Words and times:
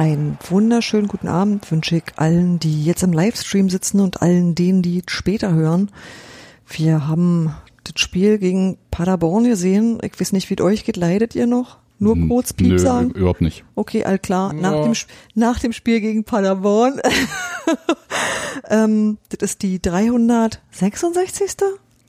Einen 0.00 0.38
wunderschönen 0.48 1.08
guten 1.08 1.28
Abend 1.28 1.70
wünsche 1.70 1.96
ich 1.96 2.04
allen, 2.16 2.58
die 2.58 2.86
jetzt 2.86 3.02
im 3.02 3.12
Livestream 3.12 3.68
sitzen 3.68 4.00
und 4.00 4.22
allen 4.22 4.54
denen, 4.54 4.80
die 4.80 5.02
später 5.06 5.52
hören. 5.52 5.90
Wir 6.66 7.06
haben 7.06 7.54
das 7.84 8.00
Spiel 8.00 8.38
gegen 8.38 8.78
Paderborn 8.90 9.44
gesehen. 9.44 9.98
Ich 10.02 10.18
weiß 10.18 10.32
nicht, 10.32 10.48
wie 10.48 10.54
es 10.54 10.60
euch 10.62 10.84
geht. 10.86 10.96
Leidet 10.96 11.34
ihr 11.34 11.46
noch? 11.46 11.76
Nur 11.98 12.16
kurz 12.28 12.54
Piep 12.54 12.68
Nö, 12.68 12.78
sagen? 12.78 13.10
überhaupt 13.10 13.42
nicht. 13.42 13.62
Okay, 13.74 14.02
all 14.06 14.18
klar. 14.18 14.54
Nach, 14.54 14.72
Ja. 14.72 14.84
dem, 14.84 14.94
nach 15.34 15.58
dem 15.58 15.74
Spiel 15.74 16.00
gegen 16.00 16.24
Paderborn. 16.24 16.98
ähm, 18.70 19.18
das 19.28 19.50
ist 19.50 19.60
die 19.62 19.82
366. 19.82 21.58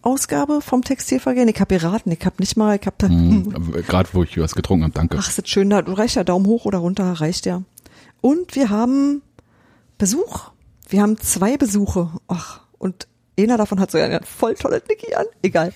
Ausgabe 0.02 0.62
vom 0.62 0.82
Textilvergehen. 0.86 1.50
Ich 1.50 1.60
habe 1.60 1.78
geraten. 1.78 2.10
Ich 2.12 2.26
habe 2.26 2.38
nicht 2.40 2.56
mal, 2.56 2.78
ich 2.80 2.86
habe 2.88 2.96
da, 3.00 3.08
Mhm. 3.10 3.74
Gerade 3.86 4.08
wo 4.14 4.24
ich 4.24 4.38
was 4.40 4.56
getrunken 4.56 4.84
habe, 4.86 4.94
danke. 4.94 5.18
Ach, 5.20 5.28
ist 5.28 5.38
das 5.38 5.50
schön 5.50 5.70
da. 5.70 5.82
Du 5.82 5.92
reicht 5.92 6.16
ja 6.16 6.24
Daumen 6.24 6.46
hoch 6.46 6.64
oder 6.64 6.78
runter, 6.78 7.12
reicht 7.12 7.46
ja. 7.46 7.64
Und 8.22 8.56
wir 8.56 8.70
haben 8.70 9.22
Besuch. 9.98 10.52
Wir 10.88 11.02
haben 11.02 11.18
zwei 11.18 11.58
Besuche. 11.58 12.12
Ach, 12.28 12.62
und 12.78 13.08
einer 13.40 13.58
davon 13.58 13.80
hat 13.80 13.92
so 13.92 13.98
ein 13.98 14.24
voll 14.24 14.56
tolles 14.56 14.84
Niki 14.88 15.14
an. 15.16 15.26
Egal. 15.42 15.74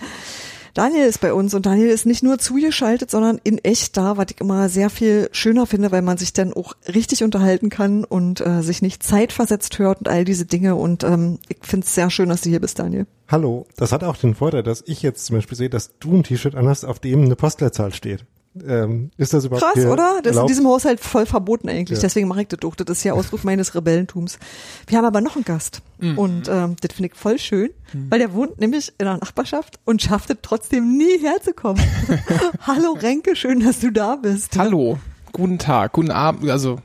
Daniel 0.76 1.06
ist 1.06 1.22
bei 1.22 1.34
uns 1.34 1.54
und 1.54 1.66
Daniel 1.66 1.88
ist 1.88 2.06
nicht 2.06 2.22
nur 2.22 2.38
zugeschaltet, 2.38 3.10
sondern 3.10 3.40
in 3.46 3.60
echt 3.60 3.96
da, 3.96 4.18
was 4.18 4.26
ich 4.32 4.42
immer 4.42 4.68
sehr 4.68 4.90
viel 4.90 5.30
schöner 5.32 5.66
finde, 5.66 5.94
weil 5.94 6.02
man 6.02 6.18
sich 6.18 6.34
dann 6.34 6.52
auch 6.54 6.74
richtig 6.94 7.24
unterhalten 7.24 7.70
kann 7.70 8.04
und 8.04 8.46
äh, 8.46 8.62
sich 8.62 8.82
nicht 8.82 9.02
zeitversetzt 9.02 9.80
hört 9.80 10.00
und 10.00 10.10
all 10.10 10.26
diese 10.26 10.46
Dinge. 10.46 10.76
Und 10.76 11.06
ähm, 11.06 11.40
ich 11.48 11.60
finde 11.62 11.86
es 11.86 11.96
sehr 11.96 12.10
schön, 12.10 12.28
dass 12.28 12.42
du 12.42 12.50
hier 12.50 12.60
bist, 12.60 12.78
Daniel. 12.78 13.08
Hallo, 13.30 13.66
das 13.78 13.94
hat 13.94 14.04
auch 14.04 14.18
den 14.18 14.36
Vorteil, 14.36 14.64
dass 14.64 14.84
ich 14.86 15.02
jetzt 15.02 15.26
zum 15.26 15.38
Beispiel 15.38 15.58
sehe, 15.58 15.70
dass 15.70 15.98
du 16.00 16.14
ein 16.14 16.24
T-Shirt 16.24 16.56
anhast, 16.56 16.84
auf 16.84 17.00
dem 17.00 17.24
eine 17.24 17.38
Postleitzahl 17.38 17.94
steht. 17.94 18.26
Ähm, 18.66 19.12
ist 19.18 19.34
das 19.34 19.46
überhaupt 19.46 19.74
Krass, 19.74 19.86
oder? 19.86 20.20
Das 20.24 20.36
ist 20.36 20.42
in 20.42 20.48
diesem 20.48 20.68
Haushalt 20.68 21.00
voll 21.00 21.26
verboten 21.26 21.68
eigentlich. 21.68 21.98
Ja. 22.00 22.04
Deswegen 22.04 22.28
mache 22.28 22.44
ich 22.44 22.48
das 22.48 22.60
doch. 22.60 22.76
Das 22.76 22.98
ist 22.98 23.04
ja 23.04 23.14
Ausdruck 23.14 23.44
meines 23.44 23.76
Rebellentums. 23.76 24.40
Wir 24.88 24.98
haben 24.98 25.06
aber 25.06 25.22
noch 25.22 25.36
einen 25.36 25.46
Gast. 25.46 25.82
Mhm. 26.00 26.18
Und 26.18 26.48
ähm, 26.48 26.76
das 26.82 26.94
finde 26.94 27.10
ich 27.12 27.16
voll 27.16 27.38
schön, 27.38 27.70
weil 28.10 28.20
der 28.20 28.34
wohnt 28.34 28.60
nämlich 28.60 28.90
in 28.98 29.06
der 29.06 29.18
Nachbarschaft 29.18 29.80
und 29.86 30.02
schafft 30.02 30.30
es 30.30 30.38
trotzdem 30.42 30.98
nie 30.98 31.20
herzukommen. 31.20 31.84
Hallo 32.62 32.94
Renke, 32.94 33.36
schön, 33.36 33.60
dass 33.60 33.80
du 33.80 33.92
da 33.92 34.16
bist. 34.16 34.58
Hallo, 34.58 35.00
guten 35.32 35.60
Tag, 35.60 35.94
guten 35.94 36.12
Abend, 36.12 36.50
also 36.50 36.80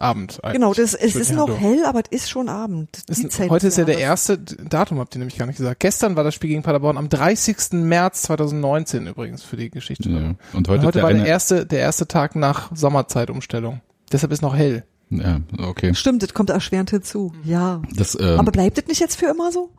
Abend. 0.00 0.38
eigentlich. 0.42 0.54
Genau, 0.60 0.72
das, 0.74 0.94
es 0.94 1.14
ist 1.14 1.30
ja, 1.30 1.36
noch 1.36 1.48
hallo. 1.48 1.58
hell, 1.58 1.84
aber 1.84 2.00
es 2.10 2.22
ist 2.22 2.30
schon 2.30 2.48
Abend. 2.48 2.88
Die 3.08 3.12
Ist, 3.12 3.32
Zeit 3.32 3.50
heute 3.50 3.66
ist 3.68 3.76
ja 3.78 3.84
der 3.84 3.98
Jahres. 3.98 4.28
erste 4.30 4.38
Datum, 4.38 4.98
habt 4.98 5.14
ihr 5.14 5.18
nämlich 5.18 5.36
gar 5.38 5.46
nicht 5.46 5.58
gesagt. 5.58 5.80
Gestern 5.80 6.16
war 6.16 6.24
das 6.24 6.34
Spiel 6.34 6.50
gegen 6.50 6.62
Paderborn 6.62 6.96
am 6.96 7.08
30. 7.08 7.72
März 7.72 8.22
2019 8.22 9.06
übrigens 9.06 9.42
für 9.42 9.56
die 9.56 9.70
Geschichte. 9.70 10.08
Ja. 10.08 10.16
Und 10.18 10.36
Und 10.54 10.68
heute, 10.68 10.86
heute 10.86 10.88
ist 10.88 10.94
der 10.96 11.02
war 11.02 11.12
der 11.12 11.26
erste, 11.26 11.66
der 11.66 11.80
erste 11.80 12.06
Tag 12.08 12.34
nach 12.36 12.74
Sommerzeitumstellung. 12.74 13.80
Deshalb 14.12 14.32
ist 14.32 14.42
noch 14.42 14.56
hell. 14.56 14.84
Ja, 15.10 15.40
okay. 15.58 15.92
Stimmt, 15.94 16.22
das 16.22 16.34
kommt 16.34 16.50
erschwerend 16.50 16.90
hinzu. 16.90 17.32
Ja. 17.44 17.82
Das, 17.94 18.16
ähm, 18.18 18.38
Aber 18.38 18.52
bleibt 18.52 18.78
das 18.78 18.86
nicht 18.86 19.00
jetzt 19.00 19.16
für 19.16 19.26
immer 19.26 19.50
so? 19.52 19.70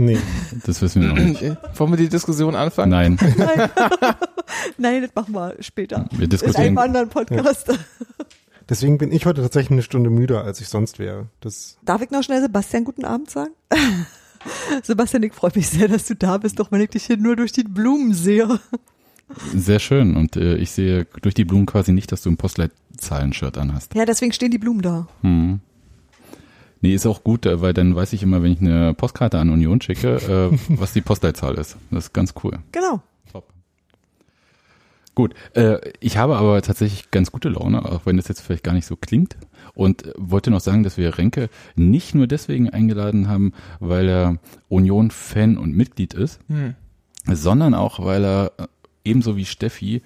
Nee, 0.00 0.18
das 0.64 0.80
wissen 0.80 1.02
wir 1.02 1.08
noch 1.08 1.16
nicht. 1.18 1.42
Äh, 1.42 1.56
Wollen 1.74 1.90
wir 1.90 1.96
die 1.96 2.08
Diskussion 2.08 2.54
anfangen? 2.54 2.90
Nein, 2.90 3.18
Nein. 3.36 3.68
Nein, 4.78 5.02
das 5.02 5.10
machen 5.14 5.34
wir 5.34 5.56
später. 5.60 6.06
wir 6.12 6.24
In 6.24 6.30
diskutieren. 6.30 6.66
einem 6.66 6.78
anderen 6.78 7.08
Podcast. 7.08 7.68
deswegen 8.68 8.98
bin 8.98 9.12
ich 9.12 9.26
heute 9.26 9.42
tatsächlich 9.42 9.72
eine 9.72 9.82
Stunde 9.82 10.10
müder, 10.10 10.44
als 10.44 10.60
ich 10.60 10.68
sonst 10.68 10.98
wäre. 10.98 11.28
Das 11.40 11.78
Darf 11.84 12.02
ich 12.02 12.10
noch 12.10 12.22
schnell 12.22 12.40
Sebastian 12.40 12.84
guten 12.84 13.04
Abend 13.04 13.30
sagen? 13.30 13.52
Sebastian, 14.82 15.22
ich 15.22 15.32
freue 15.32 15.52
mich 15.54 15.68
sehr, 15.68 15.88
dass 15.88 16.06
du 16.06 16.14
da 16.14 16.38
bist, 16.38 16.58
doch 16.58 16.70
wenn 16.70 16.80
ich 16.80 16.90
dich 16.90 17.04
hier 17.04 17.16
nur 17.16 17.36
durch 17.36 17.52
die 17.52 17.64
Blumen 17.64 18.14
sehe. 18.14 18.60
Sehr 19.54 19.78
schön. 19.78 20.16
Und 20.16 20.36
äh, 20.36 20.56
ich 20.56 20.70
sehe 20.70 21.06
durch 21.22 21.34
die 21.34 21.44
Blumen 21.44 21.66
quasi 21.66 21.92
nicht, 21.92 22.12
dass 22.12 22.22
du 22.22 22.30
ein 22.30 22.36
Postleitzahlen-Shirt 22.36 23.58
anhast. 23.58 23.94
Ja, 23.94 24.04
deswegen 24.04 24.32
stehen 24.32 24.50
die 24.50 24.58
Blumen 24.58 24.82
da. 24.82 25.06
Hm. 25.22 25.60
Nee, 26.80 26.94
ist 26.94 27.06
auch 27.06 27.24
gut, 27.24 27.44
äh, 27.44 27.60
weil 27.60 27.74
dann 27.74 27.94
weiß 27.94 28.12
ich 28.12 28.22
immer, 28.22 28.42
wenn 28.42 28.52
ich 28.52 28.60
eine 28.60 28.94
Postkarte 28.94 29.38
an 29.38 29.50
Union 29.50 29.80
schicke, 29.80 30.16
äh, 30.16 30.58
was 30.68 30.92
die 30.92 31.00
Postleitzahl 31.00 31.56
ist. 31.56 31.76
Das 31.90 32.06
ist 32.06 32.12
ganz 32.12 32.34
cool. 32.42 32.58
Genau. 32.72 33.02
Gut, 35.18 35.34
äh, 35.54 35.78
ich 35.98 36.16
habe 36.16 36.36
aber 36.36 36.62
tatsächlich 36.62 37.10
ganz 37.10 37.32
gute 37.32 37.48
Laune, 37.48 37.84
auch 37.84 38.06
wenn 38.06 38.16
das 38.18 38.28
jetzt 38.28 38.40
vielleicht 38.40 38.62
gar 38.62 38.72
nicht 38.72 38.86
so 38.86 38.94
klingt. 38.94 39.36
Und 39.74 40.06
äh, 40.06 40.12
wollte 40.16 40.52
noch 40.52 40.60
sagen, 40.60 40.84
dass 40.84 40.96
wir 40.96 41.18
Renke 41.18 41.48
nicht 41.74 42.14
nur 42.14 42.28
deswegen 42.28 42.70
eingeladen 42.70 43.26
haben, 43.26 43.52
weil 43.80 44.08
er 44.08 44.36
Union-Fan 44.68 45.58
und 45.58 45.74
Mitglied 45.74 46.14
ist, 46.14 46.38
Hm. 46.46 46.76
sondern 47.26 47.74
auch, 47.74 47.98
weil 47.98 48.24
er 48.24 48.52
äh, 48.58 48.66
ebenso 49.04 49.36
wie 49.36 49.44
Steffi 49.44 50.02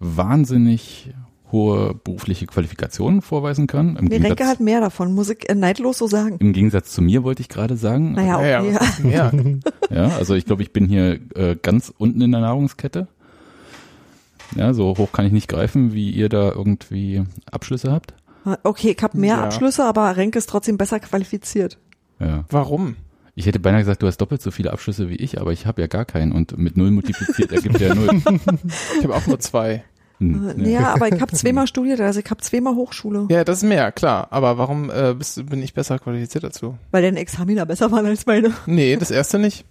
wahnsinnig 0.00 1.10
hohe 1.52 1.94
berufliche 1.94 2.46
Qualifikationen 2.46 3.20
vorweisen 3.20 3.66
kann. 3.66 3.96
Im, 3.96 4.06
Nee, 4.06 4.16
Renke 4.16 4.46
hat 4.46 4.60
mehr 4.60 4.80
davon, 4.80 5.14
muss 5.14 5.28
ich 5.28 5.48
äh, 5.50 5.54
neidlos 5.54 5.98
so 5.98 6.06
sagen. 6.06 6.36
Im 6.40 6.54
Gegensatz 6.54 6.92
zu 6.92 7.02
mir 7.02 7.24
wollte 7.24 7.42
ich 7.42 7.50
gerade 7.50 7.76
sagen. 7.76 8.12
Naja, 8.12 8.42
Ja, 8.42 8.60
okay. 8.60 9.10
ja, 9.12 9.30
mehr? 9.32 9.58
Ja, 9.90 10.16
also 10.16 10.34
ich 10.34 10.46
glaube, 10.46 10.62
ich 10.62 10.72
bin 10.72 10.86
hier 10.86 11.20
äh, 11.34 11.56
ganz 11.60 11.92
unten 11.96 12.22
in 12.22 12.32
der 12.32 12.40
Nahrungskette. 12.40 13.06
Ja, 14.54 14.72
so 14.74 14.94
hoch 14.96 15.12
kann 15.12 15.26
ich 15.26 15.32
nicht 15.32 15.48
greifen, 15.48 15.92
wie 15.92 16.10
ihr 16.10 16.28
da 16.28 16.50
irgendwie 16.52 17.24
Abschlüsse 17.50 17.90
habt. 17.92 18.14
Okay, 18.62 18.94
ich 18.96 19.02
habe 19.02 19.18
mehr 19.18 19.36
Ja. 19.36 19.44
Abschlüsse, 19.44 19.84
aber 19.84 20.16
Renke 20.16 20.38
ist 20.38 20.48
trotzdem 20.48 20.78
besser 20.78 21.00
qualifiziert. 21.00 21.78
Ja. 22.20 22.44
Warum? 22.48 22.96
Ich 23.34 23.44
hätte 23.46 23.58
beinahe 23.58 23.80
gesagt, 23.80 24.02
du 24.02 24.06
hast 24.06 24.18
doppelt 24.18 24.40
so 24.40 24.50
viele 24.50 24.72
Abschlüsse 24.72 25.10
wie 25.10 25.16
ich, 25.16 25.40
aber 25.40 25.52
ich 25.52 25.66
habe 25.66 25.80
ja 25.82 25.88
gar 25.88 26.04
keinen 26.04 26.32
und 26.32 26.56
mit 26.56 26.76
null 26.76 26.90
multipliziert 26.90 27.52
ergibt 27.52 27.80
ja 27.80 27.94
null. 27.94 28.08
Ich 28.98 29.04
habe 29.04 29.14
auch 29.14 29.26
nur 29.26 29.40
zwei. 29.40 29.84
Hm, 30.18 30.60
Äh, 30.64 30.70
Ja, 30.70 30.94
aber 30.94 31.08
ich 31.14 31.20
habe 31.20 31.32
zweimal 31.34 31.66
studiert, 31.66 32.00
also 32.00 32.20
ich 32.20 32.30
habe 32.30 32.40
zweimal 32.40 32.74
Hochschule, 32.76 33.26
Ja, 33.28 33.44
das 33.44 33.58
ist 33.58 33.68
mehr, 33.68 33.92
klar. 33.92 34.28
Aber 34.30 34.56
warum 34.56 34.90
äh, 34.90 35.12
bist, 35.12 35.44
bin 35.50 35.62
ich 35.62 35.74
besser 35.74 35.98
qualifiziert 35.98 36.44
dazu? 36.44 36.78
weil 36.92 37.02
deine 37.02 37.18
Examina 37.20 37.64
besser 37.66 37.90
waren 37.92 38.06
als 38.06 38.24
meine. 38.24 38.52
Nee, 38.66 38.96
das 38.96 39.10
erste 39.10 39.38
nicht. 39.38 39.66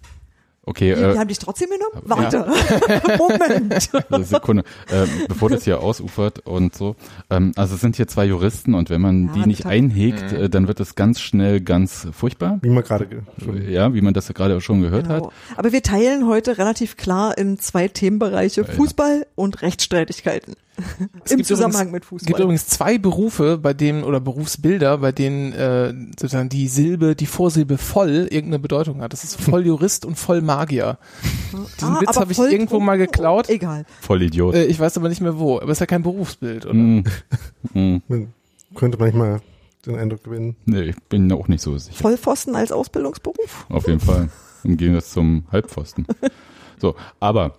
Okay, 0.68 0.94
Die, 0.96 1.00
äh, 1.00 1.12
die 1.12 1.18
haben 1.20 1.28
dich 1.28 1.38
trotzdem 1.38 1.68
genommen? 1.70 2.02
Warte. 2.04 2.38
Moment. 3.18 3.90
Also 4.10 4.24
Sekunde, 4.24 4.64
äh, 4.90 5.06
bevor 5.28 5.48
das 5.48 5.62
hier 5.64 5.80
ausufert 5.80 6.40
und 6.46 6.74
so. 6.74 6.96
Ähm, 7.30 7.52
also 7.54 7.76
es 7.76 7.80
sind 7.80 7.94
hier 7.96 8.08
zwei 8.08 8.24
Juristen 8.24 8.74
und 8.74 8.90
wenn 8.90 9.00
man 9.00 9.26
Ja, 9.28 9.32
die 9.34 9.46
nicht 9.46 9.64
einhegt, 9.66 10.32
äh, 10.32 10.48
dann 10.50 10.66
wird 10.66 10.80
es 10.80 10.96
ganz 10.96 11.20
schnell 11.20 11.60
ganz 11.60 12.08
furchtbar. 12.12 12.58
wie 12.62 12.70
man 12.70 12.82
gerade 12.82 13.06
ge- 13.06 13.20
schon 13.42 13.70
Ja, 13.70 13.94
wie 13.94 14.00
man 14.00 14.12
das 14.12 14.26
ja 14.26 14.34
gerade 14.34 14.60
schon 14.60 14.80
gehört 14.82 15.08
hat. 15.08 15.20
Genau. 15.20 15.32
Aber 15.56 15.70
wir 15.72 15.82
teilen 15.82 16.26
heute 16.26 16.58
relativ 16.58 16.96
klar 16.96 17.38
in 17.38 17.58
zwei 17.60 17.86
Themenbereiche, 17.88 18.62
Ja, 18.62 18.66
ja. 18.66 18.74
Fußball 18.74 19.26
und 19.36 19.62
Rechtsstreitigkeiten. 19.62 20.54
Es 21.24 21.32
Im 21.32 21.38
gibt 21.38 21.46
Zusammenhang 21.48 21.88
übrigens, 21.88 21.92
mit 21.92 22.02
Es 22.02 22.08
Fußball. 22.08 22.26
gibt 22.26 22.40
übrigens 22.40 22.66
zwei 22.66 22.98
Berufe, 22.98 23.58
bei 23.58 23.72
denen 23.74 24.04
oder 24.04 24.20
Berufsbilder, 24.20 24.98
bei 24.98 25.12
denen 25.12 25.52
äh, 25.52 25.94
sozusagen 26.18 26.48
die 26.48 26.68
Silbe, 26.68 27.16
die 27.16 27.26
Vorsilbe 27.26 27.78
voll 27.78 28.28
irgendeine 28.30 28.58
Bedeutung 28.58 29.00
hat. 29.00 29.12
Das 29.12 29.24
ist 29.24 29.40
voll 29.40 29.66
Jurist 29.66 30.04
und 30.04 30.16
voll 30.16 30.42
Magier. 30.42 30.98
Diesen 31.80 31.96
Ah, 31.96 32.00
Witz 32.00 32.16
habe 32.16 32.32
ich 32.32 32.38
irgendwo 32.38 32.80
mal 32.80 32.98
geklaut. 32.98 33.48
Egal. 33.48 33.86
Vollidiot. 34.00 34.54
Äh, 34.54 34.64
ich 34.66 34.78
weiß 34.78 34.96
aber 34.98 35.08
nicht 35.08 35.20
mehr 35.20 35.38
wo. 35.38 35.56
Aber 35.56 35.66
es 35.70 35.76
ist 35.76 35.80
ja 35.80 35.86
kein 35.86 36.02
Berufsbild, 36.02 36.66
oder? 36.66 36.74
Hm. 36.74 37.04
Hm. 37.72 38.02
Man 38.08 38.32
könnte 38.74 38.98
manchmal 38.98 39.40
den 39.86 39.96
Eindruck 39.96 40.24
gewinnen. 40.24 40.56
Nee, 40.66 40.82
ich 40.82 40.96
bin 41.08 41.30
auch 41.32 41.48
nicht 41.48 41.62
so 41.62 41.76
sicher. 41.78 41.96
Vollpfosten 41.96 42.54
als 42.56 42.72
Ausbildungsberuf? 42.72 43.66
Auf 43.68 43.86
jeden 43.86 44.00
Fall. 44.00 44.28
Im 44.64 44.76
Gegensatz 44.76 45.10
zum 45.12 45.44
Halbpfosten. 45.52 46.06
So, 46.78 46.94
aber 47.20 47.54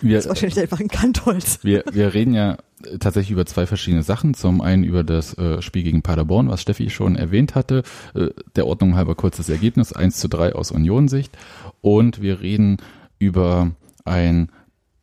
wir, 0.00 0.16
Das 0.16 0.24
ist 0.24 0.28
wahrscheinlich 0.28 0.60
einfach 0.60 0.80
ein 0.80 0.88
Kantholz. 0.88 1.60
wir, 1.62 1.84
wir 1.92 2.12
reden 2.14 2.34
ja 2.34 2.58
tatsächlich 3.00 3.30
über 3.30 3.46
zwei 3.46 3.66
verschiedene 3.66 4.02
Sachen. 4.02 4.34
Zum 4.34 4.60
einen 4.60 4.84
über 4.84 5.04
das 5.04 5.36
äh, 5.38 5.62
Spiel 5.62 5.82
gegen 5.84 6.02
Paderborn, 6.02 6.48
was 6.48 6.60
Steffi 6.62 6.90
schon 6.90 7.16
erwähnt 7.16 7.54
hatte. 7.54 7.82
Äh, 8.14 8.28
der 8.56 8.66
Ordnung 8.66 8.96
halber 8.96 9.14
kurzes 9.14 9.48
Ergebnis, 9.48 9.92
1 9.92 10.16
zu 10.18 10.28
3 10.28 10.54
aus 10.54 10.70
Union-Sicht. 10.72 11.36
Und 11.80 12.20
wir 12.20 12.40
reden 12.40 12.76
über 13.18 13.70
ein 14.04 14.50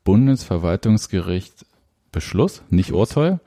Bundesverwaltungsgericht 0.04 1.66
Beschluss, 2.12 2.64
nicht 2.70 2.92
Urteil, 2.92 3.40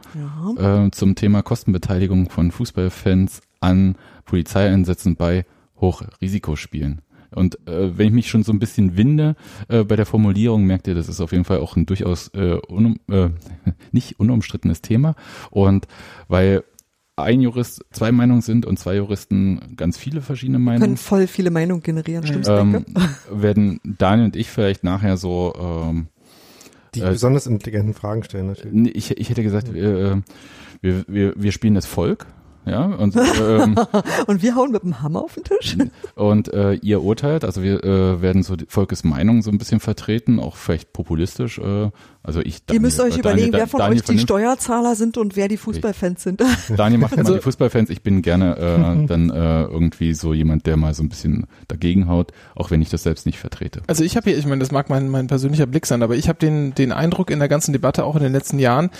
Ja. 0.59 0.85
äh, 0.87 0.91
zum 0.93 1.15
Thema 1.17 1.43
Kostenbeteiligung 1.43 2.31
von 2.31 2.53
Fußballfans 2.53 3.43
an 3.61 3.97
Polizeieinsätzen 4.25 5.17
bei 5.17 5.45
Hochrisikospielen. 5.81 7.03
Und 7.35 7.57
äh, 7.69 7.97
wenn 7.97 8.09
ich 8.09 8.13
mich 8.13 8.29
schon 8.29 8.43
so 8.43 8.53
ein 8.53 8.59
bisschen 8.59 8.97
winde 8.97 9.37
äh, 9.69 9.85
bei 9.85 9.97
der 9.97 10.07
Formulierung, 10.07 10.65
merkt 10.65 10.87
ihr, 10.89 10.95
das 10.95 11.09
ist 11.09 11.21
auf 11.21 11.33
jeden 11.33 11.45
Fall 11.45 11.59
auch 11.59 11.77
ein 11.77 11.87
durchaus 11.87 12.29
äh, 12.35 12.59
unum, 12.69 12.99
äh, 13.11 13.31
nicht 13.93 14.19
unumstrittenes 14.21 14.83
Thema. 14.83 15.15
Und 15.51 15.87
weil 16.29 16.65
ein 17.17 17.41
Jurist 17.41 17.85
zwei 17.93 18.11
Meinungen 18.11 18.41
sind 18.41 18.65
und 18.65 18.79
zwei 18.79 18.97
Juristen 18.97 19.77
ganz 19.77 19.99
viele 19.99 20.23
verschiedene 20.23 20.59
Können 20.59 20.65
Meinungen, 20.65 20.97
voll 20.97 21.27
viele 21.27 21.51
Meinungen 21.51 21.83
generieren, 21.83 22.27
stimmt's, 22.27 22.49
ähm, 22.49 22.73
Denke? 22.73 23.01
werden 23.31 23.81
Daniel 23.85 24.27
und 24.27 24.37
ich 24.37 24.49
vielleicht 24.49 24.83
nachher 24.83 25.17
so 25.17 25.53
ähm, 25.59 26.09
Die 26.95 27.01
Äh, 27.01 27.11
besonders 27.11 27.47
intelligenten 27.47 27.95
Fragen 27.95 28.25
stellen 28.25 28.47
natürlich. 28.47 28.97
Ich, 28.97 29.11
ich 29.19 29.29
hätte 29.29 29.43
gesagt, 29.43 29.73
wir, 29.73 29.83
äh, 29.83 30.17
wir, 30.81 31.05
wir, 31.07 31.35
wir 31.37 31.53
spielen 31.53 31.75
das 31.75 31.87
Volk 31.87 32.27
ja, 32.65 32.85
und 32.85 33.17
ähm, 33.17 33.77
Und 34.27 34.43
wir 34.43 34.55
hauen 34.55 34.71
mit 34.71 34.83
dem 34.83 35.03
Hammer 35.03 35.23
auf 35.25 35.35
den 35.35 35.45
Tisch. 35.45 35.77
und 36.15 36.53
äh, 36.53 36.75
ihr 36.75 37.03
urteilt, 37.03 37.45
also 37.45 37.63
wir 37.63 37.83
äh, 37.83 38.23
werden 38.23 38.43
so 38.43 38.57
die 38.57 38.67
Volkes 38.69 39.05
Meinung 39.05 39.43
so 39.43 39.51
ein 39.51 39.59
bisschen 39.59 39.81
vertreten, 39.81 40.39
auch 40.39 40.57
vielleicht 40.57 40.93
populistisch, 40.93 41.59
äh, 41.59 41.91
also 42.25 42.41
ich 42.41 42.63
Ihr 42.71 42.81
müsst 42.81 43.01
euch 43.01 43.17
äh, 43.17 43.21
überlegen, 43.21 43.53
Daniel, 43.53 43.61
wer 43.61 43.67
von 43.67 43.79
Daniel 43.79 43.99
euch 43.99 44.05
die 44.05 44.13
vernimmt- 44.13 44.23
Steuerzahler 44.23 44.95
sind 44.95 45.17
und 45.19 45.35
wer 45.37 45.49
die 45.49 45.57
Fußballfans 45.57 46.23
sind. 46.23 46.43
Daniel 46.77 47.01
macht 47.01 47.19
Also- 47.19 47.33
mal 47.33 47.39
die 47.39 47.43
Fußballfans. 47.43 47.91
Ich 47.91 48.03
bin 48.03 48.23
gerne 48.23 48.57
äh, 48.57 49.07
dann 49.07 49.31
äh, 49.31 49.63
irgendwie 49.65 50.15
so 50.15 50.33
jemand, 50.33 50.67
der 50.67 50.77
mal 50.77 50.95
so 50.95 51.03
ein 51.03 51.09
bisschen 51.09 51.47
dagegen 51.69 52.09
haut, 52.09 52.33
auch 52.55 52.71
wenn 52.71 52.81
ich 52.83 52.91
das 52.91 53.03
selbst 53.03 53.27
nicht 53.27 53.39
vertrete. 53.39 53.83
Also 53.89 54.05
ich 54.05 54.17
habe 54.17 54.31
hier, 54.31 54.39
ich 54.39 54.47
meine, 54.47 54.61
das 54.61 54.71
mag 54.71 54.89
mein, 54.91 55.09
mein 55.09 55.27
persönlicher 55.27 55.67
Blick 55.67 55.87
sein, 55.87 56.03
aber 56.03 56.15
ich 56.17 56.29
habe 56.29 56.39
den, 56.39 56.75
den 56.75 56.93
Eindruck 56.93 57.31
in 57.31 57.39
der 57.41 57.49
ganzen 57.49 57.73
Debatte 57.73 58.05
auch 58.05 58.17
in 58.17 58.23
den 58.23 58.33
letzten 58.33 58.59
Jahren, 58.59 58.91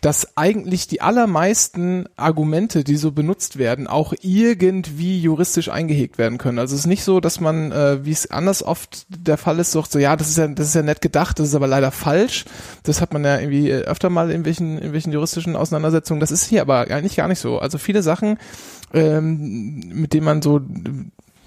dass 0.00 0.36
eigentlich 0.36 0.88
die 0.88 1.00
allermeisten 1.00 2.06
Argumente, 2.16 2.84
die 2.84 2.96
so 2.96 3.12
benutzt 3.12 3.58
werden, 3.58 3.86
auch 3.86 4.12
irgendwie 4.22 5.20
juristisch 5.20 5.68
eingehegt 5.68 6.18
werden 6.18 6.38
können. 6.38 6.58
Also 6.58 6.74
es 6.74 6.80
ist 6.80 6.86
nicht 6.86 7.04
so, 7.04 7.20
dass 7.20 7.40
man, 7.40 7.72
äh, 7.72 8.04
wie 8.04 8.10
es 8.12 8.30
anders 8.30 8.62
oft 8.62 9.06
der 9.08 9.36
Fall 9.38 9.58
ist, 9.58 9.72
sagt 9.72 9.92
so, 9.92 9.98
ja, 9.98 10.16
das 10.16 10.28
ist 10.28 10.38
ja, 10.38 10.48
das 10.48 10.68
ist 10.68 10.74
ja 10.74 10.82
nett 10.82 11.00
gedacht, 11.00 11.38
das 11.38 11.48
ist 11.48 11.54
aber 11.54 11.66
leider 11.66 11.90
falsch. 11.90 12.44
Das 12.82 13.00
hat 13.00 13.12
man 13.12 13.24
ja 13.24 13.38
irgendwie 13.38 13.70
äh, 13.70 13.82
öfter 13.82 14.10
mal 14.10 14.30
in 14.30 14.44
welchen, 14.44 14.78
in 14.78 14.92
welchen 14.92 15.12
juristischen 15.12 15.56
Auseinandersetzungen. 15.56 16.20
Das 16.20 16.30
ist 16.30 16.44
hier 16.44 16.62
aber 16.62 16.90
eigentlich 16.90 17.16
gar 17.16 17.28
nicht 17.28 17.40
so. 17.40 17.58
Also 17.58 17.78
viele 17.78 18.02
Sachen, 18.02 18.38
ähm, 18.92 19.80
mit 19.92 20.12
denen 20.12 20.24
man 20.24 20.42
so 20.42 20.60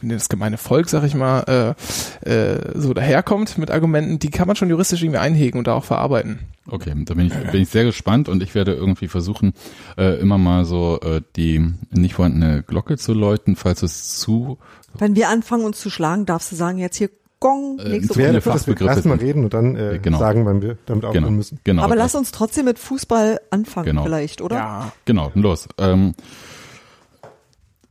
das 0.02 0.30
gemeine 0.30 0.58
Volk, 0.58 0.90
sag 0.90 1.04
ich 1.04 1.16
mal, 1.16 1.76
äh, 2.24 2.30
äh, 2.30 2.72
so 2.76 2.94
daherkommt 2.94 3.58
mit 3.58 3.72
Argumenten, 3.72 4.20
die 4.20 4.30
kann 4.30 4.48
man 4.48 4.56
schon 4.56 4.70
juristisch 4.70 5.02
irgendwie 5.02 5.20
einhegen 5.20 5.58
und 5.58 5.68
da 5.68 5.74
auch 5.74 5.86
verarbeiten. 5.86 6.40
Okay, 6.70 6.94
da 7.06 7.14
bin 7.14 7.28
ich, 7.28 7.34
bin 7.52 7.62
ich 7.62 7.70
sehr 7.70 7.86
gespannt 7.86 8.28
und 8.28 8.44
ich 8.44 8.54
werde 8.54 8.74
irgendwie 8.74 9.08
versuchen, 9.08 9.54
äh, 9.98 10.20
immer 10.20 10.38
mal 10.38 10.66
so 10.66 11.00
äh, 11.02 11.22
die 11.36 11.74
nicht 11.92 12.16
vorhandene 12.16 12.62
Glocke 12.64 12.98
zu 12.98 13.14
läuten, 13.14 13.56
falls 13.56 13.84
es 13.84 14.20
zu 14.20 14.58
Wenn 14.98 15.16
wir 15.16 15.30
anfangen 15.30 15.64
uns 15.64 15.80
zu 15.80 15.90
schlagen, 15.90 16.26
darfst 16.26 16.52
du 16.52 16.56
sagen, 16.56 16.78
jetzt 16.78 16.98
hier 16.98 17.10
Gong, 17.40 17.78
Äh, 17.80 17.90
nächste 17.90 18.20
Runde. 18.26 18.42
Fachbegriffe 18.42 18.92
erstmal 18.92 19.18
reden 19.18 19.44
und 19.44 19.54
dann 19.54 19.76
äh, 19.76 20.00
Genau. 20.02 20.18
sagen, 20.18 20.46
wann 20.46 20.62
wir 20.62 20.78
damit 20.88 21.06
aufhören 21.06 21.24
genau, 21.26 21.36
müssen. 21.36 21.60
genau. 21.64 21.84
Aber 21.84 21.96
lass 21.96 22.16
uns 22.16 22.32
trotzdem 22.32 22.66
mit 22.66 22.80
Fußball 22.80 23.40
anfangen 23.52 23.86
Genau. 23.86 24.04
vielleicht, 24.04 24.42
oder? 24.42 24.56
Ja. 24.56 24.92
Genau, 25.06 25.32
los. 25.36 25.68
Ähm, 25.78 26.16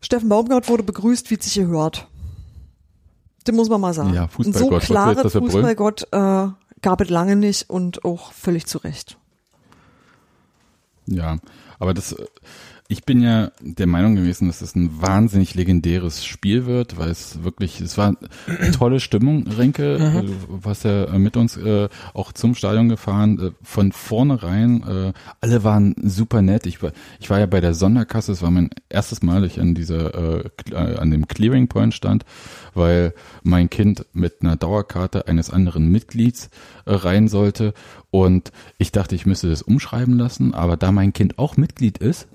Steffen 0.00 0.28
Baumgart 0.28 0.68
wurde 0.68 0.82
begrüßt, 0.82 1.30
wie 1.30 1.36
es 1.36 1.44
sich 1.44 1.54
gehört. 1.54 2.06
Das 3.44 3.54
muss 3.54 3.68
man 3.68 3.80
mal 3.80 3.94
sagen. 3.94 4.12
Ja, 4.14 4.24
Ein 4.24 4.28
so 4.30 4.42
Fußballgott, 4.42 4.82
du 4.82 4.86
klare? 4.86 5.30
Fußballgott 5.30 6.08
äh, 6.12 6.48
gab 6.82 7.00
es 7.00 7.08
lange 7.08 7.36
nicht 7.36 7.70
und 7.70 8.04
auch 8.04 8.32
völlig 8.32 8.66
zu 8.66 8.78
Recht. 8.78 9.16
Ja, 11.06 11.36
aber 11.78 11.94
das, 11.94 12.12
äh, 12.12 12.26
ich 12.88 13.04
bin 13.04 13.20
ja 13.20 13.50
der 13.60 13.86
Meinung 13.86 14.14
gewesen, 14.14 14.46
dass 14.46 14.62
es 14.62 14.76
ein 14.76 15.02
wahnsinnig 15.02 15.54
legendäres 15.54 16.24
Spiel 16.24 16.66
wird, 16.66 16.98
weil 16.98 17.10
es 17.10 17.42
wirklich, 17.42 17.80
es 17.80 17.98
war 17.98 18.16
eine 18.46 18.70
tolle 18.70 19.00
Stimmung, 19.00 19.46
Renke, 19.46 19.96
äh, 19.96 20.22
du 20.22 20.34
warst 20.48 20.84
ja 20.84 21.06
mit 21.18 21.36
uns 21.36 21.56
äh, 21.56 21.88
auch 22.14 22.32
zum 22.32 22.54
Stadion 22.54 22.88
gefahren, 22.88 23.38
äh, 23.38 23.50
von 23.62 23.90
vornherein, 23.92 24.82
äh, 24.82 25.12
alle 25.40 25.64
waren 25.64 25.96
super 26.02 26.42
nett. 26.42 26.66
Ich 26.66 26.82
war, 26.82 26.92
ich 27.18 27.28
war 27.28 27.40
ja 27.40 27.46
bei 27.46 27.60
der 27.60 27.74
Sonderkasse, 27.74 28.32
es 28.32 28.42
war 28.42 28.50
mein 28.50 28.70
erstes 28.88 29.22
Mal, 29.22 29.42
dass 29.42 29.52
ich 29.52 29.60
an 29.60 29.74
dieser, 29.74 30.44
äh, 30.44 30.50
äh, 30.70 30.96
an 30.98 31.10
dem 31.10 31.26
Clearing 31.26 31.68
Point 31.68 31.94
stand, 31.94 32.24
weil 32.74 33.14
mein 33.42 33.68
Kind 33.68 34.06
mit 34.12 34.42
einer 34.42 34.56
Dauerkarte 34.56 35.26
eines 35.26 35.50
anderen 35.50 35.90
Mitglieds 35.90 36.50
äh, 36.84 36.94
rein 36.94 37.26
sollte. 37.26 37.74
Und 38.10 38.52
ich 38.78 38.92
dachte, 38.92 39.14
ich 39.14 39.26
müsste 39.26 39.48
das 39.48 39.62
umschreiben 39.62 40.16
lassen, 40.16 40.54
aber 40.54 40.76
da 40.76 40.92
mein 40.92 41.12
Kind 41.12 41.38
auch 41.38 41.56
Mitglied 41.56 41.98
ist, 41.98 42.28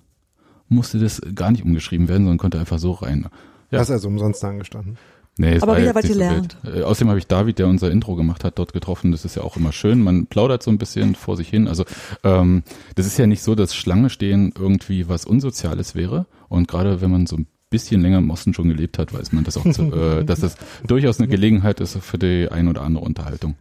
musste 0.72 1.00
das 1.00 1.22
gar 1.36 1.52
nicht 1.52 1.64
umgeschrieben 1.64 2.08
werden, 2.08 2.24
sondern 2.24 2.38
konnte 2.38 2.60
einfach 2.60 2.80
so 2.80 2.92
rein. 2.92 3.28
Ja. 3.70 3.80
Hast 3.80 3.92
also 3.92 4.08
umsonst 4.08 4.44
angestanden. 4.44 4.98
Nee, 5.38 5.56
es 5.56 5.64
Aber 5.64 5.74
war 5.74 5.82
wieder 5.82 5.96
was 5.96 6.06
so 6.06 6.14
gelernt. 6.14 6.58
wild. 6.62 6.76
Äh, 6.78 6.84
außerdem 6.84 7.10
habe 7.10 7.20
ich 7.20 7.28
David, 7.28 7.58
der 7.60 7.68
unser 7.68 7.90
Intro 7.90 8.16
gemacht 8.16 8.44
hat, 8.44 8.60
dort 8.60 8.74
getroffen. 8.74 9.12
Das 9.12 9.24
ist 9.24 9.36
ja 9.36 9.44
auch 9.44 9.56
immer 9.58 9.72
schön. 9.72 10.04
Man 10.04 10.28
plaudert 10.28 10.62
so 10.62 10.72
ein 10.72 10.78
bisschen 10.78 11.16
vor 11.16 11.38
sich 11.38 11.48
hin. 11.50 11.68
Also 11.68 11.86
ähm, 12.24 12.64
das 12.96 13.06
ist 13.06 13.18
ja 13.18 13.28
nicht 13.28 13.42
so, 13.42 13.56
dass 13.56 13.74
Schlange 13.74 14.10
stehen 14.10 14.54
irgendwie 14.58 15.08
was 15.08 15.26
Unsoziales 15.26 15.96
wäre. 15.96 16.26
Und 16.50 16.68
gerade 16.68 17.02
wenn 17.02 17.12
man 17.12 17.28
so 17.28 17.38
ein 17.38 17.48
bisschen 17.70 18.02
länger 18.02 18.18
im 18.18 18.30
Osten 18.30 18.54
schon 18.54 18.68
gelebt 18.68 19.00
hat, 19.00 19.14
weiß 19.14 19.32
man 19.32 19.44
das 19.46 19.58
auch, 19.58 19.72
zu, 19.72 19.94
äh, 19.94 20.24
dass 20.26 20.42
das 20.42 20.58
durchaus 20.86 21.20
eine 21.20 21.30
Gelegenheit 21.30 21.80
ist 21.80 21.98
für 21.98 22.18
die 22.18 22.50
ein 22.52 22.68
oder 22.68 22.82
andere 22.82 23.06
Unterhaltung. 23.06 23.56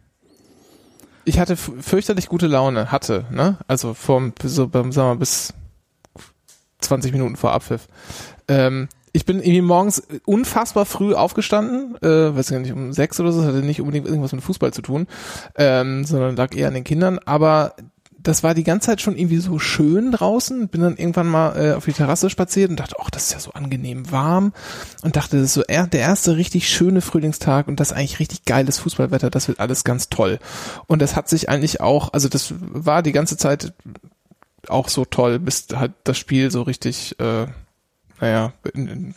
Ich 1.23 1.39
hatte 1.39 1.55
fürchterlich 1.55 2.27
gute 2.27 2.47
Laune, 2.47 2.91
hatte, 2.91 3.25
ne? 3.31 3.57
Also 3.67 3.93
vom, 3.93 4.33
so 4.43 4.67
beim, 4.67 4.91
sagen 4.91 5.09
wir 5.09 5.13
mal, 5.13 5.19
bis 5.19 5.53
20 6.81 7.11
Minuten 7.11 7.35
vor 7.35 7.53
Abpfiff. 7.53 7.87
Ähm, 8.47 8.89
ich 9.13 9.25
bin 9.25 9.39
irgendwie 9.39 9.61
morgens 9.61 10.03
unfassbar 10.25 10.85
früh 10.85 11.13
aufgestanden, 11.13 11.95
äh, 12.01 12.35
weiß 12.35 12.49
gar 12.49 12.59
nicht, 12.59 12.71
um 12.71 12.93
sechs 12.93 13.19
oder 13.19 13.31
so, 13.31 13.39
das 13.39 13.49
hatte 13.49 13.65
nicht 13.65 13.81
unbedingt 13.81 14.07
irgendwas 14.07 14.31
mit 14.31 14.43
Fußball 14.43 14.73
zu 14.73 14.81
tun, 14.81 15.07
ähm, 15.55 16.05
sondern 16.05 16.35
lag 16.35 16.55
eher 16.55 16.69
an 16.69 16.73
den 16.73 16.85
Kindern, 16.85 17.19
aber 17.19 17.75
das 18.23 18.43
war 18.43 18.53
die 18.53 18.63
ganze 18.63 18.87
Zeit 18.87 19.01
schon 19.01 19.17
irgendwie 19.17 19.37
so 19.37 19.59
schön 19.59 20.11
draußen, 20.11 20.67
bin 20.67 20.81
dann 20.81 20.97
irgendwann 20.97 21.27
mal 21.27 21.57
äh, 21.57 21.73
auf 21.73 21.85
die 21.85 21.93
Terrasse 21.93 22.29
spaziert 22.29 22.69
und 22.69 22.79
dachte, 22.79 22.95
ach, 22.99 23.09
das 23.09 23.25
ist 23.25 23.33
ja 23.33 23.39
so 23.39 23.51
angenehm 23.51 24.11
warm 24.11 24.53
und 25.01 25.15
dachte, 25.15 25.37
das 25.37 25.47
ist 25.47 25.53
so 25.53 25.63
er, 25.67 25.87
der 25.87 26.01
erste 26.01 26.37
richtig 26.37 26.69
schöne 26.69 27.01
Frühlingstag 27.01 27.67
und 27.67 27.79
das 27.79 27.91
eigentlich 27.91 28.19
richtig 28.19 28.45
geiles 28.45 28.79
Fußballwetter, 28.79 29.29
das 29.29 29.47
wird 29.47 29.59
alles 29.59 29.83
ganz 29.83 30.09
toll. 30.09 30.39
Und 30.87 31.01
das 31.01 31.15
hat 31.15 31.29
sich 31.29 31.49
eigentlich 31.49 31.81
auch, 31.81 32.13
also 32.13 32.29
das 32.29 32.53
war 32.59 33.01
die 33.01 33.11
ganze 33.11 33.37
Zeit 33.37 33.73
auch 34.67 34.89
so 34.89 35.05
toll, 35.05 35.39
bis 35.39 35.67
halt 35.73 35.93
das 36.03 36.17
Spiel 36.17 36.51
so 36.51 36.61
richtig, 36.61 37.19
äh, 37.19 37.47
naja, 38.19 38.53
in, 38.73 38.87
in 38.87 39.15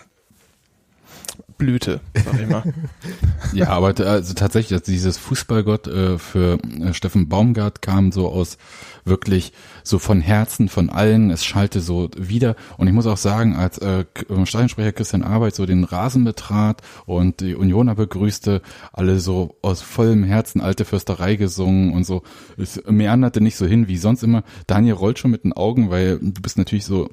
Blüte, 1.58 2.00
sag 2.24 2.40
ich 2.40 2.48
mal. 2.48 2.62
Ja, 3.52 3.68
aber 3.68 3.94
also 4.04 4.34
tatsächlich, 4.34 4.72
also 4.72 4.90
dieses 4.90 5.16
Fußballgott 5.18 5.86
äh, 5.86 6.18
für 6.18 6.58
äh, 6.80 6.92
Steffen 6.92 7.28
Baumgart 7.28 7.82
kam 7.82 8.10
so 8.10 8.28
aus 8.28 8.58
wirklich 9.04 9.52
so 9.82 9.98
von 9.98 10.20
Herzen 10.20 10.68
von 10.68 10.90
allen. 10.90 11.30
Es 11.30 11.44
schallte 11.44 11.80
so 11.80 12.08
wieder. 12.16 12.56
Und 12.78 12.88
ich 12.88 12.92
muss 12.92 13.06
auch 13.06 13.16
sagen, 13.16 13.54
als 13.54 13.78
äh, 13.78 14.04
äh, 14.28 14.46
Stadionsprecher 14.46 14.92
Christian 14.92 15.22
Arbeit 15.22 15.54
so 15.54 15.66
den 15.66 15.84
Rasen 15.84 16.24
betrat 16.24 16.82
und 17.06 17.40
die 17.40 17.54
Unioner 17.54 17.94
begrüßte, 17.94 18.62
alle 18.92 19.20
so 19.20 19.56
aus 19.62 19.82
vollem 19.82 20.24
Herzen 20.24 20.60
alte 20.60 20.84
Fürsterei 20.84 21.36
gesungen 21.36 21.92
und 21.92 22.04
so. 22.04 22.22
Es 22.56 22.82
meanderte 22.88 23.40
nicht 23.40 23.56
so 23.56 23.66
hin 23.66 23.88
wie 23.88 23.98
sonst 23.98 24.22
immer. 24.22 24.42
Daniel 24.66 24.94
rollt 24.94 25.18
schon 25.18 25.30
mit 25.30 25.44
den 25.44 25.52
Augen, 25.52 25.90
weil 25.90 26.18
du 26.18 26.40
bist 26.40 26.58
natürlich 26.58 26.86
so 26.86 27.10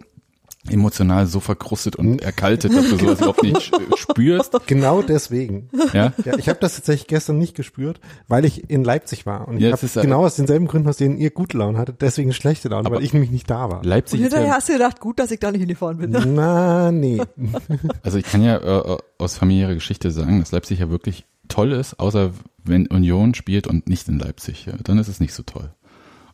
emotional 0.70 1.26
so 1.28 1.40
verkrustet 1.40 1.96
und 1.96 2.22
erkaltet, 2.22 2.76
dass 2.76 2.90
du 2.90 2.98
sowas 2.98 3.18
überhaupt 3.20 3.44
nicht 3.44 3.72
spürst. 3.96 4.56
Genau 4.68 5.02
deswegen. 5.02 5.70
Ja, 5.94 6.14
Ja, 6.24 6.38
ich 6.38 6.50
habe 6.50 6.60
das 6.60 6.76
tatsächlich 6.76 7.08
gestern 7.08 7.38
nicht 7.40 7.56
gespürt, 7.56 8.00
weil 8.28 8.46
ich 8.46 8.70
in 8.70 8.84
Leipzig 8.84 9.26
war. 9.26 9.48
Und 9.48 9.58
ich 9.58 9.64
Ja, 9.64 9.72
habe 9.72 9.86
äh, 9.86 10.02
genau 10.02 10.24
aus 10.26 10.36
denselben 10.36 10.68
Gründen, 10.68 10.88
aus 10.88 10.98
denen 10.98 11.18
ihr 11.18 11.32
gute 11.32 11.58
Laune 11.58 11.78
hattet, 11.80 12.02
deswegen 12.02 12.32
schlechte 12.34 12.70
Laune, 12.70 12.86
Aber- 12.86 12.98
weil 12.98 13.04
ich 13.04 13.14
nämlich 13.14 13.32
nicht 13.32 13.50
da 13.50 13.70
war. 13.72 13.80
Und 13.80 13.86
Leipzig 13.86 14.20
ist 14.20 14.26
hinterher 14.26 14.48
ja, 14.48 14.54
hast 14.56 14.70
du 14.70 14.74
gedacht, 14.74 15.00
gut, 15.00 15.20
dass 15.20 15.32
ich 15.32 15.40
da 15.40 15.52
nicht 15.52 15.62
hingefahren 15.62 15.98
bin. 15.98 16.12
Na, 16.36 16.92
nee. 16.92 17.22
also 18.04 18.18
ich 18.20 18.26
kann 18.26 18.44
ja 18.44 18.58
äh, 18.58 18.98
aus 19.18 19.38
familiärer 19.38 19.74
Geschichte 19.74 20.12
sagen, 20.12 20.40
dass 20.40 20.52
Leipzig 20.52 20.80
ja 20.80 20.90
wirklich 20.90 21.26
toll 21.48 21.72
ist, 21.72 22.00
außer 22.00 22.32
wenn 22.64 22.86
Union 22.88 23.34
spielt 23.34 23.66
und 23.68 23.88
nicht 23.90 24.08
in 24.08 24.20
Leipzig, 24.20 24.66
ja, 24.68 24.74
dann 24.84 25.00
ist 25.00 25.08
es 25.08 25.20
nicht 25.20 25.34
so 25.34 25.42
toll. 25.44 25.72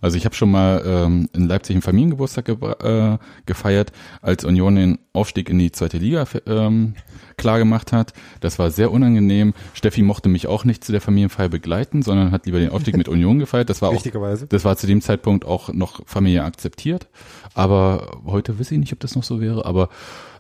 Also 0.01 0.17
ich 0.17 0.25
habe 0.25 0.35
schon 0.35 0.51
mal 0.51 0.83
ähm, 0.85 1.29
in 1.33 1.47
Leipzig 1.47 1.75
einen 1.75 1.81
Familiengeburtstag 1.81 2.47
gebra- 2.49 3.15
äh, 3.15 3.17
gefeiert, 3.45 3.91
als 4.21 4.43
Union 4.45 4.75
den 4.75 4.99
Aufstieg 5.13 5.49
in 5.49 5.57
die 5.59 5.71
zweite 5.71 5.97
Liga 5.97 6.25
ähm, 6.45 6.93
klar 7.37 7.57
gemacht 7.57 7.91
hat. 7.91 8.13
Das 8.39 8.59
war 8.59 8.69
sehr 8.71 8.91
unangenehm. 8.91 9.53
Steffi 9.73 10.01
mochte 10.03 10.29
mich 10.29 10.47
auch 10.47 10.65
nicht 10.65 10.83
zu 10.83 10.91
der 10.91 11.01
Familienfeier 11.01 11.49
begleiten, 11.49 12.01
sondern 12.03 12.31
hat 12.31 12.45
lieber 12.45 12.59
den 12.59 12.69
Aufstieg 12.71 12.97
mit 12.97 13.07
Union 13.07 13.39
gefeiert. 13.39 13.69
Das 13.69 13.81
war 13.81 13.89
auch 13.89 13.93
das 14.49 14.65
war 14.65 14.77
zu 14.77 14.85
dem 14.87 15.01
Zeitpunkt 15.01 15.45
auch 15.45 15.73
noch 15.73 16.01
familiär 16.07 16.45
akzeptiert. 16.45 17.07
Aber 17.53 18.19
heute 18.25 18.59
weiß 18.59 18.71
ich 18.71 18.77
nicht, 18.77 18.93
ob 18.93 18.99
das 18.99 19.15
noch 19.15 19.23
so 19.23 19.41
wäre. 19.41 19.65
Aber 19.65 19.89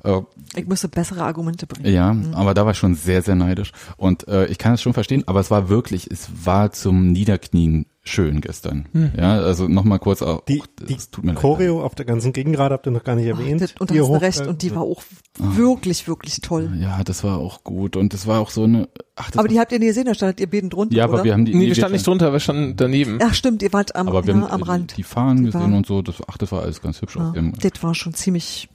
äh, 0.03 0.21
Ich 0.55 0.67
müsste 0.67 0.87
bessere 0.87 1.23
Argumente 1.23 1.65
bringen. 1.65 1.91
ja, 1.91 2.15
aber 2.33 2.53
da 2.53 2.65
war 2.65 2.71
ich 2.73 2.77
schon 2.77 2.93
sehr, 2.95 3.21
sehr 3.23 3.35
neidisch. 3.35 3.71
Und 3.97 4.27
äh, 4.27 4.45
ich 4.47 4.57
kann 4.59 4.73
es 4.73 4.81
schon 4.81 4.93
verstehen, 4.93 5.23
aber 5.27 5.39
es 5.39 5.49
war 5.49 5.69
wirklich, 5.69 6.09
es 6.11 6.29
war 6.45 6.71
zum 6.71 7.11
Niederknien 7.11 7.87
schön 8.07 8.41
gestern. 8.41 8.87
Ja, 9.17 9.39
also 9.39 9.67
nochmal 9.67 9.99
kurz 9.99 10.21
auch. 10.21 10.43
Die, 10.45 10.63
die 10.87 10.97
mir 11.21 11.33
leid. 11.33 11.35
Choreo 11.41 11.83
auf 11.83 11.95
der 11.95 12.05
ganzen 12.05 12.33
Gegengrade 12.33 12.73
habt 12.73 12.87
ihr 12.87 12.91
noch 12.91 13.03
gar 13.03 13.15
nicht 13.15 13.31
Ach, 13.33 13.39
erwähnt. 13.39 13.61
das, 13.61 13.73
und 13.79 13.89
da 13.91 13.95
Ihr 13.95 14.01
hast 14.03 14.09
du 14.09 14.13
recht. 14.21 14.39
äh, 14.41 14.47
Und 14.47 14.61
die 14.61 14.73
war 14.75 14.81
auch 14.83 15.03
wirklich, 15.37 16.07
wirklich 16.07 16.41
toll. 16.41 16.71
Ja, 16.79 17.03
das 17.03 17.23
war 17.23 17.37
auch 17.37 17.63
gut. 17.63 17.95
Und 17.95 18.13
das 18.13 18.25
war 18.27 18.39
auch 18.39 18.49
so 18.49 18.63
eine. 18.63 18.89
Ach, 19.15 19.29
das 19.31 19.39
Aber 19.39 19.47
die 19.47 19.59
habt 19.59 19.71
ihr 19.71 19.79
nie 19.79 19.87
gesehen, 19.87 20.05
da 20.05 20.13
standet 20.15 20.39
ihr 20.39 20.47
beten 20.47 20.69
drunter, 20.69 20.95
ja, 20.95 21.05
oder? 21.05 21.13
aber 21.15 21.23
wir 21.23 21.33
haben 21.33 21.45
die. 21.45 21.53
Nee, 21.53 21.59
nee, 21.59 21.67
wir 21.67 21.75
standen 21.75 21.93
nicht 21.93 22.07
drunter, 22.07 22.31
wir 22.31 22.39
standen 22.39 22.75
daneben. 22.75 23.19
Ach 23.21 23.33
stimmt, 23.33 23.61
ihr 23.61 23.73
wart 23.73 23.95
am, 23.95 24.07
Aber 24.07 24.25
wir 24.25 24.33
ja, 24.35 24.41
haben 24.41 24.51
am 24.51 24.61
äh, 24.61 24.65
Rand. 24.65 24.97
die 24.97 25.03
Fahnen 25.03 25.37
Die 25.45 25.51
gesehen 25.51 25.71
war- 25.71 25.77
und 25.77 25.85
so. 25.85 26.01
Das, 26.01 26.15
ach, 26.27 26.37
das 26.37 26.51
war 26.51 26.61
alles 26.63 26.81
ganz 26.81 27.01
hübsch. 27.01 27.15
ja, 27.15 27.27
Auf 27.29 27.33
dem, 27.33 27.53
das 27.59 27.71
war 27.83 27.93
schon 27.95 28.13
ziemlich 28.13 28.69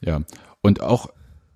Ja, 0.00 0.20
und 0.62 0.80
auch 0.82 1.08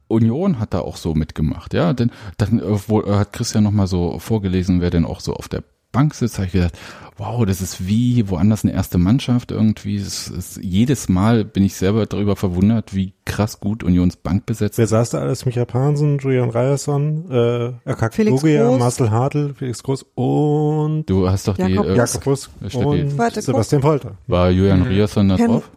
Union 0.09 0.61
hat 0.61 0.73
da 0.73 0.81
auch 0.81 0.97
so 0.97 1.15
mitgemacht, 1.15 1.75
ja, 1.75 1.93
denn 1.93 2.13
dann 2.39 2.61
äh, 2.61 2.79
wo, 2.89 3.03
äh, 3.03 3.11
hat 3.17 3.33
Christian 3.33 3.65
noch 3.65 3.73
mal 3.73 3.89
so 3.89 4.21
vorgelesen, 4.21 4.81
wer 4.81 4.91
denn 4.91 5.05
auch 5.05 5.19
so 5.21 5.35
auf 5.35 5.49
der 5.49 5.65
Bank 5.97 6.15
sitzt, 6.15 6.37
habe 6.37 6.47
ich 6.47 6.53
gedacht, 6.53 6.79
wow, 7.19 7.47
das 7.47 7.63
ist 7.63 7.87
wie 7.89 8.29
woanders 8.29 8.63
eine 8.65 8.75
erste 8.75 8.99
Mannschaft 8.99 9.51
irgendwie. 9.51 9.97
Es 9.97 10.29
ist, 10.29 10.61
jedes 10.63 11.09
Mal 11.09 11.45
bin 11.47 11.65
ich 11.65 11.75
selber 11.75 12.05
darüber 12.05 12.37
verwundert, 12.37 12.95
wie 12.95 13.15
krass 13.25 13.59
gut 13.59 13.83
Unions 13.83 14.17
Bank 14.17 14.45
besetzt 14.45 14.77
Wer 14.77 14.87
saß 14.87 15.11
da 15.11 15.19
alles? 15.21 15.47
Michael 15.47 15.65
Pansen, 15.67 16.19
Julian 16.19 16.51
Ryerson, 16.51 17.31
äh, 17.31 17.73
Akak 17.91 18.13
Felix 18.15 18.43
Bogia, 18.43 18.69
Groß. 18.69 18.79
Marcel 18.79 19.11
Hartl, 19.11 19.55
Felix 19.55 19.83
Groß 19.83 20.05
und 20.15 21.05
Du 21.07 21.29
hast 21.29 21.49
doch 21.49 21.57
Jakob 21.57 21.87
die, 21.87 21.93
äh, 21.93 21.97
Jakob 21.97 22.25
Busk 22.25 22.51
Steffi. 22.69 22.77
und 22.85 23.17
Warte, 23.19 23.41
Sebastian 23.41 23.81
Polter. 23.81 24.13
war 24.27 24.51
Julian 24.51 24.83
Rierson 24.83 25.29
da 25.31 25.37
Ken- 25.37 25.47
drauf? 25.51 25.71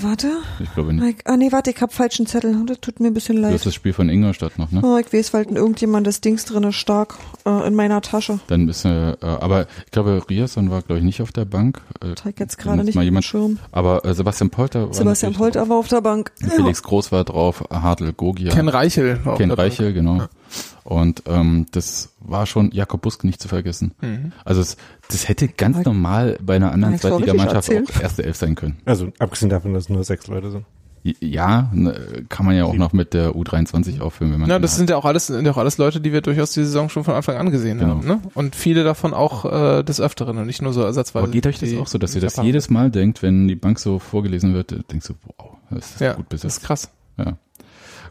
Warte. 0.00 0.28
Ich 0.60 0.72
glaube 0.74 0.92
nicht. 0.92 1.02
Mike, 1.04 1.22
ah 1.24 1.36
nee, 1.36 1.50
warte, 1.50 1.70
ich 1.70 1.80
hab 1.80 1.92
falschen 1.92 2.26
Zettel. 2.26 2.56
Das 2.66 2.80
tut 2.80 3.00
mir 3.00 3.08
ein 3.08 3.14
bisschen 3.14 3.36
Du 3.36 3.42
leid. 3.42 3.54
hast 3.54 3.66
das 3.66 3.74
Spiel 3.74 3.92
von 3.92 4.08
Ingolstadt 4.08 4.58
noch, 4.58 4.70
ne? 4.70 4.80
Oh, 4.84 4.96
ich 4.98 5.12
weiß, 5.12 5.32
weil 5.34 5.46
irgendjemand 5.46 6.06
das 6.06 6.20
Dings 6.20 6.44
drinne 6.44 6.72
stark 6.72 7.16
äh, 7.46 7.66
in 7.66 7.74
meiner 7.74 8.00
Tasche. 8.00 8.38
Dann 8.48 8.68
ist, 8.68 8.84
äh, 8.84 9.12
äh, 9.12 9.16
aber 9.22 9.66
ich 9.86 9.90
glaube, 9.90 10.22
Rierson 10.28 10.70
war, 10.70 10.82
glaube 10.82 10.98
ich, 10.98 11.04
nicht 11.04 11.20
auf 11.22 11.32
der 11.32 11.44
Bank. 11.44 11.80
Äh, 12.02 12.12
Ich 12.28 12.38
jetzt 12.38 12.58
gerade 12.58 12.84
nicht 12.84 12.94
mal 12.94 13.02
jemand- 13.04 13.24
Schirm. 13.24 13.58
aber 13.72 14.04
äh, 14.04 14.14
Sebastian 14.14 14.50
Polter 14.50 14.86
war 14.88 14.94
Sebastian 14.94 15.32
Polter 15.34 15.68
war 15.68 15.76
auf 15.78 15.88
der 15.88 16.00
Bank. 16.00 16.32
Felix 16.54 16.82
Groß 16.82 17.10
war 17.12 17.24
drauf, 17.24 17.64
Hartl 17.70 18.12
Gogia. 18.12 18.52
Ken 18.52 18.68
Reichel. 18.68 19.20
war 19.24 19.36
Ken. 19.36 19.50
Reichel, 19.50 19.92
genau. 19.92 20.22
Und 20.84 21.22
ähm, 21.26 21.66
das 21.72 22.14
war 22.20 22.46
schon 22.46 22.70
Jakob 22.72 23.02
Busk 23.02 23.24
nicht 23.24 23.40
zu 23.40 23.48
vergessen. 23.48 23.92
Mhm. 24.00 24.32
Also 24.44 24.60
es, 24.60 24.76
das 25.10 25.28
hätte 25.28 25.48
ganz 25.48 25.84
normal 25.84 26.38
bei 26.42 26.56
einer 26.56 26.72
anderen 26.72 26.98
Zweitligamannschaft 26.98 27.70
auch 27.70 28.00
erste 28.02 28.24
Elf 28.24 28.36
sein 28.36 28.54
können. 28.54 28.78
Also 28.84 29.08
abgesehen 29.18 29.50
davon, 29.50 29.74
dass 29.74 29.84
es 29.84 29.88
nur 29.88 30.02
sechs 30.04 30.26
Leute 30.26 30.50
sind. 30.50 30.64
Ja, 31.20 31.70
ne, 31.72 32.24
kann 32.28 32.44
man 32.44 32.56
ja 32.56 32.64
auch 32.64 32.74
noch 32.74 32.92
mit 32.92 33.14
der 33.14 33.30
U23 33.30 34.00
auffüllen, 34.00 34.32
wenn 34.32 34.40
man 34.40 34.50
Ja, 34.50 34.58
das 34.58 34.72
hat. 34.72 34.78
sind 34.78 34.90
ja 34.90 34.96
auch 34.96 35.04
alles, 35.04 35.28
sind 35.28 35.46
ja 35.46 35.52
auch 35.52 35.56
alles 35.56 35.78
Leute, 35.78 36.00
die 36.00 36.12
wir 36.12 36.20
durchaus 36.22 36.50
die 36.52 36.64
Saison 36.64 36.88
schon 36.88 37.04
von 37.04 37.14
Anfang 37.14 37.36
an 37.36 37.50
gesehen 37.50 37.78
Genau. 37.78 37.90
haben, 37.98 38.06
ne? 38.06 38.20
Und 38.34 38.56
viele 38.56 38.82
davon 38.84 39.14
auch 39.14 39.44
äh, 39.44 39.82
des 39.84 40.00
Öfteren 40.00 40.36
und 40.38 40.46
nicht 40.46 40.60
nur 40.60 40.72
so 40.72 40.82
ersatzweise. 40.82 41.22
Aber 41.22 41.32
geht 41.32 41.46
euch 41.46 41.58
das 41.60 41.72
auch 41.76 41.86
so, 41.86 41.98
dass 41.98 42.14
ihr 42.14 42.20
das 42.20 42.36
jedes 42.38 42.68
Mal 42.68 42.90
denkt, 42.90 43.22
wenn 43.22 43.46
die 43.48 43.54
Bank 43.54 43.78
so 43.78 44.00
vorgelesen 44.00 44.54
wird, 44.54 44.72
denkst 44.90 45.06
du, 45.06 45.14
wow, 45.38 45.52
das 45.70 45.92
ist 45.92 46.00
ja, 46.00 46.14
gut 46.14 46.26
das 46.30 46.40
ist 46.40 46.42
besetzt. 46.42 46.66
krass. 46.66 46.90
Ja. 47.16 47.38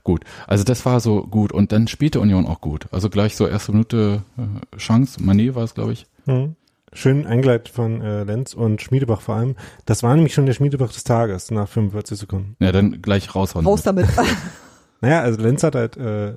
Gut. 0.08 0.24
Also 0.48 0.64
das 0.64 0.86
war 0.86 1.02
so 1.02 1.24
gut. 1.24 1.52
Und 1.52 1.74
dann 1.74 1.90
spielte 1.90 2.22
Union 2.22 2.46
auch 2.46 2.62
gut. 2.62 2.88
Also 2.92 3.10
gleich 3.10 3.36
so 3.36 3.46
erste 3.46 3.74
Minute 3.74 4.24
äh, 4.38 4.78
Chance. 4.78 5.22
Manet 5.22 5.54
war 5.54 5.66
es, 5.66 5.74
glaube 5.74 5.92
ich. 5.92 6.06
Mhm. 6.26 6.56
Schön 6.94 7.28
eingeleitet 7.28 7.68
von 7.68 8.00
äh, 8.00 8.24
Lenz 8.24 8.54
und 8.54 8.82
Schmiedebach 8.82 9.20
vor 9.20 9.36
allem. 9.36 9.58
Das 9.86 10.04
war 10.04 10.16
nämlich 10.16 10.34
schon 10.34 10.46
der 10.46 10.54
Schmiedebach 10.54 10.94
des 10.94 11.04
Tages 11.04 11.52
nach 11.52 11.68
45 11.68 12.20
Sekunden. 12.20 12.56
Ja, 12.62 12.72
dann 12.72 13.02
gleich 13.02 13.36
raushauen. 13.36 13.66
Raus 13.66 13.84
damit. 13.84 14.08
Naja, 15.02 15.22
also 15.22 15.40
Lenz 15.40 15.62
hat 15.62 15.76
halt, 15.76 15.96
äh, 15.98 16.34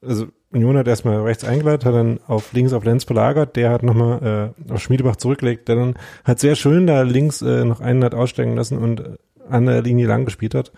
also 0.00 0.28
Union 0.50 0.78
hat 0.78 0.88
erstmal 0.88 1.20
rechts 1.20 1.44
eingeleitet, 1.44 1.84
hat 1.84 1.94
dann 1.94 2.20
auf 2.26 2.54
links 2.54 2.72
auf 2.72 2.84
Lenz 2.84 3.04
belagert, 3.04 3.54
der 3.54 3.68
hat 3.68 3.82
nochmal 3.82 4.54
äh, 4.68 4.72
auf 4.72 4.80
Schmiedebach 4.80 5.16
zurückgelegt, 5.16 5.68
der 5.68 5.76
dann 5.76 5.94
hat 6.24 6.40
sehr 6.40 6.54
schön 6.54 6.86
da 6.86 7.02
links 7.02 7.42
äh, 7.42 7.66
noch 7.66 7.82
einen 7.82 8.02
hat 8.02 8.14
aussteigen 8.14 8.56
lassen 8.56 8.78
und 8.78 9.00
äh, 9.00 9.16
an 9.46 9.66
der 9.66 9.82
Linie 9.82 10.06
lang 10.06 10.24
gespielt 10.24 10.54
hat. 10.54 10.72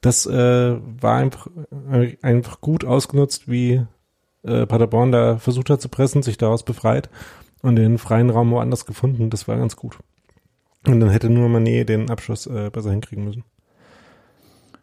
Das 0.00 0.26
äh, 0.26 0.76
war 1.00 1.16
einfach, 1.16 1.48
äh, 1.90 2.16
einfach 2.22 2.60
gut 2.60 2.84
ausgenutzt, 2.84 3.48
wie 3.50 3.84
äh, 4.42 4.66
Paderborn 4.66 5.12
da 5.12 5.38
versucht 5.38 5.70
hat 5.70 5.80
zu 5.80 5.88
pressen, 5.88 6.22
sich 6.22 6.38
daraus 6.38 6.64
befreit 6.64 7.10
und 7.62 7.76
den 7.76 7.98
freien 7.98 8.30
Raum 8.30 8.50
woanders 8.50 8.86
gefunden. 8.86 9.30
Das 9.30 9.48
war 9.48 9.56
ganz 9.56 9.76
gut. 9.76 9.98
Und 10.86 11.00
dann 11.00 11.10
hätte 11.10 11.30
nur 11.30 11.48
Manet 11.48 11.88
den 11.88 12.10
Abschluss 12.10 12.46
äh, 12.46 12.70
besser 12.70 12.90
hinkriegen 12.90 13.24
müssen. 13.24 13.44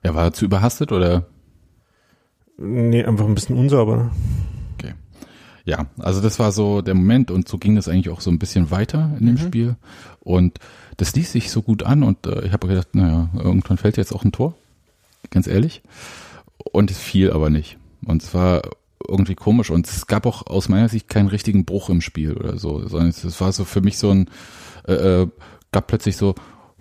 Ja, 0.03 0.15
war 0.15 0.25
er 0.25 0.33
zu 0.33 0.45
überhastet 0.45 0.91
oder? 0.91 1.27
Nee, 2.57 3.03
einfach 3.03 3.25
ein 3.25 3.35
bisschen 3.35 3.57
unsauber. 3.57 4.11
Okay. 4.73 4.93
Ja, 5.63 5.87
also 5.97 6.21
das 6.21 6.39
war 6.39 6.51
so 6.51 6.81
der 6.81 6.93
Moment 6.93 7.31
und 7.31 7.47
so 7.47 7.57
ging 7.57 7.75
das 7.75 7.87
eigentlich 7.87 8.09
auch 8.09 8.21
so 8.21 8.29
ein 8.29 8.39
bisschen 8.39 8.69
weiter 8.69 9.15
in 9.19 9.27
dem 9.27 9.37
Spiel. 9.37 9.77
Und 10.19 10.59
das 10.97 11.15
ließ 11.15 11.31
sich 11.31 11.51
so 11.51 11.61
gut 11.61 11.83
an 11.83 12.03
und 12.03 12.27
äh, 12.27 12.45
ich 12.45 12.51
habe 12.51 12.67
gedacht, 12.67 12.93
naja, 12.95 13.29
irgendwann 13.33 13.77
fällt 13.77 13.97
jetzt 13.97 14.13
auch 14.13 14.25
ein 14.25 14.33
Tor. 14.33 14.55
Ganz 15.29 15.47
ehrlich. 15.47 15.81
Und 16.71 16.91
es 16.91 16.99
fiel 16.99 17.31
aber 17.31 17.49
nicht. 17.49 17.77
Und 18.05 18.23
es 18.23 18.33
war 18.33 18.61
irgendwie 19.07 19.35
komisch 19.35 19.69
und 19.69 19.87
es 19.87 20.07
gab 20.07 20.25
auch 20.25 20.47
aus 20.47 20.69
meiner 20.69 20.89
Sicht 20.89 21.09
keinen 21.09 21.27
richtigen 21.27 21.65
Bruch 21.65 21.89
im 21.89 22.01
Spiel 22.01 22.33
oder 22.33 22.57
so, 22.57 22.87
sondern 22.87 23.09
es, 23.09 23.41
war 23.41 23.51
so 23.51 23.65
für 23.65 23.81
mich 23.81 23.97
so 23.97 24.11
ein, 24.11 24.29
äh, 24.87 24.93
äh, 24.93 25.27
gab 25.71 25.87
plötzlich 25.87 26.17
so, 26.17 26.35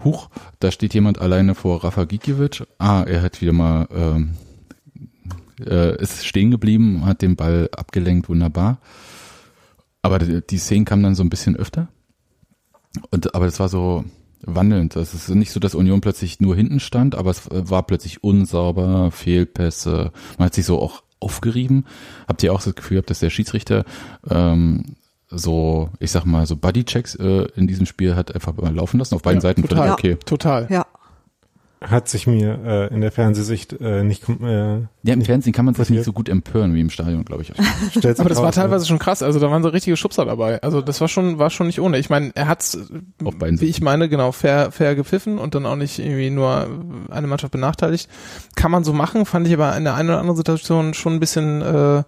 huch, 0.05 0.29
da 0.61 0.71
steht 0.71 0.95
jemand 0.95 1.21
alleine 1.21 1.55
vor 1.55 1.83
Rafa 1.85 2.05
Gikiewicz. 2.05 2.63
Ah, 2.79 3.03
er 3.03 3.23
hat 3.23 3.41
wieder 3.41 3.53
mal, 3.53 3.89
ähm, 3.93 4.35
äh, 5.65 6.01
ist 6.01 6.25
stehen 6.27 6.51
geblieben, 6.51 7.05
hat 7.05 7.23
den 7.23 7.37
Ball 7.37 7.69
abgelenkt, 7.77 8.29
wunderbar. 8.29 8.79
Aber 10.03 10.19
die, 10.19 10.45
die 10.45 10.59
Szenen 10.59 10.85
kamen 10.85 11.03
dann 11.03 11.15
so 11.15 11.23
ein 11.23 11.31
bisschen 11.31 11.57
öfter. 11.57 11.89
Und, 13.11 13.35
aber 13.35 13.47
das 13.47 13.61
war 13.61 13.69
so 13.69 14.05
wandelnd. 14.45 14.97
Das 14.97 15.15
ist 15.15 15.29
nicht 15.31 15.53
so, 15.53 15.61
dass 15.61 15.75
Union 15.75 16.01
plötzlich 16.01 16.41
nur 16.41 16.57
hinten 16.57 16.81
stand, 16.81 17.15
aber 17.15 17.31
es 17.31 17.43
war 17.51 17.83
plötzlich 17.85 18.23
unsauber, 18.25 19.11
Fehlpässe. 19.11 20.13
Man 20.39 20.47
hat 20.47 20.55
sich 20.55 20.67
so 20.67 20.81
auch 20.81 21.03
aufgerieben. 21.21 21.87
Habt 22.27 22.43
ihr 22.43 22.53
auch 22.53 22.63
das 22.63 22.75
Gefühl 22.75 22.97
gehabt, 22.97 23.11
dass 23.11 23.21
der 23.21 23.31
Schiedsrichter 23.31 23.85
ähm, 24.29 24.97
so, 25.31 25.89
ich 25.99 26.11
sag 26.11 26.25
mal, 26.27 26.47
so 26.47 26.57
Bodychecks 26.57 27.15
äh, 27.15 27.47
in 27.57 27.67
diesem 27.67 27.87
Spiel 27.87 28.15
hat 28.17 28.35
einfach 28.35 28.55
mal 28.57 28.75
laufen 28.75 28.99
lassen, 28.99 29.15
auf 29.15 29.23
beiden 29.23 29.39
Ja, 29.39 29.43
Seiten 29.43 29.63
total. 29.63 29.93
okay. 29.93 30.17
Total. 30.27 30.67
ja. 30.71 30.87
Hat 31.89 32.09
sich 32.09 32.27
mir 32.27 32.59
äh, 32.65 32.95
in 32.95 33.01
der 33.01 33.13
Fernsehsicht 33.13 33.81
äh, 33.81 34.05
nicht 34.05 34.29
äh, 34.29 34.79
Ja, 35.03 35.15
im 35.15 35.23
Fernsehen 35.23 35.53
kann 35.53 35.65
man 35.65 35.75
sich 35.75 35.91
nicht 35.91 36.05
so 36.05 36.13
gut 36.13 36.29
empören 36.29 36.75
wie 36.75 36.81
im 36.81 36.91
Stadion, 36.91 37.25
glaube 37.25 37.43
ich. 37.43 37.53
stellt 37.91 38.17
sich 38.17 38.21
Aber 38.21 38.29
das 38.29 38.39
war 38.39 38.47
raus, 38.47 38.55
teilweise 38.55 38.87
schon 38.87 38.99
krass. 38.99 39.23
Also 39.23 39.41
da 39.41 39.51
waren 39.51 39.63
so 39.63 39.69
richtige 39.69 39.97
Schubser 39.97 40.25
dabei. 40.25 40.63
Also 40.63 40.81
das 40.81 41.01
war 41.01 41.09
schon, 41.09 41.39
war 41.39 41.51
schon 41.51 41.67
nicht 41.67 41.81
ohne. 41.81 41.99
Ich 41.99 42.11
meine, 42.11 42.33
er 42.35 42.49
hat's, 42.49 42.79
wie 43.19 43.67
ich 43.67 43.81
meine, 43.81 44.09
genau, 44.09 44.33
fair, 44.33 44.73
fair 44.73 44.95
gepfiffen 44.95 45.39
und 45.39 45.55
dann 45.55 45.67
auch 45.67 45.77
nicht 45.77 45.99
irgendwie 45.99 46.31
nur 46.31 46.69
eine 47.11 47.27
Mannschaft 47.27 47.53
benachteiligt. 47.53 48.09
Kann 48.55 48.71
man 48.71 48.85
so 48.85 48.93
machen, 48.93 49.27
fand 49.27 49.47
ich 49.47 49.55
aber 49.55 49.77
in 49.77 49.85
der 49.85 49.95
einen 49.95 50.11
oder 50.11 50.19
anderen 50.19 50.37
Situation 50.37 50.95
schon 50.95 51.15
ein 51.15 51.21
bisschen, 51.21 51.63
äh, 51.63 52.03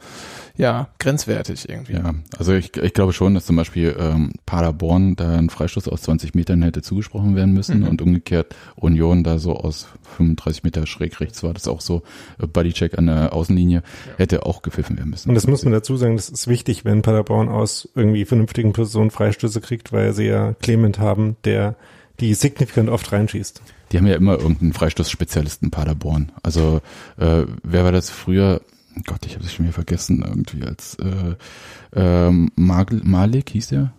ja, 0.56 0.88
grenzwertig 0.98 1.68
irgendwie. 1.68 1.94
Ja, 1.94 2.14
also 2.38 2.52
ich, 2.54 2.76
ich 2.76 2.92
glaube 2.94 3.12
schon, 3.12 3.34
dass 3.34 3.46
zum 3.46 3.56
Beispiel 3.56 3.96
ähm, 3.98 4.32
Paderborn 4.46 5.16
da 5.16 5.36
ein 5.36 5.50
Freistoß 5.50 5.88
aus 5.88 6.02
20 6.02 6.34
Metern 6.34 6.62
hätte 6.62 6.80
zugesprochen 6.82 7.34
werden 7.36 7.52
müssen 7.52 7.80
Mhm. 7.80 7.88
und 7.88 8.02
umgekehrt 8.02 8.54
Union 8.76 9.24
da 9.24 9.38
so 9.38 9.56
aus 9.56 9.88
35 10.16 10.62
Meter 10.62 10.86
schräg 10.86 11.20
rechts 11.20 11.42
war 11.42 11.54
das 11.54 11.66
auch 11.66 11.80
so 11.80 12.02
äh, 12.40 12.46
Bodycheck 12.46 12.96
an 12.98 13.06
der 13.06 13.32
Außenlinie 13.32 13.82
hätte 14.16 14.46
auch 14.46 14.62
gepfiffen 14.62 14.96
werden 14.96 15.10
müssen. 15.10 15.28
Und 15.28 15.34
das 15.34 15.46
muss 15.46 15.64
man 15.64 15.72
dazu 15.72 15.96
sagen, 15.96 16.16
das 16.16 16.28
ist 16.28 16.46
wichtig, 16.46 16.84
wenn 16.84 17.02
Paderborn 17.02 17.48
aus 17.48 17.88
irgendwie 17.94 18.24
vernünftigen 18.24 18.72
Personen 18.72 19.10
Freistöße 19.10 19.60
kriegt, 19.60 19.92
weil 19.92 20.12
sie 20.12 20.26
ja 20.26 20.52
Clement 20.54 20.98
haben, 21.00 21.36
der 21.44 21.74
die 22.20 22.32
signifikant 22.34 22.88
oft 22.90 23.10
reinschießt. 23.10 23.60
Die 23.90 23.98
haben 23.98 24.06
ja 24.06 24.14
immer 24.14 24.38
irgendeinen 24.38 24.72
Freistoßspezialisten 24.72 25.70
Paderborn. 25.72 26.30
Also 26.44 26.80
äh, 27.18 27.42
wer 27.64 27.82
war 27.84 27.90
das 27.92 28.10
früher? 28.10 28.60
Gott, 29.06 29.26
ich 29.26 29.34
habe 29.34 29.44
es 29.44 29.52
schon 29.52 29.64
wieder 29.64 29.72
vergessen 29.74 30.22
irgendwie 30.26 30.62
als 30.64 30.96
äh, 30.96 31.34
ähm, 31.94 32.50
Mag 32.56 32.92
Malik 33.04 33.50
hieß 33.50 33.68
der? 33.68 33.92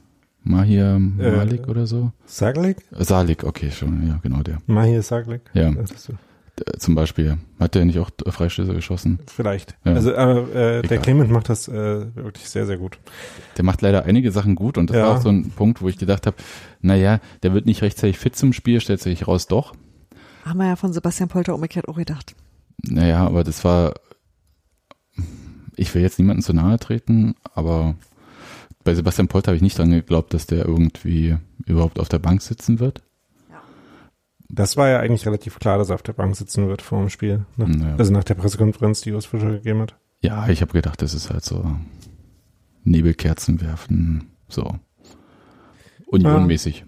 Mahir 0.44 1.00
Malik 1.00 1.64
Äh, 1.68 1.70
oder 1.70 1.88
so? 1.88 2.12
Saglik? 2.25 2.78
Salik, 2.92 3.44
okay, 3.44 3.72
schon, 3.72 4.08
ja, 4.08 4.20
genau 4.22 4.42
der. 4.44 4.60
Mahir 4.68 5.02
Saglik? 5.02 5.42
Ja. 5.54 5.72
Das 5.72 5.92
ist 5.92 6.04
so. 6.04 6.14
Äh, 6.14 6.78
Zum 6.78 6.96
Beispiel. 6.96 7.38
Hat 7.60 7.74
der 7.75 7.84
nicht 7.84 8.00
auch 8.00 8.10
Freistöße 8.28 8.74
geschossen? 8.74 9.20
Vielleicht. 9.28 9.75
Ja. 9.84 9.94
Also 9.94 10.16
aber 10.16 10.54
äh, 10.56 10.82
der. 10.84 11.00
Clement 11.00 11.30
macht 11.32 11.50
das 11.50 11.68
äh, 11.68 12.16
wirklich 12.16 12.48
sehr, 12.48 12.66
sehr 12.66 12.78
gut. 12.78 13.00
Der 13.58 13.66
macht 13.66 13.82
leider 13.82 14.06
einige 14.06 14.32
Sachen 14.32 14.56
gut 14.56 14.78
und 14.78 14.90
das 14.92 14.98
Ja. 14.98 15.08
war 15.08 15.18
auch 15.18 15.22
so 15.22 15.30
ein 15.30 15.50
Punkt, 15.50 15.82
wo 15.82 15.90
ich 15.90 15.98
gedacht 15.98 16.28
habe, 16.28 16.38
naja, 16.82 17.20
der 17.44 17.54
wird 17.54 17.66
nicht 17.66 17.82
rechtzeitig 17.82 18.18
fit 18.20 18.36
zum 18.36 18.54
Spiel, 18.54 18.80
stellt 18.82 19.02
sich 19.02 19.28
raus 19.28 19.48
doch. 19.48 19.74
Haben 20.46 20.60
wir 20.60 20.68
ja 20.68 20.75
von 20.75 20.94
Sebastian 20.94 21.28
Polter 21.28 21.56
umgekehrt 21.56 21.88
auch 21.90 21.98
gedacht. 21.98 22.36
Naja, 22.84 23.25
aber 23.25 23.44
das 23.44 23.66
war, 23.66 23.96
ich 25.75 25.93
will 25.93 26.01
jetzt 26.01 26.19
niemanden 26.19 26.43
zu 26.43 26.53
nahe 26.53 26.79
treten, 26.79 27.36
aber 27.53 27.95
bei 28.84 28.93
Sebastian 28.93 29.27
Polter 29.27 29.50
habe 29.50 29.55
ich 29.57 29.62
nicht 29.62 29.77
dran 29.77 29.91
geglaubt, 29.91 30.34
dass 30.34 30.45
der 30.45 30.65
irgendwie 30.65 31.38
überhaupt 31.65 32.00
auf 32.00 32.10
der 32.10 32.19
Bank 32.19 32.41
sitzen 32.41 32.79
wird. 32.79 33.01
Das 34.48 34.77
war 34.77 34.88
ja 34.89 35.00
eigentlich 35.00 35.25
relativ 35.25 35.60
klar, 35.60 35.77
dass 35.77 35.89
er 35.89 35.95
auf 35.95 36.03
der 36.03 36.13
Bank 36.13 36.36
sitzen 36.36 36.67
wird 36.67 36.81
vor 36.81 37.00
dem 37.00 37.10
Spiel. 37.10 37.45
Nach, 37.57 37.67
Ja. 37.67 37.95
Also 37.95 38.13
nach 38.13 38.24
der 38.24 38.36
Pressekonferenz, 38.36 39.01
die 39.01 39.12
Urs 39.12 39.25
Fischer 39.25 39.51
gegeben 39.51 39.81
hat. 39.81 39.95
Ja, 40.22 40.48
ich 40.50 40.62
habe 40.62 40.72
gedacht, 40.72 41.01
das 41.01 41.13
ist 41.13 41.31
halt 41.31 41.43
so 41.43 41.75
Nebelkerzen 42.84 43.60
werfen, 43.62 44.31
so 44.48 44.79
unionmäßig. 46.07 46.86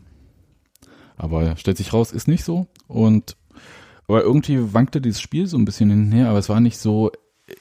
Aber 1.18 1.56
stellt 1.58 1.78
sich 1.78 1.94
raus, 1.94 2.12
ist 2.12 2.28
nicht 2.28 2.44
so. 2.44 2.68
Und 2.88 3.36
aber 4.08 4.22
irgendwie 4.22 4.74
wankte 4.74 5.02
dieses 5.02 5.20
Spiel 5.20 5.48
so 5.48 5.58
ein 5.58 5.66
bisschen 5.66 5.90
hinher, 5.90 6.30
aber 6.30 6.40
es 6.40 6.48
war 6.48 6.62
nicht 6.62 6.78
so 6.78 7.12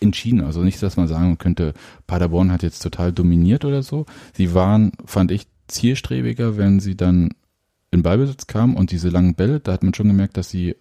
entschieden. 0.01 0.41
Also 0.43 0.63
nicht, 0.63 0.83
dass 0.83 0.97
man 0.97 1.09
sagen 1.09 1.39
könnte, 1.39 1.75
Paderborn 2.07 2.53
hat 2.53 2.63
jetzt 2.63 2.81
total 2.81 3.13
dominiert 3.13 3.65
oder 3.65 3.83
so. 3.83 4.07
Sie 4.33 4.55
waren, 4.55 4.93
fand 5.05 5.31
ich, 5.31 5.47
zielstrebiger, 5.69 6.57
wenn 6.57 6.81
sie 6.81 6.97
dann 6.97 7.31
in 7.91 8.03
Ballbesitz 8.03 8.47
kamen 8.47 8.77
und 8.77 8.91
diese 8.91 9.09
langen 9.09 9.35
Bälle, 9.35 9.61
da 9.61 9.73
hat 9.73 9.83
man 9.83 9.95
schon 9.95 10.09
gemerkt, 10.09 10.37
dass 10.37 10.51
sie 10.51 10.77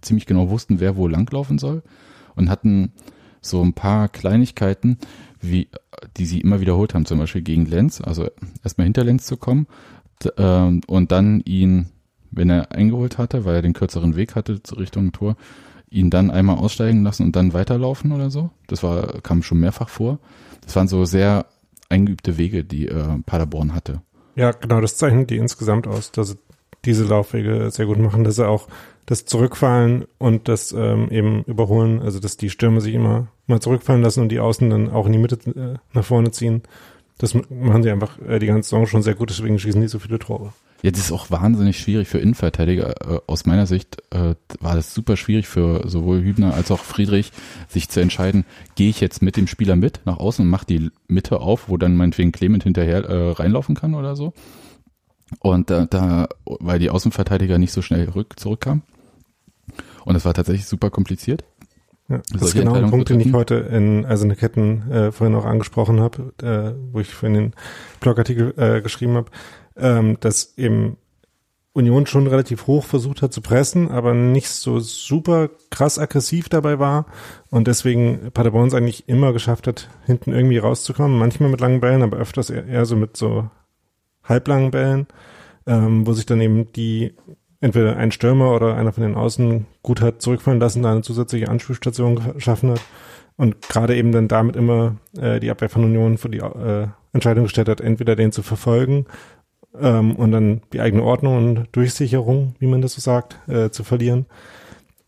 ziemlich 0.00 0.26
genau 0.26 0.50
wussten, 0.50 0.80
wer 0.80 0.96
wo 0.96 1.08
langlaufen 1.08 1.58
soll 1.58 1.82
und 2.36 2.48
hatten 2.48 2.92
so 3.40 3.62
ein 3.62 3.74
paar 3.74 4.08
Kleinigkeiten, 4.08 4.98
wie, 5.40 5.68
die 6.16 6.26
sie 6.26 6.40
immer 6.40 6.60
wiederholt 6.60 6.94
haben, 6.94 7.06
zum 7.06 7.18
Beispiel 7.18 7.42
gegen 7.42 7.66
Lenz, 7.66 8.00
also 8.00 8.28
erstmal 8.62 8.86
hinter 8.86 9.04
Lenz 9.04 9.26
zu 9.26 9.36
kommen 9.36 9.66
ähm, 10.36 10.80
und 10.86 11.12
dann 11.12 11.40
ihn, 11.40 11.90
wenn 12.30 12.50
er 12.50 12.72
eingeholt 12.72 13.18
hatte, 13.18 13.44
weil 13.44 13.56
er 13.56 13.62
den 13.62 13.74
kürzeren 13.74 14.16
Weg 14.16 14.34
hatte 14.34 14.62
zur 14.62 14.78
Richtung 14.78 15.12
Tor, 15.12 15.36
ihn 15.94 16.10
dann 16.10 16.30
einmal 16.30 16.56
aussteigen 16.56 17.02
lassen 17.04 17.24
und 17.24 17.36
dann 17.36 17.52
weiterlaufen 17.52 18.12
oder 18.12 18.30
so. 18.30 18.50
Das 18.66 18.82
war, 18.82 19.20
kam 19.22 19.42
schon 19.42 19.60
mehrfach 19.60 19.88
vor. 19.88 20.18
Das 20.62 20.74
waren 20.76 20.88
so 20.88 21.04
sehr 21.04 21.46
eingeübte 21.88 22.36
Wege, 22.36 22.64
die 22.64 22.88
äh, 22.88 23.18
Paderborn 23.24 23.74
hatte. 23.74 24.02
Ja, 24.34 24.50
genau, 24.50 24.80
das 24.80 24.96
zeichnet 24.96 25.30
die 25.30 25.36
insgesamt 25.36 25.86
aus, 25.86 26.10
dass 26.10 26.30
sie 26.30 26.38
diese 26.84 27.04
Laufwege 27.04 27.70
sehr 27.70 27.86
gut 27.86 27.98
machen, 27.98 28.24
dass 28.24 28.36
sie 28.36 28.46
auch 28.46 28.68
das 29.06 29.24
Zurückfallen 29.24 30.06
und 30.18 30.48
das 30.48 30.72
ähm, 30.72 31.08
eben 31.10 31.44
Überholen, 31.44 32.02
also 32.02 32.20
dass 32.20 32.36
die 32.36 32.50
Stürme 32.50 32.80
sich 32.80 32.94
immer 32.94 33.28
mal 33.46 33.60
zurückfallen 33.60 34.02
lassen 34.02 34.20
und 34.20 34.30
die 34.30 34.40
Außen 34.40 34.68
dann 34.68 34.90
auch 34.90 35.06
in 35.06 35.12
die 35.12 35.18
Mitte 35.18 35.38
äh, 35.50 35.78
nach 35.92 36.04
vorne 36.04 36.30
ziehen. 36.30 36.62
Das 37.18 37.34
machen 37.34 37.82
sie 37.82 37.90
einfach 37.90 38.18
äh, 38.26 38.38
die 38.38 38.46
ganze 38.46 38.70
Saison 38.70 38.86
schon 38.86 39.02
sehr 39.02 39.14
gut, 39.14 39.30
deswegen 39.30 39.58
schießen 39.58 39.80
die 39.80 39.88
so 39.88 39.98
viele 39.98 40.18
Tore. 40.18 40.52
Ja, 40.82 40.90
das 40.90 41.00
ist 41.00 41.12
auch 41.12 41.30
wahnsinnig 41.30 41.78
schwierig 41.78 42.08
für 42.08 42.18
Innenverteidiger. 42.18 43.14
Äh, 43.14 43.20
Aus 43.26 43.46
meiner 43.46 43.66
Sicht 43.66 44.02
äh, 44.10 44.34
war 44.60 44.74
das 44.74 44.92
super 44.92 45.16
schwierig 45.16 45.48
für 45.48 45.88
sowohl 45.88 46.22
Hübner 46.22 46.54
als 46.54 46.70
auch 46.70 46.80
Friedrich, 46.80 47.32
sich 47.68 47.88
zu 47.88 48.00
entscheiden, 48.00 48.44
gehe 48.74 48.90
ich 48.90 49.00
jetzt 49.00 49.22
mit 49.22 49.36
dem 49.36 49.46
Spieler 49.46 49.76
mit 49.76 50.00
nach 50.04 50.18
außen 50.18 50.44
und 50.44 50.50
mache 50.50 50.66
die 50.66 50.90
Mitte 51.08 51.40
auf, 51.40 51.68
wo 51.68 51.78
dann 51.78 51.96
meinetwegen 51.96 52.32
Clement 52.32 52.64
hinterher 52.64 53.04
äh, 53.04 53.30
reinlaufen 53.30 53.74
kann 53.74 53.94
oder 53.94 54.14
so. 54.14 54.34
Und 55.40 55.70
da, 55.70 55.86
da, 55.86 56.28
weil 56.44 56.78
die 56.78 56.90
Außenverteidiger 56.90 57.58
nicht 57.58 57.72
so 57.72 57.80
schnell 57.80 58.08
rück, 58.10 58.38
zurückkamen. 58.38 58.82
Und 60.04 60.14
das 60.14 60.24
war 60.24 60.34
tatsächlich 60.34 60.66
super 60.66 60.90
kompliziert. 60.90 61.44
Ja, 62.08 62.20
das 62.30 62.42
ist 62.42 62.52
genau 62.52 62.74
Entscheidungen 62.74 62.90
Punkt, 62.90 63.08
den 63.08 63.20
ich 63.20 63.32
heute 63.32 63.54
in 63.54 64.04
Eiserne 64.04 64.36
Ketten 64.36 64.90
äh, 64.90 65.12
vorhin 65.12 65.34
auch 65.34 65.46
angesprochen 65.46 66.00
habe, 66.00 66.34
äh, 66.42 66.92
wo 66.92 67.00
ich 67.00 67.14
vorhin 67.14 67.34
den 67.34 67.52
Blogartikel 68.00 68.52
äh, 68.58 68.82
geschrieben 68.82 69.14
habe, 69.14 69.30
ähm, 69.76 70.18
dass 70.20 70.56
eben 70.56 70.96
Union 71.74 72.06
schon 72.06 72.28
relativ 72.28 72.68
hoch 72.68 72.84
versucht 72.84 73.20
hat 73.20 73.32
zu 73.32 73.40
pressen, 73.40 73.90
aber 73.90 74.14
nicht 74.14 74.48
so 74.48 74.78
super 74.78 75.50
krass 75.70 75.98
aggressiv 75.98 76.48
dabei 76.48 76.78
war 76.78 77.06
und 77.50 77.66
deswegen 77.66 78.30
Paderborn 78.32 78.68
es 78.68 78.74
eigentlich 78.74 79.08
immer 79.08 79.32
geschafft 79.32 79.66
hat, 79.66 79.90
hinten 80.06 80.32
irgendwie 80.32 80.58
rauszukommen, 80.58 81.18
manchmal 81.18 81.50
mit 81.50 81.60
langen 81.60 81.80
Bällen, 81.80 82.02
aber 82.02 82.16
öfters 82.16 82.48
eher, 82.50 82.64
eher 82.66 82.86
so 82.86 82.94
mit 82.94 83.16
so 83.16 83.50
halblangen 84.22 84.70
Bällen, 84.70 85.08
ähm, 85.66 86.06
wo 86.06 86.12
sich 86.12 86.26
dann 86.26 86.40
eben 86.40 86.72
die 86.72 87.14
entweder 87.60 87.96
ein 87.96 88.12
Stürmer 88.12 88.54
oder 88.54 88.76
einer 88.76 88.92
von 88.92 89.02
den 89.02 89.16
Außen 89.16 89.66
gut 89.82 90.00
hat 90.00 90.22
zurückfallen 90.22 90.60
lassen, 90.60 90.82
da 90.82 90.92
eine 90.92 91.02
zusätzliche 91.02 91.48
Anspielstation 91.48 92.34
geschaffen 92.34 92.70
hat 92.70 92.80
und 93.36 93.62
gerade 93.68 93.96
eben 93.96 94.12
dann 94.12 94.28
damit 94.28 94.54
immer 94.54 94.96
äh, 95.18 95.40
die 95.40 95.50
Abwehr 95.50 95.68
von 95.68 95.82
Union 95.82 96.18
vor 96.18 96.30
die 96.30 96.38
äh, 96.38 96.86
Entscheidung 97.12 97.44
gestellt 97.44 97.68
hat, 97.68 97.80
entweder 97.80 98.14
den 98.14 98.30
zu 98.30 98.42
verfolgen 98.42 99.06
ähm, 99.80 100.16
und 100.16 100.32
dann 100.32 100.62
die 100.72 100.80
eigene 100.80 101.02
Ordnung 101.02 101.36
und 101.36 101.68
Durchsicherung, 101.72 102.54
wie 102.58 102.66
man 102.66 102.80
das 102.80 102.94
so 102.94 103.00
sagt, 103.00 103.38
äh, 103.48 103.70
zu 103.70 103.84
verlieren 103.84 104.26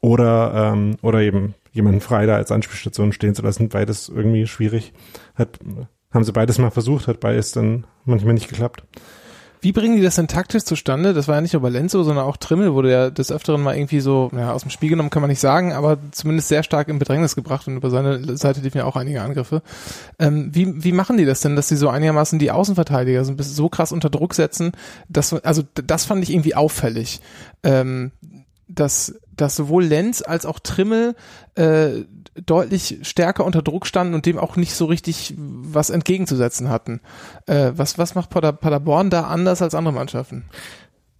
oder 0.01 0.73
ähm, 0.73 0.97
oder 1.03 1.21
eben 1.21 1.55
jemanden 1.73 2.01
frei 2.01 2.27
da 2.27 2.37
als 2.37 2.53
Anspielstation 2.53 3.13
stehen 3.13 3.35
zu 3.35 3.43
lassen, 3.43 3.69
beides 3.69 4.09
irgendwie 4.09 4.47
schwierig. 4.47 4.93
Hat 5.35 5.59
haben 6.13 6.25
sie 6.25 6.33
beides 6.33 6.59
mal 6.59 6.71
versucht, 6.71 7.09
hat 7.09 7.21
beides 7.21 7.53
dann 7.53 7.87
manchmal 8.05 8.35
nicht 8.35 8.49
geklappt. 8.49 8.85
Wie 9.61 9.73
bringen 9.73 9.97
die 9.97 10.03
das 10.03 10.17
denn 10.17 10.29
taktisch 10.29 10.65
zustande? 10.65 11.15
Das 11.15 11.29
war 11.29 11.37
ja 11.37 11.41
nicht 11.41 11.53
nur 11.53 11.63
bei 11.63 11.69
Lenzo, 11.69 12.03
sondern 12.03 12.25
auch 12.25 12.37
Trimmel 12.37 12.75
wurde 12.75 12.91
ja 12.91 13.11
des 13.11 13.33
Öfteren 13.33 13.63
mal 13.63 13.77
irgendwie 13.77 14.01
so, 14.01 14.31
ja, 14.37 14.53
aus 14.53 14.63
dem 14.63 14.71
Spiel 14.71 14.91
genommen 14.91 15.11
kann 15.11 15.23
man 15.23 15.31
nicht 15.31 15.41
sagen, 15.41 15.73
aber 15.73 15.99
zumindest 16.13 16.49
sehr 16.49 16.63
stark 16.63 16.89
in 16.89 16.99
Bedrängnis 16.99 17.35
gebracht 17.35 17.67
und 17.67 17.77
über 17.77 17.91
seine 17.91 18.37
Seite 18.37 18.61
liefen 18.61 18.79
ja 18.79 18.85
auch 18.85 18.97
einige 18.97 19.23
Angriffe. 19.23 19.63
Ähm, 20.19 20.51
wie, 20.53 20.85
wie 20.85 20.93
machen 20.93 21.17
die 21.17 21.25
das 21.25 21.41
denn, 21.41 21.57
dass 21.57 21.69
sie 21.69 21.77
so 21.77 21.89
einigermaßen 21.89 22.39
die 22.39 22.51
Außenverteidiger 22.51 23.25
so, 23.25 23.35
so 23.39 23.69
krass 23.69 23.93
unter 23.93 24.11
Druck 24.11 24.35
setzen? 24.35 24.73
Dass, 25.09 25.33
also 25.33 25.63
das 25.75 26.05
fand 26.05 26.23
ich 26.23 26.31
irgendwie 26.31 26.55
auffällig. 26.55 27.21
Ähm, 27.63 28.13
dass, 28.69 29.19
dass 29.35 29.57
sowohl 29.57 29.85
Lenz 29.85 30.23
als 30.23 30.47
auch 30.47 30.59
Trimmel 30.59 31.15
äh, 31.55 32.05
deutlich 32.45 32.99
stärker 33.03 33.45
unter 33.45 33.63
Druck 33.63 33.87
standen 33.87 34.15
und 34.15 34.27
dem 34.27 34.39
auch 34.39 34.57
nicht 34.57 34.75
so 34.75 34.87
richtig 34.87 35.35
was 35.37 35.91
entgegenzusetzen 35.91 36.69
hatten. 36.69 37.01
Äh, 37.47 37.73
was, 37.75 37.99
was 37.99 38.15
macht 38.15 38.31
Pader, 38.31 38.53
Paderborn 38.53 39.11
da 39.11 39.23
anders 39.25 39.63
als 39.63 39.75
andere 39.75 39.95
Mannschaften? 39.95 40.45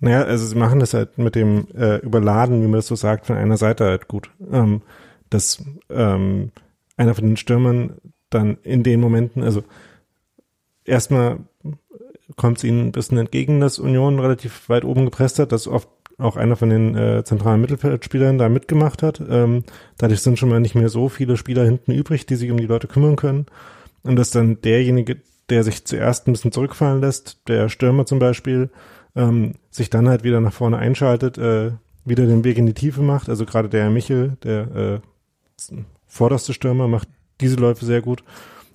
Naja, 0.01 0.25
also 0.25 0.45
sie 0.47 0.57
machen 0.57 0.81
das 0.81 0.93
halt 0.93 1.17
mit 1.19 1.35
dem 1.35 1.69
äh, 1.75 1.97
Überladen, 1.99 2.61
wie 2.63 2.67
man 2.67 2.75
das 2.75 2.87
so 2.87 2.97
sagt, 2.97 3.27
von 3.27 3.37
einer 3.37 3.57
Seite 3.57 3.87
halt 3.87 4.09
gut. 4.09 4.31
Ähm, 4.53 4.83
dass 5.31 5.65
ähm, 5.91 6.53
einer 6.97 7.15
von 7.15 7.25
den 7.25 7.37
Stürmern 7.37 7.97
dann 8.31 8.59
in 8.63 8.83
den 8.83 9.01
Momenten, 9.01 9.43
also 9.43 9.65
erstmal 10.85 11.39
kommt 12.37 12.59
es 12.59 12.65
ihnen 12.65 12.89
ein 12.89 12.93
bisschen 12.93 13.19
entgegen, 13.19 13.61
dass 13.61 13.79
Union 13.79 14.19
relativ 14.19 14.69
weit 14.69 14.85
oben 14.85 15.05
gepresst 15.05 15.39
hat, 15.39 15.53
dass 15.53 15.69
oft 15.69 15.89
auch 16.19 16.37
einer 16.37 16.57
von 16.57 16.71
den 16.71 16.97
äh, 16.97 17.25
zentralen 17.25 17.61
Mittelfeldspielern 17.61 18.39
da 18.39 18.49
mitgemacht 18.49 19.03
hat. 19.03 19.23
Ähm, 19.29 19.65
dadurch 19.99 20.21
sind 20.21 20.39
schon 20.39 20.49
mal 20.49 20.61
nicht 20.61 20.75
mehr 20.75 20.89
so 20.89 21.09
viele 21.09 21.37
Spieler 21.37 21.65
hinten 21.65 21.93
übrig, 21.93 22.27
die 22.27 22.37
sich 22.37 22.51
um 22.51 22.57
die 22.57 22.67
Leute 22.67 22.87
kümmern 22.87 23.17
können. 23.17 23.47
Und 24.03 24.17
dass 24.17 24.31
dann 24.31 24.61
derjenige, 24.63 25.19
der 25.51 25.63
sich 25.63 25.85
zuerst 25.85 26.27
ein 26.27 26.33
bisschen 26.33 26.53
zurückfallen 26.53 27.01
lässt, 27.01 27.41
der 27.49 27.69
Stürmer 27.69 28.07
zum 28.07 28.19
Beispiel, 28.19 28.71
ähm, 29.15 29.55
sich 29.71 29.91
dann 29.91 30.09
halt 30.09 30.25
wieder 30.25 30.41
nach 30.41 30.53
vorne 30.53 30.79
einschaltet, 30.79 31.39
äh, 31.39 31.73
wieder 32.05 32.27
den 32.27 32.45
Weg 32.45 32.57
in 32.57 32.67
die 32.67 32.75
Tiefe 32.75 33.03
macht. 33.03 33.29
Also 33.29 33.45
gerade 33.45 33.69
der 33.69 33.91
Michel, 33.91 34.37
der 34.43 35.03
äh, 35.71 35.75
vorderste 36.07 36.55
Stürmer, 36.55 36.89
macht 36.89 37.09
diese 37.41 37.57
Läufe 37.57 37.85
sehr 37.85 38.01
gut. 38.01 38.25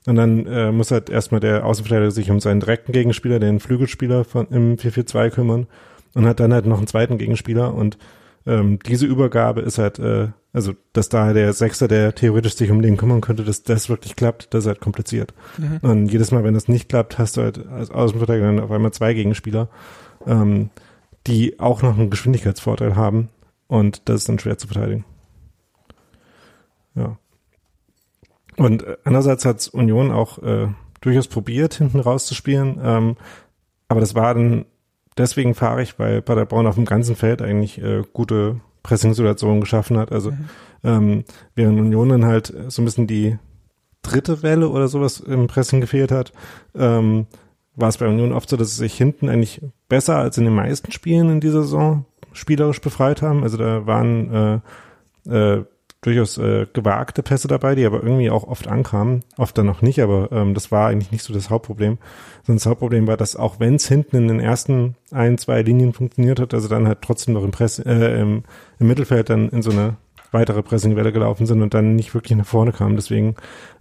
Und 0.06 0.16
dann 0.16 0.46
äh, 0.46 0.72
muss 0.72 0.92
halt 0.92 1.10
erstmal 1.10 1.40
der 1.40 1.66
Außenverteidiger 1.66 2.12
sich 2.12 2.30
um 2.30 2.40
seinen 2.40 2.60
direkten 2.60 2.92
Gegenspieler, 2.92 3.40
den 3.40 3.60
Flügelspieler 3.60 4.26
von, 4.26 4.48
im 4.50 4.76
4-4-2 4.78 5.30
kümmern 5.30 5.68
und 6.13 6.26
hat 6.26 6.39
dann 6.39 6.54
halt 6.54 6.65
noch 6.65 6.78
einen 6.78 6.88
zweiten 6.88 7.17
Gegenspieler 7.17 7.74
und 7.74 7.97
ähm, 8.45 8.80
diese 8.80 9.06
Übergabe 9.06 9.62
ist 9.62 9.78
halt, 9.78 10.00
äh, 10.00 10.30
also 10.54 10.74
dass 10.93 11.10
da 11.10 11.34
der 11.34 11.54
Sechser, 11.54 11.88
der 11.88 12.15
theoretisch 12.15 12.56
sich 12.56 12.71
um 12.71 12.82
den 12.82 12.97
kümmern 12.97 13.21
könnte, 13.21 13.43
dass 13.43 13.63
das 13.63 13.89
wirklich 13.89 14.15
klappt, 14.15 14.54
das 14.54 14.63
ist 14.63 14.67
halt 14.67 14.82
kompliziert. 14.82 15.34
Mhm. 15.58 15.78
Und 15.82 16.08
jedes 16.08 16.32
Mal, 16.32 16.43
wenn 16.43 16.56
das 16.56 16.67
nicht 16.67 16.89
klappt, 16.89 17.19
hast 17.19 17.38
du 17.38 17.41
halt 17.41 17.65
als 17.67 17.91
Außenverteidiger 17.91 18.47
dann 18.47 18.60
auf 18.60 18.71
einmal 18.71 18.91
zwei 18.91 19.13
Gegenspieler, 19.13 19.69
ähm, 20.26 20.71
die 21.28 21.60
auch 21.60 21.84
noch 21.84 21.97
einen 21.97 22.10
Geschwindigkeitsvorteil 22.10 22.95
haben 22.95 23.30
und 23.67 24.10
das 24.10 24.21
ist 24.21 24.30
dann 24.30 24.39
schwer 24.39 24.58
zu 24.58 24.67
verteidigen. 24.67 25.06
Ja. 26.95 27.17
Und 28.58 28.84
äh, 28.84 28.97
andererseits 29.04 29.45
hat 29.45 29.67
Union 29.71 30.12
auch 30.12 30.41
äh, 30.41 30.67
durchaus 31.02 31.28
probiert, 31.28 31.76
hinten 31.76 32.00
rauszuspielen, 32.00 32.80
ähm, 32.84 33.17
aber 33.88 34.00
das 34.00 34.15
war 34.15 34.34
dann 34.34 34.65
deswegen 35.17 35.56
fahrig, 35.56 35.95
weil 35.97 36.21
Paderborn 36.21 36.67
auf 36.67 36.76
dem 36.76 36.86
ganzen 36.86 37.15
Feld 37.15 37.41
eigentlich 37.41 37.82
äh, 37.82 38.04
gute 38.13 38.62
Pressing-Situationen 38.84 39.62
geschaffen 39.62 39.97
hat. 39.97 40.12
Also 40.12 40.32
Mhm. 40.32 40.38
ähm, 40.84 41.24
während 41.56 41.80
Union 41.80 42.10
dann 42.10 42.26
halt 42.26 42.54
so 42.67 42.82
ein 42.82 42.86
bisschen 42.86 43.08
die 43.08 43.38
dritte 44.02 44.41
Welle 44.41 44.69
oder 44.69 44.88
sowas 44.88 45.19
im 45.19 45.47
Pressing 45.47 45.82
gefehlt 45.82 46.12
hat, 46.12 46.34
ähm, 46.76 47.28
war 47.76 47.89
es 47.89 47.97
bei 47.97 48.08
Union 48.08 48.34
oft 48.34 48.50
so, 48.50 48.58
dass 48.58 48.71
sie 48.71 48.80
sich 48.84 48.95
hinten 48.95 49.30
eigentlich 49.30 49.62
besser 49.88 50.17
als 50.17 50.38
in 50.38 50.45
den 50.45 50.56
meisten 50.56 50.91
Spielen 50.91 51.30
in 51.30 51.39
dieser 51.39 51.62
Saison 51.62 52.06
spielerisch 52.34 52.82
befreit 52.82 53.21
haben. 53.21 53.43
Also 53.43 53.58
da 53.58 53.86
waren 53.86 54.62
äh, 55.28 55.30
äh, 55.58 55.65
durchaus 56.02 56.38
äh, 56.40 56.66
gewagte 56.74 57.22
Pässe 57.22 57.48
dabei, 57.48 57.76
die 57.76 57.86
aber 57.86 58.02
irgendwie 58.04 58.32
auch 58.32 58.44
oft 58.44 58.68
ankamen. 58.68 59.24
Oft 59.38 59.58
dann 59.58 59.68
noch 59.68 59.84
nicht, 59.84 60.02
aber 60.02 60.32
ähm, 60.32 60.56
das 60.56 60.72
war 60.72 60.90
eigentlich 60.90 61.12
nicht 61.12 61.24
so 61.24 61.34
das 61.34 61.50
Hauptproblem. 61.50 62.00
Sondern 62.44 62.58
das 62.58 62.66
Hauptproblem 62.66 63.06
war, 63.08 63.18
dass 63.18 63.36
auch 63.36 63.60
wenn 63.60 63.76
es 63.76 63.88
hinten 63.88 64.18
in 64.18 64.28
den 64.28 64.40
ersten 64.40 64.96
ein, 65.12 65.38
zwei 65.38 65.62
Linien 65.62 65.94
funktioniert 65.94 66.40
hat, 66.40 66.54
also 66.56 66.68
dann 66.68 66.88
halt 66.88 67.02
trotzdem 67.02 67.36
noch 67.36 67.44
im, 67.44 67.52
Press, 67.52 67.78
äh, 67.78 68.20
im, 68.20 68.44
im 68.80 68.88
Mittelfeld 68.88 69.30
dann 69.30 69.50
in 69.50 69.62
so 69.62 69.70
eine 69.70 69.98
weitere 70.32 70.64
Pressingwelle 70.64 71.12
gelaufen 71.12 71.46
sind 71.46 71.62
und 71.62 71.74
dann 71.74 71.96
nicht 71.96 72.14
wirklich 72.16 72.36
nach 72.38 72.46
vorne 72.46 72.72
kamen. 72.72 72.96
Deswegen 72.96 73.36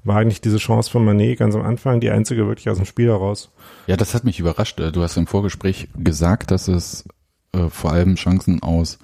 war 0.04 0.18
eigentlich 0.18 0.40
diese 0.40 0.58
Chance 0.58 0.90
von 0.90 1.04
Manet 1.04 1.38
ganz 1.38 1.54
am 1.54 1.62
Anfang 1.62 2.00
die 2.00 2.10
einzige 2.10 2.46
wirklich 2.46 2.68
aus 2.68 2.76
dem 2.76 2.86
Spiel 2.86 3.08
heraus. 3.08 3.50
Ja, 3.86 3.96
das 3.96 4.14
hat 4.14 4.24
mich 4.24 4.40
überrascht. 4.40 4.78
Du 4.78 5.02
hast 5.02 5.16
im 5.16 5.26
Vorgespräch 5.26 5.88
gesagt, 5.96 6.50
dass 6.50 6.68
es 6.68 7.04
äh, 7.52 7.68
vor 7.68 7.92
allem 7.92 8.16
Chancen 8.16 8.62
aus 8.62 8.98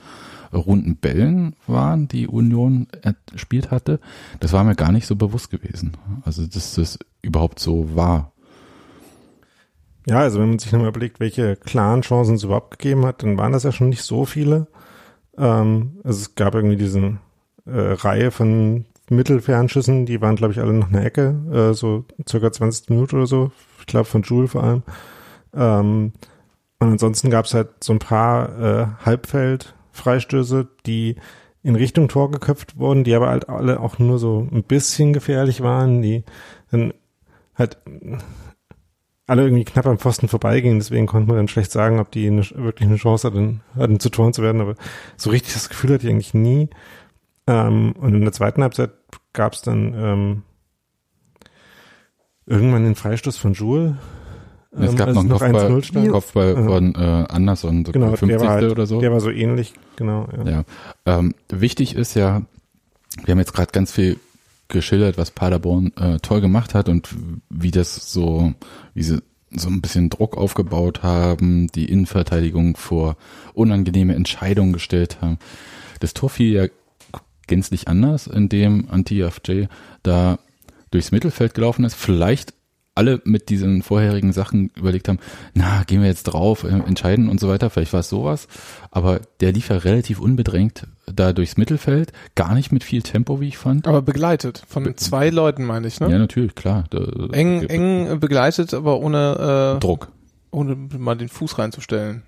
runden 0.53 0.97
Bällen 0.97 1.55
waren, 1.67 2.09
die 2.09 2.27
Union 2.27 2.89
erspielt 3.33 3.71
hatte. 3.71 4.01
Das 4.41 4.53
war 4.53 4.65
mir 4.65 4.75
gar 4.75 4.93
nicht 4.93 5.07
so 5.07 5.17
bewusst 5.17 5.51
gewesen. 5.51 5.97
Also, 6.25 6.47
dass 6.47 6.75
das 6.75 6.99
überhaupt 7.23 7.59
so 7.59 7.95
war. 7.95 8.33
Ja, 10.07 10.21
also 10.21 10.41
wenn 10.41 10.51
man 10.51 10.59
sich 10.59 10.71
nochmal 10.71 10.89
überlegt, 10.89 11.19
welche 11.19 11.57
klaren 11.57 12.03
Chancen 12.03 12.37
es 12.37 12.45
überhaupt 12.45 12.79
gegeben 12.79 13.05
hat, 13.05 13.23
dann 13.23 13.37
waren 13.39 13.53
das 13.53 13.65
ja 13.65 13.73
schon 13.73 13.89
nicht 13.89 14.03
so 14.03 14.25
viele. 14.25 14.69
Ähm, 15.37 15.99
also 16.05 16.21
es 16.21 16.35
gab 16.37 16.55
irgendwie 16.55 16.77
diese 16.77 17.19
äh, 17.67 17.93
Reihe 17.93 18.31
von 18.31 18.87
Mittelfernschüssen, 19.11 20.07
die 20.07 20.21
waren, 20.21 20.37
glaube 20.37 20.53
ich, 20.53 20.61
alle 20.61 20.73
noch 20.73 20.89
eine 20.89 21.05
Ecke, 21.05 21.35
äh, 21.53 21.75
so 21.75 22.05
circa 22.29 22.53
20 22.53 22.91
Minuten 22.91 23.17
oder 23.17 23.27
so. 23.27 23.51
Ich 23.81 23.87
glaube 23.87 24.07
von 24.07 24.23
Jules 24.23 24.53
vor 24.53 24.63
allem. 24.63 24.83
Ähm, 25.55 26.13
und 26.79 26.89
ansonsten 26.89 27.31
gab 27.31 27.47
es 27.47 27.55
halt 27.55 27.83
so 27.83 27.93
ein 27.93 27.99
paar 27.99 28.59
äh, 28.61 28.87
Halbfeld-Freistöße, 29.97 30.69
die 30.85 31.17
in 31.63 31.75
Richtung 31.75 32.09
Tor 32.09 32.31
geköpft 32.31 32.79
wurden, 32.79 33.05
die 33.05 33.15
aber 33.15 33.29
halt 33.29 33.49
alle 33.49 33.81
auch 33.81 33.99
nur 33.99 34.19
so 34.19 34.47
ein 34.53 34.63
bisschen 34.63 35.13
gefährlich 35.13 35.63
waren, 35.63 36.03
die 36.03 36.25
dann 36.71 36.95
halt 37.55 37.79
alle 39.27 39.43
irgendwie 39.43 39.65
knapp 39.65 39.87
am 39.87 39.99
Pfosten 39.99 40.29
vorbeigingen, 40.29 40.79
deswegen 40.79 41.07
konnte 41.07 41.27
man 41.27 41.37
dann 41.37 41.49
schlecht 41.49 41.73
sagen, 41.73 41.99
ob 41.99 42.13
die 42.13 42.29
eine, 42.29 42.43
wirklich 42.55 42.89
eine 42.89 42.99
Chance 42.99 43.27
hatten, 43.27 43.63
hatten 43.75 43.99
zu 43.99 44.11
Toren 44.11 44.33
zu 44.33 44.43
werden, 44.43 44.61
aber 44.61 44.77
so 45.17 45.31
richtig 45.31 45.55
das 45.55 45.69
Gefühl 45.69 45.95
hatte 45.95 46.07
ich 46.07 46.13
eigentlich 46.13 46.35
nie. 46.35 46.69
Ähm, 47.49 47.95
und 47.99 48.15
in 48.15 48.21
der 48.21 48.33
zweiten 48.33 48.63
Halbzeit 48.63 48.93
gab 49.33 49.55
es 49.55 49.63
dann 49.63 49.95
ähm, 49.95 50.43
irgendwann 52.45 52.85
den 52.85 52.95
Freistoß 52.95 53.37
von 53.37 53.55
Jules. 53.55 53.95
Es 54.79 54.91
ähm, 54.91 54.97
gab 54.97 55.09
als 55.09 55.17
noch 55.17 55.41
einen 55.41 55.53
Kopfball, 55.53 55.71
1-0 55.73 55.83
stand. 55.85 56.09
Kopfball 56.11 56.55
von 56.65 56.95
äh, 56.95 56.99
Anderson, 57.29 57.85
so 57.85 57.93
Genau, 57.93 58.09
50. 58.09 58.29
der 58.29 58.41
war, 58.41 58.49
halt, 58.49 58.71
oder 58.71 58.87
so. 58.87 59.01
der 59.01 59.13
war 59.13 59.21
so 59.21 59.31
ähnlich, 59.31 59.75
genau. 59.97 60.29
Ja. 60.45 60.51
Ja. 60.51 60.65
Ähm, 61.19 61.35
wichtig 61.49 61.95
ist 61.97 62.15
ja, 62.15 62.43
wir 63.25 63.33
haben 63.33 63.39
jetzt 63.39 63.55
gerade 63.55 63.73
ganz 63.73 63.93
viel 63.93 64.19
geschildert, 64.69 65.17
was 65.19 65.31
Paderborn 65.31 65.93
äh, 65.97 66.19
toll 66.19 66.41
gemacht 66.41 66.75
hat 66.75 66.89
und 66.89 67.09
wie 67.49 67.71
das 67.71 68.13
so, 68.13 68.53
wie 68.95 69.03
sie 69.03 69.23
so 69.51 69.69
ein 69.69 69.81
bisschen 69.81 70.11
Druck 70.11 70.37
aufgebaut 70.37 71.03
haben, 71.03 71.69
die 71.69 71.87
Innenverteidigung 71.87 72.77
vor 72.77 73.17
unangenehme 73.55 74.15
Entscheidungen 74.15 74.73
gestellt 74.73 75.19
haben. 75.21 75.39
Das 76.01 76.15
Tor 76.15 76.31
fiel 76.31 76.53
ja 76.53 76.67
gänzlich 77.47 77.89
anders, 77.89 78.27
indem 78.27 78.89
Anti-FJ 78.91 79.67
da 80.03 80.39
durchs 80.91 81.13
Mittelfeld 81.13 81.55
gelaufen 81.55 81.85
ist. 81.85 81.95
Vielleicht 81.95 82.55
alle 82.97 83.21
mit 83.25 83.49
diesen 83.51 83.83
vorherigen 83.83 84.33
Sachen 84.33 84.71
überlegt 84.77 85.09
haben, 85.09 85.19
na, 85.55 85.83
gehen 85.85 86.01
wir 86.01 86.09
jetzt 86.09 86.25
drauf, 86.25 86.65
äh, 86.65 86.69
entscheiden 86.69 87.29
und 87.29 87.39
so 87.39 87.49
weiter. 87.49 87.71
Vielleicht 87.71 87.93
war 87.93 88.01
es 88.01 88.09
sowas. 88.09 88.49
Aber 88.91 89.21
der 89.41 89.53
lief 89.53 89.69
ja 89.69 89.77
relativ 89.77 90.19
unbedrängt 90.21 90.87
da 91.07 91.33
durchs 91.33 91.57
Mittelfeld. 91.57 92.13
Gar 92.35 92.55
nicht 92.55 92.73
mit 92.73 92.83
viel 92.85 93.03
Tempo, 93.03 93.41
wie 93.41 93.49
ich 93.49 93.59
fand. 93.59 93.87
Aber 93.87 94.03
begleitet 94.03 94.63
von 94.67 94.97
zwei 94.97 95.31
Leuten, 95.31 95.65
meine 95.65 95.87
ich, 95.87 96.01
ne? 96.01 96.11
Ja, 96.11 96.19
natürlich, 96.19 96.55
klar. 96.55 96.85
Da, 96.91 96.99
eng, 97.33 97.63
eng 97.65 98.19
begleitet, 98.19 98.75
aber 98.75 98.99
ohne, 98.99 99.77
äh, 99.77 99.81
Druck. 99.81 100.09
ohne 100.51 100.75
mal 100.99 101.17
den 101.17 101.29
Fuß 101.29 101.59
reinzustellen. 101.59 102.23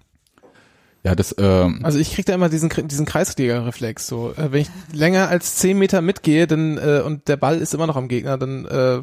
Ja, 1.05 1.15
das, 1.15 1.35
ähm, 1.39 1.81
Also 1.85 1.99
ich 1.99 2.13
krieg 2.13 2.27
da 2.27 2.35
immer 2.35 2.49
diesen, 2.49 2.69
diesen 2.89 3.07
Kreisliga-Reflex. 3.07 4.07
So, 4.07 4.33
äh, 4.37 4.53
wenn 4.53 4.63
ich 4.63 4.71
länger 4.93 5.29
als 5.29 5.57
zehn 5.57 5.79
Meter 5.79 6.03
mitgehe, 6.03 6.47
dann 6.47 6.77
äh, 6.77 7.03
und 7.05 7.29
der 7.29 7.37
Ball 7.37 7.59
ist 7.59 7.73
immer 7.73 7.87
noch 7.87 7.97
am 7.97 8.09
Gegner, 8.09 8.37
dann 8.37 8.65
äh, 8.67 9.03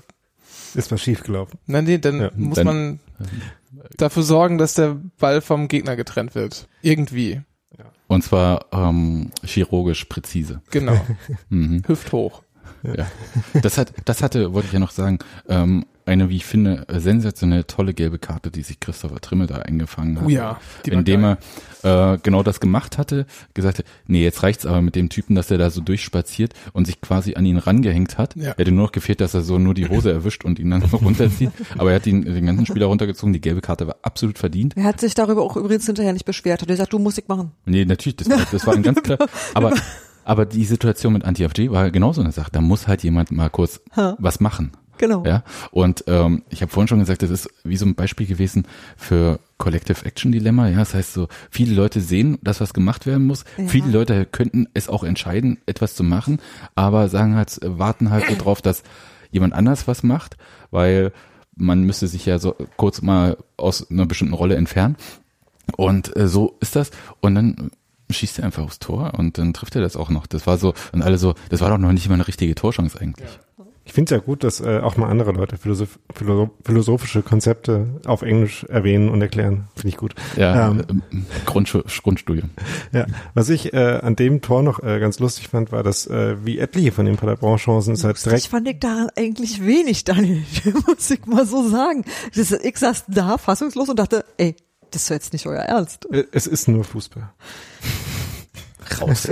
Ist 0.76 0.92
was 0.92 1.02
schiefgelaufen. 1.02 1.60
nein, 1.66 1.86
nee, 1.86 1.98
dann 1.98 2.20
Ja, 2.22 2.32
muss 2.36 2.56
dann- 2.56 2.68
man 2.68 3.00
dafür 3.98 4.24
sorgen, 4.24 4.58
dass 4.58 4.74
der 4.74 4.98
Ball 5.20 5.42
vom 5.42 5.68
Gegner 5.68 5.96
getrennt 5.96 6.36
wird. 6.36 6.68
Irgendwie. 6.82 7.42
und 8.08 8.24
zwar 8.24 8.66
ähm, 8.72 9.32
chirurgisch 9.44 10.06
präzise. 10.06 10.62
Genau. 10.72 11.00
Mhm. 11.50 11.82
Hüfthoch. 11.88 12.44
Ja. 12.84 13.08
Das 13.64 13.78
hat, 13.80 13.94
das 14.06 14.22
hatte, 14.22 14.54
wollte 14.54 14.68
ich 14.68 14.74
ja 14.74 14.80
noch 14.80 14.92
sagen, 14.92 15.18
ähm, 15.50 15.86
eine, 16.06 16.30
wie 16.30 16.38
ich 16.38 16.46
finde, 16.46 16.86
sensationell 16.90 17.64
tolle 17.64 17.94
gelbe 17.94 18.20
Karte, 18.20 18.52
die 18.52 18.62
sich 18.62 18.80
Christopher 18.80 19.20
Trimmel 19.22 19.48
da 19.48 19.56
eingefangen 19.56 20.18
hat. 20.20 20.26
Oh 20.26 20.30
ja, 20.30 20.60
die 20.86 20.92
war 20.92 21.00
indem 21.00 21.22
geil. 21.22 21.38
er 21.84 22.14
äh, 22.14 22.18
genau 22.22 22.44
das 22.44 22.60
gemacht 22.60 22.98
hatte, 22.98 23.26
gesagt 23.54 23.80
hat, 23.80 23.86
nee, 24.08 24.24
jetzt 24.24 24.44
reicht's 24.44 24.66
aber 24.66 24.82
mit 24.82 24.96
dem 24.96 25.10
Typen, 25.10 25.36
dass 25.36 25.50
er 25.52 25.58
da 25.58 25.70
so 25.70 25.82
durchspaziert 25.82 26.54
und 26.74 26.86
sich 26.86 27.02
quasi 27.02 27.36
an 27.36 27.46
ihn 27.46 27.58
rangehängt 27.58 28.18
hat. 28.18 28.36
Ja. 28.36 28.56
Hätte 28.58 28.72
nur 28.72 28.86
noch 28.86 28.92
gefehlt, 28.92 29.22
dass 29.22 29.34
er 29.34 29.42
so 29.42 29.58
nur 29.60 29.74
die 29.74 29.88
Hose 29.90 30.12
erwischt 30.12 30.46
und 30.46 30.60
ihn 30.60 30.70
dann 30.72 30.88
so 30.88 30.98
runterzieht. 30.98 31.52
Aber 31.78 31.90
er 31.92 31.96
hat 31.98 32.08
ihn, 32.08 32.24
den 32.24 32.46
ganzen 32.46 32.66
Spieler 32.66 32.86
runtergezogen. 32.88 33.34
Die 33.34 33.42
gelbe 33.42 33.62
Karte 33.62 33.88
war 33.88 33.96
absolut 34.02 34.38
verdient. 34.38 34.76
Er 34.78 34.84
hat 34.84 35.00
sich 35.00 35.14
darüber 35.16 35.42
auch 35.42 35.58
übrigens 35.58 35.86
hinterher 35.86 36.14
nicht 36.14 36.26
beschwert. 36.26 36.62
Hat 36.62 36.68
gesagt, 36.68 36.94
du 36.94 37.00
Musik 37.00 37.28
machen. 37.30 37.52
Nee, 37.66 37.86
natürlich, 37.86 38.18
das 38.18 38.30
war, 38.30 38.40
das 38.52 38.68
war 38.68 38.74
ein 38.76 38.84
ganz 38.84 39.02
klar. 39.02 39.18
Aber, 39.54 39.74
aber 40.24 40.46
die 40.46 40.66
Situation 40.66 41.14
mit 41.14 41.24
Anti-FG 41.24 41.70
war 41.72 41.92
genauso 41.92 42.22
eine 42.22 42.32
Sache. 42.32 42.50
Da 42.52 42.62
muss 42.62 42.88
halt 42.88 43.04
jemand 43.04 43.32
mal 43.32 43.50
kurz 43.50 43.80
Ha. 43.96 44.16
was 44.20 44.40
machen. 44.40 44.72
Genau. 44.98 45.24
Ja, 45.26 45.44
und 45.72 46.04
ähm, 46.08 46.44
ich 46.50 46.62
habe 46.62 46.72
vorhin 46.72 46.88
schon 46.88 47.00
gesagt, 47.00 47.22
das 47.22 47.30
ist 47.30 47.50
wie 47.64 47.78
so 47.78 47.86
ein 47.86 47.96
Beispiel 47.96 48.28
gewesen 48.28 48.66
für 48.98 49.40
Collective 49.58 50.06
Action 50.06 50.32
Dilemma. 50.32 50.70
Ja, 50.70 50.80
das 50.80 50.94
heißt 50.94 51.14
so, 51.14 51.28
viele 51.50 51.76
Leute 51.76 52.02
sehen, 52.02 52.38
dass 52.42 52.62
was 52.62 52.74
gemacht 52.74 53.06
werden 53.06 53.28
muss. 53.28 53.46
Ja. 53.58 53.68
Viele 53.68 53.90
Leute 53.90 54.26
könnten 54.26 54.68
es 54.74 54.90
auch 54.90 55.04
entscheiden, 55.04 55.60
etwas 55.66 55.96
zu 55.96 56.04
machen, 56.04 56.40
aber 56.76 57.10
sagen 57.10 57.36
halt, 57.36 57.60
warten 57.62 58.10
halt 58.10 58.26
so 58.28 58.36
drauf, 58.36 58.62
dass 58.62 58.84
jemand 59.32 59.54
anders 59.54 59.88
was 59.88 60.04
macht, 60.04 60.38
weil 60.72 61.12
man 61.56 61.84
müsste 61.84 62.08
sich 62.08 62.26
ja 62.26 62.40
so 62.40 62.56
kurz 62.78 63.02
mal 63.02 63.38
aus 63.58 63.90
einer 63.90 64.06
bestimmten 64.06 64.34
Rolle 64.34 64.56
entfernen. 64.56 64.98
Und 65.78 66.16
äh, 66.16 66.28
so 66.28 66.58
ist 66.60 66.76
das. 66.76 66.92
Und 67.22 67.36
dann 67.36 67.72
schießt 68.10 68.40
er 68.40 68.46
einfach 68.46 68.64
aufs 68.64 68.80
Tor 68.80 69.14
und 69.18 69.38
dann 69.38 69.54
trifft 69.54 69.76
er 69.76 69.82
das 69.82 69.96
auch 69.96 70.10
noch. 70.10 70.28
Das 70.28 70.46
war 70.46 70.58
so, 70.58 70.74
und 70.92 71.02
alle 71.02 71.18
so, 71.18 71.34
das 71.50 71.62
war 71.62 71.70
doch 71.70 71.78
noch 71.78 71.92
nicht 71.92 72.08
mal 72.08 72.16
eine 72.16 72.28
richtige 72.28 72.56
Torchance 72.56 73.00
eigentlich. 73.00 73.30
Ich 73.88 73.94
finde 73.94 74.14
es 74.16 74.20
ja 74.20 74.26
gut, 74.26 74.44
dass 74.44 74.62
äh, 74.62 74.80
auch 74.80 74.98
mal 74.98 75.08
andere 75.10 75.32
Leute 75.32 75.58
philosoph 75.58 76.00
philosoph 76.14 76.50
philosophische 76.64 77.22
Konzepte 77.22 78.02
auf 78.08 78.24
Englisch 78.24 78.64
erwähnen 78.64 79.10
und 79.10 79.22
erklären. 79.22 79.68
Finde 79.76 79.90
ich 79.90 79.98
gut. 79.98 80.16
Ja, 80.36 80.72
Ähm. 80.72 80.84
ähm, 81.12 81.26
Grundschu- 81.46 81.84
Grundstudium. 82.02 82.50
Ja, 82.92 83.06
was 83.36 83.50
ich 83.50 83.74
äh, 83.74 84.00
an 84.02 84.16
dem 84.16 84.42
Tor 84.42 84.64
noch 84.64 84.82
äh, 84.82 85.00
ganz 85.00 85.20
lustig 85.20 85.50
fand, 85.50 85.72
war, 85.72 85.84
dass 85.84 86.08
äh, 86.08 86.36
wie 86.44 86.58
etliche 86.58 86.92
von 86.92 87.06
den 87.06 87.16
Paderborn-Chancen 87.18 87.94
es 87.94 88.04
halt 88.04 88.18
Ich 88.18 88.24
direkt 88.24 88.48
fand 88.48 88.68
ich 88.68 88.80
daran 88.80 89.10
eigentlich 89.16 89.64
wenig, 89.64 90.04
Daniel, 90.04 90.44
muss 90.88 91.12
ich 91.12 91.26
mal 91.28 91.46
so 91.46 91.70
sagen. 91.70 92.04
Das, 92.36 92.52
ich 92.52 92.78
saß 92.78 93.06
da 93.10 93.38
fassungslos 93.38 93.88
und 93.90 94.00
dachte, 94.00 94.26
ey, 94.38 94.56
das 94.92 95.04
ist 95.04 95.10
jetzt 95.10 95.34
nicht 95.34 95.46
euer 95.46 95.62
Ernst. 95.62 96.08
äh, 96.12 96.24
es 96.32 96.48
ist 96.48 96.68
nur 96.68 96.84
Fußball. 96.84 97.30
Raus. 99.02 99.28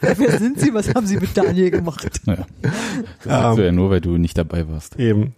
Wer 0.00 0.38
sind 0.38 0.60
Sie? 0.60 0.72
Was 0.74 0.94
haben 0.94 1.06
Sie 1.06 1.16
mit 1.16 1.36
Daniel 1.36 1.70
gemacht? 1.70 2.20
Naja. 2.24 2.46
Das 2.62 2.72
sagst 3.24 3.58
du 3.58 3.64
ja 3.64 3.72
nur, 3.72 3.90
weil 3.90 4.00
du 4.00 4.16
nicht 4.16 4.36
dabei 4.38 4.68
warst. 4.68 4.98
Eben. 4.98 5.34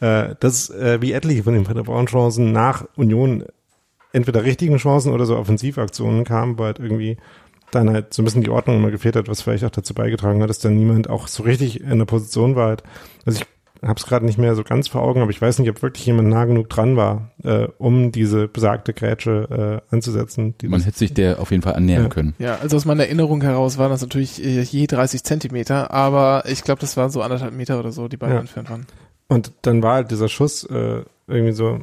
Äh, 0.00 0.36
dass 0.40 0.70
äh, 0.70 1.02
wie 1.02 1.12
etliche 1.12 1.42
von 1.42 1.54
den 1.54 1.64
Paderborn-Chancen 1.64 2.52
nach 2.52 2.86
Union 2.96 3.44
entweder 4.12 4.44
richtigen 4.44 4.76
Chancen 4.76 5.12
oder 5.12 5.26
so 5.26 5.36
Offensivaktionen 5.36 6.24
kamen, 6.24 6.58
wo 6.58 6.64
halt 6.64 6.78
irgendwie 6.78 7.16
dann 7.70 7.90
halt 7.90 8.14
so 8.14 8.22
ein 8.22 8.24
bisschen 8.24 8.42
die 8.42 8.50
Ordnung 8.50 8.76
immer 8.76 8.90
gefehlt 8.90 9.16
hat, 9.16 9.28
was 9.28 9.42
vielleicht 9.42 9.64
auch 9.64 9.70
dazu 9.70 9.94
beigetragen 9.94 10.42
hat, 10.42 10.48
dass 10.48 10.58
dann 10.58 10.76
niemand 10.76 11.10
auch 11.10 11.28
so 11.28 11.42
richtig 11.42 11.82
in 11.82 11.98
der 11.98 12.06
Position 12.06 12.56
war. 12.56 12.68
Halt. 12.68 12.82
Also 13.26 13.40
ich 13.40 13.46
habe 13.82 13.98
es 13.98 14.06
gerade 14.06 14.24
nicht 14.26 14.38
mehr 14.38 14.54
so 14.54 14.64
ganz 14.64 14.88
vor 14.88 15.02
Augen, 15.02 15.20
aber 15.20 15.30
ich 15.30 15.40
weiß 15.40 15.58
nicht, 15.58 15.70
ob 15.70 15.82
wirklich 15.82 16.04
jemand 16.06 16.28
nah 16.28 16.44
genug 16.44 16.68
dran 16.68 16.96
war, 16.96 17.30
äh, 17.44 17.68
um 17.78 18.10
diese 18.12 18.48
besagte 18.48 18.92
Grätsche 18.92 19.82
äh, 19.90 19.94
anzusetzen. 19.94 20.54
Die 20.60 20.68
Man 20.68 20.82
hätte 20.82 20.98
sich 20.98 21.14
der 21.14 21.40
auf 21.40 21.50
jeden 21.50 21.62
Fall 21.62 21.74
annähern 21.74 22.04
Ja. 22.04 22.08
können. 22.08 22.34
Ja, 22.38 22.56
also 22.58 22.76
aus 22.76 22.84
meiner 22.84 23.04
Erinnerung 23.04 23.40
heraus 23.42 23.78
waren 23.78 23.90
das 23.90 24.00
natürlich 24.02 24.42
äh, 24.44 24.62
je 24.62 24.86
30 24.86 25.22
Zentimeter, 25.24 25.90
aber 25.92 26.44
ich 26.46 26.62
glaube, 26.62 26.80
das 26.80 26.96
waren 26.96 27.10
so 27.10 27.22
anderthalb 27.22 27.54
Meter 27.54 27.78
oder 27.78 27.92
so, 27.92 28.08
die 28.08 28.16
beide 28.16 28.34
Ja. 28.34 28.40
entfernt 28.40 28.70
waren. 28.70 28.86
Und 29.28 29.52
dann 29.62 29.82
war 29.82 29.94
halt 29.94 30.10
dieser 30.10 30.28
Schuss 30.28 30.64
äh, 30.64 31.02
irgendwie 31.26 31.52
so 31.52 31.80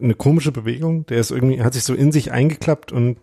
eine 0.00 0.14
komische 0.14 0.52
Bewegung. 0.52 1.06
Der 1.06 1.18
ist 1.18 1.30
irgendwie, 1.30 1.62
hat 1.62 1.74
sich 1.74 1.84
so 1.84 1.94
in 1.94 2.12
sich 2.12 2.32
eingeklappt 2.32 2.92
und 2.92 3.16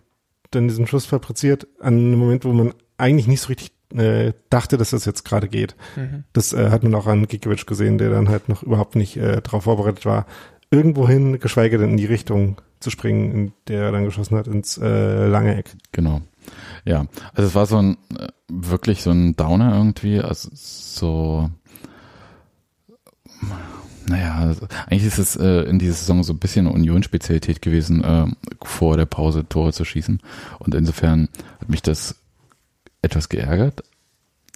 dann 0.52 0.68
diesen 0.68 0.88
Schuss 0.88 1.06
fabriziert 1.06 1.68
an 1.80 1.94
einem 1.96 2.18
Moment, 2.20 2.46
wo 2.46 2.54
man 2.54 2.74
eigentlich 2.98 3.28
nicht 3.28 3.42
so 3.42 3.48
richtig 3.48 3.72
äh, 3.98 4.34
dachte, 4.50 4.78
dass 4.78 4.92
das 4.92 5.06
jetzt 5.06 5.24
gerade 5.24 5.48
geht. 5.48 5.76
Mhm. 5.96 6.24
Das 6.34 6.54
äh, 6.54 6.70
hat 6.70 6.84
man 6.84 6.96
auch 6.96 7.08
an 7.08 7.28
Gikiewicz 7.28 7.66
gesehen, 7.66 7.98
der 7.98 8.10
dann 8.10 8.30
halt 8.30 8.50
noch 8.50 8.64
überhaupt 8.64 8.96
nicht 8.96 9.18
äh, 9.18 9.42
darauf 9.42 9.64
vorbereitet 9.64 10.06
war, 10.06 10.26
irgendwohin, 10.72 11.40
geschweige 11.40 11.78
denn 11.78 11.92
in 11.92 11.98
die 11.98 12.06
Richtung 12.06 12.62
zu 12.80 12.90
springen, 12.90 13.32
in 13.32 13.54
der 13.68 13.84
er 13.84 13.92
dann 13.92 14.06
geschossen 14.06 14.38
hat, 14.38 14.48
ins 14.48 14.78
äh, 14.78 15.28
lange 15.28 15.56
Eck. 15.56 15.76
Genau. 15.92 16.22
Ja, 16.84 17.06
also 17.34 17.48
es 17.48 17.56
war 17.56 17.66
so 17.66 17.78
ein 17.78 17.98
äh, 18.18 18.28
wirklich 18.50 19.04
so 19.04 19.12
ein 19.12 19.36
Downer 19.36 19.76
irgendwie, 19.78 20.20
also 20.20 20.50
so 20.54 21.50
naja, 24.06 24.36
also 24.36 24.68
eigentlich 24.88 25.06
ist 25.06 25.18
es 25.18 25.36
äh, 25.36 25.62
in 25.62 25.80
dieser 25.80 25.94
Saison 25.94 26.24
so 26.24 26.34
ein 26.34 26.40
bisschen 26.40 26.68
Union-Spezialität 26.68 27.62
gewesen, 27.62 28.04
äh, 28.04 28.26
vor 28.62 28.98
der 28.98 29.06
Pause 29.06 29.48
Tore 29.48 29.72
zu 29.72 29.86
schießen. 29.86 30.20
Und 30.60 30.76
insofern 30.76 31.30
hat 31.62 31.70
mich 31.70 31.82
das 31.82 32.16
etwas 33.04 33.30
geärgert, 33.30 33.84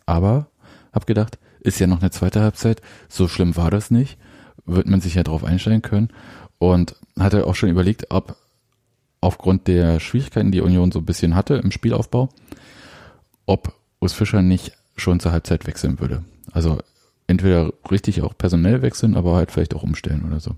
aber 0.07 0.47
hab 0.91 1.05
gedacht, 1.05 1.37
ist 1.59 1.79
ja 1.79 1.85
noch 1.85 2.01
eine 2.01 2.11
zweite 2.11 2.41
Halbzeit, 2.41 2.81
so 3.09 3.27
schlimm 3.27 3.55
war 3.55 3.69
das 3.69 3.91
nicht, 3.91 4.17
wird 4.65 4.87
man 4.87 5.01
sich 5.01 5.15
ja 5.15 5.23
drauf 5.23 5.43
einstellen 5.43 5.83
können 5.83 6.09
und 6.57 6.95
hatte 7.19 7.45
auch 7.45 7.55
schon 7.55 7.69
überlegt, 7.69 8.07
ob 8.09 8.35
aufgrund 9.21 9.67
der 9.67 9.99
Schwierigkeiten, 9.99 10.51
die 10.51 10.61
Union 10.61 10.91
so 10.91 10.99
ein 10.99 11.05
bisschen 11.05 11.35
hatte 11.35 11.55
im 11.55 11.71
Spielaufbau, 11.71 12.29
ob 13.45 13.73
Urs 13.99 14.13
Fischer 14.13 14.41
nicht 14.41 14.73
schon 14.95 15.19
zur 15.19 15.31
Halbzeit 15.31 15.67
wechseln 15.67 15.99
würde. 15.99 16.23
Also 16.51 16.79
entweder 17.27 17.73
richtig 17.91 18.21
auch 18.21 18.37
personell 18.37 18.81
wechseln, 18.81 19.15
aber 19.15 19.35
halt 19.35 19.51
vielleicht 19.51 19.75
auch 19.75 19.83
umstellen 19.83 20.25
oder 20.25 20.39
so. 20.39 20.55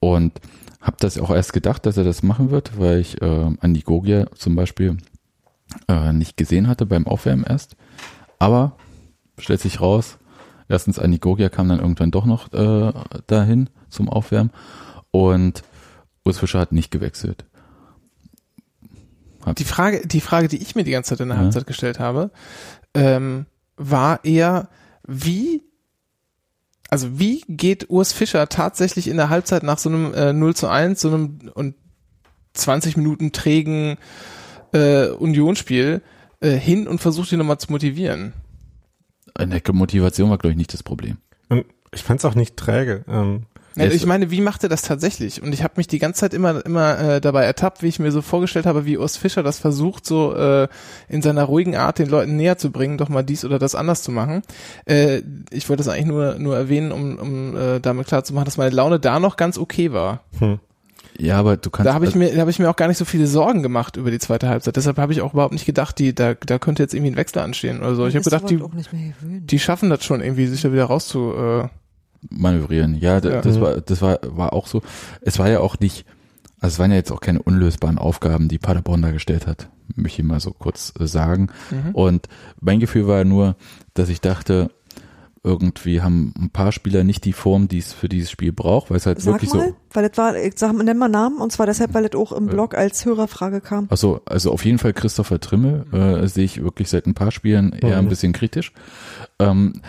Und 0.00 0.40
habe 0.80 0.96
das 1.00 1.18
auch 1.18 1.30
erst 1.30 1.52
gedacht, 1.52 1.86
dass 1.86 1.96
er 1.96 2.04
das 2.04 2.22
machen 2.22 2.50
wird, 2.50 2.78
weil 2.78 3.00
ich 3.00 3.20
äh, 3.22 3.50
Andi 3.60 3.80
Gogia 3.80 4.26
zum 4.34 4.54
Beispiel 4.54 4.98
äh, 5.88 6.12
nicht 6.12 6.36
gesehen 6.36 6.68
hatte 6.68 6.86
beim 6.86 7.06
Aufwärmen 7.06 7.44
erst. 7.44 7.76
Aber 8.38 8.76
stellt 9.38 9.60
sich 9.60 9.80
raus, 9.80 10.18
erstens 10.68 10.98
Andi 10.98 11.18
Gogia 11.18 11.48
kam 11.48 11.68
dann 11.68 11.80
irgendwann 11.80 12.10
doch 12.10 12.24
noch 12.26 12.52
äh, 12.52 12.92
dahin 13.26 13.70
zum 13.88 14.08
Aufwärmen 14.08 14.50
und 15.10 15.62
Urs 16.24 16.38
Fischer 16.38 16.58
hat 16.60 16.72
nicht 16.72 16.90
gewechselt. 16.90 17.44
Hab- 19.44 19.56
Die 19.56 19.64
Frage, 19.64 20.06
die 20.06 20.20
Frage, 20.20 20.48
die 20.48 20.56
ich 20.62 20.74
mir 20.74 20.84
die 20.84 20.90
ganze 20.90 21.10
Zeit 21.10 21.20
in 21.20 21.28
der 21.28 21.36
Ja. 21.36 21.42
Halbzeit 21.42 21.66
gestellt 21.66 21.98
habe, 21.98 22.30
ähm, 22.94 23.46
war 23.76 24.24
eher, 24.24 24.68
wie, 25.06 25.62
also 26.88 27.18
wie 27.18 27.42
geht 27.48 27.90
Urs 27.90 28.12
Fischer 28.12 28.48
tatsächlich 28.48 29.08
in 29.08 29.16
der 29.16 29.28
Halbzeit 29.28 29.62
nach 29.62 29.78
so 29.78 29.90
einem 29.90 30.14
äh, 30.14 30.32
0 30.32 30.54
zu 30.56 30.68
1, 30.68 31.00
so 31.00 31.08
einem 31.08 31.50
und 31.54 31.74
20 32.54 32.96
Minuten 32.96 33.32
trägen 33.32 33.96
äh, 34.74 35.08
Unionsspiel 35.08 36.02
äh, 36.40 36.50
hin 36.50 36.86
und 36.86 37.00
versucht 37.00 37.32
ihn 37.32 37.38
nochmal 37.38 37.58
zu 37.58 37.72
motivieren? 37.72 38.34
Eine 39.34 39.60
Motivation 39.72 40.30
war, 40.30 40.38
glaube 40.38 40.52
ich, 40.52 40.58
nicht 40.58 40.74
das 40.74 40.82
Problem. 40.82 41.16
Und 41.48 41.64
ich 41.92 42.02
fand 42.02 42.20
es 42.20 42.24
auch 42.24 42.34
nicht 42.34 42.56
träge. 42.56 43.04
Ähm, 43.08 43.46
Ja, 43.76 43.86
ich 43.86 44.06
meine, 44.06 44.30
wie 44.30 44.40
macht 44.40 44.62
er 44.62 44.68
das 44.68 44.82
tatsächlich? 44.82 45.42
Und 45.42 45.52
ich 45.52 45.64
habe 45.64 45.74
mich 45.76 45.88
die 45.88 45.98
ganze 45.98 46.20
Zeit 46.20 46.34
immer 46.34 46.64
immer 46.64 46.98
äh, 46.98 47.20
dabei 47.20 47.44
ertappt, 47.44 47.82
wie 47.82 47.88
ich 47.88 47.98
mir 47.98 48.12
so 48.12 48.22
vorgestellt 48.22 48.66
habe, 48.66 48.86
wie 48.86 48.98
Urs 48.98 49.16
Fischer 49.16 49.42
das 49.42 49.58
versucht, 49.58 50.06
so 50.06 50.34
äh, 50.34 50.68
in 51.08 51.22
seiner 51.22 51.42
ruhigen 51.42 51.74
Art 51.74 51.98
den 51.98 52.08
Leuten 52.08 52.36
näher 52.36 52.56
zu 52.56 52.70
bringen, 52.70 52.98
doch 52.98 53.08
mal 53.08 53.24
dies 53.24 53.44
oder 53.44 53.58
das 53.58 53.74
anders 53.74 54.02
zu 54.02 54.12
machen. 54.12 54.42
Äh, 54.84 55.22
ich 55.50 55.68
wollte 55.68 55.82
das 55.82 55.88
eigentlich 55.88 56.06
nur 56.06 56.38
nur 56.38 56.56
erwähnen, 56.56 56.92
um, 56.92 57.18
um 57.18 57.56
äh, 57.56 57.80
damit 57.80 58.06
klar 58.06 58.22
zu 58.22 58.32
machen, 58.32 58.44
dass 58.44 58.58
meine 58.58 58.74
Laune 58.74 59.00
da 59.00 59.18
noch 59.18 59.36
ganz 59.36 59.58
okay 59.58 59.92
war. 59.92 60.20
hm. 60.38 60.60
Ja, 61.18 61.38
aber 61.38 61.56
du 61.56 61.70
kannst. 61.70 61.86
Da 61.88 61.94
habe 61.94 62.06
ich 62.06 62.14
mir 62.14 62.32
da 62.34 62.40
habe 62.40 62.50
ich 62.50 62.58
mir 62.58 62.68
auch 62.68 62.76
gar 62.76 62.88
nicht 62.88 62.98
so 62.98 63.04
viele 63.04 63.26
Sorgen 63.26 63.62
gemacht 63.62 63.96
über 63.96 64.10
die 64.10 64.18
zweite 64.18 64.48
Halbzeit. 64.48 64.76
Deshalb 64.76 64.98
habe 64.98 65.12
ich 65.12 65.20
auch 65.22 65.32
überhaupt 65.32 65.52
nicht 65.52 65.66
gedacht, 65.66 65.98
die 65.98 66.14
da 66.14 66.34
da 66.34 66.58
könnte 66.58 66.82
jetzt 66.82 66.94
irgendwie 66.94 67.12
ein 67.12 67.16
Wechsel 67.16 67.38
anstehen 67.40 67.78
oder 67.78 67.94
so. 67.94 68.06
Ich 68.06 68.14
habe 68.16 68.24
gedacht, 68.24 68.50
die 68.50 68.56
sowas 68.56 68.70
auch 68.70 68.74
nicht 68.74 68.92
mehr 68.92 69.12
gewöhnt. 69.20 69.50
die 69.50 69.58
schaffen 69.58 69.90
das 69.90 70.04
schon 70.04 70.20
irgendwie, 70.20 70.46
sich 70.46 70.62
da 70.62 70.72
wieder 70.72 70.86
rauszu. 70.86 71.32
Äh, 71.34 71.68
manövrieren. 72.30 72.96
Ja, 72.98 73.18
Ja. 73.18 73.40
das 73.42 73.60
war, 73.60 73.80
das 73.80 74.00
war, 74.02 74.18
war 74.22 74.52
auch 74.52 74.66
so. 74.66 74.82
Es 75.20 75.38
war 75.38 75.48
ja 75.48 75.60
auch 75.60 75.78
nicht, 75.78 76.06
also 76.60 76.74
es 76.74 76.78
waren 76.78 76.90
ja 76.90 76.96
jetzt 76.96 77.12
auch 77.12 77.20
keine 77.20 77.42
unlösbaren 77.42 77.98
Aufgaben, 77.98 78.48
die 78.48 78.58
Paderborn 78.58 79.02
da 79.02 79.10
gestellt 79.10 79.46
hat, 79.46 79.68
möchte 79.94 80.22
ich 80.22 80.26
mal 80.28 80.40
so 80.40 80.50
kurz 80.52 80.92
äh, 80.98 81.06
sagen. 81.06 81.48
mhm. 81.70 81.94
Und 81.94 82.28
mein 82.60 82.80
Gefühl 82.80 83.06
war 83.06 83.24
nur, 83.24 83.56
dass 83.92 84.08
ich 84.08 84.20
dachte, 84.20 84.70
irgendwie 85.44 86.00
haben 86.00 86.32
ein 86.38 86.48
paar 86.50 86.72
Spieler 86.72 87.04
nicht 87.04 87.24
die 87.26 87.34
Form, 87.34 87.68
die 87.68 87.78
es 87.78 87.92
für 87.92 88.08
dieses 88.08 88.30
Spiel 88.30 88.52
braucht, 88.52 88.90
weil 88.90 88.96
es 88.96 89.04
halt 89.06 89.20
Sag 89.20 89.34
wirklich 89.34 89.52
mal, 89.52 89.68
so. 89.68 89.76
weil 89.92 90.08
das 90.08 90.16
war, 90.18 90.34
ich 90.36 90.54
sag 90.56 90.72
mal, 90.72 90.82
nenn 90.82 90.96
mal 90.98 91.08
Namen, 91.08 91.38
und 91.40 91.52
zwar 91.52 91.66
deshalb, 91.66 91.92
weil 91.94 92.08
das 92.08 92.18
auch 92.18 92.32
im 92.32 92.48
Äh. 92.48 92.52
Blog 92.52 92.74
als 92.74 93.04
Hörerfrage 93.04 93.60
kam. 93.60 93.86
Also, 93.90 94.22
also 94.24 94.50
auf 94.52 94.64
jeden 94.64 94.78
Fall 94.78 94.94
Christopher 94.94 95.38
Trimmel 95.40 95.84
äh, 95.92 96.26
sehe 96.28 96.44
ich 96.46 96.62
wirklich 96.62 96.88
seit 96.88 97.06
ein 97.06 97.14
paar 97.14 97.30
Spielen 97.30 97.72
eher 97.74 97.98
ein 97.98 98.06
Mhm. 98.06 98.08
bisschen 98.08 98.32
kritisch. 98.32 98.72
Ähm, 99.38 99.82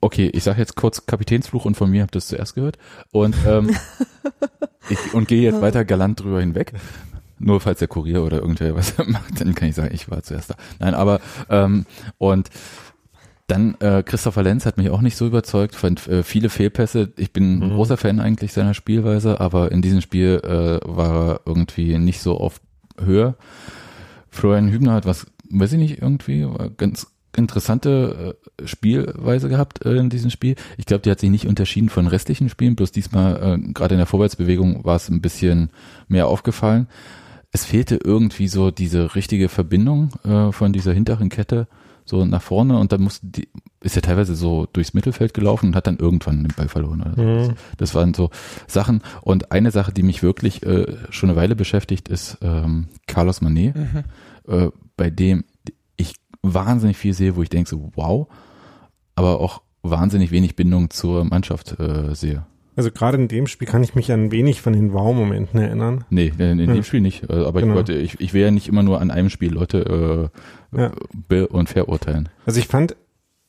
okay, 0.00 0.30
ich 0.32 0.42
sage 0.42 0.58
jetzt 0.60 0.74
kurz 0.76 1.06
Kapitänsfluch 1.06 1.64
und 1.64 1.76
von 1.76 1.90
mir 1.90 2.02
habt 2.02 2.14
ihr 2.16 2.18
es 2.18 2.28
zuerst 2.28 2.54
gehört. 2.54 2.78
Und, 3.10 3.36
ähm, 3.46 3.76
ich, 4.88 5.14
und 5.14 5.28
gehe 5.28 5.42
jetzt 5.42 5.60
weiter 5.60 5.84
galant 5.84 6.20
drüber 6.20 6.40
hinweg. 6.40 6.72
Nur 7.38 7.60
falls 7.60 7.80
der 7.80 7.88
Kurier 7.88 8.22
oder 8.22 8.38
irgendwer 8.38 8.74
was 8.76 8.96
macht, 9.06 9.40
dann 9.40 9.54
kann 9.54 9.68
ich 9.68 9.74
sagen, 9.74 9.92
ich 9.92 10.08
war 10.10 10.22
zuerst 10.22 10.50
da. 10.50 10.54
Nein, 10.78 10.94
aber 10.94 11.20
ähm, 11.50 11.86
und 12.18 12.48
dann 13.52 13.76
äh, 13.80 14.02
Christopher 14.02 14.42
Lenz 14.42 14.66
hat 14.66 14.78
mich 14.78 14.90
auch 14.90 15.00
nicht 15.02 15.16
so 15.16 15.26
überzeugt, 15.26 15.74
fand 15.76 16.06
äh, 16.08 16.22
viele 16.22 16.48
Fehlpässe. 16.48 17.12
Ich 17.16 17.32
bin 17.32 17.58
ein 17.58 17.68
Mhm. 17.68 17.74
großer 17.74 17.96
Fan 17.96 18.18
eigentlich 18.20 18.52
seiner 18.52 18.74
Spielweise, 18.74 19.40
aber 19.40 19.70
in 19.72 19.82
diesem 19.82 20.00
Spiel 20.00 20.40
äh, 20.44 20.80
war 20.88 21.28
er 21.28 21.40
irgendwie 21.46 21.98
nicht 21.98 22.20
so 22.20 22.38
auf 22.38 22.60
Höhe. 22.98 23.34
Florian 24.30 24.70
Hübner 24.70 24.94
hat 24.94 25.06
was, 25.06 25.26
weiß 25.50 25.72
ich 25.74 25.78
nicht, 25.78 26.00
irgendwie 26.02 26.46
ganz 26.76 27.08
interessante 27.36 28.36
äh, 28.58 28.66
Spielweise 28.66 29.48
gehabt 29.48 29.84
äh, 29.84 29.96
in 29.96 30.10
diesem 30.10 30.30
Spiel. 30.30 30.54
Ich 30.76 30.86
glaube, 30.86 31.02
die 31.02 31.10
hat 31.10 31.20
sich 31.20 31.30
nicht 31.30 31.46
unterschieden 31.46 31.88
von 31.88 32.06
restlichen 32.06 32.48
Spielen, 32.48 32.76
bloß 32.76 32.92
diesmal 32.92 33.36
äh, 33.60 33.72
gerade 33.72 33.94
in 33.94 33.98
der 33.98 34.06
Vorwärtsbewegung 34.06 34.84
war 34.84 34.96
es 34.96 35.08
ein 35.08 35.20
bisschen 35.22 35.70
mehr 36.08 36.26
aufgefallen. 36.28 36.88
Es 37.50 37.64
fehlte 37.64 37.98
irgendwie 38.02 38.48
so 38.48 38.70
diese 38.70 39.14
richtige 39.14 39.48
Verbindung 39.48 40.10
äh, 40.24 40.52
von 40.52 40.72
dieser 40.72 40.92
hinteren 40.92 41.28
Kette 41.28 41.66
so 42.04 42.24
nach 42.24 42.42
vorne 42.42 42.78
und 42.78 42.92
dann 42.92 43.02
musste 43.02 43.26
die, 43.26 43.48
ist 43.80 43.96
er 43.96 44.02
teilweise 44.02 44.34
so 44.34 44.66
durchs 44.72 44.94
Mittelfeld 44.94 45.34
gelaufen 45.34 45.66
und 45.66 45.76
hat 45.76 45.86
dann 45.86 45.98
irgendwann 45.98 46.42
den 46.44 46.52
Ball 46.56 46.68
verloren 46.68 47.00
oder 47.02 47.14
so. 47.44 47.50
Mhm. 47.50 47.54
Das 47.76 47.94
waren 47.94 48.14
so 48.14 48.30
Sachen. 48.66 49.02
Und 49.22 49.52
eine 49.52 49.70
Sache, 49.70 49.92
die 49.92 50.02
mich 50.02 50.22
wirklich 50.22 50.62
äh, 50.64 50.96
schon 51.10 51.30
eine 51.30 51.36
Weile 51.38 51.56
beschäftigt, 51.56 52.08
ist 52.08 52.38
ähm, 52.42 52.88
Carlos 53.06 53.40
Manet, 53.40 53.74
Mhm. 53.76 54.04
äh, 54.48 54.70
bei 54.96 55.10
dem 55.10 55.44
ich 55.96 56.14
wahnsinnig 56.42 56.96
viel 56.96 57.14
sehe, 57.14 57.36
wo 57.36 57.42
ich 57.42 57.48
denke 57.50 57.70
so, 57.70 57.90
wow, 57.94 58.28
aber 59.14 59.40
auch 59.40 59.62
wahnsinnig 59.82 60.30
wenig 60.30 60.56
Bindung 60.56 60.90
zur 60.90 61.24
Mannschaft 61.24 61.78
äh, 61.80 62.14
sehe. 62.14 62.46
Also 62.74 62.90
gerade 62.90 63.18
in 63.18 63.28
dem 63.28 63.46
Spiel 63.46 63.68
kann 63.68 63.82
ich 63.82 63.94
mich 63.94 64.10
an 64.12 64.30
wenig 64.32 64.62
von 64.62 64.72
den 64.72 64.92
Wow-Momenten 64.92 65.60
erinnern. 65.60 66.04
Nee, 66.10 66.32
in, 66.38 66.58
in 66.58 66.68
Ja. 66.68 66.74
dem 66.74 66.82
Spiel 66.84 67.00
nicht. 67.02 67.28
Äh, 67.28 67.34
aber 67.44 67.60
Genau. 67.60 67.72
ich 67.72 67.76
wollte, 67.76 67.92
ich, 67.94 68.20
ich 68.20 68.32
will 68.32 68.42
ja 68.42 68.50
nicht 68.50 68.68
immer 68.68 68.82
nur 68.82 69.00
an 69.00 69.10
einem 69.10 69.28
Spiel 69.30 69.52
Leute 69.52 70.30
äh, 70.72 70.78
Ja. 70.80 70.92
be- 71.28 71.48
und 71.48 71.68
verurteilen. 71.68 72.28
Also 72.46 72.58
ich 72.60 72.66
fand, 72.68 72.96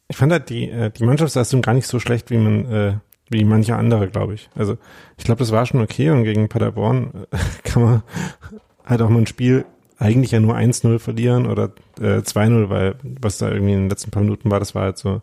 ich 0.10 0.18
fand 0.18 0.32
halt 0.32 0.50
die, 0.50 0.70
äh, 0.70 0.92
die 0.92 1.06
Mannschaftsleistung 1.06 1.62
gar 1.62 1.74
nicht 1.74 1.88
so 1.88 2.00
schlecht, 2.00 2.30
wie 2.32 2.38
man, 2.38 2.66
äh, 2.66 2.94
wie 3.30 3.46
manche 3.46 3.76
andere, 3.78 4.10
glaube 4.10 4.34
ich. 4.34 4.50
Also 4.56 4.78
ich 5.18 5.24
glaube, 5.24 5.40
das 5.40 5.52
war 5.54 5.66
schon 5.66 5.82
okay 5.82 6.10
und 6.10 6.26
gegen 6.26 6.50
Paderborn 6.50 7.26
äh, 7.32 7.38
kann 7.64 7.82
man 7.84 8.04
halt 8.86 9.02
auch 9.02 9.10
mal 9.10 9.20
ein 9.20 9.28
Spiel 9.28 9.66
eigentlich 9.98 10.32
ja 10.32 10.42
nur 10.42 10.58
1-0 10.58 11.00
verlieren 11.00 11.46
oder 11.48 11.72
äh, 12.02 12.18
2-0, 12.20 12.68
weil 12.70 12.96
was 13.22 13.38
da 13.38 13.50
irgendwie 13.50 13.72
in 13.74 13.80
den 13.84 13.90
letzten 13.90 14.12
paar 14.12 14.22
Minuten 14.24 14.52
war, 14.52 14.60
das 14.60 14.76
war 14.76 14.84
halt 14.84 14.98
so 14.98 15.22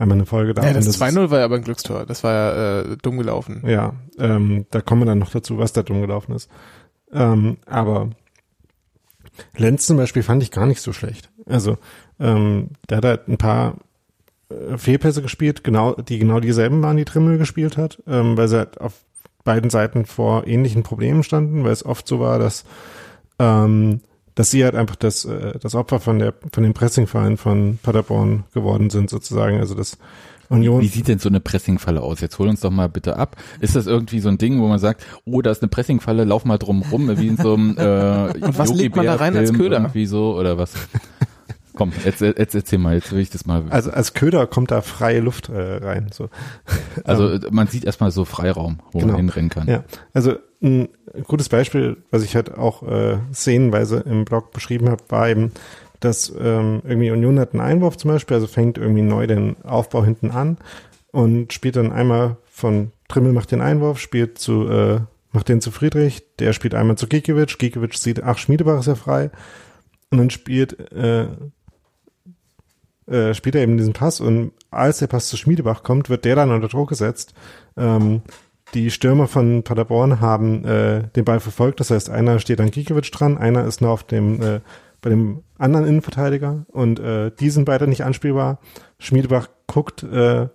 einmal 0.00 0.16
eine 0.16 0.26
Folge 0.26 0.54
davon. 0.54 0.68
Ja, 0.68 0.74
das 0.74 0.86
dass 0.86 0.94
es- 0.96 1.00
2-0 1.00 1.30
war 1.30 1.38
ja 1.40 1.44
aber 1.44 1.56
ein 1.56 1.62
Glückstor. 1.64 2.06
Das 2.06 2.24
war 2.24 2.32
ja 2.32 2.80
äh, 2.80 2.96
dumm 3.02 3.18
gelaufen. 3.18 3.62
Ja, 3.66 3.92
ähm, 4.18 4.66
da 4.70 4.80
kommen 4.80 5.02
wir 5.02 5.06
dann 5.06 5.18
noch 5.18 5.30
dazu, 5.30 5.58
was 5.58 5.72
da 5.72 5.82
dumm 5.82 6.00
gelaufen 6.00 6.34
ist. 6.34 6.50
Ähm, 7.12 7.58
aber 7.66 8.10
Lenz 9.56 9.86
zum 9.86 9.96
Beispiel 9.96 10.22
fand 10.22 10.42
ich 10.42 10.50
gar 10.50 10.66
nicht 10.66 10.80
so 10.80 10.92
schlecht. 10.92 11.30
Also 11.46 11.78
ähm, 12.18 12.70
der 12.88 12.98
hat 12.98 13.04
halt 13.04 13.28
ein 13.28 13.38
paar 13.38 13.76
äh, 14.50 14.76
Fehlpässe 14.78 15.22
gespielt, 15.22 15.64
genau, 15.64 15.94
die 15.94 16.18
genau 16.18 16.40
dieselben 16.40 16.82
waren, 16.82 16.96
die 16.96 17.04
Trimmel 17.04 17.38
gespielt 17.38 17.76
hat, 17.76 18.02
ähm, 18.06 18.36
weil 18.36 18.48
sie 18.48 18.58
halt 18.58 18.80
auf 18.80 18.92
beiden 19.44 19.70
Seiten 19.70 20.04
vor 20.04 20.46
ähnlichen 20.46 20.82
Problemen 20.82 21.22
standen, 21.22 21.64
weil 21.64 21.72
es 21.72 21.84
oft 21.84 22.06
so 22.06 22.20
war, 22.20 22.38
dass 22.38 22.64
ähm, 23.38 24.00
dass 24.40 24.50
sie 24.50 24.64
halt 24.64 24.74
einfach 24.74 24.96
das, 24.96 25.26
äh, 25.26 25.58
das 25.60 25.74
Opfer 25.74 26.00
von 26.00 26.18
der 26.18 26.32
von 26.50 26.62
dem 26.62 26.72
Pressingverein 26.72 27.36
von 27.36 27.78
Paderborn 27.82 28.44
geworden 28.54 28.88
sind 28.88 29.10
sozusagen. 29.10 29.58
Also 29.58 29.74
das 29.74 29.98
Union 30.48 30.80
Wie 30.80 30.86
sieht 30.86 31.08
denn 31.08 31.18
so 31.18 31.28
eine 31.28 31.40
Pressingfalle 31.40 32.00
aus? 32.00 32.22
Jetzt 32.22 32.38
hol 32.38 32.48
uns 32.48 32.60
doch 32.60 32.70
mal 32.70 32.88
bitte 32.88 33.18
ab. 33.18 33.36
Ist 33.60 33.76
das 33.76 33.86
irgendwie 33.86 34.18
so 34.20 34.30
ein 34.30 34.38
Ding, 34.38 34.58
wo 34.58 34.66
man 34.66 34.78
sagt, 34.78 35.04
oh, 35.26 35.42
da 35.42 35.50
ist 35.50 35.60
eine 35.60 35.68
Pressingfalle, 35.68 36.24
lauf 36.24 36.46
mal 36.46 36.56
drum 36.56 36.82
rum, 36.90 37.18
wie 37.18 37.26
in 37.26 37.36
so 37.36 37.52
einem 37.52 37.76
äh, 37.76 38.46
Und 38.46 38.58
was 38.58 38.72
legt 38.72 38.96
man 38.96 39.04
da 39.04 39.16
rein 39.16 39.36
als 39.36 39.52
Köder? 39.52 39.76
Irgendwie 39.76 40.06
so 40.06 40.34
oder 40.34 40.56
was? 40.56 40.72
Komm, 41.74 41.92
jetzt, 42.04 42.20
jetzt 42.20 42.54
erzähl 42.54 42.78
mal, 42.78 42.94
jetzt 42.94 43.12
will 43.12 43.20
ich 43.20 43.30
das 43.30 43.46
mal. 43.46 43.64
Also 43.70 43.90
als 43.90 44.14
Köder 44.14 44.46
kommt 44.46 44.70
da 44.70 44.80
freie 44.82 45.20
Luft 45.20 45.48
äh, 45.48 45.76
rein. 45.76 46.08
So. 46.12 46.28
Also 47.04 47.38
man 47.50 47.66
sieht 47.68 47.84
erstmal 47.84 48.10
so 48.10 48.24
Freiraum, 48.24 48.80
wo 48.92 48.98
Genau. 48.98 49.12
man 49.12 49.16
hinrennen 49.22 49.50
kann. 49.50 49.68
Ja, 49.68 49.84
also 50.12 50.34
ein 50.62 50.88
gutes 51.26 51.48
Beispiel, 51.48 51.96
was 52.10 52.22
ich 52.22 52.34
halt 52.36 52.56
auch 52.56 52.82
äh, 52.82 53.18
szenenweise 53.32 54.00
im 54.00 54.24
Blog 54.24 54.52
beschrieben 54.52 54.90
habe, 54.90 55.02
war 55.08 55.28
eben, 55.28 55.52
dass 56.00 56.30
ähm, 56.38 56.82
irgendwie 56.84 57.10
Union 57.10 57.38
hat 57.38 57.52
einen 57.52 57.60
Einwurf 57.62 57.96
zum 57.96 58.10
Beispiel, 58.10 58.34
also 58.34 58.46
fängt 58.46 58.76
irgendwie 58.78 59.02
neu 59.02 59.26
den 59.26 59.56
Aufbau 59.64 60.04
hinten 60.04 60.30
an 60.30 60.58
und 61.12 61.52
spielt 61.52 61.76
dann 61.76 61.92
einmal 61.92 62.36
von 62.50 62.92
Trimmel 63.08 63.32
macht 63.32 63.50
den 63.52 63.60
Einwurf, 63.60 63.98
spielt 63.98 64.38
zu 64.38 64.68
äh, 64.68 65.00
macht 65.32 65.48
den 65.48 65.60
zu 65.60 65.70
Friedrich, 65.70 66.22
der 66.38 66.52
spielt 66.52 66.74
einmal 66.74 66.96
zu 66.96 67.06
Gikiewicz, 67.06 67.56
Gikiewicz 67.58 68.02
sieht, 68.02 68.22
ach 68.22 68.38
Schmiedebach 68.38 68.80
ist 68.80 68.86
ja 68.86 68.94
frei 68.96 69.30
und 70.10 70.18
dann 70.18 70.30
spielt 70.30 70.92
äh, 70.92 71.28
äh, 73.10 73.34
spielt 73.34 73.54
er 73.54 73.62
eben 73.62 73.76
diesen 73.76 73.92
Pass 73.92 74.20
und 74.20 74.52
als 74.70 74.98
der 74.98 75.06
Pass 75.06 75.28
zu 75.28 75.36
Schmiedebach 75.36 75.82
kommt, 75.82 76.10
wird 76.10 76.24
der 76.24 76.36
dann 76.36 76.50
unter 76.50 76.68
Druck 76.68 76.88
gesetzt. 76.88 77.34
Ähm, 77.76 78.22
die 78.74 78.90
Stürmer 78.90 79.26
von 79.26 79.64
Paderborn 79.64 80.20
haben 80.20 80.64
äh, 80.64 81.08
den 81.16 81.24
Ball 81.24 81.40
verfolgt, 81.40 81.80
das 81.80 81.90
heißt, 81.90 82.08
einer 82.08 82.38
steht 82.38 82.60
an 82.60 82.70
Gikiewicz 82.70 83.10
dran, 83.10 83.36
einer 83.36 83.64
ist 83.64 83.80
nur 83.80 83.90
auf 83.90 84.04
dem 84.04 84.40
äh, 84.42 84.60
bei 85.02 85.10
dem 85.10 85.42
anderen 85.58 85.86
Innenverteidiger 85.86 86.66
und 86.68 87.00
äh, 87.00 87.30
die 87.38 87.50
sind 87.50 87.64
beide 87.64 87.86
nicht 87.86 88.04
anspielbar. 88.04 88.58
Schmiedebach 88.98 89.48
guckt 89.66 90.02
äh, 90.02 90.48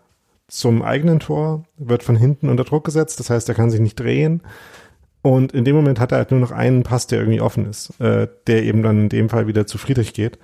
zum 0.47 0.83
eigenen 0.83 1.19
Tor, 1.19 1.65
wird 1.77 2.03
von 2.03 2.15
hinten 2.15 2.49
unter 2.49 2.63
Druck 2.63 2.85
gesetzt, 2.85 3.19
das 3.19 3.29
heißt, 3.29 3.49
er 3.49 3.55
kann 3.55 3.71
sich 3.71 3.79
nicht 3.79 3.99
drehen. 3.99 4.41
Und 5.21 5.53
in 5.53 5.65
dem 5.65 5.75
Moment 5.75 5.99
hat 5.99 6.11
er 6.11 6.19
halt 6.19 6.29
nur 6.29 6.39
noch 6.39 6.51
einen 6.51 6.83
Pass, 6.83 7.07
der 7.07 7.19
irgendwie 7.19 7.41
offen 7.41 7.65
ist, 7.65 7.99
äh, 7.99 8.27
der 8.45 8.63
eben 8.63 8.83
dann 8.83 9.01
in 9.01 9.09
dem 9.09 9.29
Fall 9.29 9.47
wieder 9.47 9.65
zu 9.65 9.79
Friedrich 9.79 10.13
geht. 10.13 10.37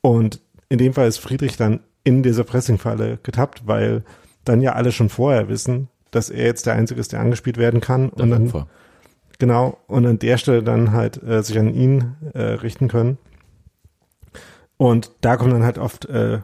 Und 0.00 0.40
in 0.68 0.78
dem 0.78 0.94
Fall 0.94 1.08
ist 1.08 1.18
Friedrich 1.18 1.56
dann 1.56 1.80
in 2.04 2.22
dieser 2.22 2.44
Pressingfalle 2.44 3.18
getappt, 3.22 3.66
weil 3.66 4.04
dann 4.44 4.60
ja 4.60 4.72
alle 4.74 4.92
schon 4.92 5.08
vorher 5.08 5.48
wissen, 5.48 5.88
dass 6.10 6.30
er 6.30 6.46
jetzt 6.46 6.66
der 6.66 6.74
Einzige 6.74 7.00
ist, 7.00 7.12
der 7.12 7.20
angespielt 7.20 7.58
werden 7.58 7.80
kann. 7.80 8.10
Das 8.10 8.22
und 8.22 8.30
dann, 8.30 8.46
Opfer. 8.46 8.68
genau, 9.38 9.78
und 9.86 10.06
an 10.06 10.18
der 10.18 10.38
Stelle 10.38 10.62
dann 10.62 10.92
halt 10.92 11.22
äh, 11.22 11.42
sich 11.42 11.58
an 11.58 11.74
ihn 11.74 12.14
äh, 12.34 12.40
richten 12.40 12.88
können. 12.88 13.18
Und 14.76 15.10
da 15.20 15.36
kommen 15.36 15.50
dann 15.50 15.64
halt 15.64 15.78
oft 15.78 16.06
äh, 16.06 16.40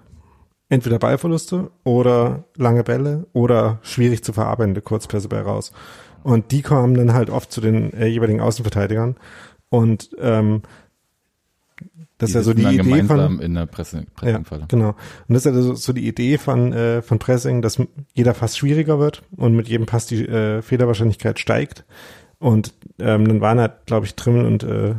entweder 0.68 0.98
Ballverluste 0.98 1.70
oder 1.84 2.44
lange 2.56 2.82
Bälle 2.82 3.26
oder 3.32 3.78
schwierig 3.82 4.24
zu 4.24 4.32
verarbeitende 4.32 4.80
Kurzpässe 4.80 5.28
bei 5.28 5.40
raus. 5.40 5.72
Und 6.22 6.50
die 6.50 6.62
kommen 6.62 6.94
dann 6.94 7.12
halt 7.12 7.30
oft 7.30 7.52
zu 7.52 7.60
den 7.60 7.92
äh, 7.92 8.06
jeweiligen 8.06 8.40
Außenverteidigern. 8.40 9.16
Und 9.68 10.10
ähm, 10.18 10.62
das 12.22 12.30
ist 12.30 12.34
ja 12.36 12.42
so 12.42 12.54
die 12.54 12.64
Idee 12.64 13.02
von 13.02 13.40
in 13.40 13.54
der 13.54 13.66
Presse, 13.66 13.98
ja, 13.98 14.04
Pressingfalle. 14.14 14.66
genau. 14.68 14.90
Und 15.28 15.34
das 15.34 15.44
ist 15.44 15.54
ja 15.54 15.60
so, 15.60 15.74
so 15.74 15.92
die 15.92 16.06
Idee 16.06 16.38
von 16.38 16.72
äh, 16.72 17.02
von 17.02 17.18
Pressing, 17.18 17.62
dass 17.62 17.80
jeder 18.14 18.32
Pass 18.32 18.56
schwieriger 18.56 18.98
wird 18.98 19.22
und 19.36 19.54
mit 19.54 19.68
jedem 19.68 19.86
Pass 19.86 20.06
die 20.06 20.26
äh, 20.26 20.62
Fehlerwahrscheinlichkeit 20.62 21.38
steigt. 21.38 21.84
Und 22.38 22.74
ähm, 22.98 23.28
dann 23.28 23.40
waren 23.40 23.60
halt, 23.60 23.86
glaube 23.86 24.06
ich, 24.06 24.14
Trimmel 24.14 24.46
und 24.46 24.62
äh, 24.62 24.94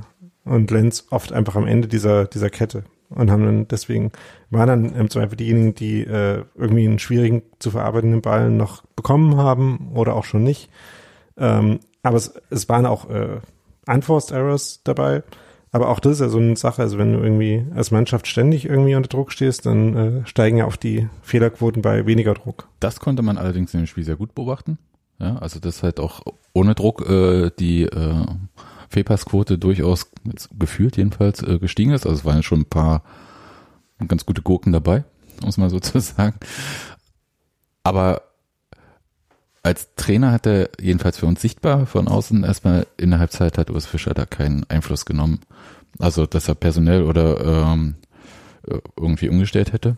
und 0.46 0.70
Lenz 0.72 1.08
oft 1.10 1.32
einfach 1.32 1.56
am 1.56 1.68
Ende 1.68 1.88
dieser 1.88 2.26
dieser 2.26 2.50
Kette 2.50 2.84
und 3.10 3.32
haben 3.32 3.46
dann 3.46 3.68
deswegen 3.68 4.12
waren 4.50 4.68
dann 4.68 4.96
im 4.96 5.10
Zweifel 5.10 5.36
diejenigen, 5.36 5.76
die 5.76 6.02
äh, 6.02 6.44
irgendwie 6.56 6.88
einen 6.88 7.00
schwierigen 7.00 7.44
zu 7.60 7.72
verarbeitenden 7.72 8.22
Ball 8.22 8.50
noch 8.50 8.84
bekommen 8.96 9.38
haben 9.38 9.92
oder 9.94 10.16
auch 10.16 10.26
schon 10.26 10.44
nicht. 10.44 10.70
Ähm, 11.38 11.80
aber 12.02 12.18
es, 12.18 12.34
es 12.50 12.68
waren 12.70 12.86
auch 12.86 13.10
äh, 13.10 13.40
Unforced 13.88 14.32
Errors 14.32 14.82
dabei. 14.84 15.24
Aber 15.74 15.90
auch 15.90 16.00
das 16.00 16.14
ist 16.14 16.20
ja 16.20 16.30
so 16.30 16.38
eine 16.38 16.56
Sache, 16.56 16.84
also 16.84 17.00
wenn 17.00 17.14
du 17.14 17.20
irgendwie 17.20 17.66
als 17.76 17.90
Mannschaft 17.90 18.28
ständig 18.28 18.66
irgendwie 18.66 18.94
unter 18.94 19.10
Druck 19.10 19.32
stehst, 19.32 19.66
dann 19.66 19.96
äh, 19.96 20.28
steigen 20.28 20.58
ja 20.58 20.66
auch 20.66 20.76
die 20.76 21.10
Fehlerquoten 21.24 21.82
bei 21.82 22.06
weniger 22.06 22.36
Druck. 22.36 22.70
Das 22.80 23.00
konnte 23.00 23.24
man 23.24 23.40
allerdings 23.40 23.74
in 23.74 23.82
dem 23.82 23.88
Spiel 23.88 24.04
sehr 24.04 24.16
gut 24.16 24.36
beobachten. 24.36 24.78
Ja, 25.18 25.38
also 25.38 25.60
das 25.60 25.82
halt 25.82 26.00
auch 26.00 26.22
ohne 26.54 26.76
Druck 26.76 27.10
äh, 27.10 27.50
die 27.58 27.84
äh, 27.86 28.26
Fehlpassquote 28.90 29.58
durchaus 29.58 30.12
gefühlt 30.58 30.96
jedenfalls 30.96 31.42
äh, 31.42 31.58
gestiegen 31.58 31.92
ist. 31.92 32.06
Also 32.06 32.20
es 32.20 32.26
waren 32.26 32.44
schon 32.44 32.62
ein 32.62 32.70
paar 32.70 33.02
ganz 34.08 34.28
gute 34.28 34.44
Gurken 34.44 34.74
dabei, 34.74 35.06
um 35.42 35.50
es 35.50 35.58
mal 35.58 35.72
so 35.72 35.80
zu 35.80 36.00
sagen. 36.00 36.36
Aber 37.84 38.22
als 39.64 39.96
Trainer 39.96 40.32
hat 40.32 40.46
er 40.46 40.70
jedenfalls 40.80 41.18
für 41.18 41.26
uns 41.26 41.42
sichtbar 41.42 41.86
von 41.86 42.10
außen 42.10 42.44
erstmal 42.44 42.86
in 42.98 43.12
der 43.12 43.20
Halbzeit 43.20 43.58
hat 43.58 43.72
Urs 43.72 43.86
Fischer 43.86 44.14
da 44.14 44.26
keinen 44.26 44.66
Einfluss 44.70 45.06
genommen. 45.06 45.40
Also 46.00 46.26
dass 46.26 46.50
er 46.50 46.56
personell 46.56 47.04
oder 47.04 47.72
ähm, 47.72 47.96
äh, 48.68 48.80
irgendwie 48.98 49.30
umgestellt 49.30 49.72
hätte. 49.72 49.96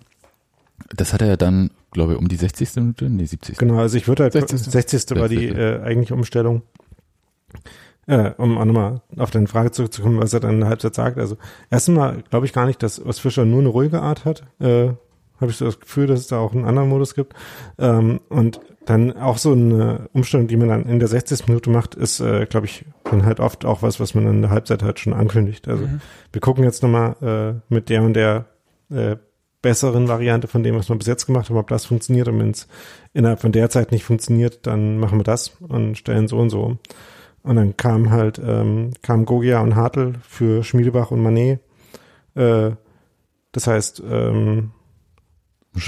Das 0.96 1.14
hat 1.14 1.22
er 1.22 1.28
ja 1.30 1.38
dann, 1.38 1.72
glaube 1.92 2.14
ich, 2.14 2.20
um 2.20 2.28
die 2.28 2.36
60. 2.36 2.76
Minute, 2.76 3.10
nee, 3.10 3.26
70. 3.26 3.58
Genau, 3.58 3.80
also 3.80 3.98
ich 3.98 4.08
würde 4.08 4.24
halt 4.24 4.34
60. 4.34 4.60
60. 4.60 5.20
war 5.20 5.30
die 5.30 5.48
60.. 5.48 5.58
äh, 5.58 5.82
eigentliche 5.82 6.14
Umstellung. 6.14 6.62
Äh, 8.08 8.32
um 8.38 8.58
auch 8.60 8.66
nochmal 8.66 9.02
auf 9.18 9.32
deine 9.32 9.48
Frage 9.48 9.72
zurückzukommen, 9.72 10.20
was 10.20 10.34
er 10.34 10.42
dann 10.42 10.56
in 10.56 10.60
der 10.60 10.70
Halbzeit 10.70 10.94
sagt. 10.94 11.18
Also 11.18 11.38
erstmal 11.72 12.22
glaube 12.30 12.46
ich 12.46 12.54
gar 12.54 12.68
nicht, 12.68 12.84
dass 12.84 13.00
Urs 13.00 13.18
Fischer 13.18 13.46
nur 13.46 13.62
eine 13.62 13.70
ruhige 13.70 14.02
Art 14.02 14.26
hat. 14.26 14.44
Äh, 14.60 14.90
Habe 15.42 15.52
ich 15.52 15.58
so 15.58 15.66
das 15.66 15.80
Gefühl, 15.80 16.06
dass 16.06 16.20
es 16.20 16.28
da 16.28 16.38
auch 16.38 16.54
einen 16.54 16.66
anderen 16.66 16.90
Modus 16.90 17.16
gibt. 17.16 17.34
Ähm, 17.80 18.20
und 18.30 18.60
dann 18.86 19.18
auch 19.18 19.38
so 19.38 19.52
eine 19.54 20.10
Umstellung, 20.14 20.48
die 20.48 20.58
man 20.58 20.68
dann 20.70 20.86
in 20.86 21.00
der 21.00 21.08
60. 21.08 21.48
Minute 21.48 21.70
macht, 21.70 21.96
ist, 21.96 22.20
äh, 22.20 22.46
glaube 22.46 22.68
ich, 22.68 22.86
dann 23.04 23.26
halt 23.26 23.40
oft 23.40 23.66
auch 23.66 23.82
was, 23.82 24.00
was 24.00 24.14
man 24.16 24.28
in 24.28 24.42
der 24.42 24.52
Halbzeit 24.52 24.84
halt 24.84 25.00
schon 25.00 25.14
ankündigt. 25.14 25.68
Also 25.68 25.86
Mhm. 25.86 26.02
wir 26.32 26.42
gucken 26.42 26.64
jetzt 26.64 26.84
nochmal 26.84 27.16
äh, 27.70 27.74
mit 27.74 27.90
der 27.90 28.04
und 28.04 28.14
der 28.14 28.46
äh, 28.92 29.16
besseren 29.62 30.08
Variante 30.08 30.48
von 30.48 30.62
dem, 30.62 30.76
was 30.76 30.90
wir 30.90 30.96
bis 30.96 31.08
jetzt 31.08 31.26
gemacht 31.26 31.50
haben, 31.50 31.58
ob 31.58 31.68
das 31.70 31.86
funktioniert. 31.86 32.28
Und 32.28 32.38
wenn 32.40 32.52
es 32.52 32.68
innerhalb 33.14 33.42
von 33.42 33.52
der 33.52 33.70
Zeit 33.72 33.92
nicht 33.92 34.04
funktioniert, 34.04 34.68
dann 34.68 35.00
machen 35.00 35.18
wir 35.20 35.24
das 35.24 35.54
und 35.60 35.98
stellen 35.98 36.28
so 36.28 36.38
und 36.38 36.52
so 36.52 36.62
um. 36.62 36.80
Und 37.42 37.56
dann 37.56 37.76
kam 37.78 38.12
halt, 38.12 38.40
ähm, 38.44 38.92
kam 39.02 39.26
Gogia 39.26 39.62
und 39.62 39.76
Hartl 39.76 40.14
für 40.28 40.64
Schmiedebach 40.64 41.10
und 41.12 41.22
Manet. 41.24 41.60
Äh, 42.36 42.72
das 43.52 43.68
heißt, 43.68 44.04
ähm, 44.08 44.72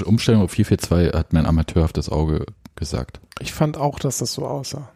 Umstellung 0.04 0.42
auf 0.42 0.50
442 0.50 1.18
hat 1.18 1.32
mein 1.32 1.46
amateurhaftes 1.46 2.10
Auge 2.10 2.44
gesagt. 2.78 3.20
Ich 3.40 3.52
fand 3.52 3.76
auch, 3.76 3.98
dass 3.98 4.18
das 4.18 4.32
so 4.32 4.46
aussah. 4.46 4.88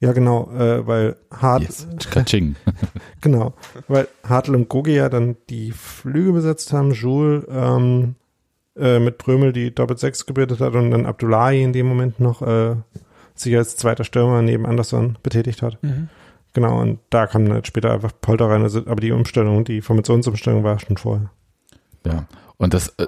ja 0.00 0.12
genau, 0.12 0.50
äh, 0.52 0.86
weil 0.86 1.16
Hart, 1.30 1.62
Yes. 1.62 1.86
Kaching. 2.10 2.56
genau, 3.20 3.54
weil 3.88 4.08
Hartl 4.22 4.54
und 4.54 4.68
Gogia 4.68 5.08
dann 5.08 5.36
die 5.48 5.72
Flüge 5.72 6.32
besetzt 6.32 6.72
haben, 6.72 6.92
Jules 6.92 7.44
ähm, 7.48 8.16
äh, 8.76 8.98
mit 8.98 9.18
Prömel 9.18 9.52
die 9.52 9.74
Doppel 9.74 9.96
Sechs 9.96 10.26
gebildet 10.26 10.60
hat 10.60 10.74
und 10.74 10.90
dann 10.90 11.06
Abdullahi 11.06 11.62
in 11.62 11.72
dem 11.72 11.86
Moment 11.86 12.20
noch 12.20 12.42
äh, 12.42 12.76
sich 13.34 13.56
als 13.56 13.76
zweiter 13.76 14.04
Stürmer 14.04 14.42
neben 14.42 14.66
Anderson 14.66 15.18
betätigt 15.22 15.62
hat. 15.62 15.78
Genau, 16.52 16.80
und 16.80 17.00
da 17.10 17.26
kam 17.26 17.44
dann 17.44 17.54
halt 17.54 17.66
später 17.66 17.92
einfach 17.92 18.12
Polter 18.20 18.48
rein, 18.48 18.62
also, 18.62 18.80
aber 18.80 18.96
die 18.96 19.12
Umstellung, 19.12 19.64
die 19.64 19.82
Formationsumstellung 19.82 20.64
war 20.64 20.78
schon 20.78 20.96
vorher. 20.96 21.30
Ja. 22.06 22.24
Und 22.56 22.72
das 22.72 22.88
äh, 22.98 23.06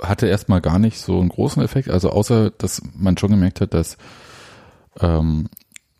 hatte 0.00 0.26
erstmal 0.26 0.60
gar 0.60 0.78
nicht 0.78 0.98
so 0.98 1.20
einen 1.20 1.28
großen 1.28 1.62
Effekt. 1.62 1.90
Also 1.90 2.10
außer, 2.10 2.50
dass 2.50 2.82
man 2.94 3.16
schon 3.16 3.30
gemerkt 3.30 3.60
hat, 3.60 3.74
dass 3.74 3.96
ähm, 5.00 5.48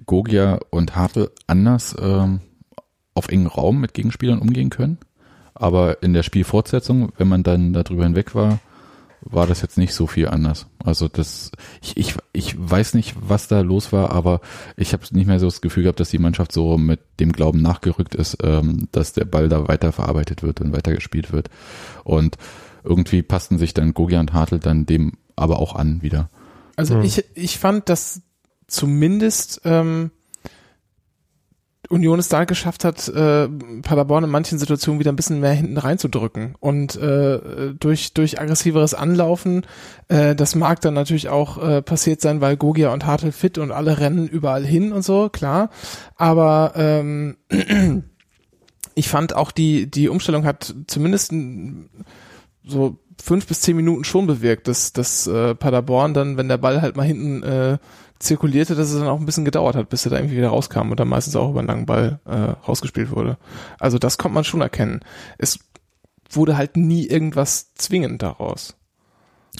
Gogia 0.06 0.60
und 0.70 0.96
Hartl 0.96 1.30
anders 1.46 1.94
ähm, 2.00 2.40
auf 3.14 3.28
engen 3.28 3.46
Raum 3.46 3.80
mit 3.80 3.94
Gegenspielern 3.94 4.38
umgehen 4.38 4.70
können. 4.70 4.98
Aber 5.54 6.02
in 6.02 6.12
der 6.12 6.22
Spielfortsetzung, 6.22 7.12
wenn 7.18 7.28
man 7.28 7.42
dann 7.42 7.72
darüber 7.72 8.04
hinweg 8.04 8.34
war, 8.34 8.58
war 9.24 9.46
das 9.46 9.62
jetzt 9.62 9.78
nicht 9.78 9.94
so 9.94 10.06
viel 10.06 10.28
anders. 10.28 10.66
Also 10.84 11.06
das, 11.06 11.52
ich, 11.80 11.96
ich, 11.96 12.16
ich 12.32 12.56
weiß 12.58 12.94
nicht, 12.94 13.14
was 13.20 13.46
da 13.46 13.60
los 13.60 13.92
war, 13.92 14.10
aber 14.10 14.40
ich 14.76 14.92
habe 14.92 15.04
nicht 15.12 15.26
mehr 15.26 15.38
so 15.38 15.46
das 15.46 15.60
Gefühl 15.60 15.84
gehabt, 15.84 16.00
dass 16.00 16.10
die 16.10 16.18
Mannschaft 16.18 16.52
so 16.52 16.76
mit 16.76 17.00
dem 17.20 17.32
Glauben 17.32 17.62
nachgerückt 17.62 18.14
ist, 18.14 18.38
ähm, 18.42 18.88
dass 18.90 19.12
der 19.12 19.24
Ball 19.24 19.48
da 19.48 19.68
weiter 19.68 19.92
verarbeitet 19.92 20.42
wird 20.42 20.60
und 20.60 20.72
weiter 20.72 20.92
gespielt 20.92 21.32
wird. 21.32 21.50
Und 22.02 22.36
irgendwie 22.84 23.22
passten 23.22 23.58
sich 23.58 23.74
dann 23.74 23.94
Gogia 23.94 24.20
und 24.20 24.32
Hartl 24.32 24.58
dann 24.58 24.86
dem 24.86 25.12
aber 25.36 25.58
auch 25.58 25.74
an 25.74 26.02
wieder. 26.02 26.28
Also 26.76 26.96
Hm. 26.96 27.02
ich, 27.02 27.24
ich 27.34 27.58
fand, 27.58 27.88
dass 27.88 28.22
zumindest 28.66 29.60
ähm, 29.64 30.10
Union 31.92 32.18
es 32.18 32.28
da 32.28 32.44
geschafft 32.44 32.84
hat, 32.84 33.06
äh, 33.08 33.48
Paderborn 33.82 34.24
in 34.24 34.30
manchen 34.30 34.58
Situationen 34.58 34.98
wieder 34.98 35.12
ein 35.12 35.16
bisschen 35.16 35.40
mehr 35.40 35.52
hinten 35.52 35.76
reinzudrücken. 35.76 36.54
Und 36.58 36.96
äh, 36.96 37.74
durch, 37.78 38.14
durch 38.14 38.40
aggressiveres 38.40 38.94
Anlaufen, 38.94 39.66
äh, 40.08 40.34
das 40.34 40.54
mag 40.54 40.80
dann 40.80 40.94
natürlich 40.94 41.28
auch 41.28 41.62
äh, 41.62 41.82
passiert 41.82 42.20
sein, 42.20 42.40
weil 42.40 42.56
Gogia 42.56 42.92
und 42.92 43.04
Hartl 43.04 43.30
fit 43.30 43.58
und 43.58 43.72
alle 43.72 43.98
rennen 43.98 44.26
überall 44.26 44.64
hin 44.64 44.92
und 44.92 45.02
so, 45.02 45.28
klar. 45.28 45.68
Aber 46.16 46.72
ähm, 46.76 47.36
ich 48.94 49.08
fand 49.08 49.36
auch 49.36 49.50
die, 49.50 49.90
die 49.90 50.08
Umstellung 50.08 50.46
hat 50.46 50.74
zumindest 50.86 51.32
ein, 51.32 51.90
so 52.64 52.98
fünf 53.22 53.46
bis 53.46 53.60
zehn 53.60 53.76
Minuten 53.76 54.04
schon 54.04 54.26
bewirkt, 54.26 54.68
dass, 54.68 54.92
dass 54.92 55.26
äh, 55.26 55.54
Paderborn 55.54 56.14
dann, 56.14 56.36
wenn 56.36 56.48
der 56.48 56.58
Ball 56.58 56.82
halt 56.82 56.96
mal 56.96 57.06
hinten 57.06 57.42
äh, 57.42 57.78
zirkulierte, 58.18 58.74
dass 58.74 58.90
es 58.90 58.98
dann 58.98 59.08
auch 59.08 59.18
ein 59.18 59.26
bisschen 59.26 59.44
gedauert 59.44 59.76
hat, 59.76 59.88
bis 59.88 60.04
er 60.06 60.10
da 60.10 60.16
irgendwie 60.16 60.36
wieder 60.36 60.48
rauskam 60.48 60.90
und 60.90 61.00
dann 61.00 61.08
meistens 61.08 61.36
auch 61.36 61.50
über 61.50 61.60
einen 61.60 61.68
langen 61.68 61.86
Ball 61.86 62.20
äh, 62.24 62.34
rausgespielt 62.66 63.10
wurde. 63.10 63.36
Also 63.78 63.98
das 63.98 64.18
kommt 64.18 64.34
man 64.34 64.44
schon 64.44 64.60
erkennen. 64.60 65.00
Es 65.38 65.58
wurde 66.30 66.56
halt 66.56 66.76
nie 66.76 67.06
irgendwas 67.06 67.74
zwingend 67.74 68.22
daraus. 68.22 68.76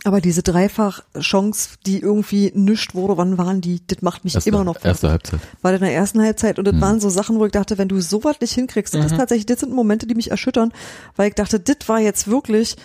Aber 0.05 0.21
diese 0.21 0.43
Dreifach-Chance, 0.43 1.71
die 1.87 2.01
irgendwie 2.01 2.51
nischt 2.55 2.95
wurde, 2.95 3.17
wann 3.19 3.39
waren 3.39 3.61
die? 3.61 3.81
Das 3.87 4.03
macht 4.03 4.25
mich 4.25 4.35
Erste, 4.35 4.51
immer 4.51 4.65
noch 4.65 4.83
erste 4.85 5.11
Halbzeit. 5.11 5.41
war 5.61 5.73
in 5.75 5.81
der 5.81 5.95
ersten 5.95 6.21
Halbzeit 6.21 6.59
und 6.59 6.65
das 6.67 6.75
Hm. 6.75 6.81
waren 6.81 7.01
so 7.01 7.09
Sachen, 7.11 7.39
wo 7.39 7.47
ich 7.47 7.53
dachte, 7.53 7.79
wenn 7.79 7.89
du 7.89 8.01
sowas 8.01 8.37
nicht 8.41 8.53
hinkriegst, 8.55 8.95
das 8.95 9.07
ist 9.07 9.17
tatsächlich, 9.17 9.47
das 9.47 9.61
sind 9.61 9.73
Momente, 9.73 10.07
die 10.07 10.15
mich 10.15 10.31
erschüttern, 10.31 10.73
weil 11.17 11.29
ich 11.29 11.35
dachte, 11.35 11.61
das 11.61 11.77
war 11.89 12.01
jetzt 12.01 12.27
wirklich 12.27 12.77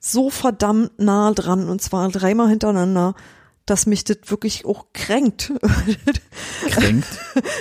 so 0.00 0.30
verdammt 0.30 0.98
nah 0.98 1.32
dran 1.32 1.68
und 1.68 1.80
zwar 1.80 2.08
dreimal 2.08 2.48
hintereinander, 2.48 3.14
dass 3.66 3.86
mich 3.86 4.04
das 4.04 4.18
wirklich 4.26 4.64
auch 4.66 4.86
kränkt. 4.92 5.52
Kränkt. 6.70 7.06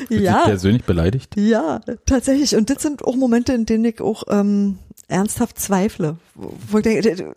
Ja. 0.10 0.44
persönlich 0.46 0.84
beleidigt. 0.86 1.36
ja, 1.38 1.80
tatsächlich. 2.06 2.56
Und 2.56 2.70
das 2.70 2.82
sind 2.82 3.06
auch 3.06 3.16
Momente, 3.16 3.54
in 3.54 3.66
denen 3.66 3.86
ich 3.86 4.02
auch 4.02 4.24
ähm, 4.30 4.80
ernsthaft 5.08 5.60
zweifle. 5.60 6.18
Wo 6.36 6.78
ich 6.80 6.84
denke, 6.84 7.34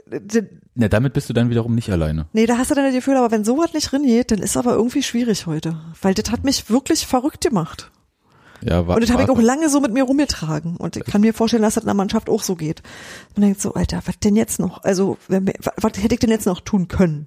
Na, 0.79 0.89
damit 0.89 1.15
bist 1.15 1.29
du 1.31 1.33
dann 1.33 1.49
wiederum 1.49 1.75
nicht 1.75 1.91
alleine. 1.91 2.27
nee, 2.35 2.45
da 2.45 2.59
hast 2.59 2.71
du 2.71 2.75
dann 2.75 2.85
das 2.85 2.95
Gefühl, 2.95 3.17
aber 3.17 3.31
wenn 3.31 3.45
sowas 3.45 3.73
nicht 3.73 3.93
reingeht, 3.95 4.31
dann 4.31 4.41
ist 4.41 4.59
aber 4.59 4.75
irgendwie 4.75 5.03
schwierig 5.03 5.47
heute. 5.47 5.81
Weil 6.03 6.13
das 6.13 6.31
hat 6.31 6.45
mich 6.45 6.69
wirklich 6.69 7.07
verrückt 7.07 7.41
gemacht. 7.41 7.91
Ja, 8.63 8.87
war, 8.87 8.97
Und 8.97 9.03
das 9.03 9.11
habe 9.11 9.23
ich 9.23 9.31
auch 9.31 9.41
lange 9.41 9.71
so 9.71 9.81
mit 9.81 9.93
mir 9.93 10.05
rumgetragen. 10.05 10.77
Und 10.77 10.97
ich 10.97 11.05
kann 11.05 11.23
mir 11.23 11.33
vorstellen, 11.33 11.63
dass 11.63 11.75
das 11.75 11.85
in 11.85 11.89
der 11.89 11.95
Mannschaft 11.95 12.29
auch 12.29 12.43
so 12.43 12.57
geht. 12.57 12.83
Man 13.35 13.43
denkt 13.43 13.61
so, 13.61 13.73
Alter, 13.73 14.03
was 14.05 14.19
denn 14.19 14.37
jetzt 14.37 14.59
noch? 14.59 14.83
Also, 14.85 15.17
was, 15.29 15.93
hätte 15.97 16.15
ich 16.15 16.21
denn 16.21 16.31
jetzt 16.31 16.47
noch 16.47 16.61
tun 16.61 16.89
können? 16.89 17.25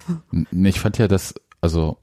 Nee, 0.50 0.68
Ich 0.68 0.80
fand 0.80 0.98
ja, 0.98 1.08
dass, 1.08 1.34
also 1.60 1.98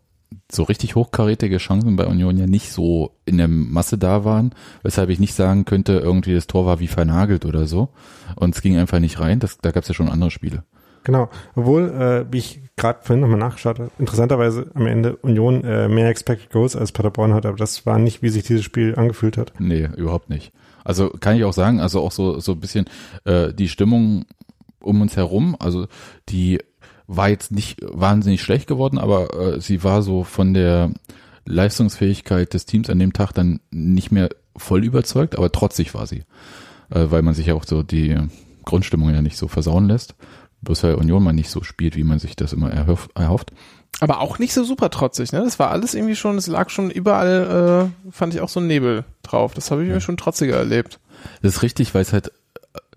so 0.52 0.64
richtig 0.64 0.96
hochkarätige 0.96 1.58
Chancen 1.58 1.96
bei 1.96 2.06
Union 2.06 2.38
ja 2.38 2.48
nicht 2.48 2.72
so 2.72 3.12
in 3.26 3.38
der 3.38 3.48
Masse 3.48 3.98
da 3.98 4.26
waren, 4.26 4.54
weshalb 4.84 5.10
ich 5.10 5.20
nicht 5.20 5.34
sagen 5.34 5.64
könnte, 5.64 5.94
irgendwie 5.94 6.34
das 6.34 6.48
Tor 6.48 6.66
war 6.66 6.80
wie 6.80 6.88
vernagelt 6.88 7.46
oder 7.46 7.68
so. 7.68 7.90
Und 8.36 8.56
es 8.56 8.62
ging 8.62 8.78
einfach 8.78 9.00
nicht 9.00 9.22
rein. 9.22 9.40
Das, 9.40 9.58
da 9.60 9.72
gab 9.72 9.84
es 9.84 9.90
ja 9.90 9.96
schon 9.96 10.10
andere 10.10 10.32
Spiele. 10.32 10.64
Genau, 11.08 11.30
obwohl, 11.56 11.90
äh, 11.90 12.26
wie 12.34 12.40
ich 12.40 12.60
gerade 12.76 13.00
vorhin 13.02 13.22
nochmal 13.22 13.40
nachgeschaut 13.40 13.80
habe, 13.80 13.92
interessanterweise 13.98 14.70
am 14.74 14.88
Ende 14.88 15.16
Union 15.16 15.64
äh, 15.64 15.88
mehr 15.88 16.10
Expected 16.10 16.52
Goals 16.52 16.76
als 16.76 16.92
Paderborn 16.92 17.34
hat, 17.34 17.46
aber 17.46 17.56
das 17.56 17.86
war 17.86 17.98
nicht, 17.98 18.22
wie 18.22 18.28
sich 18.28 18.44
dieses 18.44 18.66
Spiel 18.66 18.94
angefühlt 18.96 19.38
hat. 19.38 19.54
Nee, 19.58 19.88
überhaupt 19.96 20.30
nicht. 20.30 20.52
Also 20.84 21.10
kann 21.10 21.38
ich 21.38 21.46
auch 21.46 21.54
sagen, 21.54 21.80
also 21.80 22.02
auch 22.02 22.12
so, 22.12 22.42
so 22.42 22.52
ein 22.52 22.60
bisschen 22.60 22.88
äh, 23.24 23.54
die 23.54 23.70
Stimmung 23.70 24.26
um 24.82 25.00
uns 25.00 25.16
herum, 25.16 25.56
also 25.60 25.88
die 26.28 26.60
war 27.08 27.30
jetzt 27.30 27.54
nicht 27.54 27.80
wahnsinnig 27.82 28.42
schlecht 28.42 28.68
geworden, 28.68 28.98
aber 28.98 29.56
äh, 29.56 29.62
sie 29.62 29.86
war 29.86 30.02
so 30.02 30.26
von 30.26 30.54
der 30.54 30.92
Leistungsfähigkeit 31.46 32.54
des 32.54 32.66
Teams 32.66 32.90
an 32.90 33.00
dem 33.00 33.14
Tag 33.14 33.32
dann 33.32 33.62
nicht 33.72 34.12
mehr 34.12 34.28
voll 34.58 34.84
überzeugt, 34.84 35.38
aber 35.38 35.54
trotzig 35.54 35.94
war 35.94 36.06
sie. 36.06 36.24
äh, 36.90 37.06
weil 37.10 37.22
man 37.22 37.34
sich 37.34 37.48
ja 37.48 37.54
auch 37.54 37.64
so 37.64 37.82
die 37.82 38.18
Grundstimmung 38.66 39.14
ja 39.14 39.22
nicht 39.22 39.38
so 39.38 39.48
versauen 39.48 39.88
lässt. 39.88 40.16
Bloß 40.62 40.84
weil 40.84 40.96
Union 40.96 41.24
mal 41.24 41.34
nicht 41.34 41.50
so 41.50 41.64
spielt, 41.64 41.96
wie 41.96 42.04
man 42.04 42.20
sich 42.20 42.36
das 42.36 42.54
immer 42.54 42.72
erhoff, 42.72 43.10
erhofft. 43.16 43.52
Aber 44.00 44.20
auch 44.22 44.38
nicht 44.40 44.54
so 44.54 44.64
super 44.64 44.90
trotzig, 44.90 45.32
ne? 45.32 45.44
Das 45.44 45.60
war 45.60 45.72
alles 45.72 45.94
irgendwie 45.94 46.16
schon, 46.16 46.38
es 46.38 46.48
lag 46.48 46.70
schon 46.70 46.92
überall, 46.92 47.92
äh, 48.08 48.12
fand 48.12 48.34
ich 48.34 48.42
auch 48.42 48.50
so 48.50 48.60
ein 48.60 48.68
Nebel 48.68 49.06
drauf. 49.24 49.54
Das 49.54 49.72
habe 49.72 49.84
ich 49.84 49.90
mir 49.90 50.02
schon 50.02 50.18
trotziger 50.18 50.58
erlebt. 50.58 51.00
Das 51.42 51.56
ist 51.56 51.62
richtig, 51.64 51.94
weil 51.96 52.02
es 52.02 52.14
halt, 52.14 52.32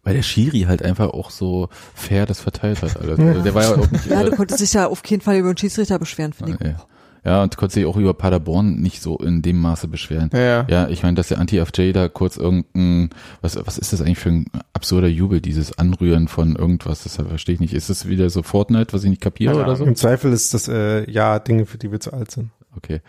weil 0.03 0.15
der 0.15 0.23
Schiri 0.23 0.63
halt 0.63 0.83
einfach 0.83 1.11
auch 1.11 1.31
so 1.31 1.69
fair 1.95 2.27
das 2.27 2.41
verteilt 2.41 2.83
hat. 2.83 2.97
Alles. 3.01 3.19
Also 3.19 3.43
der 3.43 3.55
war 3.55 3.63
ja 3.63 3.75
auch 3.77 3.91
nicht. 3.91 4.07
Ja, 4.07 4.21
äh, 4.21 4.25
du 4.31 4.37
konntest 4.37 4.61
dich 4.61 4.73
ja 4.75 4.89
auf 4.89 5.03
keinen 5.03 5.21
Fall 5.21 5.37
über 5.37 5.53
den 5.53 5.57
Schiedsrichter 5.57 5.99
beschweren, 5.99 6.33
finde 6.33 6.59
ich. 6.61 6.67
ja. 6.67 6.77
Ja, 7.25 7.43
und 7.43 7.57
konnte 7.57 7.75
sich 7.75 7.85
auch 7.85 7.97
über 7.97 8.14
Paderborn 8.14 8.81
nicht 8.81 9.03
so 9.03 9.18
in 9.18 9.43
dem 9.43 9.61
Maße 9.61 9.89
beschweren. 9.89 10.31
Ja. 10.33 10.66
Ja, 10.68 10.89
ich 10.89 11.03
meine, 11.03 11.16
dass 11.16 11.29
der 11.29 11.39
Anti-FJ 11.39 11.93
da 11.93 12.09
kurz 12.09 12.37
irgendein, 12.37 13.11
was, 13.43 13.59
was 13.66 13.79
ist 13.79 13.93
das 13.93 14.01
eigentlich 14.01 14.18
für 14.18 14.31
ein 14.31 14.47
absurder 14.73 15.09
Jubel, 15.09 15.41
dieses 15.41 15.77
Anrühren 15.79 16.29
von 16.29 16.57
irgendwas, 16.57 17.03
das 17.03 17.16
verstehe 17.16 17.55
ich 17.55 17.61
nicht. 17.61 17.75
Ist 17.75 17.91
das 17.91 18.09
wieder 18.09 18.31
so 18.31 18.43
Fortnite, 18.43 18.93
was 18.93 19.05
ich 19.05 19.11
nicht 19.11 19.23
kapiere 19.23 19.57
oder 19.57 19.77
so? 19.77 19.85
Im 19.85 19.97
Zweifel 19.97 20.33
ist 20.33 20.55
das 20.55 20.68
äh, 20.68 21.11
ja 21.11 21.39
Dinge, 21.39 21.66
für 21.66 21.79
die 21.79 21.93
wir 21.93 22.01
zu 22.01 22.12
alt 22.12 22.31
sind. 22.31 22.51
Okay. 22.77 23.01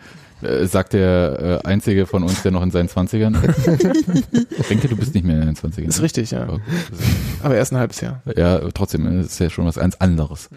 Äh, 0.42 0.66
sagt 0.66 0.92
der 0.92 1.60
äh, 1.64 1.68
Einzige 1.68 2.06
von 2.06 2.24
uns, 2.24 2.42
der 2.42 2.50
noch 2.50 2.62
in 2.62 2.72
seinen 2.72 2.88
Zwanzigern 2.88 3.34
ist. 3.34 3.66
Denke, 4.68 4.88
du 4.88 4.96
bist 4.96 5.14
nicht 5.14 5.24
mehr 5.24 5.36
in 5.36 5.42
deinen 5.42 5.56
Zwanzigern. 5.56 5.88
Ist 5.88 6.02
richtig, 6.02 6.32
ja. 6.32 6.48
Aber 7.42 7.54
erst 7.54 7.72
ein 7.72 7.78
halbes 7.78 8.00
Jahr. 8.00 8.22
Ja, 8.36 8.58
trotzdem, 8.74 9.06
äh, 9.06 9.20
ist 9.20 9.38
ja 9.38 9.50
schon 9.50 9.66
was 9.66 9.76
ganz 9.76 9.94
anderes. 9.96 10.50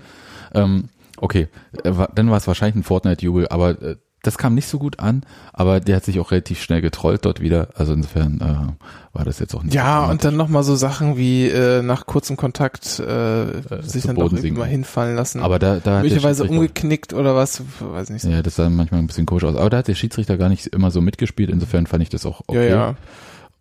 Ähm, 0.53 0.85
okay, 1.17 1.47
äh, 1.83 1.93
dann 2.13 2.29
war 2.29 2.37
es 2.37 2.47
wahrscheinlich 2.47 2.75
ein 2.75 2.83
Fortnite-Jubel, 2.83 3.47
aber 3.49 3.81
äh, 3.81 3.95
das 4.25 4.39
kam 4.39 4.55
nicht 4.55 4.67
so 4.67 4.79
gut 4.79 4.99
an, 4.99 5.21
aber 5.53 5.79
der 5.79 5.97
hat 5.97 6.05
sich 6.05 6.19
auch 6.19 6.31
relativ 6.31 6.59
schnell 6.59 6.81
getrollt 6.81 7.25
dort 7.25 7.41
wieder. 7.41 7.67
Also 7.75 7.93
insofern 7.93 8.41
äh, 8.41 9.15
war 9.15 9.23
das 9.23 9.37
jetzt 9.37 9.53
auch 9.53 9.61
nicht 9.61 9.75
Ja, 9.75 10.05
so 10.05 10.11
und 10.11 10.23
dann 10.23 10.35
nochmal 10.35 10.63
so 10.63 10.75
Sachen 10.75 11.15
wie 11.15 11.47
äh, 11.47 11.83
nach 11.83 12.07
kurzem 12.07 12.35
Kontakt 12.35 12.99
äh, 12.99 13.45
sich 13.81 14.01
zu 14.01 14.07
dann 14.07 14.15
doch 14.15 14.23
Boden 14.23 14.37
irgendwie 14.37 14.41
sinken. 14.41 14.59
mal 14.59 14.65
hinfallen 14.65 15.15
lassen. 15.15 15.41
Aber 15.43 15.59
da, 15.59 15.73
da 15.73 15.75
hat 15.75 15.85
der 15.85 15.93
möglicherweise 15.99 16.45
umgeknickt 16.45 17.13
oder 17.13 17.35
was, 17.35 17.61
weiß 17.79 18.09
nicht. 18.09 18.25
Ja, 18.25 18.41
das 18.41 18.55
sah 18.55 18.67
manchmal 18.67 18.99
ein 19.01 19.07
bisschen 19.07 19.27
komisch 19.27 19.43
aus. 19.43 19.55
Aber 19.55 19.69
da 19.69 19.77
hat 19.77 19.87
der 19.87 19.95
Schiedsrichter 19.95 20.37
gar 20.37 20.49
nicht 20.49 20.65
immer 20.67 20.89
so 20.89 21.01
mitgespielt. 21.01 21.51
Insofern 21.51 21.85
fand 21.85 22.01
ich 22.01 22.09
das 22.09 22.25
auch 22.25 22.41
okay. 22.47 22.69
Ja, 22.69 22.75
ja. 22.75 22.95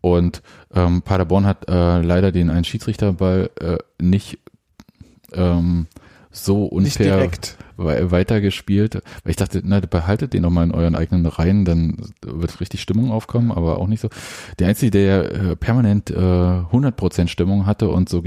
Und 0.00 0.42
ähm, 0.74 1.02
Paderborn 1.02 1.44
hat 1.46 1.68
äh, 1.68 2.00
leider 2.00 2.32
den 2.32 2.48
einen 2.48 2.64
Schiedsrichterball 2.64 3.50
äh, 3.60 3.76
nicht 4.02 4.38
ähm, 5.34 5.88
so 6.34 6.64
unfair 6.64 7.30
weitergespielt. 7.76 8.94
Weil 8.94 9.30
ich 9.30 9.36
dachte, 9.36 9.62
na, 9.64 9.80
behaltet 9.80 10.32
den 10.32 10.42
noch 10.42 10.50
mal 10.50 10.64
in 10.64 10.72
euren 10.72 10.94
eigenen 10.94 11.26
Reihen, 11.26 11.64
dann 11.64 12.12
wird 12.22 12.60
richtig 12.60 12.82
Stimmung 12.82 13.10
aufkommen, 13.10 13.52
aber 13.52 13.78
auch 13.78 13.86
nicht 13.86 14.00
so. 14.00 14.08
Der 14.58 14.68
Einzige, 14.68 14.90
der 14.90 15.32
äh, 15.32 15.56
permanent 15.56 16.10
äh, 16.10 16.14
100% 16.14 17.28
Stimmung 17.28 17.66
hatte 17.66 17.88
und 17.88 18.08
so 18.08 18.22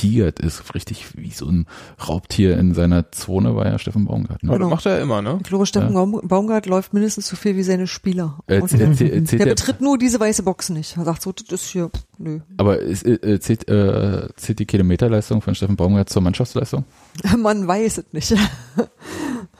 getigert 0.00 0.40
ist, 0.40 0.74
richtig 0.74 1.16
wie 1.16 1.30
so 1.30 1.46
ein 1.46 1.66
Raubtier 2.08 2.56
in 2.58 2.74
seiner 2.74 3.10
Zone, 3.12 3.54
war 3.54 3.66
ja 3.66 3.78
Steffen 3.78 4.04
Baumgart. 4.06 4.42
Ne? 4.42 4.50
Aber 4.50 4.58
Genau. 4.58 4.70
das 4.70 4.76
macht 4.78 4.86
er 4.86 5.00
immer, 5.00 5.20
ne? 5.22 5.38
Ich 5.42 5.48
glaube, 5.48 5.66
Steffen 5.66 5.92
Baum- 5.94 6.20
Baumgart 6.22 6.66
läuft 6.66 6.92
mindestens 6.94 7.28
so 7.28 7.36
viel 7.36 7.56
wie 7.56 7.62
seine 7.62 7.86
Spieler. 7.86 8.38
Äh, 8.46 8.56
erzählt 8.60 9.00
der 9.00 9.20
der- 9.38 9.46
betritt 9.46 9.80
nur 9.80 9.98
diese 9.98 10.18
weiße 10.18 10.42
Box 10.42 10.70
nicht. 10.70 10.96
Er 10.96 11.04
sagt 11.04 11.22
so, 11.22 11.32
das 11.32 11.62
ist 11.62 11.68
hier, 11.70 11.90
nö. 12.18 12.40
Aber 12.56 12.78
ist, 12.78 13.04
äh, 13.06 13.40
zählt, 13.40 13.68
äh, 13.68 14.28
zählt 14.36 14.58
die 14.58 14.66
Kilometerleistung 14.66 15.42
von 15.42 15.54
Steffen 15.54 15.76
Baumgart 15.76 16.08
zur 16.08 16.22
Mannschaftsleistung? 16.22 16.84
Man 17.38 17.66
weiß 17.66 17.98
es 17.98 18.04
nicht. 18.12 18.34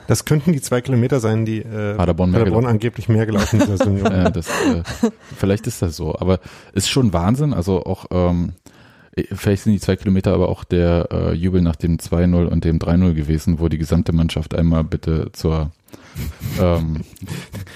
Das 0.07 0.25
könnten 0.25 0.53
die 0.53 0.61
zwei 0.61 0.81
Kilometer 0.81 1.21
sein, 1.21 1.45
die 1.45 1.59
äh, 1.61 1.95
Paderborn 1.95 2.33
mehr 2.33 2.41
Paderborn 2.41 2.67
angeblich 2.67 3.09
mehr 3.09 3.27
gelaufen 3.27 3.61
sind. 3.61 4.01
Ja, 4.11 4.29
das, 4.31 4.49
äh, 4.49 4.83
vielleicht 5.37 5.69
ist 5.69 5.83
das 5.83 5.95
so, 5.97 6.17
aber 6.19 6.41
ist 6.73 6.91
schon 6.91 7.13
Wahnsinn. 7.13 7.55
Also 7.55 7.85
auch, 7.85 8.07
ähm, 8.11 8.55
vielleicht 9.33 9.65
sind 9.65 9.73
die 9.73 9.81
zwei 9.81 9.97
Kilometer 9.97 10.33
aber 10.33 10.49
auch 10.49 10.65
der 10.65 11.09
äh, 11.11 11.33
Jubel 11.35 11.63
nach 11.63 11.77
dem 11.77 11.99
2-0 11.99 12.47
und 12.47 12.65
dem 12.65 12.79
3-0 12.79 13.15
gewesen, 13.15 13.59
wo 13.59 13.69
die 13.69 13.79
gesamte 13.79 14.13
Mannschaft 14.13 14.55
einmal 14.55 14.85
bitte 14.85 15.31
zur 15.33 15.73
ähm, 16.61 17.01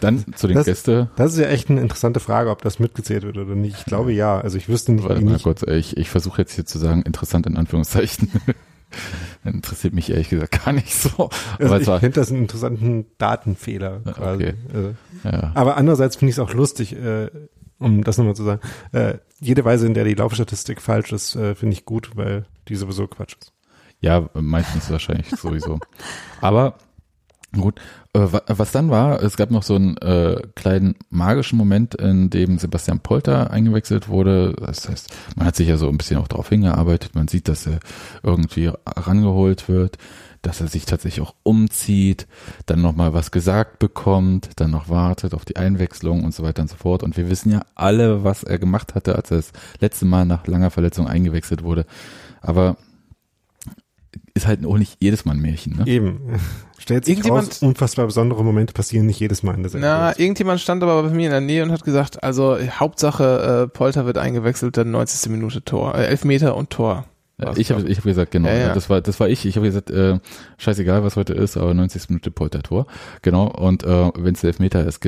dann 0.01 0.25
zu 0.37 0.47
den 0.47 0.57
Das- 0.57 0.67
Gäste. 0.67 1.09
Das 1.17 1.33
ist 1.33 1.39
ja 1.39 1.47
echt 1.47 1.71
eine 1.71 1.81
interessante 1.81 2.21
Frage, 2.21 2.51
ob 2.51 2.63
das 2.63 2.79
mitgezählt 2.79 3.23
wird 3.25 3.37
oder 3.39 3.55
nicht. 3.55 3.79
Ich 3.79 3.85
glaube 3.85 4.13
ja. 4.13 4.41
Also 4.41 4.59
ich 4.59 4.69
wüsste 4.69 4.93
nicht, 4.93 5.09
Warte 5.09 5.25
mal 5.25 5.33
nicht. 5.35 5.43
kurz, 5.45 5.63
ich, 5.63 5.97
ich 5.97 6.09
versuche 6.11 6.43
jetzt 6.43 6.53
hier 6.55 6.67
zu 6.67 6.79
sagen, 6.79 7.03
interessant 7.03 7.47
in 7.47 7.57
Anführungszeichen. 7.57 8.31
Interessiert 9.45 9.93
mich 9.93 10.11
ehrlich 10.11 10.29
gesagt 10.31 10.65
gar 10.65 10.73
nicht 10.73 10.95
so. 10.95 11.29
Also 11.59 11.95
ich 11.95 12.01
finde 12.01 12.21
das 12.21 12.31
einen 12.31 12.43
interessanten 12.43 13.07
Datenfehler 13.19 14.01
quasi. 14.15 14.45
okay. 14.45 14.55
Also, 14.73 14.95
ja. 15.25 15.51
aber 15.55 15.77
andererseits 15.77 16.17
finde 16.17 16.31
ich 16.31 16.37
es 16.37 16.39
auch 16.39 16.55
lustig, 16.55 16.95
äh, 16.95 17.29
um 17.79 18.05
das 18.05 18.19
nochmal 18.19 18.37
zu 18.37 18.45
sagen. 18.45 18.61
Äh, 18.93 19.15
jede 19.41 19.65
Weise, 19.65 19.87
in 19.87 19.95
der 19.95 20.05
die 20.05 20.15
Laufstatistik 20.15 20.81
falsch 20.81 21.13
ist, 21.13 21.37
äh, 21.37 21.55
finde 21.55 21.75
ich 21.75 21.85
gut, 21.85 22.17
weil 22.17 22.47
die 22.69 22.77
sowieso 22.77 23.07
Quatsch 23.07 23.37
ist. 23.41 23.53
Ja, 24.01 24.29
meistens 24.35 24.91
wahrscheinlich 24.91 25.29
sowieso. 25.31 25.79
Aber 26.41 26.75
gut, 27.59 27.79
äh, 28.13 28.21
wa- 28.21 28.43
was 28.49 28.73
dann 28.73 28.91
war, 28.91 29.23
es 29.23 29.37
gab 29.37 29.51
noch 29.51 29.63
so 29.63 29.77
einen 29.77 29.97
äh, 29.99 30.43
kleinen 30.55 30.97
magischen 31.11 31.57
Moment, 31.57 31.95
in 31.95 32.29
dem 32.31 32.59
Sebastian 32.59 33.01
Polter 33.01 33.51
eingewechselt 33.51 34.09
wurde. 34.09 34.55
Das 34.59 34.89
heißt, 34.89 35.15
man 35.37 35.47
hat 35.47 35.57
sich 35.57 35.69
ja 35.69 35.77
so 35.77 35.89
ein 35.89 35.97
bisschen 35.99 36.19
auch 36.19 36.29
darauf 36.29 36.49
hingearbeitet. 36.49 37.15
Man 37.15 37.29
sieht, 37.29 37.49
dass 37.49 37.67
er 37.67 37.79
irgendwie 38.23 38.71
rangeholt 38.87 39.69
wird, 39.69 39.97
dass 40.47 40.61
er 40.61 40.69
sich 40.69 40.85
tatsächlich 40.85 41.27
auch 41.27 41.35
umzieht, 41.43 42.27
dann 42.67 42.83
nochmal 42.83 43.15
was 43.15 43.31
gesagt 43.31 43.79
bekommt, 43.79 44.51
dann 44.57 44.71
noch 44.71 44.89
wartet 44.89 45.35
auf 45.35 45.45
die 45.45 45.57
Einwechslung 45.57 46.23
und 46.25 46.35
so 46.35 46.43
weiter 46.43 46.63
und 46.63 46.69
so 46.69 46.77
fort. 46.77 47.03
Und 47.03 47.17
wir 47.17 47.31
wissen 47.31 47.51
ja 47.51 47.63
alle, 47.75 48.25
was 48.25 48.45
er 48.45 48.59
gemacht 48.59 48.95
hatte, 48.95 49.17
als 49.17 49.31
er 49.31 49.39
das 49.39 49.53
letzte 49.81 50.05
Mal 50.05 50.27
nach 50.27 50.47
langer 50.47 50.71
Verletzung 50.71 51.07
eingewechselt 51.09 51.63
wurde. 51.63 51.87
Aber 52.41 52.77
ist 54.35 54.47
halt 54.47 54.65
auch 54.67 54.79
nicht 54.79 54.97
jedes 55.01 55.25
Mal 55.25 55.33
ein 55.33 55.41
Märchen, 55.41 55.77
ne? 55.77 55.87
Eben. 55.87 56.21
Stellt 56.79 57.05
sich 57.05 57.25
raus, 57.25 57.63
unfassbar 57.63 58.07
besondere 58.07 58.45
Momente 58.45 58.75
passieren 58.75 59.07
nicht 59.07 59.21
jedes 59.21 59.43
Mal 59.43 59.55
in 59.55 59.63
der 59.63 59.73
Na, 59.77 60.13
Serie. 60.13 60.25
irgendjemand 60.25 60.61
stand 60.61 60.83
aber 60.83 61.03
bei 61.03 61.11
mir 61.11 61.27
in 61.27 61.31
der 61.31 61.41
Nähe 61.41 61.63
und 61.63 61.73
hat 61.73 61.85
gesagt, 61.85 62.23
also 62.23 62.59
Hauptsache 62.59 63.65
äh, 63.65 63.69
Polter 63.69 64.05
wird 64.07 64.19
eingewechselt, 64.19 64.77
dann 64.77 64.91
90. 64.91 65.31
Minute 65.31 65.65
Tor, 65.65 65.95
äh, 65.95 66.07
Elfmeter 66.07 66.57
und 66.57 66.71
Tor. 66.71 67.07
Äh, 67.39 67.53
Ich 67.57 67.71
habe 67.71 67.89
ich 67.89 67.99
hab 67.99 68.05
gesagt, 68.05 68.31
genau, 68.31 68.49
Ja, 68.49 68.55
ja. 68.55 68.75
das 68.75 68.89
war 68.91 69.01
das 69.01 69.19
war 69.21 69.29
ich. 69.29 69.45
Ich 69.47 69.57
habe 69.57 69.67
gesagt, 69.67 69.91
äh, 69.91 70.19
scheißegal, 70.59 71.03
was 71.05 71.17
heute 71.17 71.33
ist, 71.35 71.57
aber 71.57 71.75
90. 71.75 72.09
Minute 72.11 72.31
Polter-Tor. 72.31 72.87
Genau, 73.23 73.47
und 73.49 73.83
äh, 73.85 74.11
wenn 74.17 74.35
es 74.35 74.45
Elfmeter 74.45 74.85
ist, 74.87 75.01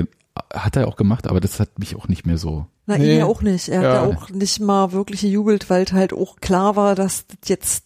hat 0.52 0.76
er 0.76 0.88
auch 0.88 0.96
gemacht, 0.96 1.26
aber 1.28 1.40
das 1.40 1.60
hat 1.60 1.78
mich 1.78 1.96
auch 1.96 2.08
nicht 2.08 2.26
mehr 2.26 2.36
so. 2.38 2.66
Na, 2.86 2.98
Nee. 2.98 3.12
ihn 3.14 3.18
ja 3.20 3.24
auch 3.26 3.42
nicht. 3.42 3.68
Er 3.68 3.82
Ja. 3.82 3.88
hat 3.88 4.10
ja 4.10 4.16
auch 4.16 4.30
nicht 4.30 4.60
mal 4.60 4.92
wirklich 4.92 5.22
gejubelt, 5.22 5.70
weil 5.70 5.86
halt 5.92 6.12
auch 6.12 6.36
klar 6.40 6.76
war, 6.76 6.94
dass 6.94 7.26
das 7.26 7.48
jetzt 7.48 7.84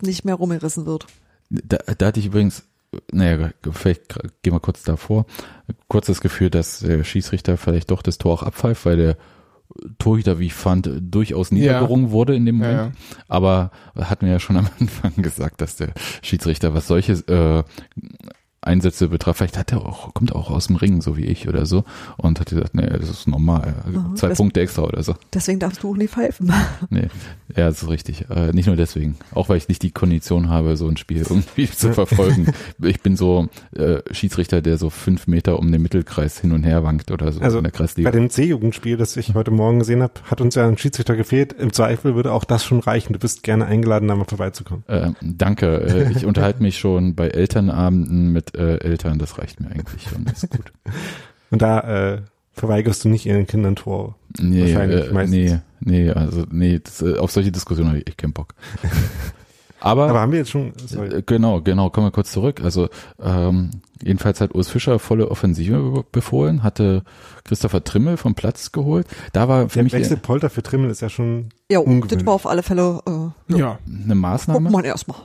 nicht 0.00 0.24
mehr 0.24 0.34
rumgerissen 0.34 0.86
wird. 0.86 1.06
Da, 1.50 1.78
da 1.98 2.06
hatte 2.06 2.18
ich 2.20 2.26
übrigens, 2.26 2.64
naja, 3.12 3.50
vielleicht 3.70 4.18
gehen 4.42 4.52
wir 4.54 4.60
kurz 4.60 4.82
davor, 4.82 5.26
kurz 5.88 6.06
das 6.06 6.20
Gefühl, 6.20 6.50
dass 6.50 6.80
der 6.80 7.04
Schießrichter 7.04 7.56
vielleicht 7.56 7.90
doch 7.90 8.02
das 8.02 8.18
Tor 8.18 8.32
auch 8.34 8.42
abpfeift, 8.42 8.84
weil 8.86 8.96
der 8.96 9.16
Torhüter, 9.98 10.38
wie 10.38 10.46
ich 10.46 10.54
fand, 10.54 10.90
durchaus 11.00 11.50
niedergerungen 11.50 12.10
wurde 12.10 12.34
in 12.34 12.46
dem 12.46 12.62
Ja, 12.62 12.68
Moment. 12.68 12.96
Aber 13.28 13.70
hatten 13.96 14.26
wir 14.26 14.32
ja 14.32 14.40
schon 14.40 14.56
am 14.56 14.68
Anfang 14.80 15.12
gesagt, 15.16 15.60
dass 15.60 15.76
der 15.76 15.92
Schiedsrichter, 16.22 16.74
was 16.74 16.86
solche 16.86 17.12
äh, 17.12 17.62
Einsätze 18.62 19.08
betrifft, 19.08 19.38
vielleicht 19.38 19.58
hat 19.58 19.72
er 19.72 19.84
auch, 19.84 20.14
kommt 20.14 20.30
er 20.30 20.36
auch 20.36 20.50
aus 20.50 20.68
dem 20.68 20.76
Ring, 20.76 21.02
so 21.02 21.16
wie 21.16 21.24
ich 21.24 21.48
oder 21.48 21.66
so, 21.66 21.84
und 22.16 22.38
hat 22.40 22.46
gesagt, 22.50 22.74
nee, 22.74 22.86
das 22.86 23.10
ist 23.10 23.26
normal, 23.28 23.74
Aha, 23.92 24.14
zwei 24.14 24.28
das- 24.28 24.38
Punkte 24.38 24.60
extra 24.60 24.82
oder 24.82 25.02
so. 25.02 25.14
Deswegen 25.34 25.58
darfst 25.58 25.82
du 25.82 25.90
auch 25.92 25.96
nie 25.96 26.08
pfeifen. 26.08 26.52
Nee, 26.90 27.08
ja, 27.56 27.66
das 27.68 27.82
ist 27.82 27.88
richtig. 27.88 28.26
Äh, 28.30 28.52
nicht 28.52 28.66
nur 28.66 28.76
deswegen, 28.76 29.16
auch 29.34 29.48
weil 29.48 29.56
ich 29.56 29.68
nicht 29.68 29.82
die 29.82 29.90
Kondition 29.90 30.48
habe, 30.48 30.76
so 30.76 30.88
ein 30.88 30.96
Spiel 30.96 31.18
irgendwie 31.28 31.68
zu 31.70 31.92
verfolgen. 31.92 32.46
Ich 32.82 33.00
bin 33.00 33.16
so 33.16 33.48
äh, 33.76 33.98
Schiedsrichter, 34.10 34.60
der 34.62 34.76
so 34.78 34.90
fünf 34.90 35.26
Meter 35.26 35.58
um 35.58 35.70
den 35.72 35.80
Mittelkreis 35.82 36.38
hin 36.38 36.52
und 36.52 36.62
her 36.64 36.84
wankt 36.84 37.10
oder 37.10 37.30
so 37.32 37.40
Also 37.40 37.58
in 37.58 37.64
der 37.64 37.70
Bei 37.70 37.76
Kreisliga. 37.78 38.10
dem 38.10 38.30
C-Jugendspiel, 38.30 38.96
das 38.96 39.16
ich 39.16 39.34
heute 39.34 39.50
Morgen 39.50 39.78
gesehen 39.80 40.02
habe, 40.02 40.14
hat 40.30 40.40
uns 40.40 40.54
ja 40.54 40.66
ein 40.66 40.76
Schiedsrichter 40.78 41.16
gefehlt. 41.16 41.52
Im 41.54 41.72
Zweifel 41.72 42.14
würde 42.14 42.32
auch 42.32 42.44
das 42.44 42.64
schon 42.64 42.80
reichen. 42.80 43.12
Du 43.12 43.18
bist 43.18 43.42
gerne 43.42 43.66
eingeladen, 43.66 44.08
da 44.08 44.14
mal 44.16 44.24
vorbeizukommen. 44.24 44.84
Äh, 44.88 45.10
danke. 45.22 45.80
Äh, 45.82 46.12
ich 46.12 46.24
unterhalte 46.26 46.62
mich 46.62 46.78
schon 46.78 47.14
bei 47.14 47.28
Elternabenden 47.28 48.32
mit 48.32 48.51
äh, 48.56 48.78
Eltern. 48.78 49.18
Das 49.18 49.38
reicht 49.38 49.60
mir 49.60 49.68
eigentlich 49.70 50.02
schon. 50.08 50.24
Ist 50.26 50.50
gut. 50.50 50.72
Und 51.50 51.60
da 51.62 51.80
äh, 52.14 52.22
verweigerst 52.52 53.04
du 53.04 53.08
nicht 53.08 53.26
ihren 53.26 53.46
Kindern 53.46 53.76
Tor. 53.76 54.16
Nee, 54.40 54.62
Wahrscheinlich 54.62 55.08
äh, 55.08 55.12
meistens. 55.12 55.36
nee, 55.36 55.58
nee, 55.80 56.10
also 56.10 56.44
nee, 56.50 56.80
das, 56.82 57.02
äh, 57.02 57.16
auf 57.18 57.30
solche 57.30 57.52
Diskussionen 57.52 57.90
habe 57.90 57.98
ich 58.00 58.06
echt 58.08 58.18
keinen 58.18 58.32
Bock. 58.32 58.54
Aber, 59.80 60.08
Aber 60.08 60.20
haben 60.20 60.30
wir 60.30 60.38
jetzt 60.38 60.50
schon, 60.50 60.72
sorry. 60.86 61.08
Äh, 61.08 61.22
Genau, 61.26 61.60
genau, 61.60 61.90
kommen 61.90 62.06
wir 62.06 62.10
kurz 62.12 62.30
zurück. 62.30 62.60
Also 62.62 62.88
ähm, 63.20 63.70
jedenfalls 64.00 64.40
hat 64.40 64.54
Urs 64.54 64.68
Fischer 64.68 65.00
volle 65.00 65.28
Offensive 65.28 65.76
be- 65.90 66.04
befohlen, 66.12 66.62
hatte 66.62 67.02
Christopher 67.42 67.82
Trimmel 67.82 68.16
vom 68.16 68.36
Platz 68.36 68.70
geholt. 68.70 69.08
Da 69.32 69.48
war 69.48 69.68
für 69.68 69.74
Der 69.74 69.82
mich 69.82 69.92
Wechsel 69.92 70.18
Polter 70.18 70.50
für 70.50 70.62
Trimmel 70.62 70.88
ist 70.88 71.00
ja 71.02 71.08
schon 71.08 71.48
Ja, 71.68 71.80
das 72.06 72.24
war 72.24 72.34
auf 72.34 72.46
alle 72.46 72.62
Fälle, 72.62 73.00
äh, 73.48 73.58
Ja. 73.58 73.80
eine 73.84 74.04
guck 74.06 74.16
Maßnahme. 74.16 74.70
mal 74.70 74.84
erstmal. 74.84 75.16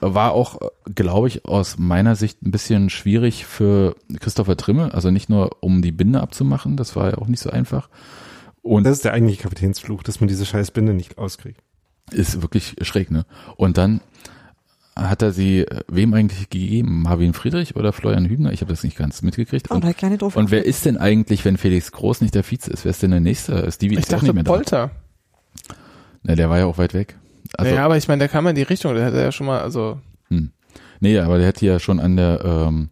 War 0.00 0.32
auch, 0.32 0.58
glaube 0.94 1.28
ich, 1.28 1.44
aus 1.44 1.76
meiner 1.78 2.16
Sicht 2.16 2.42
ein 2.42 2.50
bisschen 2.50 2.88
schwierig 2.90 3.44
für 3.44 3.94
Christopher 4.18 4.56
Trimmel. 4.56 4.90
Also 4.92 5.10
nicht 5.10 5.28
nur, 5.28 5.56
um 5.60 5.82
die 5.82 5.92
Binde 5.92 6.20
abzumachen, 6.20 6.76
das 6.76 6.96
war 6.96 7.10
ja 7.10 7.18
auch 7.18 7.26
nicht 7.26 7.40
so 7.40 7.50
einfach. 7.50 7.88
Und 8.62 8.84
Das 8.84 8.94
ist 8.96 9.04
der 9.04 9.12
eigentliche 9.12 9.42
Kapitänsfluch, 9.42 10.02
dass 10.02 10.20
man 10.20 10.28
diese 10.28 10.46
scheiß 10.46 10.70
Binde 10.70 10.94
nicht 10.94 11.18
auskriegt. 11.18 11.60
ist 12.12 12.40
wirklich 12.42 12.76
schräg, 12.82 13.10
ne? 13.10 13.24
Und 13.56 13.76
dann 13.78 14.00
hat 14.96 15.22
er 15.22 15.32
sie 15.32 15.60
äh, 15.60 15.80
wem 15.88 16.12
eigentlich 16.14 16.50
gegeben? 16.50 17.02
Marvin 17.02 17.32
Friedrich 17.32 17.76
oder 17.76 17.92
Florian 17.92 18.26
Hübner? 18.28 18.52
Ich 18.52 18.60
habe 18.60 18.70
das 18.72 18.82
nicht 18.82 18.96
ganz 18.98 19.22
mitgekriegt. 19.22 19.70
Oh, 19.70 19.74
Und, 19.76 19.84
da 19.84 19.92
kleine 19.92 20.18
drauf. 20.18 20.36
und 20.36 20.50
wer 20.50 20.64
ist 20.66 20.84
denn 20.84 20.96
eigentlich, 20.98 21.44
wenn 21.44 21.56
Felix 21.56 21.92
Groß 21.92 22.20
nicht 22.20 22.34
der 22.34 22.42
Vize 22.42 22.70
ist? 22.70 22.84
Wer 22.84 22.90
ist 22.90 23.02
denn 23.02 23.12
der 23.12 23.20
Nächste? 23.20 23.70
Stevie 23.70 23.94
Ich 23.94 24.00
ist 24.00 24.06
auch 24.08 24.10
dachte 24.18 24.24
nicht 24.26 24.34
mehr 24.34 24.44
da. 24.44 24.50
Polter. 24.52 24.90
Na, 26.22 26.34
der 26.34 26.50
war 26.50 26.58
ja 26.58 26.66
auch 26.66 26.76
weit 26.78 26.92
weg. 26.92 27.16
Also, 27.56 27.70
naja, 27.72 27.84
aber 27.84 27.96
ich 27.96 28.08
meine, 28.08 28.20
der 28.20 28.28
kam 28.28 28.46
in 28.46 28.54
die 28.54 28.62
Richtung, 28.62 28.94
der 28.94 29.06
hat 29.06 29.14
ja 29.14 29.32
schon 29.32 29.46
mal, 29.46 29.60
also 29.60 29.98
hm. 30.28 30.50
Nee, 31.00 31.18
aber 31.18 31.38
der 31.38 31.48
hat 31.48 31.60
die 31.60 31.66
ja 31.66 31.78
schon 31.80 31.98
an 32.00 32.16
der 32.16 32.44
ähm, 32.44 32.90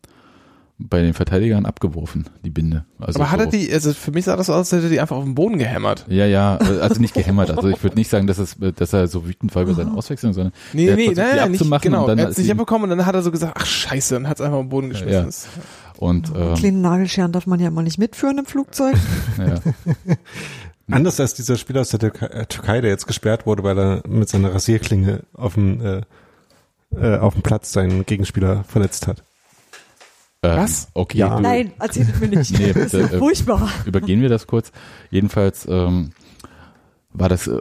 bei 0.80 1.02
den 1.02 1.12
Verteidigern 1.12 1.66
abgeworfen, 1.66 2.26
die 2.44 2.50
Binde. 2.50 2.84
Also 3.00 3.18
aber 3.18 3.32
hat 3.32 3.40
er 3.40 3.46
so- 3.46 3.50
die, 3.50 3.72
also 3.72 3.92
für 3.92 4.12
mich 4.12 4.24
sah 4.24 4.36
das 4.36 4.48
aus, 4.48 4.56
als 4.59 4.72
hätte 4.72 4.84
er 4.84 4.90
die 4.90 5.00
einfach 5.00 5.16
auf 5.16 5.24
den 5.24 5.34
Boden 5.34 5.59
gehämmert. 5.59 6.04
Ja, 6.09 6.24
ja, 6.24 6.56
also 6.56 7.00
nicht 7.00 7.14
gehämmert. 7.14 7.50
Also 7.50 7.68
ich 7.68 7.82
würde 7.82 7.96
nicht 7.96 8.09
sagen, 8.09 8.28
dass, 8.28 8.38
es, 8.38 8.56
dass 8.76 8.92
er 8.92 9.09
so 9.09 9.26
wütend 9.26 9.52
war 9.56 9.62
über 9.62 9.74
seine 9.74 9.92
Auswechslung, 9.92 10.32
sondern 10.32 10.52
Nee, 10.72 10.84
der 10.86 10.92
hat 10.92 10.98
nee, 10.98 11.04
versucht, 11.06 11.18
die 11.18 11.20
nein, 11.36 11.36
nein, 11.36 11.50
nicht, 11.50 11.82
genau. 11.82 12.02
und 12.02 12.09
dann 12.09 12.18
er 12.18 12.24
hat 12.26 12.30
es 12.32 12.38
nicht 12.38 12.50
abbekommen 12.52 12.84
und 12.90 12.96
dann 12.96 13.06
hat 13.06 13.14
er 13.16 13.22
so 13.22 13.32
gesagt, 13.32 13.54
ach 13.59 13.66
scheiße, 13.66 14.16
und 14.16 14.28
hat 14.28 14.38
es 14.38 14.40
einfach 14.40 14.59
auf 14.59 14.64
den 14.64 14.68
Boden 14.68 14.88
geschmissen. 14.90 15.11
Ja. 15.56 15.62
Und 15.98 16.30
ähm, 16.36 16.54
Kleine 16.54 16.78
Nagelscheren 16.78 17.32
darf 17.32 17.46
man 17.46 17.59
ja 17.59 17.72
mal 17.72 17.82
nicht 17.82 17.98
mitführen 17.98 18.38
im 18.38 18.46
Flugzeug. 18.46 18.94
ja. 19.38 19.56
Anders 20.91 21.20
als 21.20 21.34
dieser 21.34 21.57
Spieler 21.57 21.82
aus 21.82 21.91
der 21.91 22.01
Türkei, 22.01 22.26
äh, 22.26 22.47
Türkei, 22.47 22.80
der 22.80 22.91
jetzt 22.91 23.07
gesperrt 23.07 23.47
wurde, 23.47 23.62
weil 23.62 23.78
er 23.78 24.03
mit 24.09 24.28
seiner 24.28 24.55
Rasierklinge 24.55 25.24
auf 25.34 25.55
dem, 25.55 25.80
äh, 25.80 26.01
äh, 26.97 27.18
auf 27.18 27.34
dem 27.34 27.43
Platz 27.43 27.72
seinen 27.72 28.07
Gegenspieler 28.07 28.64
verletzt 28.64 29.07
hat. 29.07 29.22
Ähm, 30.43 30.57
Was? 30.57 30.89
Okay, 30.95 31.18
Ja. 31.18 31.36
du, 31.36 31.43
Nein, 31.43 31.72
erzählt 31.78 32.20
mir 32.20 32.28
nicht. 32.28 32.51
Nee, 32.59 32.72
das 32.72 32.84
ist 32.84 32.93
bitte, 32.93 33.14
äh, 33.16 33.18
furchtbar. 33.18 33.70
übergehen 33.84 34.22
wir 34.22 34.28
das 34.28 34.47
kurz. 34.47 34.72
Jedenfalls 35.11 35.66
ähm, 35.68 36.11
war 37.12 37.28
das 37.28 37.49
äh, 37.49 37.61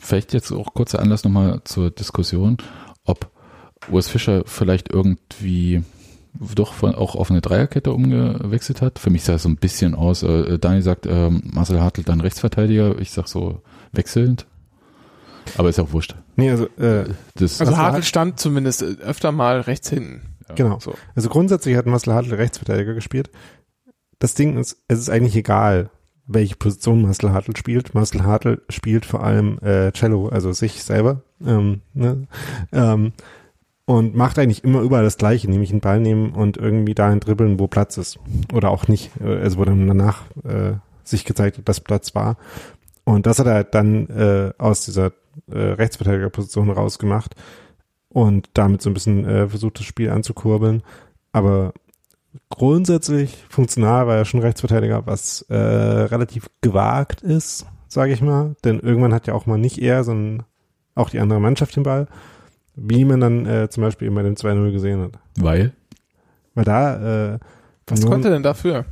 vielleicht 0.00 0.32
jetzt 0.32 0.50
auch 0.50 0.72
kurzer 0.74 0.98
Anlass 1.00 1.24
nochmal 1.24 1.60
zur 1.64 1.90
Diskussion, 1.90 2.56
ob 3.04 3.30
Urs 3.90 4.08
Fischer 4.08 4.42
vielleicht 4.46 4.90
irgendwie 4.92 5.84
doch 6.54 6.72
von, 6.72 6.94
auch 6.94 7.14
auf 7.14 7.30
eine 7.30 7.40
Dreierkette 7.40 7.92
umgewechselt 7.92 8.82
hat. 8.82 8.98
Für 8.98 9.10
mich 9.10 9.24
sah 9.24 9.34
es 9.34 9.42
so 9.42 9.48
ein 9.48 9.56
bisschen 9.56 9.94
aus. 9.94 10.22
Äh, 10.22 10.58
Dani 10.58 10.82
sagt, 10.82 11.06
ähm, 11.06 11.42
Marcel 11.44 11.80
Hartl 11.80 12.02
dann 12.02 12.20
Rechtsverteidiger. 12.20 12.98
Ich 13.00 13.10
sag 13.10 13.28
so 13.28 13.62
wechselnd. 13.92 14.46
Aber 15.56 15.68
ist 15.68 15.78
ja 15.78 15.84
auch 15.84 15.92
wurscht. 15.92 16.14
Nee, 16.36 16.50
also, 16.50 16.66
äh, 16.78 17.04
Das, 17.34 17.60
Also 17.60 17.76
Hartl 17.76 18.02
stand 18.02 18.38
zumindest 18.38 18.82
äh, 18.82 18.96
öfter 19.02 19.32
mal 19.32 19.60
rechts 19.60 19.88
hinten. 19.90 20.22
genau. 20.54 20.78
So. 20.80 20.94
Also 21.14 21.28
grundsätzlich 21.28 21.76
hat 21.76 21.86
Marcel 21.86 22.14
Hartl 22.14 22.34
Rechtsverteidiger 22.34 22.94
gespielt. 22.94 23.30
Das 24.18 24.34
Ding 24.34 24.56
ist, 24.58 24.76
es 24.88 24.98
ist 24.98 25.10
eigentlich 25.10 25.36
egal, 25.36 25.90
welche 26.26 26.56
Position 26.56 27.02
Marcel 27.02 27.32
Hartl 27.32 27.56
spielt. 27.56 27.94
Marcel 27.94 28.24
Hartl 28.24 28.60
spielt 28.68 29.06
vor 29.06 29.24
allem 29.24 29.58
äh, 29.60 29.92
Cello, 29.92 30.28
also 30.28 30.52
sich 30.52 30.82
selber. 30.82 31.22
Ähm, 31.44 31.80
ne? 31.94 32.26
ähm, 32.72 33.12
und 33.88 34.14
macht 34.14 34.38
eigentlich 34.38 34.64
immer 34.64 34.82
überall 34.82 35.02
das 35.02 35.16
Gleiche, 35.16 35.48
nämlich 35.50 35.70
einen 35.70 35.80
Ball 35.80 35.98
nehmen 35.98 36.32
und 36.32 36.58
irgendwie 36.58 36.94
dahin 36.94 37.20
dribbeln, 37.20 37.58
wo 37.58 37.68
Platz 37.68 37.96
ist. 37.96 38.18
Oder 38.52 38.68
auch 38.68 38.86
nicht. 38.86 39.10
Äh, 39.18 39.38
Also 39.38 39.56
wo 39.56 39.64
dann 39.64 39.86
danach 39.86 40.24
äh, 40.44 40.74
sich 41.04 41.24
gezeigt 41.24 41.58
dass 41.64 41.80
Platz 41.80 42.14
war. 42.14 42.36
Und 43.04 43.24
das 43.24 43.38
hat 43.38 43.46
er 43.46 43.54
halt 43.54 43.74
dann 43.74 44.10
äh, 44.10 44.52
aus 44.58 44.84
dieser 44.84 45.12
äh, 45.50 45.58
Rechtsverteidigerposition 45.58 46.68
rausgemacht 46.68 47.34
und 48.10 48.50
damit 48.52 48.82
so 48.82 48.90
ein 48.90 48.94
bisschen 48.94 49.24
äh, 49.24 49.48
versucht, 49.48 49.78
das 49.78 49.86
Spiel 49.86 50.10
anzukurbeln. 50.10 50.82
Aber 51.32 51.72
grundsätzlich 52.50 53.42
funktional 53.48 54.06
war 54.06 54.16
er 54.16 54.26
schon 54.26 54.40
Rechtsverteidiger, 54.40 55.06
was 55.06 55.46
äh, 55.48 55.56
relativ 55.56 56.50
gewagt 56.60 57.22
ist, 57.22 57.64
sage 57.88 58.12
ich 58.12 58.20
mal. 58.20 58.54
Denn 58.64 58.80
irgendwann 58.80 59.14
hat 59.14 59.26
ja 59.26 59.32
auch 59.32 59.46
mal 59.46 59.56
nicht 59.56 59.78
er, 59.78 60.04
sondern 60.04 60.44
auch 60.94 61.08
die 61.08 61.20
andere 61.20 61.40
Mannschaft 61.40 61.74
den 61.74 61.84
Ball. 61.84 62.06
Wie 62.80 63.04
man 63.04 63.20
dann 63.20 63.46
äh, 63.46 63.68
zum 63.68 63.82
Beispiel 63.82 64.06
eben 64.06 64.14
bei 64.14 64.22
dem 64.22 64.34
2-0 64.34 64.72
gesehen 64.72 65.00
hat. 65.02 65.12
weil 65.38 65.72
Weil 66.54 66.64
da 66.64 67.34
äh, 67.34 67.38
Was 67.88 67.98
Union, 68.00 68.10
konnte 68.12 68.28
er 68.28 68.34
denn 68.34 68.42
dafür? 68.42 68.84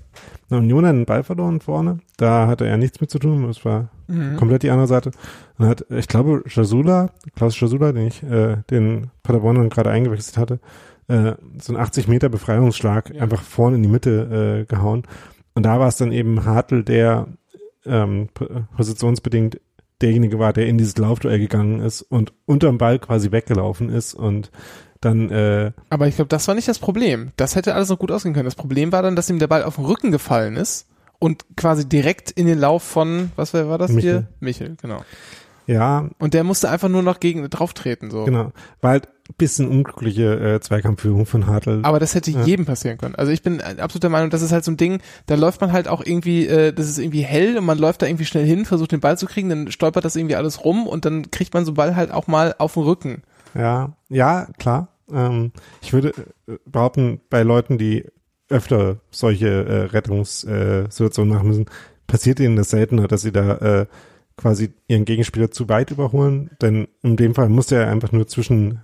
Union 0.51 0.85
hat 0.87 0.91
einen 0.95 1.07
Ball 1.07 1.23
verloren 1.25 1.61
vorne. 1.61 1.99
Da 2.17 2.47
hatte 2.47 2.67
er 2.67 2.77
nichts 2.77 3.01
mit 3.01 3.11
zu 3.11 3.19
tun. 3.19 3.47
Das 3.47 3.65
war 3.65 3.89
Mhm. 4.09 4.37
komplett 4.37 4.63
die 4.63 4.71
andere 4.71 4.87
Seite. 4.87 5.11
Und 5.59 5.67
hat, 5.67 5.85
ich 5.91 6.07
glaube, 6.07 6.45
Jasula, 6.47 7.11
Klaus 7.35 7.59
Jasula, 7.59 7.91
den 7.93 8.07
ich, 8.07 8.23
äh, 8.23 8.59
den 8.71 9.11
Paderborn 9.25 9.57
dann 9.57 9.69
gerade 9.69 9.91
eingewechselt 9.91 10.39
hatte, 10.39 10.61
äh, 11.09 11.33
so 11.61 11.73
ein 11.75 11.81
80 11.81 12.07
Meter 12.07 12.29
Befreiungsschlag 12.29 13.13
Ja. 13.13 13.23
einfach 13.23 13.43
vorne 13.43 13.77
in 13.77 13.83
die 13.83 13.89
Mitte 13.89 14.63
äh, 14.63 14.65
gehauen. 14.67 15.03
Und 15.55 15.65
da 15.65 15.81
war 15.81 15.89
es 15.89 15.97
dann 15.97 16.13
eben 16.13 16.45
Hartl, 16.45 16.85
der 16.85 17.27
ähm, 17.85 18.29
positionsbedingt 18.77 19.61
derjenige 20.03 20.39
war, 20.39 20.53
der 20.53 20.67
in 20.67 20.79
dieses 20.79 20.97
Laufduell 20.99 21.39
gegangen 21.39 21.81
ist 21.81 22.03
und 22.03 22.33
unterm 22.45 22.79
Ball 22.79 22.99
quasi 22.99 23.33
weggelaufen 23.33 23.89
ist 23.89 24.15
und 24.15 24.51
dann 25.01 25.31
äh, 25.31 25.73
Aber 25.91 26.09
ich 26.09 26.17
glaube, 26.17 26.29
das 26.29 26.49
war 26.49 26.55
nicht 26.55 26.69
das 26.69 26.79
Problem. 26.79 27.31
Das 27.37 27.55
hätte 27.55 27.75
alles 27.75 27.89
noch 27.89 27.99
gut 27.99 28.11
ausgehen 28.11 28.35
können. 28.35 28.47
Das 28.47 28.55
Problem 28.55 28.93
war 28.93 29.03
dann, 29.03 29.17
dass 29.17 29.31
ihm 29.31 29.39
der 29.39 29.47
Ball 29.47 29.63
auf 29.63 29.77
den 29.77 29.85
Rücken 29.85 30.11
gefallen 30.11 30.57
ist 30.57 30.87
und 31.19 31.45
quasi 31.57 31.89
direkt 31.89 32.31
in 32.31 32.47
den 32.47 32.59
Lauf 32.59 32.83
von, 32.83 33.31
was 33.37 33.55
war, 33.55 33.79
das 33.79 33.93
Michel. 33.93 34.11
hier? 34.11 34.27
Michel, 34.41 34.77
genau. 34.81 35.03
ja, 35.67 36.09
Und 36.19 36.35
der 36.35 36.45
musste 36.45 36.71
einfach 36.71 36.89
nur 36.89 37.03
noch 37.03 37.21
gegen 37.21 37.49
drauf 37.49 37.75
treten, 37.75 38.11
so. 38.11 38.25
genau, 38.25 38.53
halt 38.83 39.09
ein 39.09 39.16
bisschen 39.39 39.69
unglückliche 39.69 40.55
äh, 40.57 40.61
Zweikampfführung 40.61 41.27
von 41.27 41.47
Hartl. 41.47 41.81
Aber 41.83 41.99
das 41.99 42.15
hätte 42.15 42.31
Ja. 42.31 42.45
jedem 42.45 42.65
passieren 42.67 42.99
können. 42.99 43.15
Also 43.15 43.33
ich 43.33 43.43
bin 43.43 43.61
absolut 43.61 44.03
der 44.03 44.11
Meinung, 44.11 44.31
das 44.31 44.43
ist 44.43 44.53
halt 44.53 44.65
so 44.65 44.71
ein 44.71 44.77
Ding, 44.77 45.01
da 45.27 45.35
läuft 45.35 45.61
man 45.61 45.73
halt 45.73 45.89
auch 45.89 46.05
irgendwie, 46.05 46.47
äh, 46.47 46.73
das 46.73 46.89
ist 46.89 46.99
irgendwie 46.99 47.23
hell 47.23 47.59
und 47.59 47.65
man 47.65 47.79
läuft 47.79 48.03
da 48.03 48.07
irgendwie 48.07 48.25
schnell 48.25 48.47
hin, 48.47 48.65
versucht 48.65 48.93
den 48.93 49.01
Ball 49.01 49.19
zu 49.19 49.27
kriegen, 49.27 49.49
dann 49.49 49.71
stolpert 49.71 50.05
das 50.05 50.17
irgendwie 50.17 50.37
alles 50.37 50.65
rum 50.65 50.87
und 50.87 51.05
dann 51.05 51.31
kriegt 51.31 51.55
man 51.55 51.65
so 51.65 51.71
einen 51.71 51.77
Ball 51.77 51.97
halt 51.97 52.11
auch 52.11 52.27
mal 52.27 52.55
auf 52.59 52.75
den 52.75 52.83
Rücken. 52.85 53.23
Ja, 53.55 53.97
ja, 54.09 54.49
klar. 54.59 54.89
Ähm, 55.13 55.53
ich 55.83 55.93
würde 55.93 56.13
äh, 56.49 56.55
behaupten, 56.67 57.21
bei 57.31 57.43
Leuten, 57.43 57.79
die 57.79 58.05
öfter 58.49 58.99
solche 59.11 59.49
äh, 59.49 59.83
Rettungssituationen 59.87 60.87
äh, 60.87 60.91
Situationen 60.91 61.35
machen 61.35 61.49
müssen, 61.49 61.67
passiert 62.07 62.39
ihnen 62.41 62.57
das 62.57 62.71
seltener, 62.71 63.09
dass 63.09 63.23
sie 63.23 63.33
da 63.33 63.57
äh, 63.57 63.87
quasi 64.37 64.73
ihren 64.87 65.05
Gegenspieler 65.05 65.51
zu 65.51 65.69
weit 65.69 65.91
überholen. 65.91 66.51
Denn 66.61 66.89
in 67.03 67.17
dem 67.17 67.35
Fall 67.35 67.49
muss 67.49 67.67
der 67.69 67.89
einfach 67.89 68.13
nur 68.13 68.27
zwischen 68.27 68.81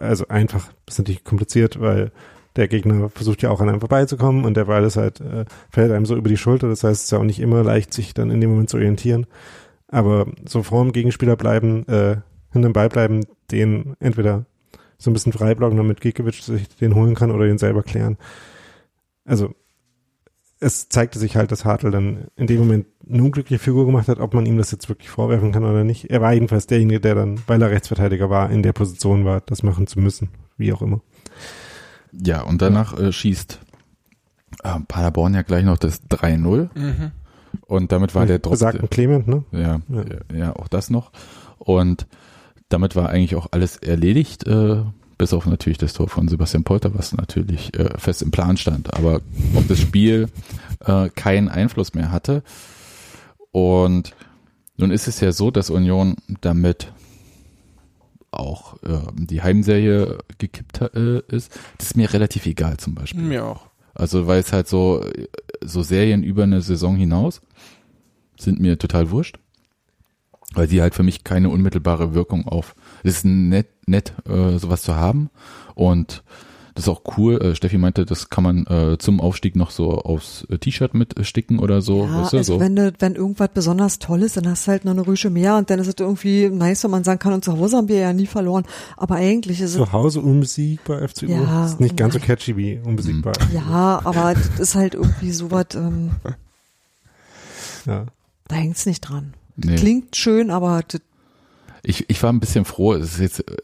also 0.00 0.28
einfach, 0.28 0.70
ist 0.86 0.98
natürlich 0.98 1.24
kompliziert, 1.24 1.80
weil 1.80 2.12
der 2.56 2.68
Gegner 2.68 3.08
versucht 3.08 3.42
ja 3.42 3.50
auch 3.50 3.60
an 3.60 3.68
einem 3.68 3.80
vorbeizukommen 3.80 4.44
und 4.44 4.56
der 4.56 4.64
Ball 4.64 4.84
ist 4.84 4.96
halt, 4.96 5.20
äh, 5.20 5.44
fällt 5.70 5.92
einem 5.92 6.06
so 6.06 6.16
über 6.16 6.28
die 6.28 6.36
Schulter. 6.36 6.68
Das 6.68 6.82
heißt, 6.82 7.00
es 7.00 7.04
ist 7.04 7.10
ja 7.12 7.18
auch 7.18 7.24
nicht 7.24 7.40
immer 7.40 7.62
leicht, 7.62 7.92
sich 7.92 8.14
dann 8.14 8.30
in 8.30 8.40
dem 8.40 8.50
Moment 8.50 8.70
zu 8.70 8.78
orientieren. 8.78 9.26
Aber 9.86 10.26
so 10.46 10.62
vor 10.62 10.82
dem 10.82 10.92
Gegenspieler 10.92 11.36
bleiben, 11.36 11.86
äh, 11.88 12.16
hinterm 12.52 12.72
Ball 12.72 12.88
bleiben, 12.88 13.24
den 13.50 13.94
entweder 14.00 14.44
so 14.98 15.10
ein 15.10 15.14
bisschen 15.14 15.32
freiblocken, 15.32 15.76
damit 15.76 16.00
Gikiewicz 16.00 16.44
sich 16.44 16.68
den 16.76 16.94
holen 16.94 17.14
kann 17.14 17.30
oder 17.30 17.46
den 17.46 17.58
selber 17.58 17.82
klären. 17.82 18.16
Also 19.24 19.54
es 20.60 20.88
zeigte 20.88 21.18
sich 21.18 21.36
halt, 21.36 21.52
dass 21.52 21.64
Hartl 21.64 21.90
dann 21.90 22.26
in 22.36 22.46
dem 22.48 22.58
Moment 22.58 22.86
eine 23.08 23.22
unglückliche 23.22 23.62
Figur 23.62 23.86
gemacht 23.86 24.08
hat, 24.08 24.18
ob 24.18 24.34
man 24.34 24.44
ihm 24.46 24.58
das 24.58 24.70
jetzt 24.72 24.88
wirklich 24.88 25.08
vorwerfen 25.08 25.52
kann 25.52 25.64
oder 25.64 25.84
nicht. 25.84 26.10
Er 26.10 26.20
war 26.20 26.32
jedenfalls 26.32 26.66
derjenige, 26.66 27.00
der 27.00 27.14
dann, 27.14 27.40
weil 27.46 27.62
er 27.62 27.70
Rechtsverteidiger 27.70 28.28
war, 28.30 28.50
in 28.50 28.62
der 28.62 28.72
Position 28.72 29.24
war, 29.24 29.40
das 29.40 29.62
machen 29.62 29.86
zu 29.86 30.00
müssen, 30.00 30.30
wie 30.56 30.72
auch 30.72 30.82
immer. 30.82 31.00
ja, 32.12 32.42
und 32.42 32.60
danach 32.62 32.98
äh, 32.98 33.12
schießt 33.12 33.60
äh, 34.64 34.80
Paderborn 34.88 35.34
ja 35.34 35.42
gleich 35.42 35.64
noch 35.64 35.78
das 35.78 36.02
3-0 36.08 36.68
Mhm. 36.74 37.12
und 37.66 37.92
damit 37.92 38.14
war 38.14 38.26
der 38.26 38.38
Druck 38.40 38.52
Besagten 38.54 38.90
Clement, 38.90 39.28
ne? 39.28 39.44
Ja, 39.52 39.80
Ja. 39.88 40.02
ja, 40.30 40.36
ja, 40.36 40.56
auch 40.56 40.68
das 40.68 40.90
noch. 40.90 41.12
Und 41.58 42.06
damit 42.68 42.96
war 42.96 43.08
eigentlich 43.10 43.36
auch 43.36 43.46
alles 43.52 43.76
erledigt, 43.76 44.46
äh, 44.46 44.82
bis 45.18 45.32
auf 45.32 45.46
natürlich 45.46 45.78
das 45.78 45.92
Tor 45.92 46.08
von 46.08 46.28
Sebastian 46.28 46.64
Polter, 46.64 46.94
was 46.94 47.12
natürlich 47.12 47.76
äh, 47.76 47.90
fest 47.98 48.22
im 48.22 48.30
Plan 48.30 48.56
stand, 48.56 48.94
aber 48.94 49.20
auf 49.54 49.66
das 49.66 49.80
Spiel 49.80 50.28
äh, 50.80 51.10
keinen 51.10 51.48
Einfluss 51.48 51.92
mehr 51.92 52.12
hatte. 52.12 52.42
Und 53.50 54.14
nun 54.76 54.92
ist 54.92 55.08
es 55.08 55.20
ja 55.20 55.32
so, 55.32 55.50
dass 55.50 55.70
Union 55.70 56.16
damit 56.40 56.92
auch 58.30 58.80
äh, 58.82 59.00
die 59.14 59.42
Heimserie 59.42 60.18
gekippt 60.38 60.80
äh, 60.94 61.20
ist. 61.28 61.50
Das 61.78 61.88
ist 61.88 61.96
mir 61.96 62.12
relativ 62.12 62.46
egal 62.46 62.76
zum 62.76 62.94
Beispiel. 62.94 63.22
Mir 63.22 63.44
auch. 63.44 63.66
Also 63.94 64.26
weil 64.26 64.40
es 64.40 64.52
halt 64.52 64.68
so, 64.68 65.04
so 65.60 65.82
Serien 65.82 66.22
über 66.22 66.44
eine 66.44 66.62
Saison 66.62 66.96
hinaus 66.96 67.40
sind 68.38 68.60
mir 68.60 68.78
total 68.78 69.10
wurscht. 69.10 69.38
Weil 70.54 70.68
die 70.68 70.80
halt 70.80 70.94
für 70.94 71.02
mich 71.02 71.24
keine 71.24 71.50
unmittelbare 71.50 72.14
Wirkung 72.14 72.46
auf. 72.46 72.74
Es 73.02 73.16
ist 73.18 73.24
nett, 73.24 73.66
nett 73.88 74.12
äh, 74.28 74.58
sowas 74.58 74.82
zu 74.82 74.94
haben. 74.94 75.30
Und 75.74 76.22
das 76.78 76.84
ist 76.84 76.90
auch 76.90 77.02
cool. 77.16 77.42
Äh, 77.42 77.56
Steffi 77.56 77.76
meinte, 77.76 78.04
das 78.04 78.30
kann 78.30 78.44
man 78.44 78.64
äh, 78.66 78.98
zum 78.98 79.20
Aufstieg 79.20 79.56
noch 79.56 79.72
so 79.72 79.98
aufs 79.98 80.46
äh, 80.48 80.58
T-Shirt 80.58 80.94
mitsticken 80.94 81.58
oder 81.58 81.82
so. 81.82 82.04
Ja, 82.04 82.22
weißt 82.22 82.32
du, 82.32 82.36
also 82.36 82.54
so. 82.54 82.60
wenn, 82.60 82.76
du, 82.76 82.92
wenn 83.00 83.16
irgendwas 83.16 83.50
besonders 83.52 83.98
toll 83.98 84.22
ist, 84.22 84.36
dann 84.36 84.48
hast 84.48 84.68
du 84.68 84.70
halt 84.70 84.84
noch 84.84 84.92
eine 84.92 85.04
Rüsche 85.04 85.28
mehr 85.28 85.56
und 85.56 85.70
dann 85.70 85.80
ist 85.80 85.88
es 85.88 85.94
irgendwie 85.98 86.48
nice, 86.48 86.84
wenn 86.84 86.92
man 86.92 87.02
sagen 87.02 87.18
kann, 87.18 87.32
und 87.32 87.44
zu 87.44 87.58
Hause 87.58 87.78
haben 87.78 87.88
wir 87.88 87.98
ja 87.98 88.12
nie 88.12 88.26
verloren. 88.26 88.64
Aber 88.96 89.16
eigentlich 89.16 89.60
ist 89.60 89.70
es, 89.70 89.76
Zu 89.76 89.90
Hause 89.90 90.20
unbesiegbar 90.20 91.00
FC 91.08 91.22
Uhr. 91.24 91.30
Ja, 91.30 91.66
ist 91.66 91.80
nicht 91.80 91.96
ganz 91.96 92.14
so 92.14 92.20
catchy 92.20 92.56
wie 92.56 92.78
unbesiegbar. 92.78 93.32
Mhm. 93.48 93.56
ja, 93.56 94.00
aber 94.04 94.34
das 94.34 94.60
ist 94.60 94.74
halt 94.76 94.94
irgendwie 94.94 95.32
sowas, 95.32 95.66
ähm, 95.74 96.12
Ja. 97.86 98.06
Da 98.46 98.54
hängt's 98.54 98.86
nicht 98.86 99.00
dran. 99.00 99.34
Nee. 99.56 99.74
Klingt 99.74 100.14
schön, 100.14 100.50
aber 100.50 100.82
Ich, 101.82 102.08
ich 102.08 102.22
war 102.22 102.32
ein 102.32 102.38
bisschen 102.38 102.64
froh, 102.64 102.94
es 102.94 103.14
ist 103.14 103.20
jetzt 103.20 103.40
äh, 103.50 103.56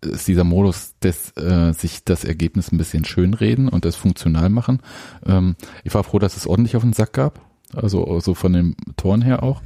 ist 0.00 0.28
dieser 0.28 0.44
Modus 0.44 0.94
des 1.02 1.36
äh, 1.36 1.72
sich 1.72 2.04
das 2.04 2.24
Ergebnis 2.24 2.72
ein 2.72 2.78
bisschen 2.78 3.04
schönreden 3.04 3.68
und 3.68 3.84
das 3.84 3.96
funktional 3.96 4.50
machen. 4.50 4.80
Ähm, 5.26 5.56
ich 5.82 5.94
war 5.94 6.04
froh, 6.04 6.18
dass 6.18 6.36
es 6.36 6.46
ordentlich 6.46 6.76
auf 6.76 6.82
den 6.82 6.92
Sack 6.92 7.14
gab, 7.14 7.40
also 7.72 8.20
so 8.20 8.34
von 8.34 8.52
den 8.52 8.76
Toren 8.96 9.22
her 9.22 9.42
auch, 9.42 9.62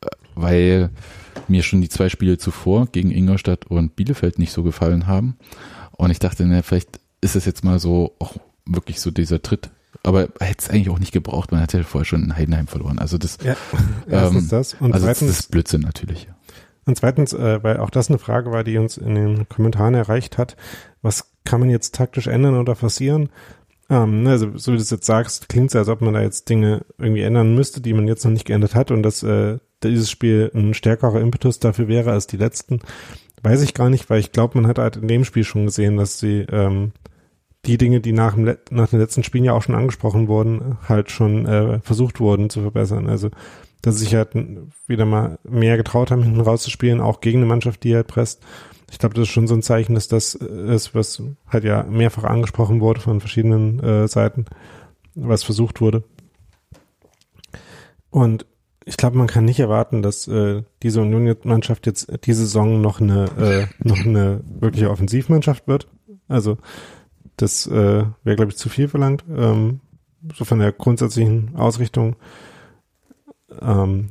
äh, 0.00 0.08
weil 0.34 0.90
mir 1.48 1.62
schon 1.62 1.80
die 1.80 1.88
zwei 1.88 2.08
Spiele 2.08 2.38
zuvor 2.38 2.86
gegen 2.86 3.10
Ingolstadt 3.10 3.66
und 3.66 3.96
Bielefeld 3.96 4.38
nicht 4.38 4.52
so 4.52 4.62
gefallen 4.62 5.06
haben 5.06 5.36
und 5.92 6.10
ich 6.10 6.18
dachte, 6.18 6.44
ne, 6.46 6.62
vielleicht 6.62 7.00
ist 7.20 7.36
es 7.36 7.44
jetzt 7.44 7.64
mal 7.64 7.78
so 7.78 8.14
auch 8.18 8.36
wirklich 8.66 9.00
so 9.00 9.10
dieser 9.10 9.42
Tritt. 9.42 9.70
Aber 10.04 10.28
hätte 10.40 10.58
es 10.58 10.70
eigentlich 10.70 10.90
auch 10.90 10.98
nicht 10.98 11.12
gebraucht, 11.12 11.52
man 11.52 11.60
hat 11.60 11.72
ja 11.72 11.82
vorher 11.84 12.04
schon 12.04 12.24
in 12.24 12.36
Heidenheim 12.36 12.66
verloren. 12.66 12.98
Also 12.98 13.18
das, 13.18 13.38
Ja, 13.44 13.56
ähm, 14.08 14.48
das. 14.50 14.74
Und 14.74 14.92
also 14.92 15.06
das 15.06 15.22
ist 15.22 15.50
Blödsinn 15.50 15.82
natürlich. 15.82 16.26
Und 16.84 16.96
zweitens, 16.96 17.32
äh, 17.32 17.62
weil 17.62 17.78
auch 17.78 17.90
das 17.90 18.08
eine 18.08 18.18
Frage 18.18 18.50
war, 18.50 18.64
die 18.64 18.78
uns 18.78 18.96
in 18.96 19.14
den 19.14 19.48
Kommentaren 19.48 19.94
erreicht 19.94 20.38
hat, 20.38 20.56
was 21.00 21.32
kann 21.44 21.60
man 21.60 21.70
jetzt 21.70 21.94
taktisch 21.94 22.26
ändern 22.26 22.56
oder 22.56 22.74
forcieren? 22.74 23.30
Ähm, 23.88 24.22
ne, 24.22 24.30
also 24.30 24.56
so 24.56 24.72
wie 24.72 24.76
du 24.76 24.82
es 24.82 24.90
jetzt 24.90 25.06
sagst, 25.06 25.48
klingt 25.48 25.70
es, 25.70 25.76
als 25.76 25.88
ob 25.88 26.00
man 26.00 26.14
da 26.14 26.22
jetzt 26.22 26.48
Dinge 26.48 26.84
irgendwie 26.98 27.22
ändern 27.22 27.54
müsste, 27.54 27.80
die 27.80 27.92
man 27.92 28.08
jetzt 28.08 28.24
noch 28.24 28.32
nicht 28.32 28.46
geändert 28.46 28.74
hat 28.74 28.90
und 28.90 29.02
dass 29.02 29.22
äh, 29.22 29.58
dieses 29.82 30.10
Spiel 30.10 30.50
ein 30.54 30.74
stärkerer 30.74 31.20
Impetus 31.20 31.58
dafür 31.58 31.88
wäre 31.88 32.12
als 32.12 32.26
die 32.26 32.36
letzten, 32.36 32.80
weiß 33.42 33.62
ich 33.62 33.74
gar 33.74 33.90
nicht, 33.90 34.08
weil 34.08 34.20
ich 34.20 34.32
glaube, 34.32 34.58
man 34.58 34.68
hat 34.68 34.78
halt 34.78 34.96
in 34.96 35.08
dem 35.08 35.24
Spiel 35.24 35.44
schon 35.44 35.66
gesehen, 35.66 35.96
dass 35.96 36.18
sie 36.18 36.46
ähm, 36.50 36.92
die 37.64 37.78
Dinge, 37.78 38.00
die 38.00 38.12
nach, 38.12 38.34
dem, 38.34 38.56
nach 38.70 38.88
den 38.88 38.98
letzten 38.98 39.22
Spielen 39.24 39.44
ja 39.44 39.52
auch 39.52 39.62
schon 39.62 39.74
angesprochen 39.74 40.28
wurden, 40.28 40.78
halt 40.88 41.10
schon 41.10 41.46
äh, 41.46 41.80
versucht 41.80 42.18
wurden 42.20 42.50
zu 42.50 42.62
verbessern. 42.62 43.08
Also 43.08 43.30
dass 43.82 43.96
sie 43.98 44.04
sich 44.04 44.14
halt 44.14 44.30
wieder 44.86 45.04
mal 45.04 45.38
mehr 45.44 45.76
getraut 45.76 46.10
haben, 46.10 46.22
hinten 46.22 46.40
rauszuspielen, 46.40 47.00
auch 47.00 47.20
gegen 47.20 47.38
eine 47.38 47.46
Mannschaft, 47.46 47.82
die 47.84 47.94
halt 47.94 48.06
presst. 48.06 48.42
Ich 48.90 48.98
glaube, 48.98 49.14
das 49.14 49.22
ist 49.22 49.32
schon 49.32 49.48
so 49.48 49.54
ein 49.54 49.62
Zeichen, 49.62 49.94
dass 49.94 50.08
das 50.08 50.34
ist, 50.34 50.94
was 50.94 51.22
halt 51.48 51.64
ja 51.64 51.82
mehrfach 51.82 52.24
angesprochen 52.24 52.80
wurde 52.80 53.00
von 53.00 53.20
verschiedenen 53.20 53.80
äh, 53.80 54.06
Seiten, 54.06 54.44
was 55.14 55.42
versucht 55.42 55.80
wurde. 55.80 56.04
Und 58.10 58.46
ich 58.84 58.96
glaube, 58.96 59.16
man 59.16 59.26
kann 59.26 59.44
nicht 59.44 59.60
erwarten, 59.60 60.02
dass 60.02 60.28
äh, 60.28 60.62
diese 60.82 61.00
Union-Mannschaft 61.00 61.86
jetzt 61.86 62.12
diese 62.24 62.42
Saison 62.42 62.80
noch 62.80 63.00
eine 63.00 63.24
äh, 63.38 63.66
noch 63.86 64.04
eine 64.04 64.42
wirkliche 64.44 64.90
Offensivmannschaft 64.90 65.66
wird. 65.68 65.88
Also 66.28 66.58
das 67.36 67.66
äh, 67.66 68.04
wäre, 68.24 68.36
glaube 68.36 68.50
ich, 68.50 68.56
zu 68.56 68.68
viel 68.68 68.88
verlangt. 68.88 69.24
Ähm, 69.34 69.80
so 70.34 70.44
von 70.44 70.58
der 70.58 70.72
grundsätzlichen 70.72 71.56
Ausrichtung. 71.56 72.16
Ähm, 73.60 74.10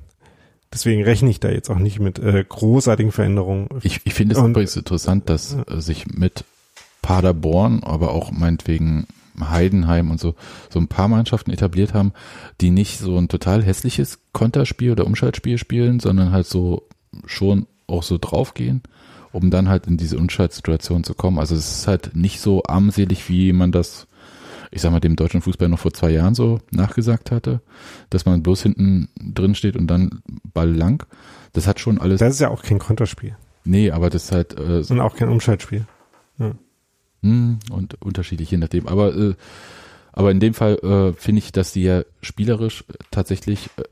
deswegen 0.74 1.04
rechne 1.04 1.30
ich 1.30 1.40
da 1.40 1.50
jetzt 1.50 1.70
auch 1.70 1.80
nicht 1.80 2.00
mit 2.00 2.20
äh, 2.20 2.44
großartigen 2.48 3.12
Veränderungen. 3.12 3.68
Ich, 3.84 4.02
ich 4.04 4.14
finde 4.14 4.36
es 4.36 4.40
Und- 4.42 4.52
übrigens 4.52 4.76
interessant, 4.76 5.30
dass 5.30 5.54
äh, 5.54 5.82
sich 5.82 6.08
mit 6.08 6.44
Paderborn, 7.02 7.84
aber 7.84 8.12
auch 8.12 8.32
meinetwegen 8.32 9.08
Heidenheim 9.40 10.12
und 10.12 10.20
so, 10.20 10.36
so 10.70 10.80
ein 10.80 10.88
paar 10.88 11.08
Mannschaften 11.08 11.52
etabliert 11.52 11.94
haben, 11.94 12.14
die 12.60 12.70
nicht 12.70 13.00
so 13.00 13.18
ein 13.18 13.28
total 13.28 13.64
hässliches 13.64 14.20
Konterspiel 14.34 14.92
oder 14.92 15.06
Umschaltspiel 15.08 15.58
spielen, 15.58 16.00
sondern 16.00 16.32
halt 16.32 16.46
so 16.46 16.84
schon 17.26 17.66
auch 17.88 18.04
so 18.04 18.18
draufgehen, 18.20 18.82
um 19.32 19.50
dann 19.50 19.68
halt 19.68 19.88
in 19.88 19.98
diese 19.98 20.18
Umschaltsituation 20.18 21.04
zu 21.04 21.14
kommen. 21.16 21.40
Also 21.40 21.56
es 21.56 21.72
ist 21.80 21.88
halt 21.88 22.16
nicht 22.16 22.40
so 22.40 22.64
armselig, 22.68 23.30
wie 23.30 23.52
man 23.54 23.72
das, 23.72 24.06
ich 24.72 24.82
sag 24.82 24.92
mal, 24.92 25.00
dem 25.00 25.16
deutschen 25.16 25.42
Fußball 25.42 25.70
noch 25.70 25.80
vor 25.80 25.94
zwei 25.94 26.12
Jahren 26.12 26.34
so 26.34 26.60
nachgesagt 26.72 27.32
hatte, 27.32 27.62
dass 28.10 28.26
man 28.26 28.42
bloß 28.42 28.64
hinten 28.64 29.10
drin 29.16 29.56
steht 29.56 29.76
und 29.76 29.88
dann 29.88 30.22
Ball 30.54 30.72
lang. 30.72 31.06
Das 31.54 31.68
hat 31.68 31.80
schon 31.80 32.00
alles, 32.00 32.20
Das 32.20 32.34
ist 32.34 32.40
ja 32.40 32.50
auch 32.50 32.64
kein 32.64 32.80
Konterspiel 32.80 33.36
nee, 33.64 33.92
aber 33.92 34.10
das 34.10 34.26
ist 34.26 34.32
halt 34.32 34.58
äh, 34.58 34.84
und 34.90 35.00
auch 35.00 35.16
kein 35.16 35.30
Umschaltspiel. 35.30 35.86
hm, 37.22 37.60
und 37.70 38.02
unterschiedlich 38.02 38.52
je 38.52 38.58
nachdem. 38.58 38.88
Aber, 38.88 39.16
äh, 39.16 39.36
aber 40.12 40.32
in 40.32 40.40
dem 40.40 40.54
Fall 40.54 40.76
äh, 40.78 41.14
finde 41.14 41.40
ich, 41.40 41.52
dass 41.52 41.74
die 41.74 41.84
ja 41.84 42.04
spielerisch 42.22 42.84
äh, 42.90 42.94
tatsächlich 43.12 43.70
äh, 43.78 43.84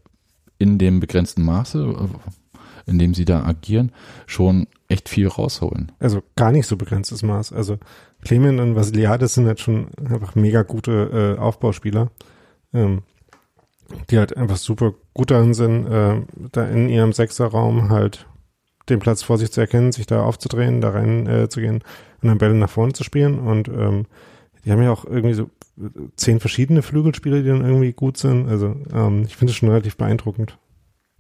in 0.58 0.78
dem 0.78 1.00
begrenzten 1.00 1.44
Maße, 1.44 1.80
äh, 1.80 2.90
in 2.90 3.00
dem 3.00 3.14
sie 3.14 3.26
da 3.26 3.44
agieren, 3.44 3.92
schon 4.26 4.68
echt 4.90 5.08
viel 5.08 5.28
rausholen. 5.28 5.92
Also 6.00 6.22
gar 6.36 6.52
nicht 6.52 6.68
so 6.68 6.76
begrenztes 6.76 7.24
Maß. 7.24 7.54
Also 7.54 7.78
Clement 8.24 8.60
und 8.60 8.76
Vasiliades 8.76 9.36
sind 9.36 9.48
halt 9.48 9.60
schon 9.60 9.88
einfach 10.10 10.36
mega 10.36 10.64
gute 10.64 11.36
äh, 11.38 11.40
Aufbauspieler, 11.40 12.10
ähm, 12.74 13.04
die 14.10 14.18
halt 14.18 14.36
einfach 14.36 14.58
super 14.58 14.94
gut 15.14 15.32
darin 15.32 15.54
sind, 15.54 15.86
äh, 15.88 16.22
da 16.52 16.68
in 16.68 16.90
ihrem 16.90 17.14
Sechserraum 17.14 17.90
halt 17.90 18.28
den 18.90 19.00
Platz 19.00 19.22
vor 19.22 19.38
sich 19.38 19.52
zu 19.52 19.62
erkennen, 19.62 19.92
sich 19.92 20.08
da 20.08 20.24
aufzudrehen, 20.24 20.82
da 20.82 20.90
rein 20.90 21.28
äh, 21.28 21.50
zu 21.50 21.62
gehen 21.62 21.84
und 22.22 22.28
dann 22.28 22.40
Bälle 22.40 22.56
nach 22.56 22.70
vorne 22.70 22.94
zu 22.94 23.04
spielen. 23.04 23.40
Und 23.40 23.68
ähm, 23.68 24.08
die 24.66 24.72
haben 24.72 24.82
ja 24.82 24.92
auch 24.92 25.06
irgendwie 25.06 25.36
so 25.36 25.50
zehn 26.16 26.40
verschiedene 26.40 26.82
Flügelspieler, 26.82 27.42
die 27.42 27.50
dann 27.50 27.64
irgendwie 27.64 27.94
gut 27.94 28.18
sind. 28.18 28.50
Also 28.50 28.76
ähm, 28.92 29.24
ich 29.28 29.38
finde 29.38 29.52
es 29.52 29.58
schon 29.58 29.70
relativ 29.70 29.98
beeindruckend. 29.98 30.58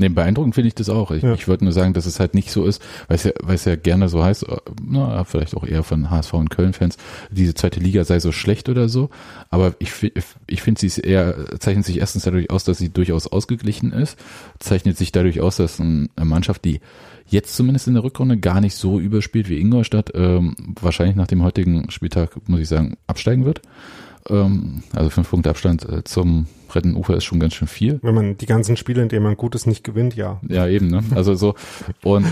Nee, 0.01 0.09
beeindruckend 0.09 0.55
finde 0.55 0.69
ich 0.69 0.75
das 0.75 0.89
auch. 0.89 1.11
Ich, 1.11 1.21
Ja. 1.23 1.33
ich 1.33 1.47
wollte 1.47 1.65
nur 1.65 1.73
sagen, 1.73 1.93
dass 1.93 2.05
es 2.05 2.19
halt 2.19 2.33
nicht 2.33 2.51
so 2.51 2.65
ist, 2.65 2.81
weil 3.07 3.15
es 3.17 3.25
ja, 3.25 3.31
weil 3.43 3.55
es 3.55 3.65
ja 3.65 3.75
gerne 3.75 4.07
so 4.09 4.23
heißt, 4.23 4.47
äh, 4.47 4.57
na, 4.81 5.23
vielleicht 5.25 5.55
auch 5.55 5.65
eher 5.65 5.83
von 5.83 6.09
HSV 6.09 6.33
und 6.35 6.49
Köln-Fans, 6.49 6.97
diese 7.29 7.53
zweite 7.53 7.79
Liga 7.81 8.03
sei 8.05 8.19
so 8.19 8.31
schlecht 8.31 8.69
oder 8.69 8.87
so. 8.89 9.09
Aber 9.49 9.75
ich, 9.79 9.91
ich 10.47 10.61
finde, 10.61 10.79
sie 10.79 10.87
ist 10.87 10.97
eher, 10.99 11.35
zeichnet 11.59 11.85
sich 11.85 11.99
erstens 11.99 12.23
dadurch 12.23 12.49
aus, 12.49 12.63
dass 12.63 12.77
sie 12.77 12.89
durchaus 12.89 13.27
ausgeglichen 13.27 13.91
ist, 13.91 14.17
zeichnet 14.59 14.97
sich 14.97 15.11
dadurch 15.11 15.41
aus, 15.41 15.57
dass 15.57 15.79
ein- 15.79 16.09
eine 16.15 16.25
Mannschaft, 16.25 16.63
die 16.65 16.79
jetzt 17.27 17.55
zumindest 17.55 17.87
in 17.87 17.93
der 17.93 18.03
Rückrunde 18.03 18.37
gar 18.37 18.61
nicht 18.61 18.75
so 18.75 18.99
überspielt 18.99 19.49
wie 19.49 19.59
Ingolstadt, 19.59 20.11
ähm, 20.15 20.55
wahrscheinlich 20.81 21.17
nach 21.17 21.27
dem 21.27 21.43
heutigen 21.43 21.91
Spieltag, 21.91 22.31
muss 22.47 22.61
ich 22.61 22.67
sagen, 22.69 22.95
absteigen 23.05 23.43
wird. 23.45 23.61
Ähm, 24.29 24.81
also 24.95 25.09
fünf 25.09 25.29
Punkte 25.29 25.49
Abstand 25.49 25.87
äh, 25.87 26.03
zum 26.05 26.47
rettenden 26.76 26.99
Ufer 26.99 27.15
ist 27.15 27.26
schon 27.26 27.39
ganz 27.39 27.53
schön 27.53 27.67
viel. 27.67 27.99
Wenn 28.01 28.15
man 28.15 28.38
die 28.38 28.45
ganzen 28.45 28.78
Spiele, 28.78 29.01
in 29.01 29.09
denen 29.09 29.24
man 29.24 29.38
gut 29.38 29.55
ist, 29.55 29.67
nicht 29.67 29.84
gewinnt, 29.84 30.15
ja. 30.15 30.39
Ja, 30.47 30.67
eben, 30.67 30.88
ne? 30.88 31.03
Also 31.15 31.36
so 31.36 31.55
und 32.03 32.26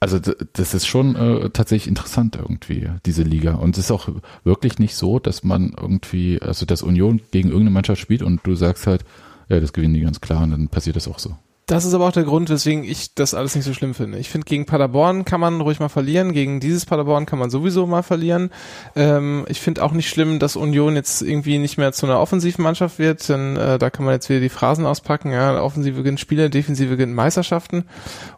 also 0.00 0.18
das 0.18 0.74
ist 0.74 0.86
schon 0.86 1.16
äh, 1.16 1.50
tatsächlich 1.50 1.88
interessant 1.88 2.36
irgendwie, 2.36 2.90
diese 3.06 3.22
Liga. 3.22 3.54
Und 3.54 3.78
es 3.78 3.86
ist 3.86 3.90
auch 3.90 4.08
wirklich 4.44 4.78
nicht 4.78 4.96
so, 4.96 5.18
dass 5.18 5.44
man 5.44 5.74
irgendwie, 5.80 6.42
also 6.42 6.66
dass 6.66 6.82
Union 6.82 7.22
gegen 7.30 7.48
irgendeine 7.48 7.70
Mannschaft 7.70 8.02
spielt 8.02 8.22
und 8.22 8.40
du 8.44 8.54
sagst 8.54 8.86
halt, 8.86 9.04
ja, 9.48 9.60
das 9.60 9.72
gewinnen 9.72 9.94
die 9.94 10.00
ganz 10.00 10.20
klar 10.20 10.42
und 10.42 10.50
dann 10.50 10.68
passiert 10.68 10.96
das 10.96 11.08
auch 11.08 11.18
so. 11.18 11.36
Das 11.66 11.86
ist 11.86 11.94
aber 11.94 12.06
auch 12.06 12.12
der 12.12 12.24
Grund, 12.24 12.50
weswegen 12.50 12.84
ich 12.84 13.14
das 13.14 13.32
alles 13.32 13.54
nicht 13.54 13.64
so 13.64 13.72
schlimm 13.72 13.94
finde. 13.94 14.18
Ich 14.18 14.28
finde, 14.28 14.44
gegen 14.44 14.66
Paderborn 14.66 15.24
kann 15.24 15.40
man 15.40 15.62
ruhig 15.62 15.80
mal 15.80 15.88
verlieren, 15.88 16.32
gegen 16.32 16.60
dieses 16.60 16.84
Paderborn 16.84 17.24
kann 17.24 17.38
man 17.38 17.48
sowieso 17.48 17.86
mal 17.86 18.02
verlieren. 18.02 18.50
Ähm, 18.94 19.46
ich 19.48 19.62
finde 19.62 19.82
auch 19.82 19.92
nicht 19.92 20.10
schlimm, 20.10 20.38
dass 20.38 20.56
Union 20.56 20.94
jetzt 20.94 21.22
irgendwie 21.22 21.56
nicht 21.56 21.78
mehr 21.78 21.92
zu 21.92 22.04
einer 22.04 22.20
offensiven 22.20 22.62
Mannschaft 22.62 22.98
wird, 22.98 23.26
denn 23.30 23.56
äh, 23.56 23.78
da 23.78 23.88
kann 23.88 24.04
man 24.04 24.12
jetzt 24.12 24.28
wieder 24.28 24.40
die 24.40 24.50
Phrasen 24.50 24.84
auspacken. 24.84 25.32
Ja, 25.32 25.62
Offensive 25.62 26.02
gewinnt 26.02 26.20
Spiele, 26.20 26.50
Defensive 26.50 26.98
gewinnt 26.98 27.14
Meisterschaften. 27.14 27.84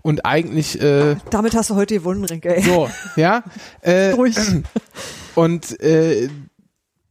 Und 0.03 0.25
eigentlich 0.25 0.81
äh, 0.81 1.17
damit 1.31 1.57
hast 1.57 1.71
du 1.71 1.75
heute 1.75 1.95
gewonnen, 1.95 2.25
Rinke. 2.25 2.57
Ey. 2.57 2.63
so, 2.63 2.89
ja. 3.17 3.43
Äh, 3.81 4.11
Ruhig. 4.13 4.37
Und 5.35 5.81
äh, 5.81 6.29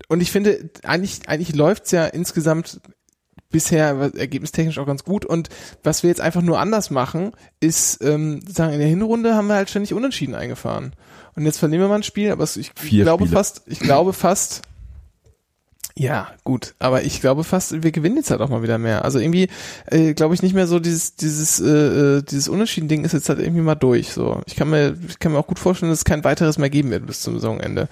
und 0.07 0.21
ich 0.21 0.31
finde, 0.31 0.69
eigentlich 0.83 1.27
eigentlich 1.27 1.55
läuft's 1.55 1.91
ja 1.91 2.05
insgesamt 2.05 2.79
bisher 3.49 4.11
ergebnistechnisch 4.15 4.79
auch 4.79 4.85
ganz 4.85 5.03
gut. 5.03 5.25
Und 5.25 5.49
was 5.83 6.03
wir 6.03 6.09
jetzt 6.09 6.21
einfach 6.21 6.41
nur 6.41 6.59
anders 6.59 6.89
machen, 6.89 7.31
ist, 7.59 8.03
ähm, 8.03 8.41
sagen 8.47 8.73
in 8.73 8.79
der 8.79 8.87
Hinrunde 8.87 9.35
haben 9.35 9.47
wir 9.47 9.55
halt 9.55 9.69
ständig 9.69 9.93
Unentschieden 9.93 10.35
eingefahren. 10.35 10.93
Und 11.35 11.45
jetzt 11.45 11.57
verlieren 11.57 11.81
wir 11.81 11.87
mal 11.87 11.95
ein 11.95 12.03
Spiel, 12.03 12.31
aber 12.31 12.43
ich 12.43 12.71
Vier 12.75 13.03
glaube 13.03 13.25
Spiele. 13.25 13.37
fast, 13.37 13.61
ich 13.67 13.79
glaube 13.79 14.13
fast, 14.13 14.61
ja, 15.97 16.27
gut, 16.43 16.75
aber 16.77 17.03
ich 17.03 17.21
glaube 17.21 17.45
fast, 17.45 17.81
wir 17.81 17.91
gewinnen 17.93 18.17
jetzt 18.17 18.29
halt 18.29 18.41
auch 18.41 18.49
mal 18.49 18.61
wieder 18.61 18.77
mehr. 18.77 19.05
Also 19.05 19.17
irgendwie 19.17 19.47
äh, 19.85 20.13
glaube 20.13 20.35
ich 20.35 20.41
nicht 20.41 20.53
mehr 20.53 20.67
so 20.67 20.79
dieses 20.79 21.15
dieses 21.15 21.61
äh, 21.61 22.17
äh, 22.17 22.21
dieses 22.21 22.49
Unentschieden-Ding 22.49 23.05
ist 23.05 23.13
jetzt 23.13 23.29
halt 23.29 23.39
irgendwie 23.39 23.61
mal 23.61 23.75
durch. 23.75 24.11
So, 24.11 24.41
ich 24.45 24.57
kann 24.57 24.69
mir 24.69 24.97
ich 25.07 25.19
kann 25.19 25.31
mir 25.31 25.39
auch 25.39 25.47
gut 25.47 25.57
vorstellen, 25.57 25.89
dass 25.89 25.99
es 25.99 26.05
kein 26.05 26.25
weiteres 26.25 26.57
mehr 26.57 26.69
geben 26.69 26.91
wird 26.91 27.05
bis 27.05 27.21
zum 27.21 27.35
Saisonende. 27.35 27.87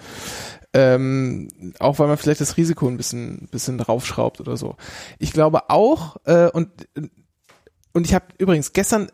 Ähm, 0.74 1.49
auch 1.80 1.99
weil 1.99 2.07
man 2.07 2.17
vielleicht 2.17 2.41
das 2.41 2.57
Risiko 2.57 2.88
ein 2.88 2.97
bisschen 2.97 3.47
bisschen 3.51 3.78
draufschraubt 3.78 4.39
oder 4.39 4.57
so. 4.57 4.76
Ich 5.19 5.32
glaube 5.32 5.69
auch 5.69 6.17
äh, 6.26 6.49
und 6.49 6.69
und 7.93 8.07
ich 8.07 8.13
habe 8.15 8.26
übrigens 8.39 8.74
gestern 8.74 9.11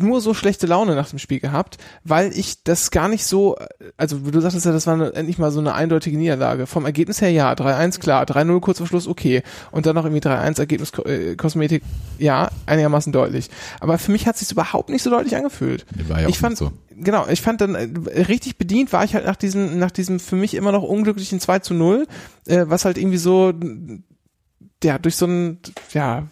nur 0.00 0.20
so 0.20 0.34
schlechte 0.34 0.66
Laune 0.66 0.94
nach 0.94 1.08
dem 1.08 1.18
Spiel 1.18 1.40
gehabt, 1.40 1.78
weil 2.04 2.36
ich 2.36 2.62
das 2.64 2.90
gar 2.90 3.08
nicht 3.08 3.24
so, 3.24 3.56
also 3.96 4.26
wie 4.26 4.30
du 4.30 4.40
sagtest 4.40 4.66
ja, 4.66 4.72
das 4.72 4.86
war 4.86 5.14
endlich 5.14 5.38
mal 5.38 5.50
so 5.50 5.60
eine 5.60 5.74
eindeutige 5.74 6.18
Niederlage. 6.18 6.66
Vom 6.66 6.84
Ergebnis 6.84 7.20
her 7.20 7.30
ja, 7.30 7.52
3-1 7.52 8.00
klar, 8.00 8.24
3-0 8.24 8.60
kurz 8.60 8.78
vor 8.78 8.86
Schluss 8.86 9.06
okay 9.06 9.42
und 9.70 9.86
dann 9.86 9.94
noch 9.94 10.04
irgendwie 10.04 10.26
3-1 10.26 10.58
Ergebnis 10.58 10.92
äh, 11.04 11.36
Kosmetik, 11.36 11.82
ja, 12.18 12.50
einigermaßen 12.66 13.12
deutlich. 13.12 13.50
Aber 13.80 13.98
für 13.98 14.12
mich 14.12 14.26
hat 14.26 14.36
sich 14.36 14.50
überhaupt 14.50 14.90
nicht 14.90 15.02
so 15.02 15.10
deutlich 15.10 15.36
angefühlt. 15.36 15.86
War 16.08 16.20
ja 16.20 16.28
ich 16.28 16.36
auch 16.36 16.40
fand, 16.40 16.60
nicht 16.60 16.70
so. 16.70 16.72
genau, 16.96 17.26
ich 17.28 17.40
fand 17.40 17.60
dann 17.60 17.74
äh, 17.74 17.88
richtig 18.22 18.58
bedient 18.58 18.92
war 18.92 19.04
ich 19.04 19.14
halt 19.14 19.26
nach 19.26 19.36
diesem, 19.36 19.78
nach 19.78 19.90
diesem 19.90 20.20
für 20.20 20.36
mich 20.36 20.54
immer 20.54 20.72
noch 20.72 20.82
unglücklichen 20.82 21.40
2 21.40 21.60
zu 21.60 21.74
0, 21.74 22.06
äh, 22.46 22.64
was 22.66 22.84
halt 22.84 22.98
irgendwie 22.98 23.18
so, 23.18 23.52
ja, 24.82 24.98
durch 24.98 25.16
so 25.16 25.26
ein, 25.26 25.58
ja, 25.92 26.24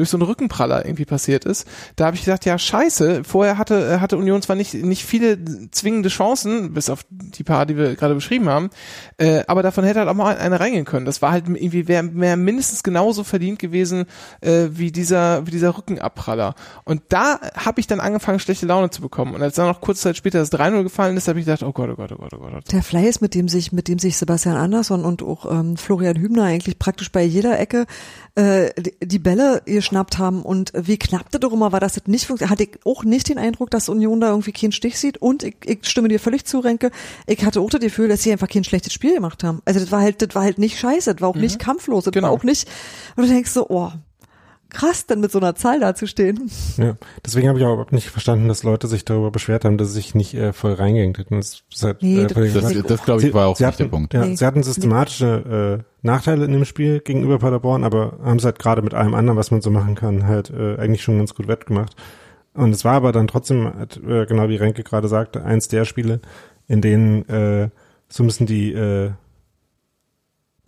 durch 0.00 0.08
so 0.08 0.16
einen 0.16 0.22
Rückenpraller 0.22 0.86
irgendwie 0.86 1.04
passiert 1.04 1.44
ist. 1.44 1.68
Da 1.96 2.06
habe 2.06 2.16
ich 2.16 2.22
gesagt, 2.22 2.46
ja 2.46 2.58
scheiße, 2.58 3.22
vorher 3.22 3.58
hatte, 3.58 4.00
hatte 4.00 4.16
Union 4.16 4.40
zwar 4.40 4.56
nicht, 4.56 4.72
nicht 4.72 5.04
viele 5.04 5.38
zwingende 5.70 6.08
Chancen, 6.08 6.72
bis 6.72 6.88
auf 6.88 7.04
die 7.10 7.44
paar, 7.44 7.66
die 7.66 7.76
wir 7.76 7.96
gerade 7.96 8.14
beschrieben 8.14 8.48
haben, 8.48 8.70
äh, 9.18 9.42
aber 9.46 9.62
davon 9.62 9.84
hätte 9.84 10.00
halt 10.00 10.08
auch 10.08 10.14
mal 10.14 10.38
eine 10.38 10.58
reingehen 10.58 10.86
können. 10.86 11.04
Das 11.04 11.20
war 11.20 11.32
halt 11.32 11.48
irgendwie, 11.48 11.86
wäre 11.86 12.08
wär 12.14 12.36
mindestens 12.36 12.82
genauso 12.82 13.24
verdient 13.24 13.58
gewesen 13.58 14.06
äh, 14.40 14.68
wie 14.70 14.90
dieser, 14.90 15.46
wie 15.46 15.50
dieser 15.50 15.76
Rückenabpraller. 15.76 16.54
Und 16.84 17.02
da 17.10 17.38
habe 17.54 17.80
ich 17.80 17.86
dann 17.86 18.00
angefangen, 18.00 18.40
schlechte 18.40 18.64
Laune 18.64 18.88
zu 18.88 19.02
bekommen. 19.02 19.34
Und 19.34 19.42
als 19.42 19.56
dann 19.56 19.66
noch 19.66 19.82
kurze 19.82 20.00
Zeit 20.00 20.16
später 20.16 20.38
das 20.38 20.50
3-0 20.50 20.82
gefallen 20.82 21.16
ist, 21.18 21.28
habe 21.28 21.38
ich 21.38 21.44
gedacht, 21.44 21.62
oh 21.62 21.72
Gott, 21.72 21.90
oh 21.90 21.96
Gott, 21.96 22.12
oh 22.12 22.16
Gott, 22.16 22.32
oh 22.32 22.38
Gott. 22.38 22.50
Oh 22.50 22.54
Gott. 22.54 22.72
Der 22.72 22.82
Fleiß, 22.82 23.20
mit 23.20 23.34
dem 23.34 23.48
sich, 23.48 23.70
mit 23.70 23.86
dem 23.86 23.98
sich 23.98 24.16
Sebastian 24.16 24.56
Andersson 24.56 25.04
und 25.04 25.22
auch 25.22 25.50
ähm, 25.50 25.76
Florian 25.76 26.16
Hübner 26.16 26.44
eigentlich 26.44 26.78
praktisch 26.78 27.12
bei 27.12 27.22
jeder 27.22 27.58
Ecke 27.60 27.84
äh, 28.36 28.70
die, 29.02 29.18
Bälle 29.18 29.62
geschnappt 29.64 30.18
haben 30.18 30.42
und 30.42 30.72
wie 30.74 30.98
knapp 30.98 31.30
das 31.30 31.40
doch 31.40 31.52
immer 31.52 31.72
war, 31.72 31.80
dass 31.80 31.94
das 31.94 32.06
nicht 32.06 32.26
funktioniert, 32.26 32.50
hatte 32.50 32.62
ich 32.64 32.78
auch 32.84 33.04
nicht 33.04 33.28
den 33.28 33.38
Eindruck, 33.38 33.70
dass 33.70 33.88
Union 33.88 34.20
da 34.20 34.28
irgendwie 34.30 34.52
keinen 34.52 34.72
Stich 34.72 34.98
sieht 34.98 35.18
und 35.18 35.42
ich, 35.42 35.56
ich 35.64 35.78
stimme 35.88 36.08
dir 36.08 36.20
völlig 36.20 36.44
zu, 36.44 36.60
Renke, 36.60 36.90
ich 37.26 37.44
hatte 37.44 37.60
auch 37.60 37.70
das 37.70 37.80
Gefühl, 37.80 38.08
dass 38.08 38.22
sie 38.22 38.32
einfach 38.32 38.48
kein 38.48 38.64
schlechtes 38.64 38.92
Spiel 38.92 39.14
gemacht 39.14 39.42
haben. 39.44 39.60
Also 39.64 39.80
das 39.80 39.90
war 39.92 40.00
halt, 40.00 40.22
das 40.22 40.34
war 40.34 40.42
halt 40.42 40.58
nicht 40.58 40.78
scheiße, 40.78 41.14
das 41.14 41.20
war 41.20 41.28
auch 41.28 41.34
Mhm. 41.34 41.40
nicht 41.42 41.58
kampflos, 41.58 42.04
das 42.04 42.12
Genau. 42.12 42.28
war 42.28 42.32
auch 42.34 42.44
nicht, 42.44 42.68
und 43.16 43.26
du 43.26 43.32
denkst 43.32 43.50
so, 43.50 43.66
oh, 43.68 43.90
krass, 44.70 45.06
dann 45.06 45.20
mit 45.20 45.30
so 45.30 45.38
einer 45.38 45.54
Zahl 45.54 45.80
dazustehen. 45.80 46.50
Ja, 46.76 46.96
deswegen 47.24 47.48
habe 47.48 47.58
ich 47.58 47.64
auch 47.64 47.72
überhaupt 47.72 47.92
nicht 47.92 48.08
verstanden, 48.08 48.48
dass 48.48 48.62
Leute 48.62 48.86
sich 48.88 49.04
darüber 49.04 49.30
beschwert 49.30 49.64
haben, 49.64 49.76
dass 49.78 49.88
sie 49.88 49.94
sich 49.94 50.14
nicht 50.14 50.34
äh, 50.34 50.52
voll 50.52 50.72
reingehängt 50.74 51.18
hätten. 51.18 51.36
Das, 51.36 51.62
ist 51.72 51.82
halt, 51.82 52.02
Nee, 52.02 52.20
äh, 52.22 52.26
das- 52.26 52.34
Das, 52.54 52.72
Quatsch. 52.72 52.84
das 52.90 53.02
glaube 53.04 53.22
ich, 53.22 53.34
war 53.34 53.48
auch 53.48 53.56
sie 53.56 53.64
nicht 53.66 53.78
der 53.78 53.84
hatten, 53.86 53.90
Punkt. 53.90 54.14
Ja, 54.14 54.24
Nee. 54.24 54.36
Sie 54.36 54.46
hatten 54.46 54.62
systematische 54.62 55.80
äh, 55.80 56.06
Nachteile 56.06 56.44
in 56.46 56.52
dem 56.52 56.64
Spiel 56.64 57.00
gegenüber 57.00 57.38
Paderborn, 57.38 57.84
aber 57.84 58.18
haben 58.24 58.38
es 58.38 58.44
halt 58.44 58.58
gerade 58.58 58.82
mit 58.82 58.94
allem 58.94 59.14
anderen, 59.14 59.36
was 59.38 59.50
man 59.50 59.60
so 59.60 59.70
machen 59.70 59.94
kann, 59.94 60.26
halt 60.26 60.50
äh, 60.50 60.76
eigentlich 60.78 61.02
schon 61.02 61.18
ganz 61.18 61.34
gut 61.34 61.48
wettgemacht. 61.48 61.94
Und 62.54 62.70
es 62.74 62.84
war 62.84 62.94
aber 62.94 63.12
dann 63.12 63.28
trotzdem, 63.28 63.72
halt, 63.78 64.00
äh, 64.06 64.26
genau 64.26 64.48
wie 64.48 64.56
Renke 64.56 64.82
gerade 64.82 65.08
sagte, 65.08 65.44
eins 65.44 65.68
der 65.68 65.84
Spiele, 65.84 66.20
in 66.68 66.80
denen 66.80 67.28
äh, 67.28 67.68
so 68.08 68.24
müssen 68.24 68.46
die 68.46 68.72
äh, 68.72 69.10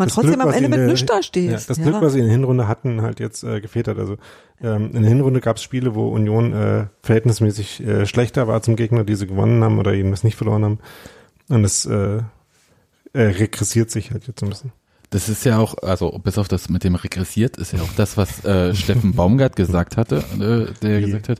Man 0.03 0.09
Das 0.09 0.15
trotzdem 0.17 0.35
Glück, 0.35 0.47
am 0.49 0.53
Ende 0.53 0.69
mit 0.69 0.79
der- 0.81 0.87
nichts 0.89 1.07
da 1.07 1.21
Ja, 1.39 1.53
das 1.53 1.81
Glück, 1.81 2.01
was 2.01 2.13
sie 2.13 2.19
in 2.19 2.25
der 2.25 2.33
Hinrunde 2.33 2.67
hatten, 2.67 3.03
halt 3.03 3.21
jetzt 3.21 3.45
äh, 3.45 3.61
gefehlt 3.61 3.87
hat. 3.87 3.99
Also 3.99 4.17
ähm, 4.61 4.87
in 4.95 5.03
der 5.03 5.09
Hinrunde 5.09 5.41
gab 5.41 5.59
es 5.59 5.63
Spiele, 5.63 5.95
wo 5.95 6.09
Union 6.09 6.53
äh, 6.53 6.87
verhältnismäßig 7.03 7.87
äh, 7.87 8.05
schlechter 8.07 8.49
war 8.49 8.63
zum 8.63 8.75
Gegner, 8.75 9.05
die 9.05 9.15
sie 9.15 9.29
gewonnen 9.29 9.63
haben 9.63 9.79
oder 9.79 9.93
jedenfalls 9.93 10.25
nicht 10.25 10.35
verloren 10.37 10.65
haben. 10.65 10.79
Und 11.49 11.65
es 11.65 11.87
äh, 11.87 12.19
äh, 13.13 13.23
regressiert 13.23 13.93
sich 13.93 14.11
halt 14.11 14.27
jetzt 14.27 14.43
ein 14.43 14.49
bisschen. 14.49 14.73
Das 15.11 15.29
ist 15.29 15.45
ja 15.45 15.59
auch, 15.59 15.77
also 15.83 16.11
bis 16.19 16.37
auf 16.39 16.49
das 16.49 16.69
mit 16.69 16.83
dem 16.85 16.95
regressiert, 16.97 17.59
ist 17.59 17.73
ja 17.73 17.81
auch 17.83 17.93
das, 17.97 18.17
was 18.17 18.45
äh, 18.45 18.75
Steffen 18.75 19.13
Baumgart 19.15 19.55
gesagt 19.55 19.97
hatte, 19.97 20.25
äh, 20.41 20.73
der 20.83 20.99
Wie? 20.99 21.05
gesagt 21.05 21.29
hat, 21.29 21.39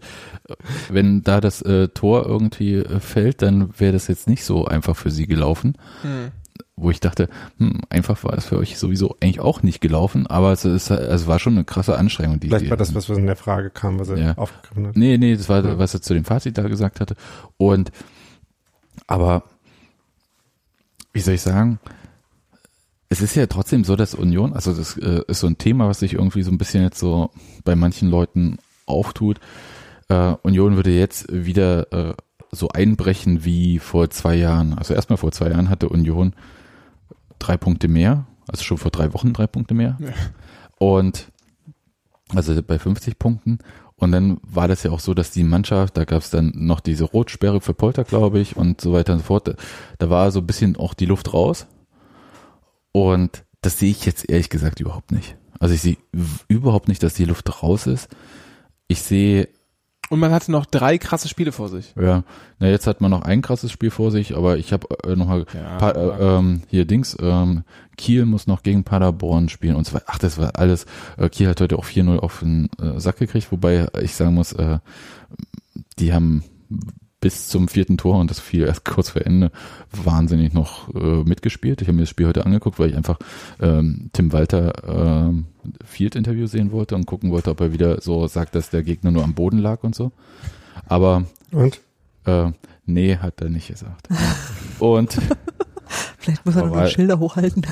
wenn 0.89 1.23
da 1.25 1.41
das 1.41 1.63
äh, 1.63 1.89
Tor 1.89 2.27
irgendwie 2.27 2.75
äh, 2.77 3.01
fällt, 3.01 3.43
dann 3.43 3.71
wäre 3.79 3.93
das 3.95 4.07
jetzt 4.07 4.29
nicht 4.29 4.45
so 4.45 4.67
einfach 4.67 4.95
für 4.95 5.11
sie 5.11 5.27
gelaufen. 5.27 5.75
Hm. 6.03 6.31
Wo 6.83 6.91
ich 6.91 7.01
dachte, 7.01 7.29
hm, 7.59 7.81
einfach 7.91 8.23
war 8.25 8.35
es 8.35 8.45
für 8.47 8.59
euch 8.59 8.79
sowieso 8.79 9.17
eigentlich 9.21 9.41
auch 9.41 9.63
nicht 9.63 9.81
gelaufen, 9.81 10.27
aber 10.27 10.53
es 10.53 10.65
ist, 10.65 10.91
es 10.91 11.27
war 11.27 11.39
schon 11.39 11.55
eine 11.55 11.65
krasse 11.65 11.97
Anstrengung. 11.97 12.41
Die, 12.41 12.49
Vielleicht 12.49 12.71
war 12.71 12.77
das, 12.77 12.95
was 12.95 13.09
was 13.09 13.19
in 13.19 13.27
der 13.27 13.37
Frage 13.37 13.71
kam, 13.71 13.99
was 13.99 14.09
er 14.09 14.19
Ja. 14.19 14.33
aufgegriffen 14.37 14.89
hat. 14.89 14.97
Nee, 14.97 15.17
nee, 15.19 15.37
das 15.37 15.49
war, 15.49 15.65
Ja. 15.65 15.79
was 15.79 15.95
er 15.95 16.03
zu 16.03 16.15
dem 16.15 16.25
Fazit 16.25 16.59
da 16.59 16.63
gesagt 16.69 17.01
hatte. 17.01 17.15
Und, 17.57 17.93
aber, 19.07 19.45
wie 21.13 21.21
soll 21.21 21.35
ich 21.35 21.43
sagen, 21.43 21.79
es 23.09 23.21
ist 23.21 23.35
ja 23.37 23.47
trotzdem 23.47 23.85
so, 23.85 23.95
dass 23.95 24.15
Union, 24.15 24.55
also 24.55 24.73
das 24.73 24.97
äh, 24.97 25.23
ist 25.29 25.41
so 25.41 25.47
ein 25.47 25.59
Thema, 25.59 25.87
was 25.89 26.01
sich 26.01 26.15
irgendwie 26.15 26.43
so 26.43 26.51
ein 26.51 26.59
bisschen 26.59 26.83
jetzt 26.83 26.99
so 26.99 27.31
bei 27.65 27.77
manchen 27.77 28.09
Leuten 28.09 28.57
auftut. 28.87 29.39
Äh, 30.09 30.35
Union 30.43 30.77
würde 30.77 30.91
jetzt 30.91 31.27
wieder 31.31 31.93
äh, 31.93 32.15
so 32.51 32.69
einbrechen 32.71 33.45
wie 33.45 33.79
vor 33.79 34.09
zwei 34.11 34.35
Jahren. 34.37 34.73
Also 34.75 34.95
erstmal 34.95 35.19
vor 35.19 35.31
zwei 35.33 35.51
Jahren 35.51 35.69
hatte 35.69 35.89
Union 35.91 36.33
drei 37.43 37.57
Punkte 37.57 37.89
mehr, 37.89 38.27
also 38.49 38.63
schon 38.63 38.79
vor 38.79 38.91
drei 38.91 39.13
Wochen 39.13 39.33
drei 39.33 39.47
Punkte 39.47 39.75
mehr. 39.75 39.99
Ja. 40.01 40.13
Und 40.79 41.31
also 42.35 42.61
bei 42.63 42.79
50 42.79 43.19
Punkten. 43.19 43.59
Und 43.97 44.11
dann 44.13 44.39
war 44.43 44.67
das 44.67 44.83
ja 44.83 44.91
auch 44.91 45.01
so, 45.01 45.15
dass 45.15 45.31
die 45.31 45.45
Mannschaft, 45.45 45.97
da 45.97 46.05
gab 46.05 46.23
es 46.23 46.31
dann 46.31 46.53
noch 46.55 46.81
diese 46.81 47.05
Rotsperre 47.05 47.61
für 47.61 47.75
Polter, 47.75 48.05
glaube 48.05 48.41
ich, 48.41 48.57
und 48.57 48.81
so 48.81 48.93
weiter 48.93 49.13
und 49.13 49.21
so 49.21 49.27
fort. 49.27 49.57
Da 49.99 50.11
war 50.11 50.31
so 50.33 50.41
ein 50.41 50.47
bisschen 50.47 50.77
auch 50.77 50.95
die 50.95 51.07
Luft 51.07 51.33
raus. 51.33 51.67
Und 52.91 53.45
das 53.61 53.79
sehe 53.79 53.91
ich 53.91 54.05
jetzt 54.05 54.29
ehrlich 54.29 54.51
gesagt 54.51 54.81
überhaupt 54.81 55.13
nicht. 55.13 55.37
Also 55.61 55.75
ich 55.75 55.83
sehe 55.83 55.99
überhaupt 56.49 56.89
nicht, 56.89 57.03
dass 57.03 57.15
die 57.15 57.25
Luft 57.25 57.63
raus 57.63 57.87
ist. 57.87 58.09
Ich 58.89 59.03
sehe, 59.03 59.49
Und 60.13 60.21
man 60.21 60.31
hatte 60.31 60.53
noch 60.53 60.67
drei 60.67 60.99
krasse 60.99 61.27
Spiele 61.27 61.53
vor 61.53 61.71
sich. 61.71 61.95
ja, 61.99 62.25
na 62.59 62.69
jetzt 62.69 62.87
hat 62.87 63.01
man 63.01 63.11
noch 63.11 63.23
ein 63.23 63.41
krasses 63.41 63.73
Spiel 63.73 63.91
vor 63.91 64.11
sich, 64.11 64.37
aber 64.37 64.59
ich 64.59 64.75
habe 64.75 64.87
äh, 65.05 65.17
noch 65.17 65.27
mal 65.27 65.47
Ja, 65.55 65.91
äh, 65.91 66.37
ähm, 66.39 66.61
hier 66.69 66.85
Dings, 66.85 67.17
ähm, 67.19 67.65
Kiel 67.97 68.27
muss 68.27 68.47
noch 68.47 68.63
gegen 68.63 68.85
Paderborn 68.85 69.49
spielen 69.49 69.75
und 69.75 69.87
zwar, 69.87 70.03
ach, 70.05 70.19
das 70.19 70.37
war 70.37 70.59
alles, 70.59 70.85
äh, 71.17 71.31
Kiel 71.31 71.49
hat 71.49 71.63
heute 71.63 71.79
auch 71.79 71.87
4-0 71.87 72.19
auf 72.19 72.41
den 72.41 72.69
äh, 72.79 73.01
Sack 73.01 73.21
gekriegt, 73.21 73.51
wobei 73.53 73.87
ich 74.03 74.15
sagen 74.15 74.35
muss, 74.35 74.53
äh, 74.53 74.81
die 75.99 76.13
haben 76.13 76.45
bis 77.23 77.49
zum 77.49 77.69
vierten 77.69 77.97
Tor 77.97 78.19
und 78.19 78.31
das 78.31 78.41
fiel 78.41 78.65
erst 78.65 78.85
kurz 78.95 79.11
vor 79.11 79.25
Ende 79.25 79.51
wahnsinnig 79.91 80.53
noch 80.53 80.95
äh, 80.95 81.25
mitgespielt. 81.25 81.81
Ich 81.81 81.89
habe 81.89 81.97
mir 81.97 82.03
das 82.03 82.11
Spiel 82.11 82.27
heute 82.27 82.45
angeguckt, 82.45 82.79
weil 82.79 82.91
ich 82.91 82.97
einfach 82.97 83.19
ähm, 83.61 84.11
Tim 84.13 84.35
Walter 84.35 84.73
ähm, 84.87 85.47
Field-Interview 85.85 86.47
sehen 86.47 86.73
wollte 86.73 86.95
und 86.97 87.07
gucken 87.07 87.31
wollte, 87.31 87.51
ob 87.51 87.61
er 87.61 87.73
wieder 87.73 88.03
so 88.03 88.27
sagt, 88.27 88.55
dass 88.55 88.69
der 88.69 88.83
Gegner 88.83 89.13
nur 89.13 89.25
am 89.25 89.35
Boden 89.35 89.59
lag 89.59 89.83
und 89.85 89.95
so. 89.95 90.13
Aber 90.87 91.25
Und? 91.53 91.81
äh, 92.27 92.51
nee, 92.85 93.17
hat 93.17 93.41
er 93.41 93.49
nicht 93.49 93.69
gesagt. 93.69 94.09
Und 94.81 95.17
Vielleicht 96.19 96.45
muss 96.47 96.57
er 96.57 96.67
noch 96.67 96.87
Schilder 96.89 97.19
hochhalten. 97.19 97.67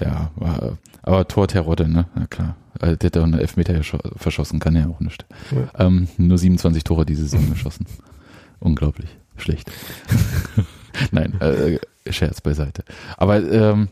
Ja, 0.00 0.30
war, 0.36 0.78
aber 1.02 1.26
Tor 1.26 1.48
Terodde, 1.48 1.88
ne? 1.88 2.06
Na 2.14 2.26
klar. 2.26 2.56
Also, 2.80 2.96
Der 2.96 3.06
hat 3.08 3.16
doch 3.16 3.24
eine 3.24 3.40
Elfmeter 3.40 3.80
verschossen, 4.16 4.60
kann 4.60 4.76
er 4.76 4.82
ja 4.82 4.88
auch 4.88 5.00
nicht. 5.00 5.26
Ja. 5.50 5.86
Ähm, 5.86 6.08
nur 6.16 6.38
27 6.38 6.84
Tore 6.84 7.06
diese 7.06 7.22
Saison 7.22 7.50
geschossen. 7.50 7.86
Unglaublich. 8.60 9.10
Schlecht. 9.36 9.70
Nein, 11.12 11.40
äh, 11.40 11.78
Scherz 12.10 12.40
beiseite. 12.40 12.84
Aber 13.16 13.42
ähm, 13.42 13.88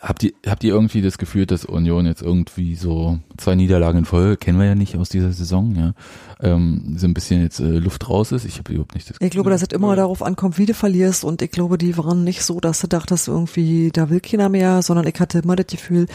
habt 0.00 0.22
ihr, 0.22 0.32
habt 0.46 0.64
ihr 0.64 0.72
irgendwie 0.72 1.02
das 1.02 1.18
Gefühl, 1.18 1.46
dass 1.46 1.64
Union 1.64 2.06
jetzt 2.06 2.22
irgendwie 2.22 2.74
so 2.76 3.18
zwei 3.36 3.54
Niederlagen 3.54 4.00
in 4.00 4.04
Folge, 4.04 4.36
kennen 4.36 4.58
wir 4.58 4.66
ja 4.66 4.74
nicht 4.74 4.96
aus 4.96 5.08
dieser 5.08 5.32
Saison, 5.32 5.74
ja, 5.74 5.92
ähm, 6.40 6.94
so 6.96 7.06
ein 7.06 7.14
bisschen 7.14 7.42
jetzt 7.42 7.60
äh, 7.60 7.78
Luft 7.78 8.08
raus 8.08 8.32
ist? 8.32 8.44
Ich 8.44 8.58
habe 8.58 8.72
überhaupt 8.72 8.94
nicht 8.94 9.10
das 9.10 9.16
Ich 9.20 9.30
glaube, 9.30 9.50
dass 9.50 9.62
es 9.62 9.68
immer 9.68 9.94
darauf 9.96 10.22
ankommt, 10.22 10.58
wie 10.58 10.66
du 10.66 10.74
verlierst. 10.74 11.24
Und 11.24 11.42
ich 11.42 11.50
glaube, 11.50 11.78
die 11.78 11.96
waren 11.96 12.24
nicht 12.24 12.42
so, 12.42 12.60
dass 12.60 12.80
du 12.80 12.86
dachtest, 12.86 13.28
irgendwie, 13.28 13.90
da 13.92 14.10
will 14.10 14.20
keiner 14.20 14.48
mehr, 14.48 14.82
sondern 14.82 15.06
ich 15.06 15.18
hatte 15.20 15.40
immer 15.40 15.56
das 15.56 15.66
Gefühl, 15.66 16.06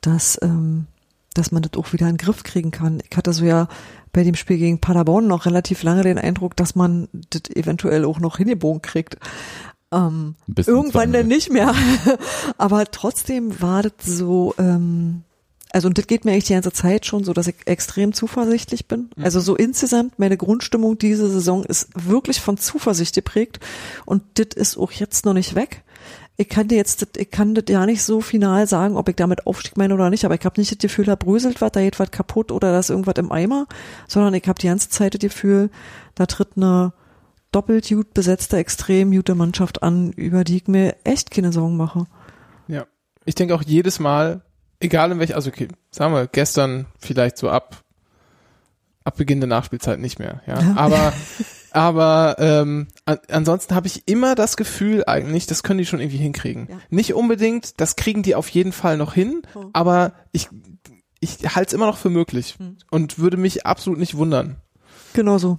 dass, 0.00 0.38
ähm, 0.42 0.86
dass 1.38 1.52
man 1.52 1.62
das 1.62 1.72
auch 1.76 1.92
wieder 1.92 2.08
in 2.08 2.16
den 2.16 2.24
Griff 2.24 2.42
kriegen 2.42 2.70
kann. 2.70 3.02
Ich 3.08 3.16
hatte 3.16 3.32
so 3.32 3.44
ja 3.44 3.68
bei 4.12 4.24
dem 4.24 4.34
Spiel 4.34 4.58
gegen 4.58 4.80
Paderborn 4.80 5.26
noch 5.26 5.46
relativ 5.46 5.82
lange 5.82 6.02
den 6.02 6.18
Eindruck, 6.18 6.56
dass 6.56 6.74
man 6.74 7.08
das 7.12 7.42
eventuell 7.54 8.04
auch 8.04 8.18
noch 8.18 8.38
hingebogen 8.38 8.82
kriegt. 8.82 9.18
Ähm, 9.92 10.34
irgendwann 10.56 11.12
dann 11.12 11.28
nicht 11.28 11.52
mehr. 11.52 11.74
Aber 12.58 12.86
trotzdem 12.86 13.60
war 13.60 13.82
das 13.82 13.92
so, 14.04 14.54
ähm, 14.58 15.22
also 15.70 15.88
und 15.88 15.98
das 15.98 16.06
geht 16.06 16.24
mir 16.24 16.32
eigentlich 16.32 16.44
die 16.44 16.54
ganze 16.54 16.72
Zeit 16.72 17.06
schon 17.06 17.24
so, 17.24 17.32
dass 17.32 17.46
ich 17.46 17.56
extrem 17.66 18.12
zuversichtlich 18.12 18.88
bin. 18.88 19.10
Also 19.20 19.40
so 19.40 19.54
insgesamt, 19.54 20.18
meine 20.18 20.36
Grundstimmung 20.36 20.98
diese 20.98 21.28
Saison 21.28 21.64
ist 21.64 21.88
wirklich 21.94 22.40
von 22.40 22.56
Zuversicht 22.56 23.14
geprägt 23.14 23.60
und 24.06 24.22
das 24.34 24.48
ist 24.56 24.78
auch 24.78 24.92
jetzt 24.92 25.24
noch 25.24 25.34
nicht 25.34 25.54
weg. 25.54 25.82
Ich 26.38 26.48
kann 26.48 26.68
dir 26.68 26.76
jetzt, 26.76 27.16
ich 27.16 27.30
kann 27.30 27.54
das 27.54 27.64
ja 27.68 27.86
nicht 27.86 28.02
so 28.02 28.20
final 28.20 28.66
sagen, 28.66 28.96
ob 28.96 29.08
ich 29.08 29.16
damit 29.16 29.46
Aufstieg 29.46 29.78
meine 29.78 29.94
oder 29.94 30.10
nicht, 30.10 30.24
aber 30.24 30.34
ich 30.34 30.44
habe 30.44 30.60
nicht 30.60 30.70
das 30.70 30.78
Gefühl, 30.78 31.06
da 31.06 31.14
bröselt 31.14 31.62
was, 31.62 31.72
da 31.72 31.80
geht 31.80 31.98
was 31.98 32.10
kaputt 32.10 32.52
oder 32.52 32.72
da 32.72 32.78
ist 32.78 32.90
irgendwas 32.90 33.16
im 33.16 33.32
Eimer, 33.32 33.66
sondern 34.06 34.34
ich 34.34 34.46
habe 34.46 34.60
die 34.60 34.66
ganze 34.66 34.90
Zeit 34.90 35.14
das 35.14 35.20
Gefühl, 35.20 35.70
da 36.14 36.26
tritt 36.26 36.50
eine 36.56 36.92
doppelt 37.52 37.88
gut 37.88 38.12
besetzte, 38.12 38.58
extrem 38.58 39.12
gute 39.12 39.34
Mannschaft 39.34 39.82
an, 39.82 40.12
über 40.12 40.44
die 40.44 40.58
ich 40.58 40.68
mir 40.68 40.96
echt 41.04 41.30
keine 41.30 41.52
Sorgen 41.52 41.78
mache. 41.78 42.06
Ja. 42.68 42.86
Ich 43.24 43.34
denke 43.34 43.54
auch 43.54 43.62
jedes 43.62 43.98
Mal, 43.98 44.42
egal 44.78 45.12
in 45.12 45.18
welcher, 45.18 45.36
also 45.36 45.48
okay, 45.48 45.68
sagen 45.90 46.12
wir, 46.12 46.26
gestern 46.26 46.84
vielleicht 46.98 47.38
so 47.38 47.48
ab, 47.48 47.82
ab 49.04 49.16
Beginn 49.16 49.40
der 49.40 49.48
Nachspielzeit 49.48 49.98
nicht 50.00 50.18
mehr. 50.18 50.42
Ja. 50.46 50.74
Aber, 50.76 51.14
aber 51.76 52.36
ähm, 52.38 52.88
an, 53.04 53.18
ansonsten 53.30 53.74
habe 53.74 53.86
ich 53.86 54.08
immer 54.08 54.34
das 54.34 54.56
Gefühl 54.56 55.04
eigentlich, 55.06 55.46
das 55.46 55.62
können 55.62 55.78
die 55.78 55.86
schon 55.86 56.00
irgendwie 56.00 56.16
hinkriegen. 56.16 56.68
Ja. 56.70 56.78
Nicht 56.88 57.12
unbedingt, 57.14 57.80
das 57.80 57.96
kriegen 57.96 58.22
die 58.22 58.34
auf 58.34 58.48
jeden 58.48 58.72
Fall 58.72 58.96
noch 58.96 59.12
hin, 59.12 59.42
Oh. 59.54 59.66
aber 59.74 60.12
ich, 60.32 60.48
ich 61.20 61.54
halte 61.54 61.68
es 61.68 61.72
immer 61.74 61.86
noch 61.86 61.98
für 61.98 62.08
möglich 62.10 62.54
Hm. 62.58 62.76
und 62.90 63.18
würde 63.18 63.36
mich 63.36 63.66
absolut 63.66 63.98
nicht 63.98 64.16
wundern. 64.16 64.56
Genau 65.12 65.36
so. 65.38 65.58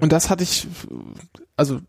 Und 0.00 0.12
das 0.12 0.30
hatte 0.30 0.42
ich, 0.42 0.66
also 1.56 1.80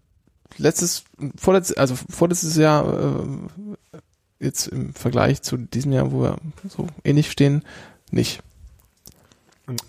letztes, 0.58 1.04
vorletztes, 1.38 1.78
also 1.78 1.96
vorletztes 2.10 2.56
Jahr, 2.58 3.24
äh, 3.24 3.98
jetzt 4.42 4.68
im 4.68 4.94
Vergleich 4.94 5.42
zu 5.42 5.58
diesem 5.58 5.92
Jahr, 5.94 6.12
wo 6.12 6.22
wir 6.24 6.38
so 6.68 6.88
ähnlich 7.04 7.32
stehen, 7.32 7.64
nicht. 8.12 8.42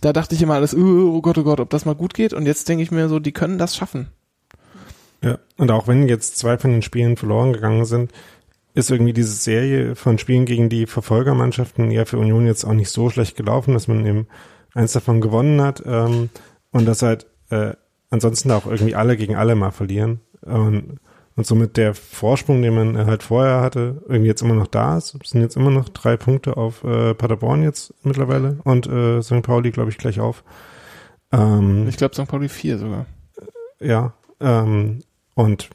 Da 0.00 0.12
dachte 0.12 0.34
ich 0.34 0.42
immer 0.42 0.54
alles, 0.54 0.74
oh, 0.74 1.14
oh 1.16 1.22
Gott, 1.22 1.38
oh 1.38 1.42
Gott, 1.42 1.60
ob 1.60 1.70
das 1.70 1.84
mal 1.84 1.94
gut 1.94 2.14
geht. 2.14 2.32
Und 2.32 2.46
jetzt 2.46 2.68
denke 2.68 2.82
ich 2.82 2.90
mir 2.90 3.08
so, 3.08 3.18
die 3.18 3.32
können 3.32 3.58
das 3.58 3.76
schaffen. 3.76 4.08
Ja, 5.22 5.38
und 5.56 5.70
auch 5.70 5.86
wenn 5.86 6.08
jetzt 6.08 6.38
zwei 6.38 6.58
von 6.58 6.70
den 6.70 6.82
Spielen 6.82 7.16
verloren 7.16 7.52
gegangen 7.52 7.84
sind, 7.84 8.12
ist 8.74 8.90
irgendwie 8.90 9.12
diese 9.12 9.32
Serie 9.32 9.96
von 9.96 10.18
Spielen 10.18 10.44
gegen 10.46 10.68
die 10.68 10.86
Verfolgermannschaften 10.86 11.90
ja 11.90 12.04
für 12.04 12.18
Union 12.18 12.46
jetzt 12.46 12.64
auch 12.64 12.72
nicht 12.72 12.90
so 12.90 13.10
schlecht 13.10 13.36
gelaufen, 13.36 13.74
dass 13.74 13.88
man 13.88 14.06
eben 14.06 14.28
eins 14.74 14.92
davon 14.92 15.20
gewonnen 15.20 15.60
hat 15.60 15.82
ähm, 15.84 16.30
und 16.70 16.86
dass 16.86 17.02
halt 17.02 17.26
äh, 17.50 17.74
ansonsten 18.10 18.50
auch 18.52 18.66
irgendwie 18.66 18.94
alle 18.94 19.16
gegen 19.16 19.36
alle 19.36 19.56
mal 19.56 19.72
verlieren. 19.72 20.20
Und, 20.42 20.98
und 21.36 21.46
somit 21.46 21.76
der 21.76 21.94
Vorsprung, 21.94 22.60
den 22.62 22.74
man 22.74 23.06
halt 23.06 23.22
vorher 23.22 23.60
hatte, 23.60 24.02
irgendwie 24.08 24.28
jetzt 24.28 24.42
immer 24.42 24.54
noch 24.54 24.66
da 24.66 24.98
ist. 24.98 25.16
Es 25.22 25.30
sind 25.30 25.40
jetzt 25.40 25.56
immer 25.56 25.70
noch 25.70 25.88
drei 25.88 26.16
Punkte 26.16 26.56
auf 26.56 26.84
äh, 26.84 27.14
Paderborn 27.14 27.62
jetzt 27.62 27.94
mittlerweile 28.02 28.58
und 28.64 28.86
äh, 28.86 29.22
St. 29.22 29.42
Pauli, 29.42 29.70
glaube 29.70 29.90
ich, 29.90 29.98
gleich 29.98 30.20
auf. 30.20 30.44
Ähm, 31.32 31.86
Ich 31.88 31.96
glaube 31.96 32.14
St. 32.14 32.26
Pauli 32.28 32.48
4 32.48 32.78
sogar. 32.78 33.06
ja, 33.80 34.12
ähm, 34.40 35.02
und 35.34 35.70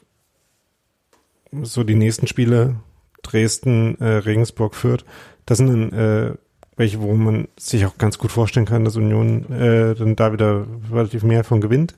so 1.62 1.84
die 1.84 1.94
nächsten 1.94 2.26
Spiele, 2.26 2.76
Dresden, 3.22 3.98
äh, 4.00 4.18
Regensburg, 4.18 4.74
Fürth, 4.74 5.04
das 5.46 5.58
sind 5.58 5.68
dann 5.68 5.92
äh, 5.92 6.34
welche, 6.76 7.00
wo 7.00 7.14
man 7.14 7.48
sich 7.58 7.86
auch 7.86 7.96
ganz 7.98 8.18
gut 8.18 8.30
vorstellen 8.30 8.66
kann, 8.66 8.84
dass 8.84 8.96
Union 8.96 9.50
äh, 9.50 9.94
dann 9.94 10.14
da 10.14 10.32
wieder 10.32 10.66
relativ 10.92 11.22
mehr 11.22 11.42
von 11.42 11.60
gewinnt. 11.60 11.96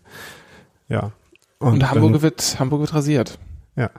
Ja. 0.88 1.10
Und, 1.58 1.90
Hamburg 1.90 2.12
dann, 2.12 2.22
wird, 2.22 2.56
Hamburg 2.60 2.80
wird 2.80 2.94
rasiert. 2.94 3.38
Ja. 3.78 3.90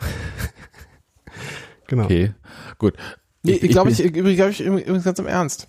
genau. 1.87 2.03
Okay, 2.05 2.33
gut. 2.77 2.95
Nee, 3.43 3.53
ich, 3.53 3.63
Ich- 3.63 3.71
glaube, 3.71 3.89
ich 3.91 3.99
ich, 4.03 4.15
übrigens, 4.15 4.35
glaub 4.37 4.49
ich, 4.49 4.59
übrigens 4.61 5.03
ganz 5.03 5.19
im 5.19 5.27
Ernst. 5.27 5.67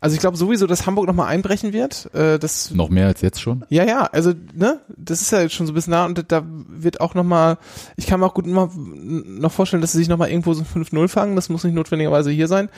Also 0.00 0.14
ich 0.14 0.20
glaube 0.20 0.36
sowieso, 0.36 0.66
dass 0.66 0.86
Hamburg 0.86 1.06
nochmal 1.06 1.28
einbrechen 1.28 1.72
wird. 1.72 2.12
Äh, 2.14 2.38
das 2.38 2.70
Noch 2.72 2.88
mehr 2.88 3.06
als 3.06 3.20
jetzt 3.20 3.40
schon? 3.40 3.64
Ja, 3.68 3.84
ja, 3.84 4.04
also, 4.04 4.32
ne, 4.54 4.80
das 4.96 5.20
ist 5.20 5.30
ja 5.32 5.40
jetzt 5.40 5.54
schon 5.54 5.66
so 5.66 5.72
bis 5.72 5.86
nah 5.86 6.04
und 6.06 6.24
da 6.30 6.42
wird 6.46 7.00
auch 7.00 7.14
nochmal, 7.14 7.58
ich 7.96 8.06
kann 8.06 8.20
mir 8.20 8.26
auch 8.26 8.34
gut 8.34 8.46
immer 8.46 8.70
noch 8.74 9.52
vorstellen, 9.52 9.80
dass 9.80 9.92
sie 9.92 9.98
sich 9.98 10.08
nochmal 10.08 10.30
irgendwo 10.30 10.54
so 10.54 10.62
5-0 10.64 11.08
fangen, 11.08 11.36
das 11.36 11.48
muss 11.48 11.64
nicht 11.64 11.74
notwendigerweise 11.74 12.30
hier 12.30 12.48
sein, 12.48 12.68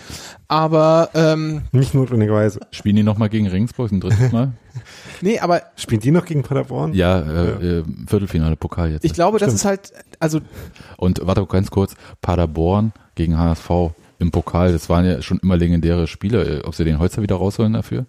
aber, 0.49 1.11
ähm, 1.15 1.63
Nicht 1.73 1.95
notwendigerweise. 1.95 2.61
Spielen 2.71 2.97
die 2.97 3.03
nochmal 3.03 3.29
gegen 3.29 3.47
Regensburg 3.47 3.93
ein 3.93 4.01
drittes 4.01 4.33
Mal? 4.33 4.53
nee, 5.21 5.39
aber 5.39 5.63
Spielen 5.77 6.01
die 6.01 6.11
noch 6.11 6.25
gegen 6.25 6.43
Paderborn? 6.43 6.95
ja, 6.95 7.19
äh, 7.21 7.79
äh, 7.79 7.85
Viertelfinale 8.07 8.57
Pokal 8.57 8.91
jetzt. 8.93 9.05
ich 9.05 9.13
glaube, 9.15 9.39
das 9.39 9.49
Stimmt. 9.49 9.59
ist 9.59 9.65
halt, 9.65 9.93
also, 10.19 10.41
Und 10.97 11.21
warte 11.25 11.45
ganz 11.47 11.71
kurz, 11.71 11.95
Paderborn 12.23 12.93
gegen 13.15 13.39
HSV 13.39 13.71
im 14.19 14.31
Pokal, 14.31 14.73
das 14.73 14.89
waren 14.89 15.05
ja 15.05 15.23
schon 15.23 15.39
immer 15.41 15.57
legendäre 15.57 16.07
Spiele. 16.07 16.61
Äh, 16.61 16.65
Ob 16.65 16.75
sie 16.75 16.85
den 16.85 16.99
Holzer 16.99 17.23
wieder 17.23 17.37
rausholen 17.37 17.73
dafür? 17.73 18.07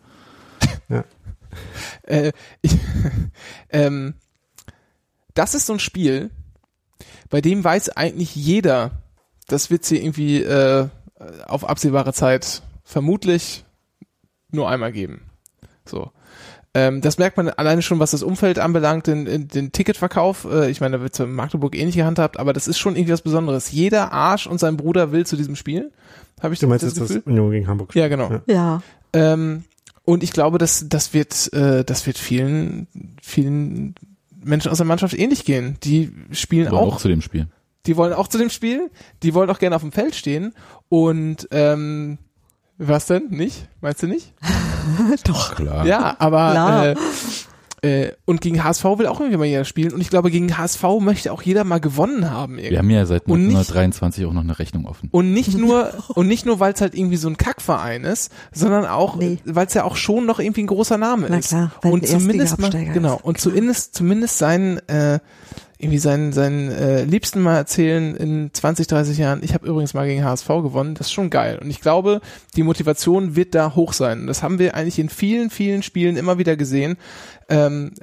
äh, 2.04 2.32
ich, 2.62 2.78
ähm, 3.70 4.16
das 5.34 5.54
ist 5.54 5.66
so 5.66 5.74
ein 5.74 5.80
Spiel, 5.80 6.32
bei 7.30 7.42
dem 7.42 7.64
weiß 7.64 7.90
eigentlich 7.90 8.36
jeder, 8.36 9.04
das 9.48 9.70
wird 9.70 9.84
sie 9.84 9.98
irgendwie 9.98 10.42
äh, 10.42 10.88
auf 11.46 11.68
absehbare 11.68 12.14
Zeit 12.14 12.64
vermutlich 12.84 13.66
nur 14.50 14.70
einmal 14.70 14.92
geben. 14.92 15.30
So. 15.86 16.12
Ähm, 16.78 17.02
das 17.02 17.18
merkt 17.18 17.38
man 17.38 17.50
alleine 17.50 17.82
schon, 17.82 17.98
was 17.98 18.12
das 18.12 18.22
Umfeld 18.22 18.60
anbelangt, 18.60 19.08
den, 19.08 19.26
den, 19.26 19.48
den 19.48 19.72
Ticketverkauf. 19.72 20.46
Äh, 20.46 20.70
ich 20.70 20.80
meine, 20.80 20.98
da 20.98 21.02
wird 21.02 21.14
es 21.16 21.20
in 21.20 21.32
Magdeburg 21.34 21.76
ähnlich 21.76 21.96
gehandhabt, 21.96 22.40
aber 22.40 22.54
das 22.54 22.68
ist 22.68 22.78
schon 22.78 22.96
irgendwie 22.96 23.14
was 23.14 23.24
Besonderes. 23.24 23.72
Jeder 23.72 24.12
Arsch 24.12 24.46
und 24.46 24.60
sein 24.60 24.78
Bruder 24.78 25.12
will 25.12 25.26
zu 25.26 25.36
diesem 25.38 25.56
Spiel. 25.56 25.92
Habe 26.40 26.54
ich 26.54 26.60
Du 26.60 26.68
meinst 26.68 26.84
das 26.84 26.92
jetzt 26.92 27.02
das 27.02 27.08
Gefühl? 27.08 27.24
Union 27.32 27.50
gegen 27.52 27.68
Hamburg? 27.68 27.96
Ja, 27.96 28.08
genau. 28.10 28.30
Ja. 28.30 28.42
Ja. 28.46 28.82
Ähm, 29.14 29.64
und 30.04 30.22
ich 30.22 30.34
glaube, 30.34 30.60
dass 30.60 30.86
das 30.88 31.14
wird, 31.16 31.52
äh, 31.54 31.84
das 31.84 32.06
wird 32.06 32.20
vielen, 32.20 32.88
vielen 33.24 33.96
Menschen 34.44 34.70
aus 34.70 34.78
der 34.78 34.86
Mannschaft 34.86 35.18
ähnlich 35.18 35.46
gehen. 35.46 35.78
Die 35.84 36.12
spielen 36.32 36.70
Wollen 36.72 36.84
auch, 36.84 36.96
auch 36.96 37.00
zu 37.00 37.08
dem 37.08 37.22
Spiel. 37.22 37.48
die 37.88 37.98
wollen 37.98 38.14
auch 38.14 38.28
zu 38.28 38.38
dem 38.38 38.52
Spiel, 38.52 38.92
die 39.24 39.34
wollen 39.34 39.50
auch 39.50 39.60
gerne 39.60 39.76
auf 39.76 39.82
dem 39.82 39.92
Feld 39.92 40.14
stehen. 40.14 40.54
Und 40.90 41.48
ähm, 41.50 42.20
was 42.78 43.08
denn? 43.08 43.30
Nicht? 43.30 43.68
Meinst 43.82 44.04
du 44.04 44.08
nicht? 44.08 44.34
Doch. 45.26 45.56
Klar. 45.56 45.86
Ja, 45.86 46.16
aber 46.20 46.52
Klar. 46.52 46.86
äh, 46.88 46.96
äh, 47.84 48.12
und 48.26 48.42
gegen 48.42 48.64
HSV 48.64 48.84
will 48.98 49.06
auch 49.06 49.20
irgendwie 49.20 49.38
mal 49.38 49.46
jeder 49.46 49.64
spielen. 49.64 49.94
Und 49.94 50.02
ich 50.02 50.10
glaube, 50.10 50.32
gegen 50.32 50.58
HSV 50.58 50.84
möchte 51.00 51.32
auch 51.32 51.44
jeder 51.44 51.64
mal 51.64 51.80
gewonnen 51.80 52.30
haben. 52.32 52.58
Wir 52.58 52.80
haben 52.80 52.90
ja 52.90 53.06
seit 53.06 53.28
Und 53.28 53.42
nicht- 53.46 53.56
1923 53.56 54.26
auch 54.26 54.34
noch 54.34 54.42
eine 54.42 54.58
Rechnung 54.58 54.86
offen. 54.88 55.10
Und 55.12 55.32
nicht 55.34 55.54
nur, 55.58 55.92
und 56.16 56.28
nicht 56.28 56.46
nur, 56.48 56.60
weil 56.60 56.74
es 56.74 56.82
halt 56.82 56.96
irgendwie 56.96 57.18
so 57.18 57.30
ein 57.30 57.38
Kackverein 57.38 58.04
ist, 58.04 58.32
sondern 58.52 58.86
auch, 58.86 59.16
Nee. 59.18 59.38
weil 59.46 59.68
es 59.68 59.76
ja 59.76 59.84
auch 59.84 59.96
schon 59.96 60.26
noch 60.26 60.40
irgendwie 60.40 60.64
ein 60.64 60.68
großer 60.68 60.98
Name 60.98 61.28
Na 61.30 61.38
ist. 61.38 61.50
klar, 61.50 61.72
weil 61.84 61.92
und 61.94 62.08
zumindest 62.08 62.60
mal, 62.60 62.72
genau, 62.72 63.20
und 63.22 63.40
zumindest, 63.40 63.94
zumindest 63.94 64.40
seinen, 64.40 64.80
äh, 64.88 65.20
irgendwie 65.78 66.00
seinen, 66.00 66.34
seinen 66.34 66.72
äh, 66.72 67.04
Liebsten 67.04 67.42
mal 67.42 67.56
erzählen 67.56 68.16
in 68.16 68.50
20, 68.52 68.88
30 68.88 69.18
Jahren, 69.18 69.44
ich 69.44 69.54
habe 69.54 69.68
übrigens 69.68 69.94
mal 69.94 70.08
gegen 70.08 70.24
HSV 70.24 70.48
gewonnen, 70.48 70.96
das 70.96 71.08
ist 71.08 71.14
schon 71.14 71.30
geil. 71.30 71.60
Und 71.62 71.70
ich 71.70 71.82
glaube, 71.82 72.22
die 72.56 72.64
Motivation 72.64 73.36
wird 73.36 73.54
da 73.54 73.76
hoch 73.76 73.94
sein. 73.94 74.26
Das 74.28 74.42
haben 74.42 74.60
wir 74.60 74.76
eigentlich 74.76 75.00
in 75.00 75.10
vielen, 75.10 75.50
vielen 75.50 75.84
Spielen 75.84 76.18
immer 76.18 76.38
wieder 76.38 76.56
gesehen. 76.56 76.98
Ähm, 77.50 77.94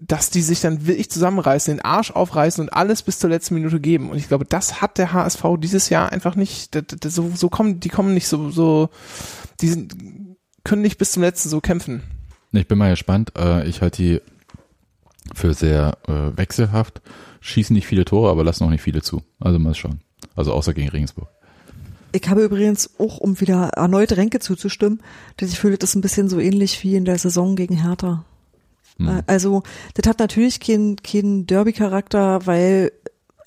dass 0.00 0.30
die 0.30 0.42
sich 0.42 0.60
dann 0.60 0.86
wirklich 0.86 1.10
zusammenreißen, 1.10 1.74
den 1.74 1.84
Arsch 1.84 2.12
aufreißen 2.12 2.62
und 2.62 2.72
alles 2.72 3.02
bis 3.02 3.18
zur 3.18 3.30
letzten 3.30 3.54
Minute 3.54 3.80
geben. 3.80 4.10
Und 4.10 4.16
ich 4.16 4.28
glaube, 4.28 4.44
das 4.44 4.80
hat 4.80 4.96
der 4.96 5.12
HSV 5.12 5.42
dieses 5.58 5.88
Jahr 5.88 6.12
einfach 6.12 6.36
nicht. 6.36 6.74
Das, 6.74 6.84
das, 7.00 7.14
so, 7.14 7.32
so 7.34 7.48
kommen, 7.48 7.80
die 7.80 7.88
kommen 7.88 8.14
nicht 8.14 8.28
so, 8.28 8.50
so, 8.50 8.90
die 9.60 9.68
sind, 9.68 9.96
können 10.62 10.82
nicht 10.82 10.98
bis 10.98 11.12
zum 11.12 11.24
letzten 11.24 11.48
so 11.48 11.60
kämpfen. 11.60 12.02
Ich 12.52 12.68
bin 12.68 12.78
mal 12.78 12.90
gespannt. 12.90 13.32
Äh, 13.36 13.68
Ich 13.68 13.82
halte 13.82 14.02
die 14.02 14.20
für 15.34 15.54
sehr 15.54 15.98
äh, 16.06 16.36
wechselhaft. 16.36 17.00
Schießen 17.40 17.74
nicht 17.74 17.86
viele 17.86 18.04
Tore, 18.04 18.30
aber 18.30 18.44
lassen 18.44 18.64
auch 18.64 18.70
nicht 18.70 18.82
viele 18.82 19.02
zu. 19.02 19.22
Also 19.40 19.58
mal 19.58 19.74
schauen. 19.74 20.00
Also 20.34 20.52
außer 20.52 20.74
gegen 20.74 20.88
Regensburg. 20.88 21.28
Ich 22.12 22.28
habe 22.28 22.42
übrigens 22.42 22.98
auch, 22.98 23.18
um 23.18 23.40
wieder 23.40 23.68
erneut 23.70 24.12
Ränke 24.16 24.40
zuzustimmen, 24.40 25.02
dass 25.36 25.50
ich 25.50 25.58
fühle, 25.58 25.76
das 25.76 25.90
ist 25.90 25.96
ein 25.96 26.00
bisschen 26.00 26.28
so 26.28 26.38
ähnlich 26.38 26.82
wie 26.82 26.96
in 26.96 27.04
der 27.04 27.18
Saison 27.18 27.54
gegen 27.54 27.76
Hertha. 27.76 28.24
Hm. 28.98 29.08
Äh, 29.08 29.22
Also, 29.26 29.62
das 29.94 30.08
hat 30.08 30.18
natürlich 30.18 30.60
keinen 30.60 30.96
keinen 30.96 31.46
Derby-Charakter, 31.46 32.46
weil 32.46 32.92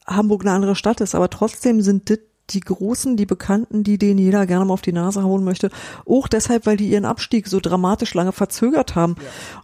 Hamburg 0.05 0.41
eine 0.41 0.51
andere 0.51 0.75
Stadt 0.75 1.01
ist, 1.01 1.15
aber 1.15 1.29
trotzdem 1.29 1.81
sind 1.81 2.09
das 2.09 2.19
die 2.51 2.59
Großen, 2.61 3.17
die 3.17 3.25
Bekannten, 3.25 3.83
die 3.83 3.97
denen 3.97 4.19
jeder 4.19 4.45
gerne 4.45 4.65
mal 4.65 4.73
auf 4.73 4.81
die 4.81 4.93
Nase 4.93 5.23
hauen 5.23 5.43
möchte. 5.43 5.69
Auch 6.05 6.27
deshalb, 6.27 6.65
weil 6.65 6.77
die 6.77 6.89
ihren 6.89 7.05
Abstieg 7.05 7.47
so 7.47 7.59
dramatisch 7.59 8.13
lange 8.13 8.31
verzögert 8.31 8.95
haben, 8.95 9.15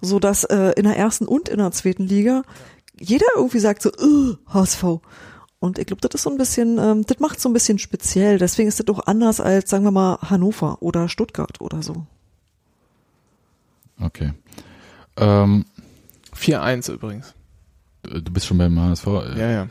so 0.02 0.20
dass 0.20 0.44
äh, 0.46 0.72
in 0.78 0.84
der 0.84 0.98
ersten 0.98 1.26
und 1.26 1.50
in 1.50 1.58
der 1.58 1.72
zweiten 1.72 2.04
Liga 2.04 2.44
jeder 3.00 3.28
irgendwie 3.36 3.60
sagt 3.60 3.82
so, 3.84 3.92
"Ugh, 4.02 4.38
HSV. 4.48 4.84
Und 5.60 5.80
ich 5.80 5.88
glaube, 5.88 6.02
das 6.02 6.14
ist 6.16 6.24
so 6.24 6.30
ein 6.30 6.38
bisschen, 6.38 6.78
ähm, 6.78 7.04
das 7.06 7.20
macht 7.20 7.40
so 7.40 7.50
ein 7.50 7.54
bisschen 7.54 7.80
speziell. 7.80 8.38
Deswegen 8.38 8.68
ist 8.68 8.80
das 8.80 8.88
auch 8.96 9.08
anders 9.08 9.40
als, 9.40 9.70
sagen 9.70 9.84
wir 9.84 9.92
mal, 9.92 10.18
Hannover 10.22 10.82
oder 10.82 11.10
Stuttgart 11.10 11.60
oder 11.62 11.82
so. 11.82 12.06
Okay. 14.00 14.34
Ähm, 15.18 15.66
4-1 16.36 16.92
übrigens. 16.94 17.34
du 18.04 18.32
bist 18.32 18.46
schon 18.46 18.58
beim 18.60 18.80
HSV. 18.80 19.08
äh, 19.08 19.40
Ja, 19.40 19.52
ja. 19.52 19.68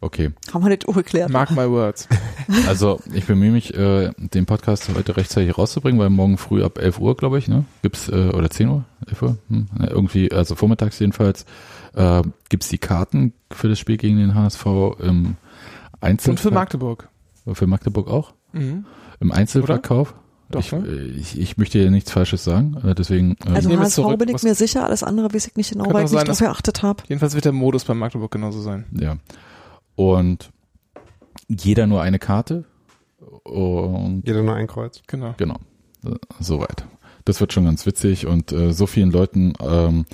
Okay. 0.00 0.30
Haben 0.52 0.62
wir 0.64 0.68
nicht 0.68 0.86
auch 0.88 0.94
geklärt. 0.94 1.30
Mark 1.30 1.50
my 1.50 1.68
words. 1.68 2.08
Also 2.68 3.00
ich 3.12 3.24
bemühe 3.26 3.50
mich, 3.50 3.74
äh, 3.74 4.12
den 4.18 4.46
Podcast 4.46 4.88
heute 4.94 5.16
rechtzeitig 5.16 5.58
rauszubringen, 5.58 6.00
weil 6.00 6.10
morgen 6.10 6.38
früh 6.38 6.62
ab 6.62 6.78
11 6.78 7.00
Uhr, 7.00 7.16
glaube 7.16 7.38
ich, 7.38 7.48
ne? 7.48 7.64
Gibt's, 7.82 8.08
äh, 8.08 8.30
oder 8.32 8.48
10 8.48 8.68
Uhr? 8.68 8.84
11 9.08 9.22
Uhr? 9.22 9.36
Hm, 9.48 9.66
ne, 9.76 9.88
irgendwie, 9.90 10.30
also 10.30 10.54
vormittags 10.54 10.96
jedenfalls, 11.00 11.44
äh, 11.94 12.22
gibt's 12.48 12.68
die 12.68 12.78
Karten 12.78 13.32
für 13.50 13.68
das 13.68 13.80
Spiel 13.80 13.96
gegen 13.96 14.18
den 14.18 14.36
HSV 14.36 14.64
im 15.00 15.34
Einzel 16.00 16.30
Und 16.30 16.40
für 16.40 16.52
Magdeburg. 16.52 17.08
Für 17.52 17.66
Magdeburg 17.66 18.08
auch? 18.08 18.32
Mhm. 18.52 18.84
Im 19.18 19.32
Einzelverkauf? 19.32 20.14
Doch, 20.50 20.60
ich, 20.60 20.70
ne? 20.70 20.86
äh, 20.86 21.02
ich, 21.18 21.40
ich 21.40 21.56
möchte 21.56 21.80
hier 21.80 21.90
nichts 21.90 22.12
Falsches 22.12 22.44
sagen, 22.44 22.76
äh, 22.84 22.94
deswegen. 22.94 23.36
Äh, 23.44 23.54
Also 23.54 23.76
HSV 23.76 23.94
zurück. 23.96 24.18
bin 24.20 24.28
ich 24.28 24.42
mir 24.44 24.54
sicher, 24.54 24.84
alles 24.84 25.02
andere 25.02 25.34
weiß 25.34 25.48
ich 25.48 25.56
nicht 25.56 25.72
genau, 25.72 25.86
weil 25.86 26.04
ich 26.04 26.10
nicht 26.10 26.10
sein, 26.12 26.18
drauf 26.26 26.26
dass- 26.26 26.38
geachtet 26.38 26.82
habe. 26.84 27.02
Jedenfalls 27.08 27.34
wird 27.34 27.44
der 27.44 27.52
Modus 27.52 27.84
bei 27.84 27.94
Magdeburg 27.94 28.30
genauso 28.30 28.60
sein. 28.60 28.84
Ja. 28.92 29.16
Und 29.96 30.50
jeder 31.48 31.86
nur 31.86 32.02
eine 32.02 32.18
Karte. 32.18 32.64
Und 33.44 34.22
Jeder 34.26 34.42
nur 34.42 34.54
ein 34.54 34.66
Kreuz. 34.66 35.02
Genau. 35.06 35.34
genau, 35.36 35.56
äh, 36.04 36.14
soweit. 36.40 36.84
Das 37.24 37.40
wird 37.40 37.52
schon 37.52 37.64
ganz 37.64 37.86
witzig 37.86 38.26
und 38.26 38.52
äh, 38.52 38.72
so 38.72 38.86
vielen 38.86 39.10
Leuten, 39.10 39.54
ähm, 39.60 40.06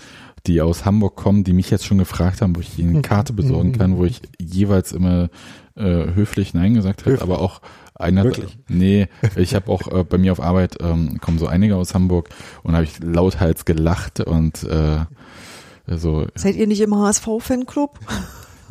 die 0.47 0.61
aus 0.61 0.85
Hamburg 0.85 1.17
kommen, 1.17 1.45
die 1.45 1.53
mich 1.53 1.71
jetzt 1.71 1.85
schon 1.85 1.99
gefragt 1.99 2.41
haben, 2.41 2.57
wo 2.57 2.61
ich 2.61 2.79
ihnen 2.79 2.91
eine 2.91 3.03
Karte 3.03 3.33
besorgen 3.33 3.73
kann, 3.79 3.97
wo 3.97 4.05
ich 4.05 4.23
jeweils 4.39 4.93
immer 4.93 5.29
äh, 5.75 6.15
höflich 6.15 6.55
Nein 6.55 6.75
gesagt 6.75 7.07
habe, 7.07 7.21
aber 7.23 7.41
auch 7.41 7.61
einer, 7.95 8.25
Wirklich? 8.25 8.59
nee, 8.69 9.09
ich 9.37 9.55
habe 9.55 9.71
auch 9.71 9.93
äh, 9.93 10.05
bei 10.05 10.19
mir 10.19 10.33
auf 10.33 10.41
Arbeit 10.41 10.79
ähm, 10.81 11.21
kommen 11.21 11.39
so 11.39 11.47
einige 11.47 11.77
aus 11.77 11.95
Hamburg 11.95 12.31
und 12.63 12.75
habe 12.75 12.85
ich 12.85 12.99
lauthals 13.01 13.65
gelacht 13.65 14.21
und 14.21 14.65
äh, 14.65 15.05
so 15.87 16.27
Seid 16.35 16.57
ihr 16.57 16.67
nicht 16.67 16.81
im 16.81 16.95
HSV-Fanclub? 16.95 17.99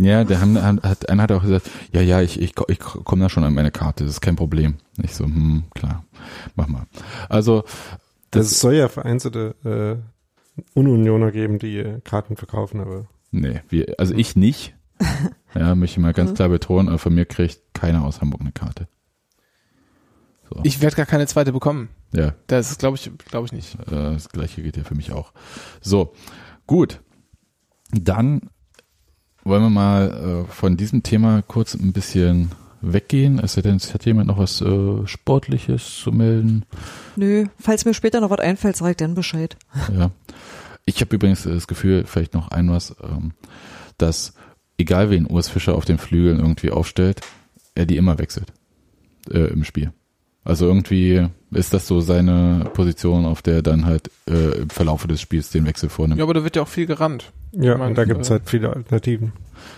Ja, 0.04 0.24
der 0.24 0.42
haben, 0.42 0.58
hat, 0.62 1.10
einer 1.10 1.24
hat 1.24 1.32
auch 1.32 1.42
gesagt, 1.42 1.70
ja, 1.94 2.02
ja, 2.02 2.22
ich, 2.22 2.40
ich, 2.42 2.54
ich 2.68 2.80
komme 2.80 3.22
da 3.22 3.30
schon 3.30 3.44
an 3.44 3.54
meine 3.54 3.72
Karte, 3.72 4.04
das 4.04 4.14
ist 4.14 4.22
kein 4.22 4.36
Problem. 4.36 4.76
Ich 5.02 5.14
so, 5.14 5.26
hm, 5.26 5.64
klar, 5.74 6.06
mach 6.56 6.68
mal. 6.68 6.86
Also, 7.30 7.64
Das 8.32 8.48
es 8.48 8.60
soll 8.60 8.76
ja 8.76 8.90
vereinzelte 8.90 10.02
äh, 10.56 10.62
Ununioner 10.74 11.32
geben, 11.32 11.60
die 11.60 11.78
äh, 11.78 12.02
Karten 12.02 12.36
verkaufen, 12.36 12.80
aber. 12.80 13.08
Nee, 13.32 13.62
wir, 13.70 13.96
also 13.98 14.14
ich 14.14 14.36
nicht. 14.36 14.76
ja, 15.56 15.76
möchte 15.76 15.96
ich 15.96 16.04
mal 16.04 16.14
ganz 16.14 16.34
klar 16.34 16.50
betonen, 16.50 16.90
aber 16.90 17.00
von 17.00 17.14
mir 17.14 17.26
kriegt 17.26 17.62
keiner 17.74 18.04
aus 18.04 18.22
Hamburg 18.22 18.42
eine 18.42 18.52
Karte. 18.52 18.88
So. 20.50 20.60
Ich 20.64 20.82
werde 20.82 20.96
gar 20.96 21.06
keine 21.06 21.28
zweite 21.28 21.54
bekommen. 21.54 21.90
Ja. 22.14 22.34
Das 22.48 22.78
glaube 22.78 22.98
ich, 22.98 23.10
glaube 23.26 23.46
ich 23.46 23.54
nicht. 23.54 23.76
Äh, 23.88 24.14
das 24.14 24.30
gleiche 24.30 24.62
geht 24.62 24.78
ja 24.78 24.84
für 24.84 24.96
mich 24.96 25.12
auch. 25.12 25.32
So, 25.80 26.14
gut. 26.68 27.02
Dann 27.92 28.50
wollen 29.44 29.64
wir 29.64 29.70
mal 29.70 30.46
äh, 30.48 30.52
von 30.52 30.78
diesem 30.78 31.04
Thema 31.04 31.42
kurz 31.42 31.74
ein 31.74 31.94
bisschen 31.94 32.52
weggehen. 32.82 33.40
Es 33.40 33.54
sei 33.54 33.62
denn, 33.62 33.80
hat 33.80 34.06
jemand 34.06 34.28
noch 34.28 34.38
was 34.38 34.62
äh, 34.62 35.08
Sportliches 35.08 35.98
zu 35.98 36.12
melden. 36.12 36.66
Nö, 37.16 37.46
falls 37.60 37.86
mir 37.86 37.94
später 37.94 38.22
noch 38.22 38.30
was 38.30 38.40
einfällt, 38.40 38.76
sag 38.76 38.92
ich 38.92 38.98
dann 38.98 39.16
Bescheid. 39.16 39.58
Ja. 39.96 40.12
Ich 40.86 41.00
habe 41.02 41.16
übrigens 41.16 41.44
das 41.44 41.68
Gefühl, 41.68 42.06
vielleicht 42.06 42.34
noch 42.34 42.50
ein 42.50 42.72
was, 42.72 42.96
ähm, 43.04 43.34
dass 43.98 44.34
egal 44.78 45.12
wen 45.12 45.28
Urs 45.28 45.48
Fischer 45.48 45.76
auf 45.76 45.86
den 45.86 46.00
Flügeln 46.00 46.40
irgendwie 46.40 46.72
aufstellt, 46.72 47.22
er 47.76 47.86
die 47.86 47.98
immer 47.98 48.18
wechselt 48.18 48.52
äh, 49.30 49.52
im 49.52 49.64
Spiel. 49.64 49.94
Also 50.44 50.66
irgendwie 50.66 51.28
ist 51.52 51.74
das 51.74 51.88
so 51.88 52.02
seine 52.02 52.70
Position, 52.74 53.26
auf 53.26 53.42
der 53.42 53.56
er 53.56 53.62
dann 53.62 53.86
halt 53.86 54.10
äh, 54.28 54.62
im 54.62 54.70
Verlaufe 54.70 55.08
des 55.08 55.22
Spiels 55.22 55.52
den 55.52 55.66
Wechsel 55.66 55.90
vornimmt. 55.90 56.18
Ja, 56.18 56.24
aber 56.24 56.34
da 56.34 56.44
wird 56.44 56.56
ja 56.56 56.64
auch 56.64 56.68
viel 56.68 56.88
gerannt. 56.88 57.32
Ja, 57.52 57.78
meine, 57.78 57.90
und 57.90 57.98
da 57.98 58.06
gibt's 58.06 58.30
äh, 58.30 58.34
halt 58.34 58.44
viele 58.46 58.70
Alternativen. 58.74 59.34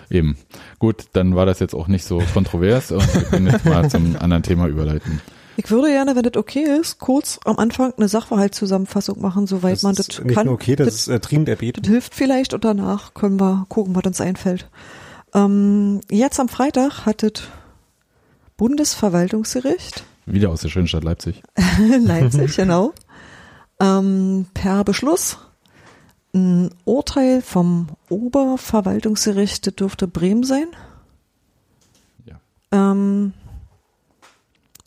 Eben. 0.09 0.37
Gut, 0.79 1.05
dann 1.13 1.35
war 1.35 1.45
das 1.45 1.59
jetzt 1.59 1.73
auch 1.73 1.87
nicht 1.87 2.05
so 2.05 2.21
kontrovers 2.33 2.91
und 2.91 3.13
wir 3.13 3.23
können 3.23 3.47
jetzt 3.47 3.65
mal 3.65 3.89
zum 3.89 4.15
anderen 4.17 4.43
Thema 4.43 4.67
überleiten. 4.67 5.21
Ich 5.57 5.69
würde 5.69 5.89
gerne, 5.89 6.15
wenn 6.15 6.23
das 6.23 6.35
okay 6.35 6.63
ist, 6.79 6.99
kurz 6.99 7.39
am 7.45 7.57
Anfang 7.57 7.93
eine 7.97 8.07
Sachverhaltszusammenfassung 8.07 9.21
machen, 9.21 9.45
soweit 9.45 9.73
das 9.73 9.83
man 9.83 9.95
das 9.95 10.07
nicht 10.07 10.33
kann. 10.33 10.45
Nur 10.45 10.55
okay, 10.55 10.75
das, 10.75 10.87
das 10.87 10.95
ist 10.95 11.07
äh, 11.09 11.19
dringend 11.19 11.49
erbeten. 11.49 11.83
Das 11.83 11.91
hilft 11.91 12.15
vielleicht 12.15 12.53
und 12.53 12.63
danach 12.63 13.13
können 13.13 13.39
wir 13.39 13.65
gucken, 13.69 13.95
was 13.95 14.03
uns 14.03 14.21
einfällt. 14.21 14.69
Ähm, 15.33 16.01
jetzt 16.09 16.39
am 16.39 16.49
Freitag 16.49 17.05
hat 17.05 17.21
das 17.21 17.43
Bundesverwaltungsgericht 18.57 20.05
wieder 20.25 20.49
aus 20.49 20.61
der 20.61 20.69
schönen 20.69 20.87
Stadt 20.87 21.03
Leipzig. 21.03 21.41
Leipzig, 21.99 22.55
genau. 22.55 22.93
Ähm, 23.79 24.45
per 24.53 24.83
Beschluss 24.83 25.37
ein 26.33 26.71
Urteil 26.85 27.41
vom 27.41 27.87
Oberverwaltungsgericht, 28.09 29.67
das 29.67 29.75
dürfte 29.75 30.07
Bremen 30.07 30.43
sein. 30.43 30.67
Ja. 32.25 32.39
Ähm, 32.71 33.33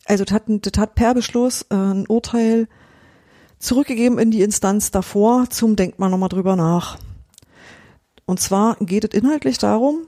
also 0.07 0.24
das 0.24 0.34
hat, 0.34 0.45
das 0.47 0.80
hat 0.80 0.95
per 0.95 1.14
Beschluss 1.14 1.62
äh, 1.70 1.74
ein 1.74 2.07
Urteil 2.09 2.68
zurückgegeben 3.59 4.18
in 4.18 4.30
die 4.30 4.43
Instanz 4.43 4.91
davor, 4.91 5.49
zum 5.51 5.76
denkt 5.76 5.99
man 5.99 6.11
nochmal 6.11 6.28
drüber 6.28 6.57
nach. 6.57 6.99
Und 8.24 8.41
zwar 8.41 8.76
geht 8.80 9.05
es 9.05 9.18
inhaltlich 9.20 9.59
darum, 9.59 10.07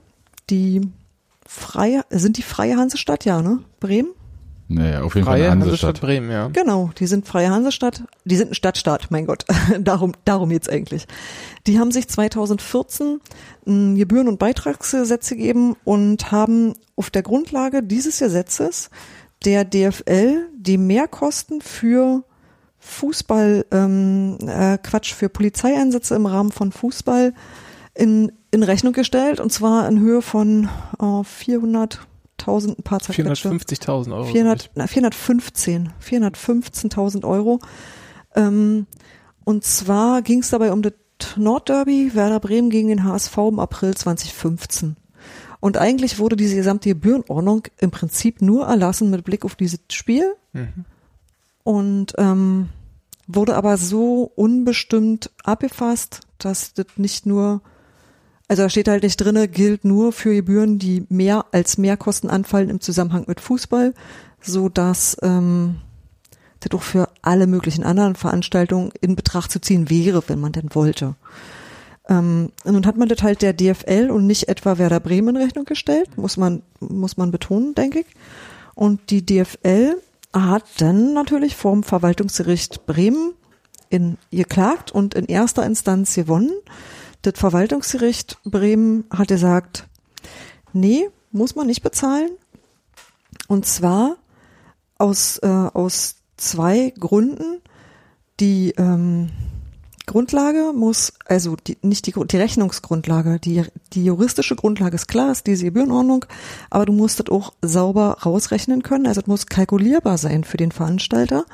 die 0.49 0.81
freie, 1.45 2.03
sind 2.09 2.37
die 2.37 2.43
freie 2.43 2.75
Hansestadt, 2.75 3.25
ja, 3.25 3.41
ne? 3.41 3.59
Bremen? 3.79 4.09
Naja, 4.71 5.01
auf 5.01 5.15
jeden 5.15 5.25
freie 5.25 5.41
Fall 5.41 5.51
eine 5.51 5.65
Hansestadt. 5.65 5.89
Hansestadt 5.89 6.01
Bremen, 6.01 6.31
ja. 6.31 6.47
Genau, 6.49 6.91
die 6.99 7.07
sind 7.07 7.27
freie 7.27 7.49
Hansestadt, 7.49 8.03
die 8.23 8.35
sind 8.35 8.51
ein 8.51 8.53
Stadtstaat, 8.53 9.07
mein 9.09 9.25
Gott, 9.25 9.45
darum, 9.79 10.13
darum 10.25 10.51
jetzt 10.51 10.69
eigentlich. 10.69 11.07
Die 11.65 11.79
haben 11.79 11.91
sich 11.91 12.07
2014 12.07 13.19
ein 13.65 13.95
Gebühren- 13.95 14.27
und 14.27 14.37
Beitragsgesetz 14.37 15.29
gegeben 15.29 15.75
und 15.85 16.31
haben 16.31 16.75
auf 16.95 17.09
der 17.09 17.23
Grundlage 17.23 17.81
dieses 17.81 18.19
Gesetzes 18.19 18.91
der 19.43 19.65
DFL 19.65 20.47
die 20.55 20.77
Mehrkosten 20.77 21.61
für 21.61 22.23
Fußball, 22.77 23.65
ähm, 23.71 24.37
äh, 24.45 24.77
Quatsch, 24.77 25.15
für 25.15 25.29
Polizeieinsätze 25.29 26.15
im 26.15 26.27
Rahmen 26.27 26.51
von 26.51 26.71
Fußball 26.71 27.33
in, 27.95 28.31
in 28.51 28.61
Rechnung 28.61 28.93
gestellt 28.93 29.39
und 29.39 29.51
zwar 29.51 29.89
in 29.89 29.99
Höhe 29.99 30.21
von 30.21 30.69
äh, 31.01 31.23
400 31.23 32.01
400.000, 32.39 32.79
ein 32.79 32.83
paar 32.83 32.99
450.000 32.99 34.13
Euro. 34.13 34.25
400, 34.25 34.71
na, 34.75 34.87
415, 34.87 35.93
415.000 36.03 37.25
Euro. 37.25 37.59
Ähm, 38.35 38.87
und 39.43 39.63
zwar 39.63 40.21
ging 40.21 40.39
es 40.39 40.49
dabei 40.49 40.71
um 40.71 40.81
das 40.81 40.93
Nordderby 41.35 42.11
Werder 42.13 42.39
Bremen 42.39 42.69
gegen 42.69 42.87
den 42.87 43.03
HSV 43.03 43.37
im 43.37 43.59
April 43.59 43.95
2015. 43.95 44.95
Und 45.59 45.77
eigentlich 45.77 46.19
wurde 46.19 46.35
diese 46.35 46.55
gesamte 46.55 46.89
Gebührenordnung 46.89 47.63
im 47.79 47.91
Prinzip 47.91 48.41
nur 48.41 48.65
erlassen 48.65 49.09
mit 49.09 49.25
Blick 49.25 49.43
auf 49.43 49.55
dieses 49.55 49.79
Spiel. 49.91 50.35
Mhm. 50.53 50.85
Und 51.63 52.13
ähm, 52.17 52.69
wurde 53.27 53.55
aber 53.55 53.77
so 53.77 54.31
unbestimmt 54.35 55.31
abgefasst, 55.43 56.21
dass 56.37 56.73
das 56.73 56.87
nicht 56.95 57.25
nur 57.25 57.61
also 58.49 58.63
da 58.63 58.69
steht 58.69 58.87
halt 58.87 59.03
nicht 59.03 59.17
drinne, 59.17 59.47
gilt 59.47 59.85
nur 59.85 60.11
für 60.11 60.33
Gebühren, 60.33 60.79
die 60.79 61.05
mehr 61.09 61.45
als 61.51 61.77
Mehrkosten 61.77 62.29
anfallen 62.29 62.69
im 62.69 62.81
Zusammenhang 62.81 63.25
mit 63.27 63.39
Fußball, 63.39 63.93
so 64.41 64.69
dass 64.69 65.15
ähm, 65.21 65.77
das 66.59 66.73
auch 66.73 66.81
für 66.81 67.09
alle 67.21 67.45
möglichen 67.45 67.83
anderen 67.83 68.15
Veranstaltungen 68.15 68.91
in 69.01 69.15
Betracht 69.15 69.51
zu 69.51 69.61
ziehen 69.61 69.89
wäre, 69.91 70.23
wenn 70.27 70.39
man 70.39 70.51
denn 70.51 70.73
wollte. 70.73 71.15
Ähm, 72.09 72.51
nun 72.65 72.87
hat 72.87 72.97
man 72.97 73.07
das 73.07 73.21
halt 73.21 73.43
der 73.43 73.53
DFL 73.53 74.09
und 74.09 74.25
nicht 74.25 74.49
etwa 74.49 74.79
Werder 74.79 74.99
Bremen 74.99 75.35
in 75.35 75.41
Rechnung 75.43 75.65
gestellt, 75.65 76.17
muss 76.17 76.35
man 76.35 76.63
muss 76.79 77.17
man 77.17 77.29
betonen, 77.29 77.75
denke 77.75 77.99
ich. 77.99 78.07
Und 78.73 79.11
die 79.11 79.23
DFL 79.23 79.95
hat 80.33 80.63
dann 80.79 81.13
natürlich 81.13 81.55
vom 81.55 81.83
Verwaltungsgericht 81.83 82.87
Bremen 82.87 83.33
in 83.89 84.17
geklagt 84.31 84.91
und 84.91 85.13
in 85.13 85.25
erster 85.25 85.65
Instanz 85.65 86.15
gewonnen. 86.15 86.51
Das 87.21 87.33
Verwaltungsgericht 87.35 88.37
Bremen 88.45 89.05
hat 89.09 89.27
gesagt, 89.27 89.87
nee, 90.73 91.09
muss 91.31 91.55
man 91.55 91.67
nicht 91.67 91.83
bezahlen. 91.83 92.29
Und 93.47 93.65
zwar 93.65 94.17
aus, 94.97 95.37
äh, 95.39 95.47
aus 95.47 96.15
zwei 96.37 96.93
Gründen. 96.97 97.61
Die 98.39 98.73
ähm, 98.77 99.29
Grundlage 100.09 100.71
muss, 100.73 101.13
also 101.25 101.55
die, 101.55 101.77
nicht 101.83 102.07
die, 102.07 102.13
die 102.13 102.37
Rechnungsgrundlage, 102.37 103.39
die, 103.39 103.63
die 103.93 104.05
juristische 104.05 104.55
Grundlage 104.55 104.95
ist 104.95 105.07
klar, 105.07 105.31
ist 105.31 105.45
diese 105.45 105.65
Gebührenordnung, 105.65 106.25
aber 106.71 106.87
du 106.87 106.93
musst 106.93 107.19
das 107.19 107.29
auch 107.29 107.53
sauber 107.61 108.17
rausrechnen 108.25 108.81
können, 108.81 109.05
also 109.05 109.21
es 109.21 109.27
muss 109.27 109.45
kalkulierbar 109.45 110.17
sein 110.17 110.43
für 110.45 110.57
den 110.57 110.71
Veranstalter. 110.71 111.45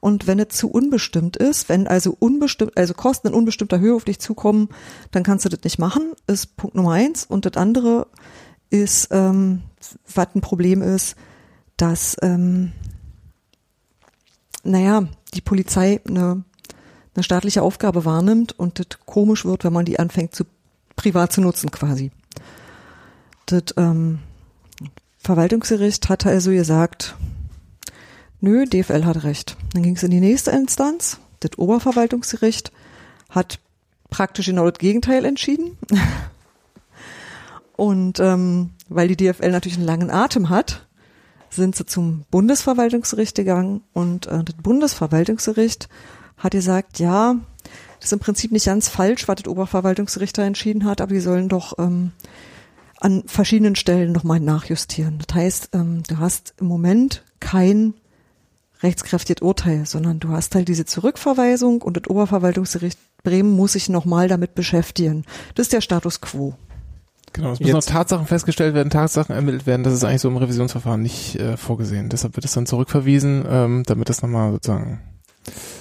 Und 0.00 0.26
wenn 0.26 0.38
es 0.38 0.48
zu 0.50 0.70
unbestimmt 0.70 1.36
ist, 1.36 1.68
wenn 1.68 1.86
also 1.86 2.16
unbestimmt, 2.18 2.76
also 2.76 2.94
Kosten 2.94 3.28
in 3.28 3.34
unbestimmter 3.34 3.80
Höhe 3.80 3.94
auf 3.94 4.04
dich 4.04 4.20
zukommen, 4.20 4.68
dann 5.10 5.22
kannst 5.22 5.44
du 5.44 5.48
das 5.48 5.64
nicht 5.64 5.78
machen, 5.78 6.12
ist 6.26 6.56
Punkt 6.56 6.76
Nummer 6.76 6.92
eins. 6.92 7.24
Und 7.24 7.46
das 7.46 7.56
andere 7.56 8.06
ist, 8.70 9.08
ähm, 9.10 9.62
was 10.14 10.28
ein 10.34 10.40
Problem 10.40 10.82
ist, 10.82 11.16
dass, 11.76 12.16
ähm, 12.22 12.72
naja, 14.62 15.08
die 15.34 15.40
Polizei 15.40 16.00
eine, 16.06 16.44
eine 17.14 17.22
staatliche 17.22 17.62
Aufgabe 17.62 18.04
wahrnimmt 18.04 18.58
und 18.58 18.78
das 18.78 19.00
komisch 19.06 19.44
wird, 19.44 19.64
wenn 19.64 19.72
man 19.72 19.84
die 19.84 19.98
anfängt 19.98 20.34
zu 20.34 20.44
privat 20.96 21.32
zu 21.32 21.40
nutzen 21.40 21.70
quasi. 21.70 22.10
Das 23.46 23.74
ähm, 23.76 24.18
Verwaltungsgericht 25.18 26.08
hat 26.08 26.26
also 26.26 26.50
gesagt, 26.50 27.16
Nö, 28.40 28.66
DFL 28.66 29.04
hat 29.04 29.24
recht. 29.24 29.56
Dann 29.72 29.82
ging 29.82 29.96
es 29.96 30.02
in 30.02 30.10
die 30.10 30.20
nächste 30.20 30.50
Instanz. 30.52 31.18
Das 31.40 31.58
Oberverwaltungsgericht 31.58 32.72
hat 33.30 33.58
praktisch 34.10 34.46
genau 34.46 34.68
das 34.70 34.78
Gegenteil 34.78 35.24
entschieden. 35.24 35.76
Und 37.76 38.18
ähm, 38.18 38.70
weil 38.88 39.08
die 39.08 39.16
DFL 39.16 39.50
natürlich 39.50 39.78
einen 39.78 39.86
langen 39.86 40.10
Atem 40.10 40.48
hat, 40.48 40.88
sind 41.50 41.76
sie 41.76 41.86
zum 41.86 42.24
Bundesverwaltungsgericht 42.30 43.36
gegangen 43.36 43.82
und 43.94 44.26
äh, 44.26 44.44
das 44.44 44.56
Bundesverwaltungsgericht 44.56 45.88
hat 46.36 46.52
gesagt, 46.52 46.98
ja, 46.98 47.36
das 48.00 48.06
ist 48.06 48.12
im 48.12 48.18
Prinzip 48.18 48.52
nicht 48.52 48.66
ganz 48.66 48.88
falsch, 48.88 49.28
was 49.28 49.36
das 49.36 49.48
Oberverwaltungsgericht 49.50 50.36
da 50.36 50.42
entschieden 50.42 50.84
hat, 50.84 51.00
aber 51.00 51.14
die 51.14 51.20
sollen 51.20 51.48
doch 51.48 51.78
ähm, 51.78 52.12
an 53.00 53.22
verschiedenen 53.26 53.76
Stellen 53.76 54.12
nochmal 54.12 54.40
nachjustieren. 54.40 55.22
Das 55.26 55.34
heißt, 55.34 55.70
ähm, 55.72 56.02
du 56.06 56.18
hast 56.18 56.54
im 56.58 56.66
Moment 56.66 57.24
kein 57.40 57.94
rechtskräftiges 58.82 59.42
Urteil, 59.42 59.86
sondern 59.86 60.20
du 60.20 60.30
hast 60.30 60.54
halt 60.54 60.68
diese 60.68 60.84
Zurückverweisung 60.84 61.82
und 61.82 61.96
das 61.96 62.08
Oberverwaltungsgericht 62.08 62.98
Bremen 63.22 63.50
muss 63.50 63.72
sich 63.72 63.88
nochmal 63.88 64.28
damit 64.28 64.54
beschäftigen. 64.54 65.24
Das 65.54 65.66
ist 65.66 65.72
der 65.72 65.80
Status 65.80 66.20
quo. 66.20 66.54
Genau, 67.32 67.52
es 67.52 67.60
müssen 67.60 67.72
noch 67.72 67.84
Tatsachen 67.84 68.26
festgestellt 68.26 68.74
werden, 68.74 68.90
Tatsachen 68.90 69.34
ermittelt 69.34 69.66
werden. 69.66 69.82
Das 69.82 69.92
ist 69.92 70.04
eigentlich 70.04 70.22
so 70.22 70.28
im 70.28 70.36
Revisionsverfahren 70.36 71.02
nicht 71.02 71.36
äh, 71.36 71.56
vorgesehen. 71.56 72.08
Deshalb 72.08 72.36
wird 72.36 72.44
es 72.44 72.52
dann 72.52 72.66
zurückverwiesen, 72.66 73.44
ähm, 73.48 73.82
damit 73.86 74.08
das 74.08 74.22
nochmal 74.22 74.52
sozusagen. 74.52 75.00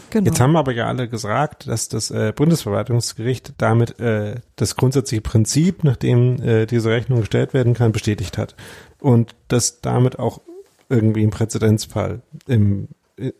Genau. 0.10 0.26
Jetzt 0.26 0.40
haben 0.40 0.56
aber 0.56 0.72
ja 0.74 0.88
alle 0.88 1.10
gesagt, 1.10 1.68
dass 1.68 1.90
das 1.90 2.12
äh, 2.12 2.34
Bundesverwaltungsgericht 2.36 3.54
damit 3.58 4.00
äh, 4.00 4.36
das 4.56 4.76
grundsätzliche 4.76 5.22
Prinzip, 5.22 5.84
nach 5.84 5.98
dem 5.98 6.42
äh, 6.42 6.66
diese 6.66 6.90
Rechnung 6.90 7.20
gestellt 7.20 7.54
werden 7.54 7.74
kann, 7.74 7.92
bestätigt 7.92 8.38
hat. 8.38 8.56
Und 9.00 9.36
dass 9.48 9.82
damit 9.82 10.18
auch 10.20 10.42
irgendwie 10.90 11.24
ein 11.24 11.30
Präzedenzfall 11.32 12.22
im, 12.48 12.88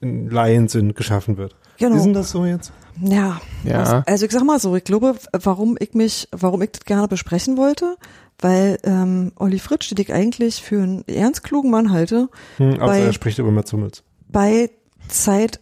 im 0.02 0.30
Laiensinn 0.30 0.94
geschaffen 0.94 1.38
wird. 1.38 1.56
Genau. 1.78 1.96
Ist 1.96 2.06
denn 2.06 2.14
das 2.14 2.32
so 2.32 2.46
jetzt? 2.46 2.72
Ja, 3.02 3.40
Ja. 3.64 3.82
was- 3.82 4.08
also 4.08 4.26
ich 4.26 4.32
sag 4.32 4.44
mal 4.44 4.60
so, 4.60 4.76
ich 4.76 4.84
glaube, 4.84 5.16
warum 5.32 5.78
ich 5.80 5.94
mich, 5.94 6.28
warum 6.32 6.62
ich 6.64 6.72
das 6.72 6.86
gerne 6.86 7.08
besprechen 7.08 7.56
wollte, 7.58 7.96
weil 8.40 8.78
ähm, 8.84 9.32
Olli 9.36 9.60
Fritsch, 9.60 9.90
den 9.92 10.00
ich 10.02 10.12
eigentlich 10.14 10.62
für 10.64 10.82
einen 10.82 11.04
ernst 11.08 11.44
klugen 11.44 11.70
Mann 11.70 11.92
halte, 11.92 12.30
Hm, 12.58 12.74
außer 12.74 12.86
Bei- 12.86 13.00
er 13.02 13.14
spricht 13.14 13.38
über 13.40 13.52
Mats 13.52 13.72
Hummels. 13.74 14.04
bei 14.30 14.72
Zeit, 15.08 15.60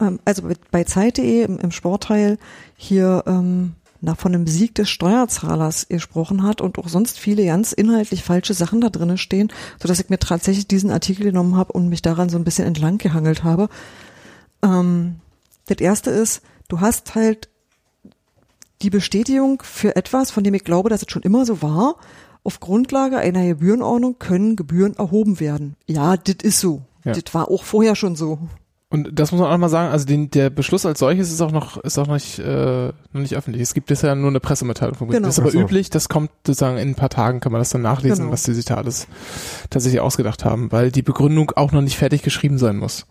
ähm, 0.00 0.20
also 0.26 0.42
bei 0.70 0.84
Zeit.de 0.84 1.42
im, 1.44 1.58
im 1.58 1.70
Sportteil 1.70 2.38
hier 2.76 3.24
ähm, 3.26 3.72
nach 4.04 4.18
von 4.18 4.34
einem 4.34 4.46
Sieg 4.46 4.74
des 4.74 4.90
Steuerzahlers 4.90 5.88
gesprochen 5.88 6.42
hat 6.42 6.60
und 6.60 6.78
auch 6.78 6.88
sonst 6.88 7.18
viele 7.18 7.44
ganz 7.44 7.72
inhaltlich 7.72 8.22
falsche 8.22 8.54
Sachen 8.54 8.80
da 8.80 8.90
drinnen 8.90 9.18
stehen, 9.18 9.52
so 9.80 9.88
dass 9.88 10.00
ich 10.00 10.10
mir 10.10 10.18
tatsächlich 10.18 10.68
diesen 10.68 10.90
Artikel 10.90 11.24
genommen 11.24 11.56
habe 11.56 11.72
und 11.72 11.88
mich 11.88 12.02
daran 12.02 12.28
so 12.28 12.36
ein 12.36 12.44
bisschen 12.44 12.66
entlang 12.66 12.98
gehangelt 12.98 13.44
habe. 13.44 13.68
Ähm, 14.62 15.16
das 15.66 15.78
erste 15.78 16.10
ist, 16.10 16.42
du 16.68 16.80
hast 16.80 17.14
halt 17.14 17.48
die 18.82 18.90
Bestätigung 18.90 19.62
für 19.64 19.96
etwas, 19.96 20.30
von 20.30 20.44
dem 20.44 20.54
ich 20.54 20.64
glaube, 20.64 20.90
dass 20.90 21.02
es 21.02 21.10
schon 21.10 21.22
immer 21.22 21.46
so 21.46 21.62
war. 21.62 21.96
Auf 22.42 22.60
Grundlage 22.60 23.16
einer 23.16 23.46
Gebührenordnung 23.46 24.18
können 24.18 24.56
Gebühren 24.56 24.94
erhoben 24.94 25.40
werden. 25.40 25.76
Ja, 25.86 26.16
das 26.16 26.36
ist 26.42 26.60
so. 26.60 26.82
Ja. 27.04 27.12
Das 27.12 27.32
war 27.32 27.50
auch 27.50 27.64
vorher 27.64 27.96
schon 27.96 28.16
so. 28.16 28.38
Und 28.94 29.10
das 29.12 29.32
muss 29.32 29.40
man 29.40 29.50
auch 29.50 29.58
mal 29.58 29.68
sagen, 29.68 29.90
also 29.90 30.06
den, 30.06 30.30
der 30.30 30.50
Beschluss 30.50 30.86
als 30.86 31.00
solches 31.00 31.32
ist 31.32 31.40
auch 31.40 31.50
noch, 31.50 31.78
ist 31.78 31.98
auch 31.98 32.06
noch 32.06 32.14
nicht, 32.14 32.38
äh, 32.38 32.92
noch 33.12 33.20
nicht 33.20 33.34
öffentlich. 33.34 33.60
Es 33.60 33.74
gibt 33.74 33.88
bisher 33.88 34.14
nur 34.14 34.30
eine 34.30 34.38
Pressemitteilung 34.38 34.94
vom 34.94 35.08
Gericht. 35.08 35.18
Genau. 35.18 35.26
Das 35.26 35.34
ist 35.34 35.40
aber 35.40 35.50
so. 35.50 35.58
üblich, 35.58 35.90
das 35.90 36.08
kommt 36.08 36.30
sozusagen 36.46 36.78
in 36.78 36.90
ein 36.90 36.94
paar 36.94 37.08
Tagen, 37.08 37.40
kann 37.40 37.50
man 37.50 37.60
das 37.60 37.70
dann 37.70 37.82
nachlesen, 37.82 38.26
Genau. 38.26 38.32
was 38.32 38.44
die 38.44 38.54
sich 38.54 38.66
da 38.66 38.76
alles 38.76 39.08
tatsächlich 39.68 40.00
ausgedacht 40.00 40.44
haben, 40.44 40.70
weil 40.70 40.92
die 40.92 41.02
Begründung 41.02 41.50
auch 41.56 41.72
noch 41.72 41.80
nicht 41.80 41.96
fertig 41.96 42.22
geschrieben 42.22 42.56
sein 42.56 42.76
muss. 42.76 43.06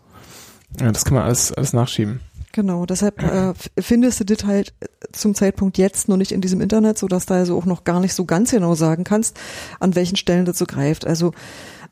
Ja, 0.80 0.90
das 0.90 1.04
kann 1.04 1.16
man 1.16 1.24
alles, 1.24 1.52
alles 1.52 1.74
nachschieben. 1.74 2.20
Genau, 2.52 2.86
deshalb 2.86 3.22
äh, 3.22 3.52
findest 3.78 4.20
du 4.20 4.24
das 4.24 4.46
halt 4.46 4.72
zum 5.12 5.34
Zeitpunkt 5.34 5.76
jetzt 5.76 6.08
noch 6.08 6.16
nicht 6.16 6.32
in 6.32 6.40
diesem 6.40 6.62
Internet, 6.62 6.96
so 6.96 7.08
dass 7.08 7.26
du 7.26 7.34
also 7.34 7.58
auch 7.58 7.66
noch 7.66 7.84
gar 7.84 8.00
nicht 8.00 8.14
so 8.14 8.24
ganz 8.24 8.52
genau 8.52 8.74
sagen 8.74 9.04
kannst, 9.04 9.36
an 9.80 9.94
welchen 9.96 10.16
Stellen 10.16 10.46
das 10.46 10.56
so 10.56 10.64
greift. 10.64 11.06
Also 11.06 11.32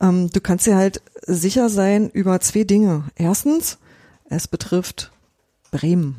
ähm, 0.02 0.30
du 0.30 0.40
kannst 0.40 0.66
dir 0.66 0.76
halt 0.76 1.00
sicher 1.26 1.68
sein 1.68 2.10
über 2.10 2.40
zwei 2.40 2.64
Dinge. 2.64 3.04
Erstens, 3.16 3.78
es 4.28 4.48
betrifft 4.48 5.12
Bremen. 5.70 6.16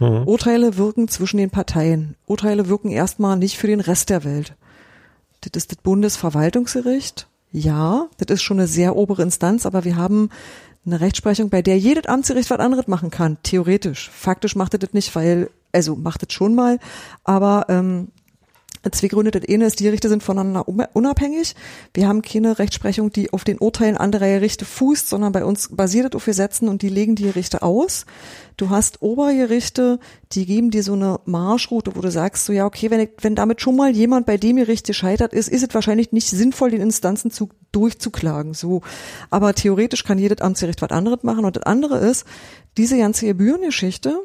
Mhm. 0.00 0.26
Urteile 0.26 0.76
wirken 0.76 1.08
zwischen 1.08 1.36
den 1.38 1.50
Parteien. 1.50 2.16
Urteile 2.26 2.68
wirken 2.68 2.90
erstmal 2.90 3.36
nicht 3.36 3.58
für 3.58 3.66
den 3.66 3.80
Rest 3.80 4.10
der 4.10 4.24
Welt. 4.24 4.54
Das 5.40 5.52
ist 5.54 5.70
das 5.70 5.78
Bundesverwaltungsgericht. 5.78 7.28
Ja, 7.52 8.08
das 8.18 8.34
ist 8.34 8.42
schon 8.42 8.58
eine 8.58 8.66
sehr 8.66 8.96
obere 8.96 9.22
Instanz, 9.22 9.66
aber 9.66 9.84
wir 9.84 9.96
haben 9.96 10.30
eine 10.84 11.00
Rechtsprechung, 11.00 11.50
bei 11.50 11.62
der 11.62 11.78
jedes 11.78 12.06
Amtsgericht 12.06 12.50
was 12.50 12.58
anderes 12.60 12.86
machen 12.86 13.10
kann, 13.10 13.38
theoretisch. 13.42 14.10
Faktisch 14.10 14.56
macht 14.56 14.74
es 14.74 14.80
das 14.80 14.92
nicht, 14.92 15.14
weil, 15.14 15.50
also 15.72 15.96
macht 15.96 16.22
es 16.22 16.32
schon 16.32 16.54
mal, 16.54 16.78
aber 17.24 17.66
ähm, 17.68 18.08
zwei 18.92 19.08
Gründe. 19.08 19.30
Das 19.30 19.48
eine 19.48 19.66
ist, 19.66 19.80
die 19.80 19.84
Gerichte 19.84 20.08
sind 20.08 20.22
voneinander 20.22 20.68
unabhängig. 20.68 21.54
Wir 21.94 22.08
haben 22.08 22.22
keine 22.22 22.58
Rechtsprechung, 22.58 23.10
die 23.12 23.32
auf 23.32 23.44
den 23.44 23.58
Urteilen 23.58 23.96
anderer 23.96 24.26
Gerichte 24.26 24.64
fußt, 24.64 25.08
sondern 25.08 25.32
bei 25.32 25.44
uns 25.44 25.68
basiert 25.70 26.06
das 26.06 26.16
auf 26.16 26.24
Gesetzen 26.24 26.68
und 26.68 26.82
die 26.82 26.88
legen 26.88 27.14
die 27.14 27.24
Gerichte 27.24 27.62
aus. 27.62 28.06
Du 28.56 28.70
hast 28.70 29.02
Obergerichte, 29.02 30.00
die 30.32 30.44
geben 30.44 30.70
dir 30.70 30.82
so 30.82 30.94
eine 30.94 31.20
Marschroute, 31.26 31.94
wo 31.94 32.00
du 32.00 32.10
sagst, 32.10 32.44
so 32.44 32.52
ja, 32.52 32.66
okay, 32.66 32.90
wenn, 32.90 33.08
wenn 33.20 33.34
damit 33.36 33.60
schon 33.60 33.76
mal 33.76 33.94
jemand 33.94 34.26
bei 34.26 34.36
dem 34.36 34.56
Gericht 34.56 34.86
gescheitert 34.86 35.32
ist, 35.32 35.48
ist 35.48 35.62
es 35.62 35.74
wahrscheinlich 35.74 36.10
nicht 36.10 36.28
sinnvoll, 36.28 36.70
den 36.70 36.80
Instanzenzug 36.80 37.52
durchzuklagen. 37.72 38.54
So. 38.54 38.82
Aber 39.30 39.54
theoretisch 39.54 40.04
kann 40.04 40.18
jedes 40.18 40.40
Amtsgericht 40.40 40.82
was 40.82 40.90
anderes 40.90 41.22
machen. 41.22 41.44
Und 41.44 41.56
das 41.56 41.62
andere 41.62 41.98
ist, 41.98 42.24
diese 42.76 42.98
ganze 42.98 43.26
Gebührengeschichte, 43.26 44.20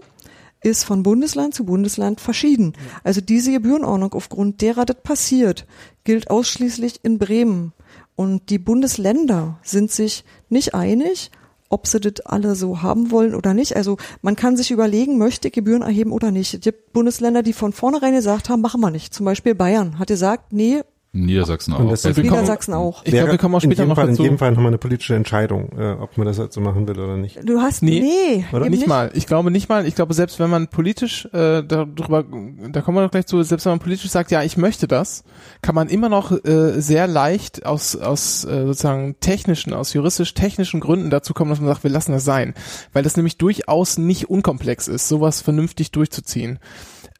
ist 0.64 0.84
von 0.84 1.04
Bundesland 1.04 1.54
zu 1.54 1.66
Bundesland 1.66 2.22
verschieden. 2.22 2.74
Also 3.04 3.22
diese 3.22 3.52
Gebührenordnung, 3.52 4.14
aufgrund 4.14 4.62
derer 4.62 4.86
das 4.86 4.98
passiert, 5.04 5.66
gilt 6.04 6.30
ausschließlich 6.30 7.02
in 7.04 7.18
Bremen. 7.18 7.74
Und 8.16 8.50
die 8.50 8.60
Bundesländer 8.60 9.60
sind 9.64 9.92
sich 9.92 10.24
nicht 10.50 10.74
einig, 10.74 11.32
ob 11.70 11.88
sie 11.88 12.00
das 12.00 12.26
alle 12.26 12.56
so 12.56 12.84
haben 12.84 13.10
wollen 13.10 13.34
oder 13.34 13.54
nicht. 13.54 13.76
Also 13.76 13.98
man 14.22 14.36
kann 14.36 14.56
sich 14.56 14.70
überlegen, 14.70 15.18
möchte 15.18 15.50
Gebühren 15.50 15.82
erheben 15.82 16.12
oder 16.12 16.30
nicht. 16.30 16.54
Es 16.54 16.62
gibt 16.62 16.94
Bundesländer, 16.94 17.42
die 17.42 17.54
von 17.54 17.74
vornherein 17.74 18.14
gesagt 18.14 18.50
haben, 18.50 18.62
machen 18.62 18.82
wir 18.82 18.92
nicht. 18.92 19.14
Zum 19.14 19.26
Beispiel 19.26 19.56
Bayern 19.56 19.98
hat 19.98 20.08
gesagt, 20.08 20.54
nee, 20.54 20.82
Niedersachsen 21.16 21.74
Und 21.76 21.86
auch. 21.86 21.90
das 21.92 22.06
ist- 22.06 22.18
Niedersachsen 22.18 22.74
auch. 22.74 23.04
Ich 23.06 23.12
glaube, 23.12 23.32
wir 23.34 23.38
kommen 23.38 23.54
auch 23.54 23.62
in 23.64 23.70
später 23.70 23.86
noch 23.86 23.96
Fall, 23.96 24.08
dazu. 24.08 24.24
In 24.24 24.26
jedem 24.26 24.38
Fall 24.40 24.50
nochmal 24.52 24.68
eine 24.68 24.80
politische 24.80 25.14
Entscheidung, 25.14 25.70
äh, 25.78 25.92
ob 25.94 26.18
man 26.18 26.26
das 26.26 26.40
halt 26.40 26.52
so 26.52 26.60
machen 26.60 26.88
will 26.88 27.00
oder 27.00 27.18
nicht. 27.18 27.40
Du 27.48 27.62
hast, 27.62 27.84
Nee, 27.84 28.00
nee, 28.00 28.46
oder? 28.52 28.66
eben 28.66 28.74
Nicht 28.74 28.88
mal. 28.88 29.12
Ich 29.14 29.28
glaube 29.28 29.52
nicht 29.52 29.70
mal. 29.70 29.86
Ich 29.86 29.94
glaube, 29.94 30.16
selbst 30.16 30.40
wenn 30.40 30.50
man 30.50 30.70
politisch 30.70 31.26
äh, 31.32 31.62
darüber, 31.64 32.24
da 32.72 32.82
kommen 32.82 32.98
wir 32.98 33.04
noch 33.04 33.12
gleich 33.12 33.28
zu, 33.28 33.44
selbst 33.44 33.66
wenn 33.66 33.74
man 33.74 33.80
politisch 33.80 34.10
sagt, 34.10 34.32
ja, 34.32 34.42
ich 34.42 34.58
möchte 34.58 34.88
das, 34.88 35.24
kann 35.62 35.76
man 35.76 35.88
immer 35.88 36.10
noch 36.10 36.32
äh, 36.32 36.82
sehr 36.82 37.06
leicht 37.06 37.64
aus 37.64 37.96
aus 37.96 38.44
äh, 38.46 38.66
sozusagen 38.66 39.16
technischen, 39.20 39.74
aus 39.74 39.94
juristisch-technischen 39.94 40.80
Gründen 40.80 41.12
dazu 41.12 41.36
kommen, 41.36 41.52
dass 41.52 41.60
man 41.60 41.68
sagt, 41.70 41.84
wir 41.84 41.92
lassen 41.92 42.14
das 42.14 42.26
sein, 42.26 42.56
weil 42.92 43.04
das 43.04 43.18
nämlich 43.18 43.38
durchaus 43.38 44.00
nicht 44.00 44.32
unkomplex 44.32 44.88
ist, 44.88 45.08
sowas 45.10 45.42
vernünftig 45.42 45.92
durchzuziehen. 45.92 46.58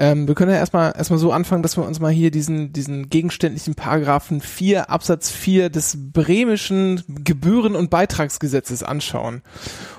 Ähm, 0.04 0.28
wir 0.28 0.36
können 0.36 0.52
ja 0.52 0.58
erstmal 0.58 0.94
erstmal 0.98 1.18
so 1.18 1.32
anfangen, 1.32 1.64
dass 1.64 1.78
wir 1.78 1.86
uns 1.86 2.02
mal 2.02 2.12
hier 2.12 2.30
diesen 2.30 2.74
diesen 2.74 3.08
gegenständlichen 3.08 3.74
Paragraphen 3.74 4.42
4 4.42 4.90
Absatz 4.90 5.32
4 5.32 5.70
des 5.70 5.98
bremischen 6.12 7.02
Gebühren- 7.24 7.78
und 7.78 7.90
Beitragsgesetzes 7.90 8.84
anschauen. 8.84 9.44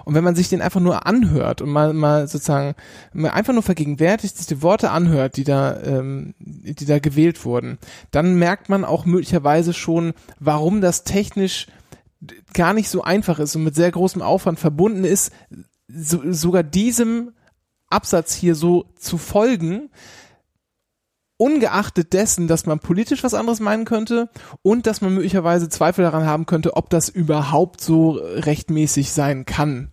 Und 0.04 0.14
wenn 0.14 0.22
man 0.22 0.34
sich 0.34 0.50
den 0.50 0.60
einfach 0.60 0.80
nur 0.80 1.06
anhört 1.06 1.62
und 1.62 1.70
mal 1.70 1.94
mal 1.94 2.28
sozusagen 2.28 2.74
mal 3.14 3.30
einfach 3.30 3.54
nur 3.54 3.62
vergegenwärtigt, 3.62 4.36
sich 4.36 4.46
die 4.46 4.60
Worte 4.60 4.90
anhört, 4.90 5.38
die 5.38 5.44
da 5.44 5.80
ähm, 5.82 6.34
die 6.38 6.84
da 6.84 6.98
gewählt 6.98 7.42
wurden, 7.46 7.78
dann 8.10 8.34
merkt 8.34 8.68
man 8.68 8.84
auch 8.84 9.06
möglicherweise 9.06 9.72
schon, 9.72 10.12
warum 10.38 10.82
das 10.82 11.04
technisch 11.04 11.66
gar 12.52 12.74
nicht 12.74 12.90
so 12.90 13.02
einfach 13.02 13.38
ist 13.38 13.56
und 13.56 13.64
mit 13.64 13.74
sehr 13.74 13.90
großem 13.90 14.20
Aufwand 14.20 14.60
verbunden 14.60 15.04
ist, 15.04 15.32
so, 15.88 16.20
sogar 16.30 16.62
diesem 16.62 17.30
Absatz 17.94 18.34
hier 18.34 18.54
so 18.54 18.86
zu 18.96 19.18
folgen, 19.18 19.90
ungeachtet 21.36 22.12
dessen, 22.12 22.46
dass 22.48 22.66
man 22.66 22.78
politisch 22.78 23.24
was 23.24 23.34
anderes 23.34 23.60
meinen 23.60 23.84
könnte 23.84 24.28
und 24.62 24.86
dass 24.86 25.00
man 25.00 25.14
möglicherweise 25.14 25.68
Zweifel 25.68 26.02
daran 26.04 26.26
haben 26.26 26.46
könnte, 26.46 26.76
ob 26.76 26.90
das 26.90 27.08
überhaupt 27.08 27.80
so 27.80 28.12
rechtmäßig 28.12 29.12
sein 29.12 29.44
kann. 29.44 29.90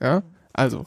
Ja, 0.00 0.22
also 0.52 0.84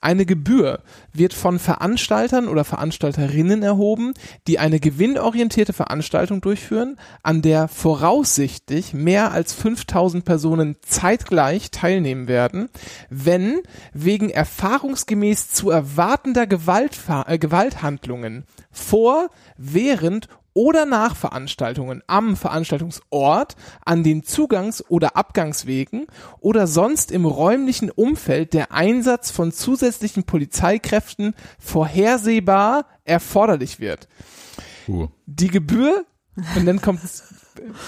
eine 0.00 0.26
Gebühr 0.26 0.80
wird 1.12 1.34
von 1.34 1.58
Veranstaltern 1.58 2.46
oder 2.46 2.64
Veranstalterinnen 2.64 3.62
erhoben, 3.62 4.14
die 4.46 4.58
eine 4.58 4.78
gewinnorientierte 4.78 5.72
Veranstaltung 5.72 6.40
durchführen, 6.40 6.96
an 7.22 7.42
der 7.42 7.66
voraussichtlich 7.66 8.94
mehr 8.94 9.32
als 9.32 9.52
5000 9.54 10.24
Personen 10.24 10.76
zeitgleich 10.82 11.70
teilnehmen 11.70 12.28
werden, 12.28 12.68
wenn 13.10 13.60
wegen 13.92 14.30
erfahrungsgemäß 14.30 15.50
zu 15.50 15.70
erwartender 15.70 16.46
Gewaltver 16.46 17.24
äh, 17.26 17.38
Gewalthandlungen 17.38 18.44
vor, 18.70 19.30
während 19.56 20.28
oder 20.58 20.86
nach 20.86 21.14
Veranstaltungen 21.14 22.02
am 22.08 22.36
Veranstaltungsort, 22.36 23.54
an 23.84 24.02
den 24.02 24.24
Zugangs- 24.24 24.84
oder 24.88 25.16
Abgangswegen 25.16 26.08
oder 26.40 26.66
sonst 26.66 27.12
im 27.12 27.26
räumlichen 27.26 27.92
Umfeld 27.92 28.54
der 28.54 28.72
Einsatz 28.72 29.30
von 29.30 29.52
zusätzlichen 29.52 30.24
Polizeikräften 30.24 31.36
vorhersehbar 31.60 32.86
erforderlich 33.04 33.78
wird. 33.78 34.08
Uh. 34.88 35.06
Die 35.26 35.46
Gebühr, 35.46 36.04
und 36.56 36.66
dann 36.66 36.82
kommt 36.82 37.02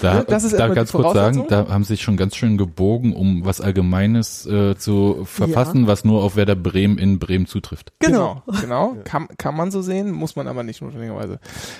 Da, 0.01 0.23
Das 0.23 0.43
ist 0.43 0.57
da 0.57 0.67
ganz 0.69 0.91
kurz 0.91 1.13
sagen, 1.13 1.45
da 1.49 1.67
haben 1.67 1.83
sie 1.83 1.93
sich 1.93 2.01
schon 2.01 2.17
ganz 2.17 2.35
schön 2.35 2.57
gebogen, 2.57 3.13
um 3.13 3.45
was 3.45 3.61
Allgemeines 3.61 4.45
äh, 4.45 4.77
zu 4.77 5.25
verfassen, 5.25 5.87
was 5.87 6.05
nur 6.05 6.23
auf 6.23 6.35
Werder 6.35 6.55
Bremen 6.55 6.97
in 6.97 7.19
Bremen 7.19 7.47
zutrifft. 7.47 7.93
Genau. 7.99 8.43
Genau, 8.45 8.61
genau. 8.61 8.97
Kann, 9.03 9.27
kann 9.37 9.55
man 9.55 9.71
so 9.71 9.81
sehen, 9.81 10.11
muss 10.11 10.35
man 10.35 10.47
aber 10.47 10.63
nicht 10.63 10.81
notwendigerweise. 10.81 11.39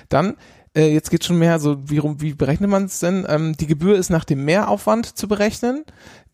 Dann, 0.10 0.36
äh, 0.76 0.94
jetzt 0.94 1.10
geht 1.10 1.24
schon 1.24 1.38
mehr 1.38 1.60
so, 1.60 1.90
wie, 1.90 2.02
wie 2.22 2.34
berechnet 2.34 2.70
man 2.70 2.86
es 2.86 3.00
denn? 3.00 3.26
Ähm, 3.28 3.58
die 3.58 3.68
Gebühr 3.68 3.98
ist 3.98 4.10
nach 4.10 4.24
dem 4.24 4.46
Mehraufwand 4.46 5.18
zu 5.18 5.28
berechnen, 5.28 5.84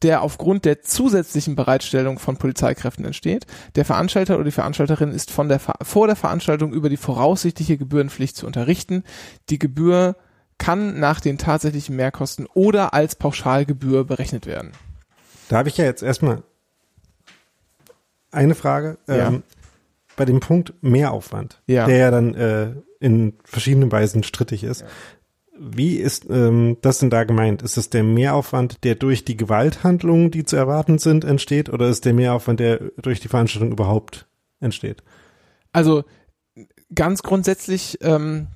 der 0.04 0.22
aufgrund 0.22 0.66
der 0.66 0.82
zusätzlichen 0.82 1.56
Bereitstellung 1.56 2.20
von 2.20 2.38
Polizeikräften 2.38 3.04
entsteht. 3.06 3.48
Der 3.76 3.86
Veranstalter 3.86 4.36
oder 4.36 4.44
die 4.44 4.52
Veranstalterin 4.52 5.12
ist 5.12 5.32
von 5.32 5.50
der, 5.50 5.60
Ver- 5.60 5.80
vor 5.82 6.08
der 6.08 6.16
Veranstaltung 6.16 6.72
über 6.72 6.90
die 6.90 6.98
voraussichtliche 6.98 7.78
Gebührenpflicht 7.78 8.36
zu 8.36 8.46
unterrichten. 8.46 9.04
Die 9.50 9.60
Gebühr 9.60 10.16
kann 10.60 11.00
nach 11.00 11.20
den 11.20 11.38
tatsächlichen 11.38 11.96
Mehrkosten 11.96 12.48
oder 12.54 12.94
als 12.94 13.16
Pauschalgebühr 13.16 14.06
berechnet 14.06 14.46
werden. 14.46 14.72
Da 15.50 15.58
habe 15.58 15.70
ich 15.70 15.78
ja 15.78 15.86
jetzt 15.86 16.04
erstmal 16.04 16.44
eine 18.32 18.56
Frage. 18.56 18.98
Ja. 19.08 19.30
Ähm, 19.30 19.44
bei 20.18 20.26
dem 20.26 20.42
Punkt 20.42 20.74
Mehraufwand, 20.82 21.62
Ja. 21.68 21.86
der 21.86 21.98
ja 21.98 22.12
dann 22.12 22.34
äh, 22.36 22.74
in 23.00 23.34
verschiedenen 23.46 23.90
Weisen 23.92 24.24
strittig 24.24 24.66
ist. 24.66 24.84
Wie 25.58 25.96
ist 25.96 26.28
ähm, 26.30 26.78
das 26.82 27.00
denn 27.00 27.10
da 27.10 27.24
gemeint? 27.24 27.62
Ist 27.62 27.78
es 27.78 27.90
der 27.90 28.04
Mehraufwand, 28.04 28.84
der 28.84 28.96
durch 28.96 29.24
die 29.24 29.38
Gewalthandlungen, 29.38 30.30
die 30.30 30.44
zu 30.44 30.56
erwarten 30.56 31.00
sind, 31.00 31.24
entsteht, 31.24 31.70
oder 31.70 31.88
ist 31.88 32.06
der 32.06 32.14
Mehraufwand, 32.14 32.60
der 32.60 32.92
durch 32.98 33.20
die 33.22 33.28
Veranstaltung 33.28 33.72
überhaupt 33.72 34.28
entsteht. 34.60 35.04
Also 35.72 36.04
ganz 36.94 37.24
grundsätzlich 37.24 37.98
ähm, 38.02 38.48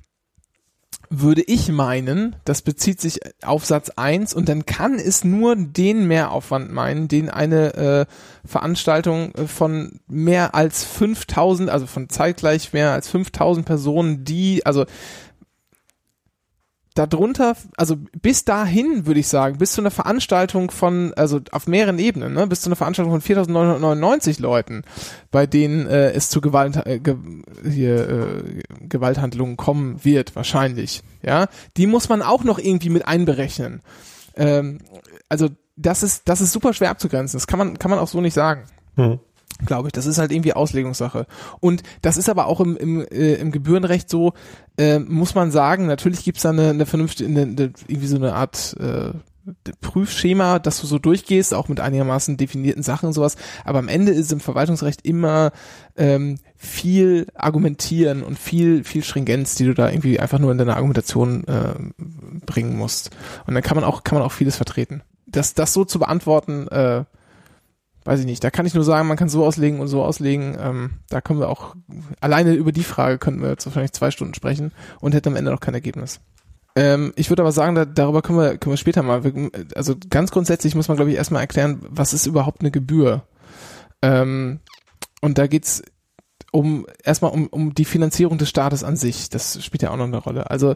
würde 1.14 1.42
ich 1.42 1.68
meinen, 1.68 2.36
das 2.44 2.62
bezieht 2.62 3.00
sich 3.00 3.20
auf 3.44 3.66
Satz 3.66 3.90
1 3.90 4.32
und 4.32 4.48
dann 4.48 4.64
kann 4.64 4.94
es 4.94 5.24
nur 5.24 5.56
den 5.56 6.08
Mehraufwand 6.08 6.72
meinen, 6.72 7.06
den 7.06 7.28
eine 7.28 7.74
äh, 7.74 8.06
Veranstaltung 8.46 9.32
von 9.46 10.00
mehr 10.08 10.54
als 10.54 10.84
5000, 10.84 11.68
also 11.68 11.86
von 11.86 12.08
zeitgleich 12.08 12.72
mehr 12.72 12.92
als 12.92 13.08
5000 13.08 13.66
Personen, 13.66 14.24
die, 14.24 14.64
also 14.64 14.86
darunter, 16.94 17.56
also 17.76 17.96
bis 18.20 18.44
dahin 18.44 19.06
würde 19.06 19.20
ich 19.20 19.28
sagen, 19.28 19.58
bis 19.58 19.72
zu 19.72 19.80
einer 19.80 19.90
Veranstaltung 19.90 20.70
von, 20.70 21.12
also 21.14 21.40
auf 21.50 21.66
mehreren 21.66 21.98
Ebenen, 21.98 22.34
ne, 22.34 22.46
bis 22.46 22.60
zu 22.60 22.68
einer 22.68 22.76
Veranstaltung 22.76 23.12
von 23.12 23.22
4.999 23.22 24.40
Leuten, 24.40 24.82
bei 25.30 25.46
denen 25.46 25.86
äh, 25.86 26.10
es 26.12 26.30
zu 26.30 26.40
Gewalt, 26.40 26.76
äh, 26.86 26.98
ge, 26.98 27.16
hier, 27.68 28.08
äh, 28.08 28.62
Gewalthandlungen 28.88 29.56
kommen 29.56 30.04
wird, 30.04 30.36
wahrscheinlich, 30.36 31.02
ja, 31.22 31.46
die 31.76 31.86
muss 31.86 32.08
man 32.08 32.22
auch 32.22 32.44
noch 32.44 32.58
irgendwie 32.58 32.90
mit 32.90 33.06
einberechnen. 33.06 33.80
Ähm, 34.36 34.78
also 35.28 35.48
das 35.76 36.02
ist, 36.02 36.28
das 36.28 36.40
ist 36.40 36.52
super 36.52 36.74
schwer 36.74 36.90
abzugrenzen. 36.90 37.38
Das 37.38 37.46
kann 37.46 37.58
man, 37.58 37.78
kann 37.78 37.90
man 37.90 37.98
auch 37.98 38.08
so 38.08 38.20
nicht 38.20 38.34
sagen. 38.34 38.64
Hm 38.96 39.18
glaube 39.66 39.88
ich. 39.88 39.92
Das 39.92 40.06
ist 40.06 40.18
halt 40.18 40.32
irgendwie 40.32 40.52
Auslegungssache. 40.52 41.26
Und 41.60 41.82
das 42.02 42.16
ist 42.16 42.28
aber 42.28 42.46
auch 42.46 42.60
im, 42.60 42.76
im, 42.76 43.00
äh, 43.00 43.34
im 43.34 43.52
Gebührenrecht 43.52 44.08
so, 44.08 44.32
äh, 44.78 44.98
muss 44.98 45.34
man 45.34 45.50
sagen, 45.50 45.86
natürlich 45.86 46.24
gibt's 46.24 46.42
da 46.42 46.50
eine, 46.50 46.70
eine 46.70 46.86
vernünftige, 46.86 47.28
eine, 47.28 47.42
eine, 47.42 47.72
irgendwie 47.88 48.06
so 48.06 48.16
eine 48.16 48.34
Art 48.34 48.76
äh, 48.80 49.12
Prüfschema, 49.80 50.58
dass 50.60 50.80
du 50.80 50.86
so 50.86 50.98
durchgehst, 50.98 51.52
auch 51.52 51.68
mit 51.68 51.80
einigermaßen 51.80 52.36
definierten 52.36 52.82
Sachen 52.82 53.06
und 53.06 53.12
sowas. 53.12 53.36
Aber 53.64 53.80
am 53.80 53.88
Ende 53.88 54.12
ist 54.12 54.32
im 54.32 54.40
Verwaltungsrecht 54.40 55.04
immer 55.04 55.50
ähm, 55.96 56.38
viel 56.56 57.26
Argumentieren 57.34 58.22
und 58.22 58.38
viel, 58.38 58.84
viel 58.84 59.02
Stringenz, 59.02 59.56
die 59.56 59.64
du 59.64 59.74
da 59.74 59.90
irgendwie 59.90 60.20
einfach 60.20 60.38
nur 60.38 60.52
in 60.52 60.58
deiner 60.58 60.76
Argumentation 60.76 61.44
äh, 61.44 61.74
bringen 62.46 62.76
musst. 62.76 63.10
Und 63.46 63.54
dann 63.54 63.62
kann 63.62 63.76
man 63.76 63.84
auch, 63.84 64.04
kann 64.04 64.16
man 64.16 64.26
auch 64.26 64.32
vieles 64.32 64.56
vertreten. 64.56 65.02
Das, 65.26 65.54
das 65.54 65.72
so 65.72 65.84
zu 65.84 65.98
beantworten, 65.98 66.68
äh, 66.68 67.04
weiß 68.04 68.20
ich 68.20 68.26
nicht, 68.26 68.42
da 68.42 68.50
kann 68.50 68.66
ich 68.66 68.74
nur 68.74 68.84
sagen, 68.84 69.08
man 69.08 69.16
kann 69.16 69.28
so 69.28 69.44
auslegen 69.44 69.80
und 69.80 69.88
so 69.88 70.02
auslegen. 70.02 70.56
Ähm, 70.60 70.90
da 71.08 71.20
können 71.20 71.40
wir 71.40 71.48
auch, 71.48 71.76
alleine 72.20 72.54
über 72.54 72.72
die 72.72 72.82
Frage 72.82 73.18
könnten 73.18 73.42
wir 73.42 73.50
jetzt 73.50 73.66
wahrscheinlich 73.66 73.92
zwei 73.92 74.10
Stunden 74.10 74.34
sprechen 74.34 74.72
und 75.00 75.14
hätten 75.14 75.28
am 75.28 75.36
Ende 75.36 75.50
noch 75.50 75.60
kein 75.60 75.74
Ergebnis. 75.74 76.20
Ähm, 76.74 77.12
ich 77.16 77.30
würde 77.30 77.42
aber 77.42 77.52
sagen, 77.52 77.74
da, 77.74 77.84
darüber 77.84 78.22
können 78.22 78.38
wir, 78.38 78.58
können 78.58 78.72
wir 78.72 78.78
später 78.78 79.02
mal. 79.02 79.22
Also 79.74 79.94
ganz 80.10 80.30
grundsätzlich 80.30 80.74
muss 80.74 80.88
man, 80.88 80.96
glaube 80.96 81.10
ich, 81.10 81.16
erstmal 81.16 81.42
erklären, 81.42 81.80
was 81.88 82.14
ist 82.14 82.26
überhaupt 82.26 82.60
eine 82.60 82.70
Gebühr? 82.70 83.22
Ähm, 84.00 84.60
und 85.20 85.38
da 85.38 85.46
geht's 85.46 85.82
um 86.50 86.86
erstmal 87.02 87.32
um, 87.32 87.46
um 87.46 87.74
die 87.74 87.84
Finanzierung 87.84 88.38
des 88.38 88.48
Staates 88.48 88.84
an 88.84 88.96
sich. 88.96 89.30
Das 89.30 89.62
spielt 89.64 89.82
ja 89.82 89.90
auch 89.90 89.96
noch 89.96 90.04
eine 90.04 90.18
Rolle. 90.18 90.50
Also 90.50 90.74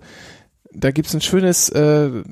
da 0.72 0.90
gibt's 0.90 1.14
ein 1.14 1.20
schönes 1.20 1.68
äh, 1.70 2.22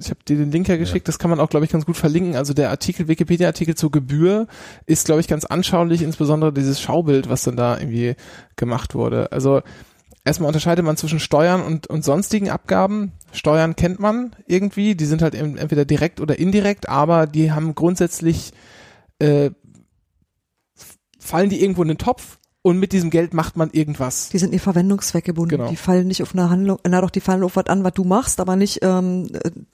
ich 0.00 0.10
habe 0.10 0.20
dir 0.26 0.36
den 0.36 0.50
Link 0.50 0.68
ja 0.68 0.76
geschickt, 0.76 1.08
das 1.08 1.18
kann 1.18 1.30
man 1.30 1.40
auch, 1.40 1.50
glaube 1.50 1.64
ich, 1.66 1.72
ganz 1.72 1.86
gut 1.86 1.96
verlinken. 1.96 2.36
Also 2.36 2.54
der 2.54 2.70
Artikel, 2.70 3.08
Wikipedia-Artikel 3.08 3.74
zur 3.74 3.90
Gebühr 3.90 4.46
ist, 4.86 5.06
glaube 5.06 5.20
ich, 5.20 5.28
ganz 5.28 5.44
anschaulich, 5.44 6.02
insbesondere 6.02 6.52
dieses 6.52 6.80
Schaubild, 6.80 7.28
was 7.28 7.42
dann 7.42 7.56
da 7.56 7.78
irgendwie 7.78 8.16
gemacht 8.56 8.94
wurde. 8.94 9.30
Also 9.32 9.62
erstmal 10.24 10.48
unterscheidet 10.48 10.84
man 10.84 10.96
zwischen 10.96 11.20
Steuern 11.20 11.62
und, 11.62 11.86
und 11.88 12.04
sonstigen 12.04 12.50
Abgaben. 12.50 13.12
Steuern 13.32 13.76
kennt 13.76 14.00
man 14.00 14.34
irgendwie, 14.46 14.94
die 14.94 15.06
sind 15.06 15.22
halt 15.22 15.34
entweder 15.34 15.84
direkt 15.84 16.20
oder 16.20 16.38
indirekt, 16.38 16.88
aber 16.88 17.26
die 17.26 17.52
haben 17.52 17.74
grundsätzlich 17.74 18.52
äh, 19.18 19.50
fallen 21.18 21.50
die 21.50 21.62
irgendwo 21.62 21.82
in 21.82 21.88
den 21.88 21.98
Topf 21.98 22.38
und 22.62 22.78
mit 22.78 22.92
diesem 22.92 23.10
Geld 23.10 23.34
macht 23.34 23.56
man 23.56 23.70
irgendwas. 23.70 24.28
Die 24.28 24.38
sind 24.38 24.52
ihr 24.52 24.60
Verwendungszweck 24.60 25.24
gebunden. 25.24 25.56
Genau. 25.56 25.68
Die 25.68 25.76
fallen 25.76 26.06
nicht 26.06 26.22
auf 26.22 26.32
eine 26.32 26.48
Handlung, 26.48 26.78
na 26.86 27.00
doch, 27.00 27.10
die 27.10 27.20
fallen 27.20 27.42
auf 27.42 27.56
was 27.56 27.66
an, 27.66 27.82
was 27.82 27.94
du 27.94 28.04
machst, 28.04 28.40
aber 28.40 28.54
nicht, 28.54 28.80
ähm, 28.82 29.28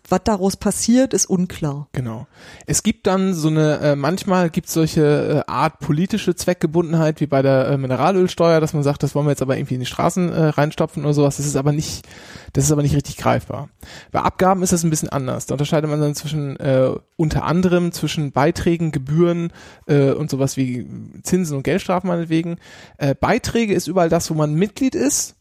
was 0.08 0.20
daraus 0.24 0.56
passiert, 0.56 1.12
ist 1.12 1.26
unklar. 1.26 1.88
Genau. 1.92 2.26
Es 2.66 2.82
gibt 2.82 3.06
dann 3.06 3.34
so 3.34 3.48
eine, 3.48 3.78
äh, 3.80 3.96
manchmal 3.96 4.48
gibt 4.48 4.68
es 4.68 4.74
solche 4.74 5.44
äh, 5.46 5.50
Art 5.50 5.80
politische 5.80 6.34
Zweckgebundenheit, 6.34 7.20
wie 7.20 7.26
bei 7.26 7.42
der 7.42 7.68
äh, 7.68 7.76
Mineralölsteuer, 7.76 8.60
dass 8.60 8.72
man 8.72 8.82
sagt, 8.82 9.02
das 9.02 9.14
wollen 9.14 9.26
wir 9.26 9.32
jetzt 9.32 9.42
aber 9.42 9.58
irgendwie 9.58 9.74
in 9.74 9.80
die 9.80 9.86
Straßen 9.86 10.32
äh, 10.32 10.44
reinstopfen 10.46 11.04
oder 11.04 11.12
sowas. 11.12 11.36
Das 11.36 11.46
ist 11.46 11.56
aber 11.56 11.72
nicht, 11.72 12.06
das 12.52 12.64
ist 12.64 12.72
aber 12.72 12.82
nicht 12.82 12.94
richtig 12.94 13.16
greifbar. 13.16 13.68
Bei 14.12 14.20
Abgaben 14.20 14.62
ist 14.62 14.72
das 14.72 14.84
ein 14.84 14.90
bisschen 14.90 15.08
anders. 15.08 15.46
Da 15.46 15.54
unterscheidet 15.54 15.90
man 15.90 16.00
dann 16.00 16.14
zwischen, 16.14 16.56
äh, 16.56 16.90
unter 17.16 17.44
anderem 17.44 17.92
zwischen 17.92 18.32
Beiträgen, 18.32 18.92
Gebühren 18.92 19.52
äh, 19.86 20.12
und 20.12 20.30
sowas 20.30 20.56
wie 20.56 20.86
Zinsen 21.22 21.56
und 21.56 21.62
Geldstrafen 21.62 22.08
meinetwegen 22.08 22.58
äh, 22.98 23.14
Beiträge 23.14 23.74
ist 23.74 23.86
überall 23.86 24.08
das, 24.08 24.30
wo 24.30 24.34
man 24.34 24.54
Mitglied 24.54 24.94
ist 24.94 25.36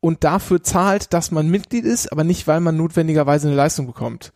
und 0.00 0.24
dafür 0.24 0.62
zahlt, 0.62 1.12
dass 1.12 1.30
man 1.30 1.48
Mitglied 1.48 1.84
ist, 1.84 2.10
aber 2.10 2.24
nicht, 2.24 2.46
weil 2.46 2.60
man 2.60 2.76
notwendigerweise 2.76 3.48
eine 3.48 3.56
Leistung 3.56 3.86
bekommt. 3.86 4.32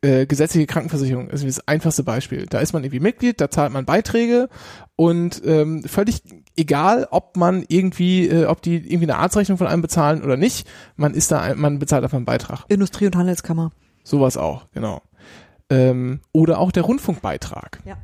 Äh, 0.00 0.26
gesetzliche 0.26 0.66
Krankenversicherung 0.66 1.28
ist 1.28 1.44
das 1.44 1.66
einfachste 1.66 2.04
Beispiel. 2.04 2.46
Da 2.46 2.60
ist 2.60 2.72
man 2.72 2.84
irgendwie 2.84 3.00
Mitglied, 3.00 3.40
da 3.40 3.50
zahlt 3.50 3.72
man 3.72 3.84
Beiträge 3.84 4.48
und 4.94 5.42
ähm, 5.44 5.82
völlig 5.82 6.22
egal, 6.56 7.08
ob 7.10 7.36
man 7.36 7.64
irgendwie, 7.66 8.28
äh, 8.28 8.46
ob 8.46 8.62
die 8.62 8.76
irgendwie 8.76 9.10
eine 9.10 9.16
Arztrechnung 9.16 9.58
von 9.58 9.66
einem 9.66 9.82
bezahlen 9.82 10.22
oder 10.22 10.36
nicht, 10.36 10.68
man 10.96 11.14
ist 11.14 11.32
da, 11.32 11.52
man 11.56 11.80
bezahlt 11.80 12.04
einfach 12.04 12.16
einen 12.16 12.26
Beitrag. 12.26 12.64
Industrie- 12.68 13.06
und 13.06 13.16
Handelskammer. 13.16 13.72
Sowas 14.04 14.36
auch, 14.36 14.66
genau. 14.72 15.02
Ähm, 15.68 16.20
oder 16.32 16.58
auch 16.60 16.70
der 16.70 16.84
Rundfunkbeitrag. 16.84 17.80
Ja. 17.84 17.96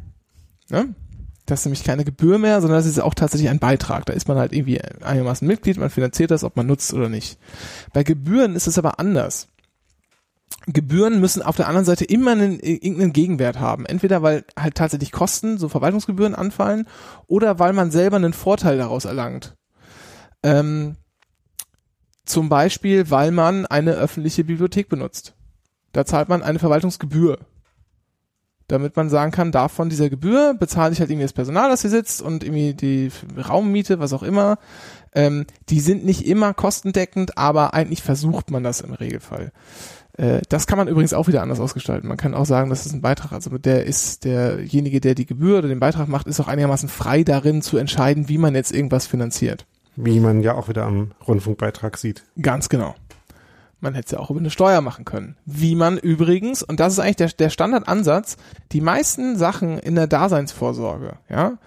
Ne? 0.71 0.95
Das 1.47 1.61
ist 1.61 1.67
nämlich 1.67 1.85
keine 1.85 2.05
Gebühr 2.05 2.39
mehr, 2.39 2.61
sondern 2.61 2.79
das 2.79 2.87
ist 2.87 3.01
auch 3.01 3.15
tatsächlich 3.15 3.51
ein 3.51 3.59
Beitrag. 3.59 4.07
Da 4.07 4.15
ist 4.15 4.29
man 4.29 4.39
halt 4.39 4.53
irgendwie 4.53 4.81
einigermaßen 4.81 5.47
Mitglied, 5.47 5.77
man 5.77 5.91
finanziert 5.91 6.31
das, 6.31 6.43
ob 6.43 6.57
man 6.57 6.67
nutzt 6.67 6.95
oder 6.95 7.09
nicht. 7.09 7.39
Bei 7.93 8.03
Gebühren 8.03 8.57
ist 8.57 8.67
es 8.67 8.79
aber 8.79 8.99
anders. 8.99 9.49
Gebühren 10.67 11.21
müssen 11.21 11.43
auf 11.43 11.57
der 11.57 11.69
anderen 11.69 11.85
Seite 11.85 12.05
immer 12.05 12.33
einen, 12.33 12.59
irgendeinen 12.59 13.13
Gegenwert 13.13 13.61
haben. 13.61 13.85
Entweder 13.87 14.23
weil 14.23 14.45
halt 14.59 14.75
tatsächlich 14.77 15.13
Kosten, 15.13 15.59
so 15.59 15.69
Verwaltungsgebühren 15.69 16.35
anfallen, 16.35 16.87
oder 17.27 17.59
weil 17.59 17.73
man 17.73 17.91
selber 17.91 18.17
einen 18.17 18.33
Vorteil 18.33 18.79
daraus 18.79 19.05
erlangt. 19.05 19.57
Ähm, 20.43 20.97
zum 22.25 22.49
Beispiel, 22.49 23.11
weil 23.11 23.31
man 23.31 23.67
eine 23.67 23.93
öffentliche 23.93 24.45
Bibliothek 24.45 24.89
benutzt. 24.89 25.35
Da 25.93 26.07
zahlt 26.07 26.29
man 26.29 26.43
eine 26.43 26.59
Verwaltungsgebühr 26.59 27.39
damit 28.67 28.97
man 28.97 29.11
sagen 29.11 29.31
kann, 29.31 29.53
davon 29.53 29.89
dieser 29.89 30.09
Gebühr 30.09 30.55
bezahle 30.55 30.93
ich 30.93 31.01
halt 31.01 31.11
irgendwie 31.11 31.25
das 31.25 31.33
Personal, 31.33 31.69
das 31.69 31.83
hier 31.83 31.91
sitzt 31.91 32.23
und 32.23 32.43
irgendwie 32.43 32.75
die 32.75 33.11
Raummiete, 33.37 33.99
was 34.01 34.13
auch 34.13 34.23
immer. 34.23 34.59
Ähm, 35.15 35.47
die 35.69 35.81
sind 35.81 36.05
nicht 36.05 36.27
immer 36.27 36.55
kostendeckend, 36.55 37.37
aber 37.37 37.75
eigentlich 37.75 38.03
versucht 38.03 38.51
man 38.51 38.65
das 38.65 38.81
im 38.81 38.95
Regelfall. 38.95 39.53
Äh, 40.17 40.43
das 40.49 40.67
kann 40.67 40.79
man 40.79 40.89
übrigens 40.89 41.13
auch 41.13 41.27
wieder 41.27 41.43
anders 41.43 41.61
ausgestalten. 41.61 42.09
Man 42.09 42.17
kann 42.17 42.35
auch 42.35 42.47
sagen, 42.47 42.71
das 42.71 42.87
ist 42.87 42.93
ein 42.93 43.01
Beitrag. 43.01 43.33
Also 43.33 43.57
der 43.59 43.85
ist 43.85 44.25
derjenige, 44.25 45.01
der 45.01 45.15
die 45.15 45.27
Gebühr 45.27 45.59
oder 45.59 45.69
den 45.69 45.81
Beitrag 45.81 46.09
macht, 46.09 46.27
ist 46.27 46.41
auch 46.41 46.49
einigermaßen 46.49 46.89
frei 46.89 47.25
darin 47.25 47.63
zu 47.63 47.77
entscheiden, 47.77 48.29
wie 48.29 48.39
man 48.39 48.55
jetzt 48.55 48.73
irgendwas 48.73 49.07
finanziert. 49.07 49.67
Wie 49.97 50.21
man 50.21 50.43
ja 50.43 50.55
auch 50.55 50.69
wieder 50.69 50.85
am 50.85 51.13
Rundfunkbeitrag 51.27 51.97
sieht. 51.97 52.25
Ganz 52.41 52.69
genau. 52.69 52.95
Man 53.81 53.95
hätte 53.95 54.07
es 54.07 54.13
ja 54.13 54.19
auch 54.19 54.31
über 54.31 54.41
eine 54.41 54.51
Steuer 54.51 54.81
machen 54.81 55.05
können. 55.05 55.37
Wie 55.45 55.75
man 55.75 55.99
übrigens, 55.99 56.63
und 56.63 56.81
das 56.81 56.95
ist 56.95 57.01
eigentlich 57.01 57.17
der, 57.17 57.29
der 57.29 57.51
Standardansatz, 57.51 58.39
die 58.73 58.81
meisten 58.81 59.37
Sachen 59.37 59.79
in 59.79 59.95
der 59.95 60.07
Daseinsvorsorge, 60.07 61.19
ja, 61.29 61.59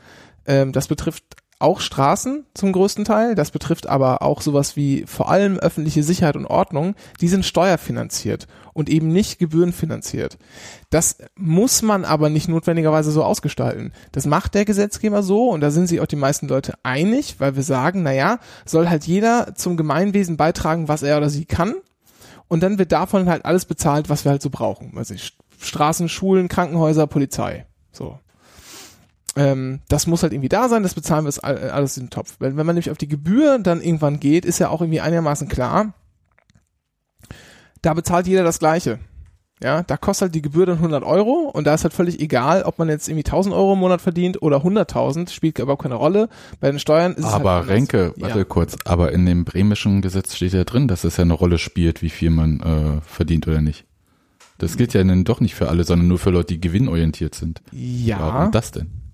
ähm, 0.47 0.71
das 0.71 0.87
betrifft 0.87 1.23
auch 1.59 1.79
Straßen 1.79 2.45
zum 2.53 2.71
größten 2.71 3.03
Teil, 3.03 3.33
das 3.33 3.51
betrifft 3.51 3.87
aber 3.87 4.21
auch 4.21 4.41
sowas 4.41 4.75
wie 4.75 5.05
vor 5.07 5.29
allem 5.29 5.57
öffentliche 5.57 6.03
Sicherheit 6.03 6.35
und 6.35 6.45
Ordnung, 6.45 6.95
die 7.19 7.27
sind 7.27 7.45
steuerfinanziert 7.45 8.47
und 8.73 8.89
eben 8.89 9.07
nicht 9.07 9.39
gebührenfinanziert. 9.39 10.37
Das 10.89 11.17
muss 11.35 11.81
man 11.81 12.05
aber 12.05 12.29
nicht 12.29 12.47
notwendigerweise 12.47 13.11
so 13.11 13.23
ausgestalten. 13.23 13.91
Das 14.11 14.25
macht 14.25 14.53
der 14.53 14.65
Gesetzgeber 14.65 15.23
so 15.23 15.49
und 15.49 15.61
da 15.61 15.71
sind 15.71 15.87
sich 15.87 15.99
auch 15.99 16.05
die 16.05 16.15
meisten 16.15 16.47
Leute 16.47 16.75
einig, 16.83 17.35
weil 17.39 17.55
wir 17.55 17.63
sagen, 17.63 18.03
naja, 18.03 18.39
soll 18.65 18.87
halt 18.87 19.05
jeder 19.05 19.55
zum 19.55 19.77
Gemeinwesen 19.77 20.37
beitragen, 20.37 20.87
was 20.87 21.01
er 21.01 21.17
oder 21.17 21.29
sie 21.29 21.45
kann 21.45 21.73
und 22.47 22.63
dann 22.63 22.77
wird 22.77 22.91
davon 22.91 23.29
halt 23.29 23.45
alles 23.45 23.65
bezahlt, 23.65 24.09
was 24.09 24.25
wir 24.25 24.31
halt 24.31 24.41
so 24.41 24.49
brauchen. 24.49 24.93
Also 24.95 25.15
Straßen, 25.59 26.07
Schulen, 26.07 26.47
Krankenhäuser, 26.47 27.07
Polizei. 27.07 27.65
So. 27.91 28.19
Ähm, 29.37 29.81
das 29.87 30.07
muss 30.07 30.23
halt 30.23 30.33
irgendwie 30.33 30.49
da 30.49 30.67
sein, 30.67 30.83
das 30.83 30.95
bezahlen 30.95 31.25
wir 31.25 31.73
alles 31.73 31.97
in 31.97 32.05
den 32.05 32.09
Topf. 32.09 32.35
Wenn, 32.39 32.57
wenn 32.57 32.65
man 32.65 32.75
nämlich 32.75 32.91
auf 32.91 32.97
die 32.97 33.07
Gebühr 33.07 33.59
dann 33.59 33.81
irgendwann 33.81 34.19
geht, 34.19 34.45
ist 34.45 34.59
ja 34.59 34.69
auch 34.69 34.81
irgendwie 34.81 35.01
einigermaßen 35.01 35.47
klar, 35.47 35.93
da 37.81 37.93
bezahlt 37.93 38.27
jeder 38.27 38.43
das 38.43 38.59
Gleiche. 38.59 38.99
Ja, 39.61 39.81
da 39.81 39.97
kostet 39.97 40.27
halt 40.27 40.35
die 40.35 40.43
Gebühr 40.43 40.67
dann 40.67 40.77
100 40.77 41.03
Euro 41.03 41.49
und 41.51 41.65
da 41.65 41.73
ist 41.73 41.83
halt 41.83 41.93
völlig 41.93 42.19
egal, 42.19 42.61
ob 42.63 42.77
man 42.77 42.89
jetzt 42.89 43.07
irgendwie 43.07 43.25
1000 43.25 43.55
Euro 43.55 43.73
im 43.73 43.79
Monat 43.79 44.01
verdient 44.01 44.41
oder 44.43 44.57
100.000, 44.57 45.31
spielt 45.31 45.57
überhaupt 45.57 45.81
keine 45.81 45.95
Rolle. 45.95 46.29
Bei 46.59 46.69
den 46.69 46.79
Steuern 46.79 47.13
ist 47.13 47.25
aber 47.25 47.53
es 47.53 47.57
halt 47.61 47.69
Renke, 47.69 48.13
warte 48.17 48.39
ja. 48.39 48.43
kurz, 48.43 48.77
aber 48.85 49.13
in 49.13 49.25
dem 49.25 49.45
bremischen 49.45 50.03
Gesetz 50.03 50.35
steht 50.35 50.53
ja 50.53 50.63
drin, 50.63 50.87
dass 50.87 51.03
es 51.03 51.17
ja 51.17 51.23
eine 51.23 51.33
Rolle 51.33 51.57
spielt, 51.57 52.03
wie 52.03 52.11
viel 52.11 52.29
man 52.29 52.59
äh, 52.59 53.01
verdient 53.01 53.47
oder 53.47 53.61
nicht. 53.61 53.85
Das 54.59 54.77
gilt 54.77 54.93
ja 54.93 55.03
dann 55.03 55.23
doch 55.23 55.39
nicht 55.39 55.55
für 55.55 55.69
alle, 55.69 55.83
sondern 55.83 56.07
nur 56.07 56.19
für 56.19 56.29
Leute, 56.29 56.53
die 56.53 56.61
gewinnorientiert 56.61 57.33
sind. 57.33 57.61
Ja. 57.71 58.19
Warum 58.19 58.51
das 58.51 58.71
denn? 58.71 59.06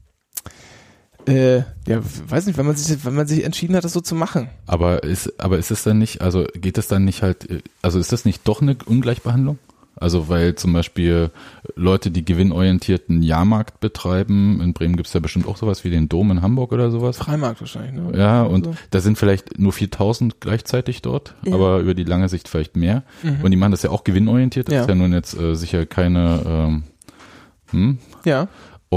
Äh, 1.27 1.59
ja, 1.87 1.99
weiß 2.27 2.47
nicht, 2.47 2.57
wenn 2.57 2.65
man 2.65 2.75
sich, 2.75 3.05
wenn 3.05 3.13
man 3.15 3.27
sich 3.27 3.43
entschieden 3.43 3.75
hat, 3.75 3.83
das 3.83 3.93
so 3.93 4.01
zu 4.01 4.15
machen. 4.15 4.49
Aber 4.67 5.03
ist, 5.03 5.39
aber 5.39 5.57
ist 5.57 5.71
es 5.71 5.83
dann 5.83 5.97
nicht, 5.99 6.21
also 6.21 6.45
geht 6.55 6.77
es 6.77 6.87
dann 6.87 7.05
nicht 7.05 7.21
halt, 7.23 7.63
also 7.81 7.99
ist 7.99 8.11
das 8.11 8.25
nicht 8.25 8.47
doch 8.47 8.61
eine 8.61 8.75
Ungleichbehandlung? 8.85 9.57
Also 9.95 10.27
weil 10.27 10.55
zum 10.55 10.73
Beispiel 10.73 11.29
Leute, 11.75 12.09
die 12.09 12.25
gewinnorientierten 12.25 13.21
Jahrmarkt 13.21 13.79
betreiben, 13.79 14.59
in 14.59 14.73
Bremen 14.73 14.97
gibt's 14.97 15.13
ja 15.13 15.19
bestimmt 15.19 15.47
auch 15.47 15.55
sowas 15.55 15.83
wie 15.83 15.91
den 15.91 16.09
Dom 16.09 16.31
in 16.31 16.41
Hamburg 16.41 16.71
oder 16.71 16.89
sowas. 16.89 17.17
Freimarkt 17.19 17.61
wahrscheinlich, 17.61 17.93
ne? 17.93 18.17
Ja, 18.17 18.41
und 18.43 18.65
So. 18.65 18.75
da 18.89 18.99
sind 19.01 19.17
vielleicht 19.19 19.59
nur 19.59 19.71
4000 19.71 20.41
gleichzeitig 20.41 21.03
dort, 21.03 21.35
Ja. 21.45 21.53
aber 21.53 21.79
über 21.79 21.93
die 21.93 22.03
lange 22.05 22.27
Sicht 22.27 22.49
vielleicht 22.49 22.75
mehr. 22.75 23.03
Mhm. 23.21 23.41
Und 23.43 23.51
die 23.51 23.57
machen 23.57 23.71
das 23.71 23.83
ja 23.83 23.91
auch 23.91 24.03
gewinnorientiert, 24.03 24.67
das 24.67 24.73
Ja. 24.73 24.81
ist 24.81 24.89
ja 24.89 24.95
nun 24.95 25.13
jetzt 25.13 25.39
äh, 25.39 25.55
sicher 25.55 25.85
keine, 25.85 26.41
ähm, 26.45 26.83
hm? 27.69 27.97
Ja, 28.25 28.47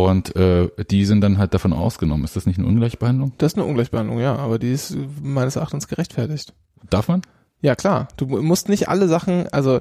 Und 0.05 0.37
äh, 0.37 0.69
die 0.91 1.07
sind 1.07 1.23
dann 1.23 1.39
halt 1.39 1.55
davon 1.55 1.73
ausgenommen. 1.73 2.25
Ist 2.25 2.37
das 2.37 2.45
nicht 2.45 2.59
eine 2.59 2.69
Ungleichbehandlung? 2.69 3.33
das 3.39 3.53
ist 3.53 3.59
eine 3.59 3.67
Ungleichbehandlung, 3.67 4.19
ja, 4.21 4.37
aber 4.37 4.59
die 4.59 4.71
ist 4.73 4.95
meines 5.23 5.57
Erachtens 5.57 5.89
gerechtfertigt. 5.89 6.53
Darf 6.91 7.09
man? 7.09 7.23
Ja, 7.63 7.75
klar. 7.75 8.09
Du 8.19 8.27
mu- 8.27 8.43
musst 8.43 8.69
nicht 8.69 8.89
alle 8.91 9.09
Sachen, 9.09 9.49
also 9.53 9.81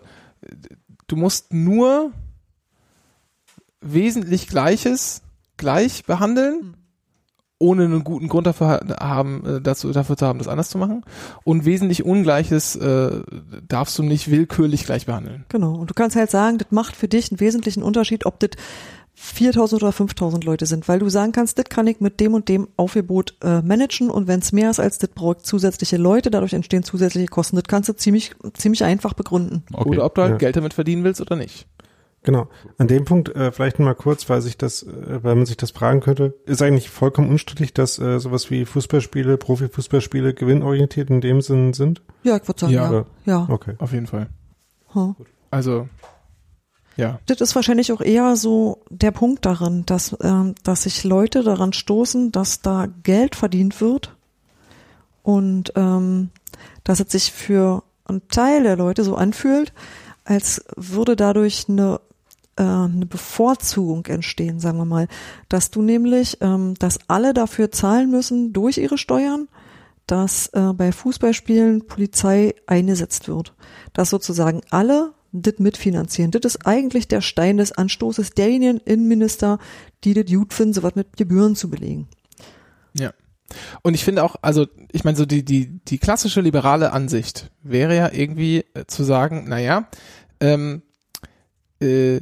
du 1.08 1.16
musst 1.18 1.54
nur 1.54 2.12
wesentlich 3.82 4.48
Gleiches 4.48 5.22
gleich 5.58 6.06
behandeln, 6.06 6.78
ohne 7.60 7.84
einen 7.86 8.04
guten 8.04 8.28
Grund 8.28 8.48
dafür 8.48 8.68
ha- 8.68 8.82
haben, 9.00 9.46
äh, 9.46 9.62
dazu, 9.62 9.92
dafür 9.92 10.18
zu 10.18 10.26
haben, 10.26 10.40
das 10.40 10.48
anders 10.48 10.70
zu 10.70 10.78
machen. 10.78 11.04
Und 11.44 11.66
wesentlich 11.66 12.04
Ungleiches 12.06 12.76
äh, 12.78 13.22
darfst 13.68 13.98
du 13.98 14.04
nicht 14.04 14.30
willkürlich 14.32 14.86
gleich 14.86 15.06
behandeln. 15.06 15.46
Genau. 15.50 15.74
Und 15.76 15.90
du 15.90 15.94
kannst 15.94 16.16
halt 16.16 16.32
sagen, 16.32 16.58
das 16.58 16.72
macht 16.72 16.96
für 16.96 17.08
dich 17.08 17.32
einen 17.32 17.40
wesentlichen 17.40 17.84
Unterschied, 17.84 18.26
ob 18.26 18.40
das 18.40 18.52
4000 19.18 19.82
oder 19.82 19.92
5000 19.92 20.44
Leute 20.44 20.66
sind, 20.66 20.88
weil 20.88 21.00
du 21.00 21.10
sagen 21.10 21.32
kannst, 21.32 21.58
das 21.58 21.66
kann 21.66 21.88
ich 21.88 22.02
mit 22.02 22.20
dem 22.20 22.34
und 22.34 22.50
dem 22.50 22.68
Aufgebot 22.76 23.36
äh, 23.42 23.62
managen 23.62 24.10
und 24.10 24.28
wenn 24.28 24.42
es 24.42 24.52
mehr 24.52 24.70
ist 24.70 24.80
als 24.80 24.98
das 24.98 25.10
braucht 25.10 25.46
zusätzliche 25.46 25.98
Leute, 25.98 26.30
dadurch 26.30 26.54
entstehen 26.54 26.84
zusätzliche 26.84 27.28
Kosten. 27.28 27.56
Das 27.56 27.64
kannst 27.66 27.88
du 27.90 27.94
ziemlich 27.94 28.36
ziemlich 28.54 28.84
einfach 28.84 29.14
begründen. 29.14 29.64
Okay. 29.74 29.90
Oder 29.90 30.06
ob 30.06 30.16
du 30.16 30.22
halt 30.22 30.32
Ja. 30.34 30.38
Geld 30.38 30.56
damit 30.58 30.74
verdienen 30.74 31.04
willst 31.04 31.22
oder 31.22 31.36
nicht. 31.36 31.66
Genau. 32.24 32.48
An 32.80 32.88
dem 32.88 33.06
Punkt 33.06 33.30
äh, 33.36 33.52
vielleicht 33.52 33.78
mal 33.80 33.94
kurz, 33.94 34.28
weil 34.30 34.42
sich 34.42 34.58
das, 34.58 34.82
äh, 34.84 35.24
weil 35.24 35.36
man 35.36 35.46
sich 35.46 35.58
das 35.58 35.72
fragen 35.72 36.00
könnte, 36.02 36.34
ist 36.46 36.62
eigentlich 36.62 36.90
vollkommen 36.90 37.30
unstrittig, 37.30 37.74
dass 37.74 38.00
äh, 38.00 38.20
sowas 38.20 38.50
wie 38.50 38.66
Fußballspiele, 38.66 39.38
Profifußballspiele 39.38 40.34
gewinnorientiert 40.34 41.10
in 41.12 41.22
dem 41.22 41.42
Sinn 41.42 41.74
sind. 41.74 42.02
Ja, 42.24 42.36
ich 42.38 42.48
würde 42.48 42.60
sagen, 42.60 42.74
Ja. 42.74 42.92
ja. 42.92 43.06
Ja. 43.26 43.48
Okay. 43.50 43.76
Auf 43.78 43.94
jeden 43.94 44.08
Fall. 44.08 44.28
Hm. 44.94 45.16
Also, 45.52 45.88
ja. 46.98 47.20
Das 47.26 47.42
ist 47.42 47.56
wahrscheinlich 47.56 47.92
auch 47.92 48.02
eher 48.02 48.36
so 48.36 48.80
der 48.90 49.12
Punkt 49.12 49.46
darin, 49.46 49.86
dass, 49.86 50.16
ähm, 50.22 50.56
dass 50.64 50.84
sich 50.84 51.04
Leute 51.04 51.44
daran 51.44 51.74
stoßen, 51.74 52.32
dass 52.32 52.62
da 52.62 52.88
Geld 53.04 53.36
verdient 53.36 53.82
wird 53.82 54.16
und 55.24 55.74
ähm, 55.76 56.30
dass 56.84 57.00
es 57.00 57.12
sich 57.12 57.32
für 57.32 57.84
einen 58.06 58.28
Teil 58.30 58.64
der 58.64 58.78
Leute 58.78 59.04
so 59.04 59.16
anfühlt, 59.16 59.74
als 60.24 60.64
würde 60.76 61.16
dadurch 61.16 61.66
eine, 61.68 62.00
äh, 62.56 62.64
eine 62.64 63.06
Bevorzugung 63.06 64.06
entstehen, 64.06 64.60
sagen 64.60 64.78
wir 64.78 64.86
mal. 64.86 65.08
Dass 65.50 65.72
du 65.72 65.82
nämlich, 65.82 66.38
ähm, 66.42 66.76
dass 66.76 67.00
alle 67.08 67.34
dafür 67.34 67.72
zahlen 67.72 68.10
müssen 68.10 68.54
durch 68.54 68.78
ihre 68.78 68.98
Steuern, 68.98 69.48
dass 70.08 70.48
äh, 70.54 70.74
bei 70.74 70.92
Fußballspielen 70.92 71.88
Polizei 71.88 72.56
eingesetzt 72.68 73.28
wird. 73.28 73.54
Dass 73.94 74.12
sozusagen 74.12 74.62
alle 74.70 75.14
das 75.41 75.60
mitfinanzieren. 75.60 76.32
Das 76.32 76.44
ist 76.44 76.66
eigentlich 76.66 77.07
der 77.07 77.22
Stein 77.22 77.57
des 77.57 77.72
Anstoßes 77.72 78.32
derjenigen 78.32 78.80
Innenminister, 78.80 79.60
die 80.03 80.14
das 80.14 80.26
gut 80.26 80.53
finden, 80.53 80.74
sowas 80.74 80.95
mit 80.95 81.18
Gebühren 81.18 81.56
zu 81.56 81.70
belegen. 81.70 82.07
Ja. 82.94 83.14
Und 83.84 83.94
ich 83.94 84.03
finde 84.03 84.24
auch, 84.24 84.36
also 84.41 84.68
ich 84.91 85.03
meine, 85.03 85.18
so 85.18 85.26
die, 85.26 85.44
die, 85.44 85.80
die 85.86 85.98
klassische 85.99 86.41
liberale 86.41 86.91
Ansicht 86.91 87.52
wäre 87.62 87.95
ja 87.95 88.12
irgendwie 88.12 88.66
äh, 88.74 88.86
zu 88.88 89.03
sagen, 89.03 89.48
naja, 89.48 89.88
ähm, 90.40 90.82
äh, 91.80 92.20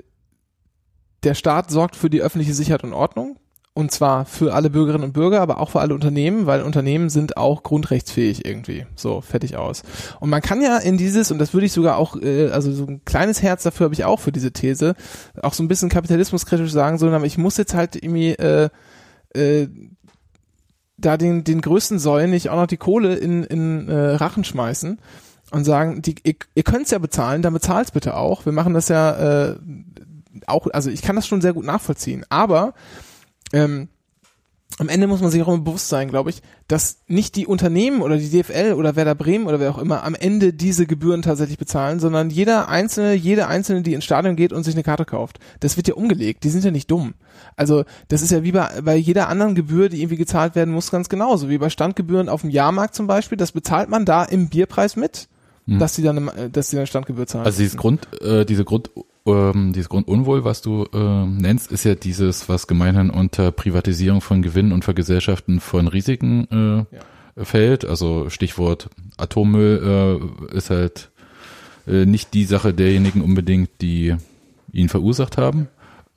der 1.24 1.34
Staat 1.34 1.72
sorgt 1.72 1.96
für 1.96 2.10
die 2.10 2.22
öffentliche 2.22 2.54
Sicherheit 2.54 2.84
und 2.84 2.94
Ordnung. 2.94 3.38
Und 3.76 3.92
zwar 3.92 4.26
für 4.26 4.54
alle 4.54 4.70
Bürgerinnen 4.70 5.04
und 5.04 5.14
Bürger, 5.14 5.42
aber 5.42 5.60
auch 5.60 5.72
für 5.72 5.80
alle 5.80 5.96
Unternehmen, 5.96 6.46
weil 6.46 6.62
Unternehmen 6.62 7.10
sind 7.10 7.38
auch 7.38 7.64
grundrechtsfähig 7.64 8.46
irgendwie. 8.46 8.86
So, 8.96 9.22
fertig 9.22 9.58
aus. 9.58 9.82
Und 10.20 10.30
man 10.30 10.44
kann 10.44 10.62
ja 10.62 10.78
in 10.78 10.98
dieses, 10.98 11.32
und 11.32 11.40
das 11.40 11.54
würde 11.54 11.66
ich 11.66 11.72
sogar 11.72 11.98
auch, 11.98 12.16
äh, 12.22 12.50
also 12.50 12.72
so 12.72 12.86
ein 12.86 13.04
kleines 13.04 13.42
Herz 13.42 13.64
dafür 13.64 13.86
habe 13.86 13.96
ich 13.96 14.06
auch 14.06 14.20
für 14.20 14.32
diese 14.32 14.52
These, 14.52 14.94
auch 15.42 15.56
so 15.56 15.64
ein 15.64 15.68
bisschen 15.68 15.90
kapitalismuskritisch 15.90 16.72
sagen, 16.72 17.00
so, 17.00 17.08
aber 17.08 17.26
ich 17.26 17.40
muss 17.40 17.58
jetzt 17.58 17.74
halt 17.74 17.96
irgendwie 17.96 18.34
äh, 18.34 18.70
äh, 19.34 19.68
da 20.98 21.18
den, 21.18 21.44
den 21.44 21.62
größten 21.62 21.98
Säulen 21.98 22.30
nicht 22.30 22.50
auch 22.50 22.58
noch 22.58 22.68
die 22.68 22.78
Kohle 22.78 23.16
in, 23.16 23.44
in 23.44 23.90
äh, 23.90 24.16
Rachen 24.16 24.44
schmeißen 24.44 25.00
und 25.52 25.64
sagen, 25.64 26.04
die, 26.04 26.16
ihr, 26.24 26.36
ihr 26.54 26.64
könnt's 26.64 26.92
ja 26.92 27.00
bezahlen, 27.00 27.42
dann 27.42 27.54
bezahlt's 27.54 27.92
bitte 27.92 28.16
auch. 28.16 28.46
Wir 28.46 28.54
machen 28.54 28.76
das 28.76 28.88
ja 28.90 29.50
äh, 29.50 29.56
auch, 30.46 30.68
also 30.74 30.92
ich 30.92 31.02
kann 31.02 31.16
das 31.16 31.28
schon 31.28 31.42
sehr 31.42 31.54
gut 31.54 31.66
nachvollziehen, 31.66 32.24
aber 32.30 32.74
ähm, 33.54 33.88
am 34.80 34.90
Ende 34.90 35.08
muss 35.08 35.22
man 35.22 35.30
sich 35.30 35.42
auch 35.42 35.48
immer 35.48 35.60
bewusst 35.60 35.90
sein, 35.90 36.10
glaube 36.10 36.32
ich, 36.32 36.42
dass 36.68 37.04
nicht 37.08 37.36
die 37.36 37.46
Unternehmen 37.46 38.02
oder 38.02 38.18
die 38.18 38.30
DFL 38.30 38.74
oder 38.74 38.96
Werder 38.96 39.16
Bremen 39.16 39.46
oder 39.46 39.60
wer 39.60 39.70
auch 39.70 39.78
immer 39.78 40.04
am 40.04 40.16
Ende 40.16 40.54
diese 40.54 40.88
Gebühren 40.88 41.22
tatsächlich 41.22 41.58
bezahlen, 41.58 42.00
sondern 42.00 42.30
jeder 42.30 42.70
Einzelne, 42.70 43.14
jede 43.14 43.48
Einzelne, 43.48 43.84
die 43.84 43.94
ins 43.94 44.04
Stadion 44.04 44.36
geht 44.36 44.52
und 44.52 44.64
sich 44.64 44.74
eine 44.74 44.84
Karte 44.84 45.06
kauft. 45.06 45.40
Das 45.60 45.78
wird 45.78 45.88
ja 45.88 45.94
umgelegt. 45.94 46.44
Die 46.44 46.50
sind 46.50 46.66
ja 46.66 46.72
nicht 46.72 46.90
dumm. 46.90 47.14
Also 47.56 47.84
das 48.08 48.22
ist 48.22 48.32
ja 48.32 48.44
wie 48.44 48.52
bei, 48.52 48.82
bei 48.82 48.96
jeder 48.96 49.30
anderen 49.30 49.54
Gebühr, 49.56 49.90
die 49.90 50.02
irgendwie 50.02 50.18
gezahlt 50.18 50.56
werden 50.56 50.74
muss, 50.74 50.90
ganz 50.90 51.10
genauso. 51.10 51.50
Wie 51.50 51.60
bei 51.60 51.70
Standgebühren 51.70 52.30
auf 52.30 52.42
dem 52.42 52.50
Jahrmarkt 52.50 52.96
zum 52.96 53.06
Beispiel. 53.06 53.38
Das 53.38 53.52
bezahlt 53.52 53.90
man 53.90 54.06
da 54.06 54.24
im 54.24 54.50
Bierpreis 54.50 54.96
mit, 54.96 55.28
Hm. 55.66 55.80
dass 55.80 55.94
die 55.94 56.02
dann, 56.04 56.30
eine- 56.30 56.50
dass 56.50 56.70
die 56.70 56.78
eine 56.78 56.88
Standgebühr 56.88 57.26
zahlen. 57.28 57.46
Also 57.46 57.60
dieses 57.60 57.78
Grund, 57.78 58.08
äh, 58.22 58.46
diese 58.46 58.66
Grund, 58.66 58.90
ähm, 59.26 59.72
dieses 59.74 59.88
Grundunwohl, 59.90 60.44
was 60.44 60.62
du 60.62 60.86
ähm, 60.94 61.38
nennst, 61.38 61.72
ist 61.72 61.86
ja 61.86 61.96
dieses, 61.96 62.50
was 62.50 62.68
gemeinhin 62.68 63.10
unter 63.10 63.52
Privatisierung 63.52 64.20
von 64.22 64.42
Gewinnen 64.42 64.74
und 64.74 64.84
Vergesellschaften 64.84 65.60
von 65.62 65.88
Risiken 65.88 66.86
äh, 67.38 67.46
fällt. 67.46 67.86
Also 67.86 68.30
Stichwort 68.30 68.90
Atommüll 69.18 70.20
äh, 70.52 70.56
ist 70.58 70.70
halt 70.70 71.10
äh, 71.88 72.06
nicht 72.06 72.34
die 72.34 72.44
Sache 72.46 72.74
derjenigen 72.74 73.22
unbedingt, 73.22 73.70
die 73.82 74.16
ihn 74.74 74.90
verursacht 74.90 75.38
haben 75.38 75.68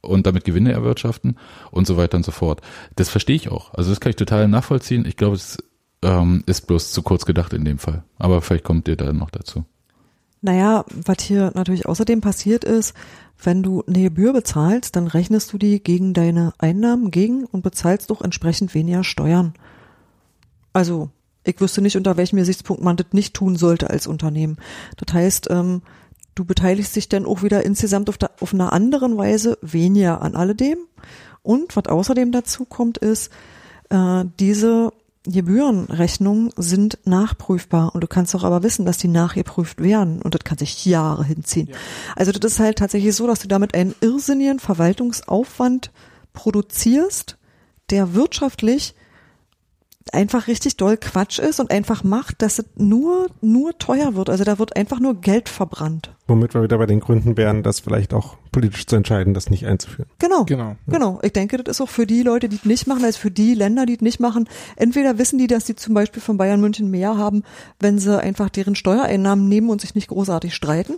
und 0.01 0.27
damit 0.27 0.45
Gewinne 0.45 0.73
erwirtschaften 0.73 1.37
und 1.71 1.87
so 1.87 1.97
weiter 1.97 2.17
und 2.17 2.25
so 2.25 2.33
fort. 2.33 2.61
Das 2.97 3.09
verstehe 3.09 3.37
ich 3.37 3.51
auch. 3.51 3.73
Also 3.75 3.91
das 3.91 4.01
kann 4.01 4.11
ich 4.11 4.17
total 4.17 4.49
nachvollziehen. 4.49 5.05
Ich 5.07 5.17
glaube, 5.17 5.37
es 5.37 5.59
ähm, 6.03 6.43
ist 6.47 6.67
bloß 6.67 6.93
zu 6.93 7.03
kurz 7.03 7.25
gedacht 7.27 7.53
in 7.53 7.65
dem 7.65 7.79
Fall. 7.79 8.05
Aber 8.19 8.43
vielleicht 8.43 8.65
kommt 8.65 8.89
ihr 8.89 8.97
da 8.97 9.13
noch 9.13 9.31
dazu. 9.31 9.65
Naja, 10.43 10.85
was 10.91 11.23
hier 11.23 11.51
natürlich 11.55 11.87
außerdem 11.87 12.21
passiert 12.21 12.65
ist, 12.65 12.95
wenn 13.43 13.63
du 13.63 13.83
eine 13.87 14.03
Gebühr 14.03 14.33
bezahlst, 14.33 14.97
dann 14.97 15.07
rechnest 15.07 15.53
du 15.53 15.59
die 15.59 15.83
gegen 15.83 16.15
deine 16.15 16.53
Einnahmen 16.59 17.11
gegen 17.11 17.45
und 17.45 17.63
bezahlst 17.63 18.11
doch 18.11 18.23
entsprechend 18.23 18.75
weniger 18.75 19.05
Steuern. 19.05 19.55
Also, 20.73 21.11
ich 21.45 21.61
wüsste 21.61 21.81
nicht, 21.81 21.97
unter 21.97 22.17
welchem 22.17 22.37
Gesichtspunkt 22.37 22.83
man 22.83 22.97
das 22.97 23.09
nicht 23.13 23.35
tun 23.35 23.57
sollte 23.57 23.91
als 23.91 24.07
Unternehmen. 24.07 24.57
Das 24.97 25.15
heißt, 25.15 25.49
ähm, 25.51 25.83
du 26.35 26.45
beteiligst 26.45 26.95
dich 26.97 27.09
dann 27.09 27.27
auch 27.27 27.43
wieder 27.43 27.65
insgesamt 27.65 28.09
auf, 28.09 28.19
der, 28.19 28.31
auf 28.41 28.53
einer 28.53 28.73
anderen 28.73 29.17
Weise 29.17 29.59
weniger 29.63 30.23
an 30.23 30.35
alledem. 30.35 30.79
Und 31.43 31.77
was 31.77 31.87
außerdem 31.87 32.33
dazu 32.33 32.65
kommt, 32.65 32.99
ist, 32.99 33.31
äh, 33.91 34.25
diese 34.39 34.93
Gebührenrechnungen 35.27 36.51
sind 36.57 36.99
nachprüfbar 37.05 37.95
und 37.95 38.03
du 38.03 38.07
kannst 38.07 38.35
doch 38.35 38.45
aber 38.45 38.63
wissen, 38.63 38.87
dass 38.87 38.99
die 38.99 39.09
nachgeprüft 39.09 39.83
werden 39.83 40.23
und 40.23 40.35
das 40.35 40.45
kann 40.45 40.59
sich 40.59 40.85
Jahre 40.85 41.25
hinziehen. 41.25 41.71
Also 42.15 42.33
das 42.33 42.53
ist 42.53 42.61
halt 42.61 42.79
tatsächlich 42.79 43.15
so, 43.15 43.27
dass 43.27 43.41
du 43.41 43.49
damit 43.49 43.75
einen 43.75 43.95
irrsinnigen 44.01 44.59
Verwaltungsaufwand 44.59 45.91
produzierst, 46.33 47.37
der 47.91 48.15
wirtschaftlich 48.15 48.95
einfach 50.13 50.47
richtig 50.47 50.77
doll 50.77 50.97
Quatsch 50.97 51.39
ist 51.39 51.61
und 51.61 51.71
einfach 51.71 52.05
macht, 52.05 52.43
dass 52.43 52.59
es 52.59 52.67
nur, 52.77 53.29
nur 53.41 53.77
teuer 53.79 54.15
wird. 54.15 54.31
Also 54.31 54.45
da 54.45 54.59
wird 54.59 54.77
einfach 54.77 55.01
nur 55.01 55.21
Geld 55.21 55.49
verbrannt. 55.49 56.16
Womit 56.29 56.55
wir 56.55 56.63
wieder 56.63 56.79
bei 56.79 56.87
den 56.87 56.99
Gründen 56.99 57.37
wären, 57.37 57.63
das 57.63 57.79
vielleicht 57.79 58.13
auch 58.13 58.37
politisch 58.51 58.87
zu 58.87 58.97
entscheiden, 58.97 59.33
das 59.33 59.49
nicht 59.49 59.65
einzuführen. 59.65 60.09
Genau. 60.19 60.45
genau. 60.45 60.75
Genau, 60.89 61.21
ich 61.23 61.33
denke, 61.33 61.59
das 61.59 61.77
ist 61.77 61.81
auch 61.81 61.89
für 61.89 62.07
die 62.07 62.23
Leute, 62.23 62.49
die 62.49 62.57
es 62.57 62.65
nicht 62.65 62.89
machen, 62.89 63.05
als 63.05 63.17
für 63.17 63.31
die 63.31 63.55
Länder, 63.55 63.87
die 63.87 63.95
es 63.95 64.01
nicht 64.01 64.19
machen. 64.19 64.49
Entweder 64.75 65.19
wissen 65.19 65.39
die, 65.39 65.47
dass 65.47 65.67
die 65.67 65.77
zum 65.77 65.95
Beispiel 65.95 66.21
von 66.21 66.37
Bayern 66.37 66.61
München 66.61 66.91
mehr 66.91 67.17
haben, 67.17 67.45
wenn 67.79 67.99
sie 67.99 68.21
einfach 68.21 68.49
deren 68.49 68.75
Steuereinnahmen 68.75 69.49
nehmen 69.49 69.71
und 69.71 69.81
sich 69.81 69.95
nicht 69.95 70.09
großartig 70.09 70.53
streiten. 70.53 70.95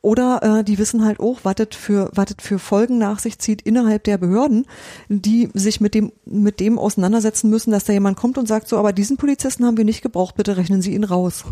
Oder 0.00 0.60
äh, 0.60 0.64
die 0.64 0.78
wissen 0.78 1.04
halt 1.04 1.18
auch, 1.18 1.40
was 1.42 1.56
das 1.56 1.68
für, 1.72 2.10
was 2.14 2.26
das 2.26 2.36
für 2.46 2.60
Folgen 2.60 2.98
nach 2.98 3.18
sich 3.18 3.40
zieht 3.40 3.62
innerhalb 3.62 4.04
der 4.04 4.18
Behörden, 4.18 4.66
die 5.08 5.48
sich 5.54 5.80
mit 5.80 5.94
dem, 5.94 6.12
mit 6.24 6.60
dem 6.60 6.78
auseinandersetzen 6.78 7.50
müssen, 7.50 7.72
dass 7.72 7.84
da 7.84 7.92
jemand 7.92 8.16
kommt 8.16 8.38
und 8.38 8.46
sagt, 8.46 8.68
so, 8.68 8.78
aber 8.78 8.92
diesen 8.92 9.16
Polizisten 9.16 9.64
haben 9.64 9.76
wir 9.76 9.84
nicht 9.84 10.02
gebraucht, 10.02 10.36
bitte 10.36 10.56
rechnen 10.56 10.82
Sie 10.82 10.94
ihn 10.94 11.04
raus. 11.04 11.44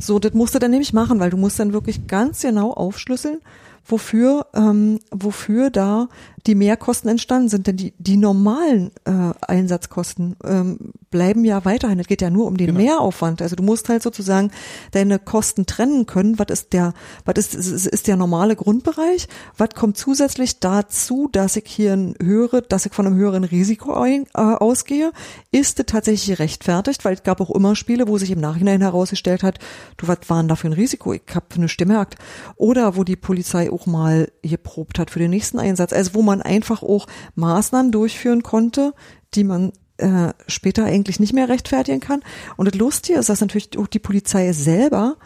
So, 0.00 0.18
das 0.18 0.32
musst 0.32 0.54
du 0.54 0.58
dann 0.58 0.70
nämlich 0.70 0.92
machen, 0.92 1.20
weil 1.20 1.30
du 1.30 1.36
musst 1.36 1.60
dann 1.60 1.74
wirklich 1.74 2.06
ganz 2.06 2.40
genau 2.40 2.72
aufschlüsseln, 2.72 3.40
wofür, 3.86 4.46
ähm, 4.54 4.98
wofür 5.10 5.70
da 5.70 6.08
die 6.46 6.54
Mehrkosten 6.54 7.10
entstanden 7.10 7.48
sind. 7.48 7.66
Denn 7.66 7.76
die, 7.76 7.92
die 7.98 8.16
normalen 8.16 8.90
äh, 9.04 9.32
Einsatzkosten 9.46 10.36
ähm, 10.44 10.92
bleiben 11.10 11.44
ja 11.44 11.64
weiterhin. 11.64 12.00
Es 12.00 12.06
geht 12.06 12.22
ja 12.22 12.30
nur 12.30 12.46
um 12.46 12.56
den 12.56 12.68
Genau. 12.68 12.80
Mehraufwand. 12.80 13.42
Also 13.42 13.56
du 13.56 13.62
musst 13.62 13.88
halt 13.88 14.02
sozusagen 14.02 14.50
deine 14.92 15.18
Kosten 15.18 15.66
trennen 15.66 16.06
können. 16.06 16.38
Was 16.38 16.46
ist 16.50 16.72
der, 16.72 16.94
was 17.24 17.34
ist, 17.36 17.54
ist, 17.54 17.86
ist 17.86 18.06
der 18.06 18.16
normale 18.16 18.56
Grundbereich? 18.56 19.28
Was 19.56 19.70
kommt 19.74 19.96
zusätzlich 19.96 20.60
dazu, 20.60 21.28
dass 21.30 21.56
ich 21.56 21.64
hier 21.66 21.92
ein 21.92 22.14
höhere, 22.22 22.62
dass 22.62 22.86
ich 22.86 22.92
von 22.92 23.06
einem 23.06 23.16
höheren 23.16 23.44
Risiko 23.44 23.92
ein, 23.94 24.24
äh, 24.34 24.40
ausgehe? 24.40 25.12
Ist 25.50 25.78
es 25.78 25.86
tatsächlich 25.86 26.36
gerechtfertigt? 26.36 27.04
Weil 27.04 27.14
es 27.14 27.22
gab 27.22 27.40
auch 27.40 27.50
immer 27.50 27.76
Spiele, 27.76 28.08
wo 28.08 28.16
sich 28.16 28.30
im 28.30 28.40
Nachhinein 28.40 28.80
herausgestellt 28.80 29.42
hat, 29.42 29.58
du, 29.96 30.08
was 30.08 30.18
waren 30.28 30.48
da 30.48 30.56
für 30.56 30.68
ein 30.68 30.72
Risiko? 30.72 31.12
Ich 31.12 31.22
habe 31.34 31.46
eine 31.54 31.68
Stimme 31.68 31.90
gemerkt. 31.90 32.16
Oder 32.56 32.96
wo 32.96 33.04
die 33.04 33.16
Polizei 33.16 33.70
auch 33.70 33.86
mal 33.86 34.30
geprobt 34.42 34.98
hat 34.98 35.10
für 35.10 35.18
den 35.18 35.30
nächsten 35.30 35.58
Einsatz. 35.58 35.92
Also 35.92 36.14
wo 36.14 36.22
man 36.22 36.29
einfach 36.42 36.82
auch 36.82 37.06
Maßnahmen 37.34 37.92
durchführen 37.92 38.42
konnte, 38.42 38.94
die 39.34 39.44
man 39.44 39.72
äh, 39.98 40.32
später 40.46 40.84
eigentlich 40.84 41.20
nicht 41.20 41.32
mehr 41.32 41.48
rechtfertigen 41.48 42.00
kann. 42.00 42.22
Und 42.56 42.66
das 42.66 42.78
Lustige 42.78 43.18
ist, 43.18 43.28
dass 43.28 43.40
natürlich 43.40 43.76
auch 43.78 43.86
die 43.86 43.98
Polizei 43.98 44.52
selber 44.52 45.16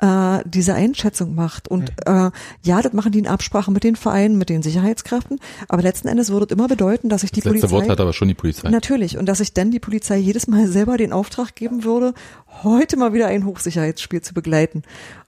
äh, 0.00 0.40
diese 0.44 0.74
Einschätzung 0.74 1.34
macht. 1.34 1.68
Und 1.68 1.90
äh, 2.06 2.30
ja, 2.62 2.82
das 2.82 2.92
machen 2.92 3.12
die 3.12 3.18
in 3.18 3.26
Absprache 3.26 3.70
mit 3.70 3.84
den 3.84 3.96
Vereinen, 3.96 4.36
mit 4.36 4.48
den 4.48 4.62
Sicherheitskräften. 4.62 5.40
Aber 5.68 5.82
letzten 5.82 6.08
Endes 6.08 6.30
würde 6.30 6.46
es 6.46 6.52
immer 6.52 6.68
bedeuten, 6.68 7.08
dass 7.08 7.22
sich 7.22 7.32
die 7.32 7.40
Das 7.40 7.52
letzte 7.52 7.68
Polizei 7.68 7.86
Wort 7.86 7.90
hat 7.90 8.00
aber 8.00 8.12
schon 8.12 8.28
die 8.28 8.34
Polizei. 8.34 8.68
Natürlich. 8.70 9.18
Und 9.18 9.26
dass 9.26 9.40
ich 9.40 9.52
dann 9.52 9.70
die 9.70 9.80
Polizei 9.80 10.16
jedes 10.16 10.46
Mal 10.46 10.66
selber 10.68 10.96
den 10.96 11.12
Auftrag 11.12 11.54
geben 11.54 11.84
würde, 11.84 12.14
heute 12.62 12.96
mal 12.96 13.12
wieder 13.12 13.28
ein 13.28 13.46
Hochsicherheitsspiel 13.46 14.22
zu 14.22 14.34
begleiten. 14.34 14.82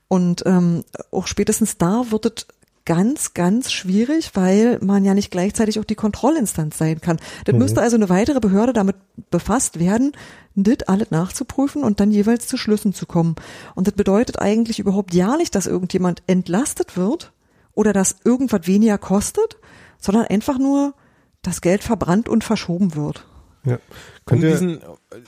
Und 0.09 0.45
ähm, 0.47 0.85
auch 1.11 1.27
spätestens 1.27 1.79
da 1.79 2.11
wird 2.11 2.27
es 2.27 2.47
ganz, 2.87 3.35
ganz 3.35 3.73
schwierig, 3.73 4.31
weil 4.35 4.79
man 4.81 5.05
ja 5.05 5.13
nicht 5.13 5.31
gleichzeitig 5.31 5.79
auch 5.79 5.85
die 5.85 5.97
Kontrollinstanz 5.97 6.79
sein 6.79 7.01
kann. 7.01 7.19
Das 7.45 7.55
müsste 7.55 7.83
also 7.83 7.97
eine 7.97 8.09
weitere 8.09 8.41
Behörde 8.41 8.73
damit 8.73 8.97
befasst 9.31 9.79
werden, 9.79 10.13
das 10.55 10.89
alles 10.89 11.11
nachzuprüfen 11.11 11.83
und 11.83 12.01
dann 12.01 12.11
jeweils 12.11 12.47
zu 12.47 12.57
Schlüssen 12.57 12.95
zu 12.95 13.05
kommen. 13.05 13.35
Und 13.75 13.87
das 13.87 13.95
bedeutet 13.95 14.41
eigentlich 14.41 14.79
überhaupt 14.79 15.13
ja 15.13 15.37
nicht, 15.37 15.55
dass 15.55 15.67
irgendjemand 15.67 16.23
entlastet 16.27 16.97
wird 16.97 17.33
oder 17.75 17.93
dass 17.93 18.17
irgendwas 18.25 18.67
weniger 18.67 18.97
kostet, 18.97 19.59
sondern 19.99 20.25
einfach 20.27 20.59
nur, 20.59 20.95
dass 21.43 21.61
Geld 21.61 21.83
verbrannt 21.83 22.29
und 22.29 22.45
verschoben 22.45 22.95
wird. 22.95 23.27
Ja. 23.67 23.79
Um 24.31 24.41
diesen, 24.41 24.81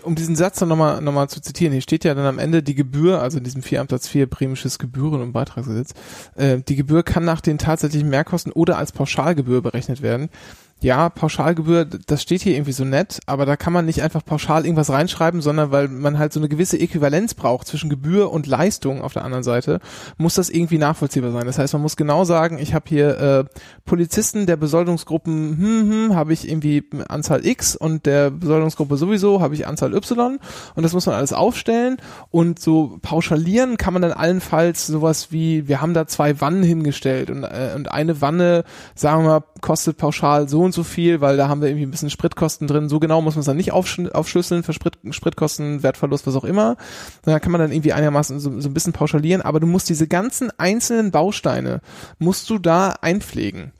um 0.03 0.15
diesen 0.15 0.37
Satz 0.37 0.59
dann 0.59 0.69
nochmal 0.69 1.01
noch 1.01 1.13
mal 1.13 1.29
zu 1.29 1.41
zitieren, 1.41 1.73
hier 1.73 1.83
steht 1.83 2.05
ja 2.05 2.15
dann 2.15 2.27
am 2.27 2.39
Ende 2.39 2.63
die 2.63 2.75
Gebühr, 2.75 3.21
also 3.21 3.39
in 3.39 3.45
diesem 3.45 3.63
4 3.63 3.81
Absatz 3.81 4.09
4 4.09 4.29
bremisches 4.29 4.79
Gebühren- 4.79 5.21
und 5.21 5.33
Beitragsgesetz, 5.33 5.93
äh, 6.37 6.59
die 6.59 6.77
Gebühr 6.77 7.03
kann 7.03 7.25
nach 7.25 7.41
den 7.41 7.59
tatsächlichen 7.59 8.09
Mehrkosten 8.09 8.53
oder 8.53 8.79
als 8.79 8.93
Pauschalgebühr 8.93 9.61
berechnet 9.61 10.03
werden. 10.03 10.31
Ja, 10.81 11.09
Pauschalgebühr, 11.09 11.85
das 11.85 12.23
steht 12.23 12.43
hier 12.43 12.55
irgendwie 12.55 12.71
so 12.71 12.85
nett, 12.85 13.19
aber 13.27 13.47
da 13.47 13.57
kann 13.57 13.73
man 13.73 13.85
nicht 13.85 14.01
einfach 14.03 14.25
pauschal 14.25 14.65
irgendwas 14.65 14.91
reinschreiben, 14.91 15.41
sondern 15.41 15.73
weil 15.73 15.89
man 15.89 16.21
halt 16.21 16.33
so 16.33 16.39
eine 16.39 16.49
gewisse 16.49 16.79
Äquivalenz 16.79 17.35
braucht 17.35 17.67
zwischen 17.67 17.91
Gebühr 17.91 18.31
und 18.31 18.47
Leistung 18.47 19.03
auf 19.03 19.13
der 19.13 19.25
anderen 19.25 19.43
Seite, 19.43 19.81
muss 20.19 20.35
das 20.35 20.51
irgendwie 20.51 20.79
nachvollziehbar 20.79 21.33
sein. 21.33 21.47
Das 21.47 21.59
heißt, 21.59 21.73
man 21.73 21.83
muss 21.83 21.97
genau 21.97 22.23
sagen, 22.23 22.59
ich 22.61 22.75
habe 22.75 22.85
hier 22.89 23.19
äh, 23.19 23.45
Polizisten 23.87 24.47
der 24.47 24.57
Besoldungsgruppen, 24.57 25.59
hm, 25.59 25.91
hm, 25.91 26.15
habe 26.15 26.33
ich 26.33 26.49
irgendwie 26.49 26.85
Anzahl 27.09 27.45
X 27.45 27.75
und 27.75 28.07
der 28.07 28.31
Besoldungsgruppe 28.31 28.97
sowieso 28.97 29.41
habe 29.41 29.57
ich 29.57 29.67
Anzahl 29.67 29.93
Y 29.95 30.39
und 30.77 30.83
das 30.85 30.93
muss 30.93 31.07
man 31.07 31.17
alles 31.17 31.33
aufstellen 31.33 31.97
und 32.31 32.61
so 32.61 32.99
pauschalieren 33.03 33.79
kann 33.79 33.95
man 33.95 34.03
dann 34.03 34.13
allenfalls 34.13 34.87
sowas 34.87 35.33
wie, 35.33 35.67
wir 35.67 35.81
haben 35.81 35.93
da 35.93 36.07
zwei 36.07 36.41
Wannen 36.41 36.63
hingestellt 36.63 37.31
und, 37.31 37.43
äh, 37.43 37.73
und 37.75 37.91
eine 37.91 38.21
Wanne, 38.21 38.63
sagen 38.95 39.25
wir 39.25 39.41
mal, 39.41 39.45
kostet 39.61 39.97
pauschal 39.97 40.49
so 40.49 40.68
und 40.69 40.73
so 40.73 40.85
viel, 40.85 41.21
weil 41.21 41.37
da 41.37 41.49
haben 41.49 41.61
wir 41.61 41.69
irgendwie 41.69 41.87
ein 41.87 41.91
bisschen 41.91 42.11
Spritkosten 42.11 42.69
drin. 42.69 42.89
So 42.89 43.01
genau 43.01 43.23
muss 43.23 43.35
man 43.35 43.41
es 43.41 43.47
dann 43.47 43.57
nicht 43.57 43.73
aufsch 43.73 43.99
aufschlüsseln 44.13 44.63
für 44.63 44.73
Sprit 44.73 44.99
Spritkosten, 45.11 45.83
Wertverlust, 45.83 46.27
was 46.27 46.37
auch 46.37 46.45
immer. 46.45 46.77
Da 47.23 47.41
kann 47.41 47.53
man 47.53 47.61
dann 47.61 47.73
irgendwie 47.73 47.93
einigermaßen 47.93 48.39
so, 48.39 48.61
so 48.61 48.69
ein 48.69 48.75
bisschen 48.75 48.93
pauschalieren, 48.93 49.43
aber 49.43 49.61
du 49.61 49.67
musst 49.67 49.89
diese 49.89 50.07
ganzen 50.07 50.51
einzelnen 50.59 51.11
Bausteine, 51.11 51.81
musst 52.19 52.51
du 52.51 52.59
da 52.59 52.91
einpflegen. 53.01 53.73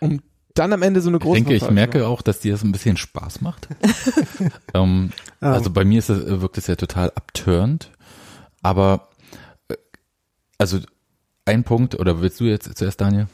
Um 0.00 0.20
dann 0.54 0.72
am 0.72 0.82
Ende 0.82 1.00
so 1.00 1.08
eine 1.08 1.18
Ich 1.18 1.22
große 1.22 1.34
denke, 1.34 1.54
ich 1.54 1.70
merke 1.70 2.06
auch, 2.06 2.22
dass 2.22 2.40
dir 2.40 2.52
das 2.52 2.62
ein 2.62 2.72
bisschen 2.72 2.96
Spaß 2.96 3.40
macht. 3.40 3.68
ähm, 4.74 5.10
also 5.40 5.70
bei 5.70 5.84
mir 5.84 5.98
ist 5.98 6.10
es, 6.10 6.24
äh, 6.24 6.40
wirkt 6.40 6.58
es 6.58 6.68
ja 6.68 6.76
total 6.76 7.10
abturnt. 7.10 7.90
Aber 8.62 9.08
äh, 9.68 9.74
also 10.58 10.78
ein 11.44 11.64
Punkt, 11.64 11.98
oder 11.98 12.20
willst 12.20 12.40
du 12.40 12.44
jetzt 12.44 12.76
zuerst, 12.76 13.00
Daniel? 13.00 13.26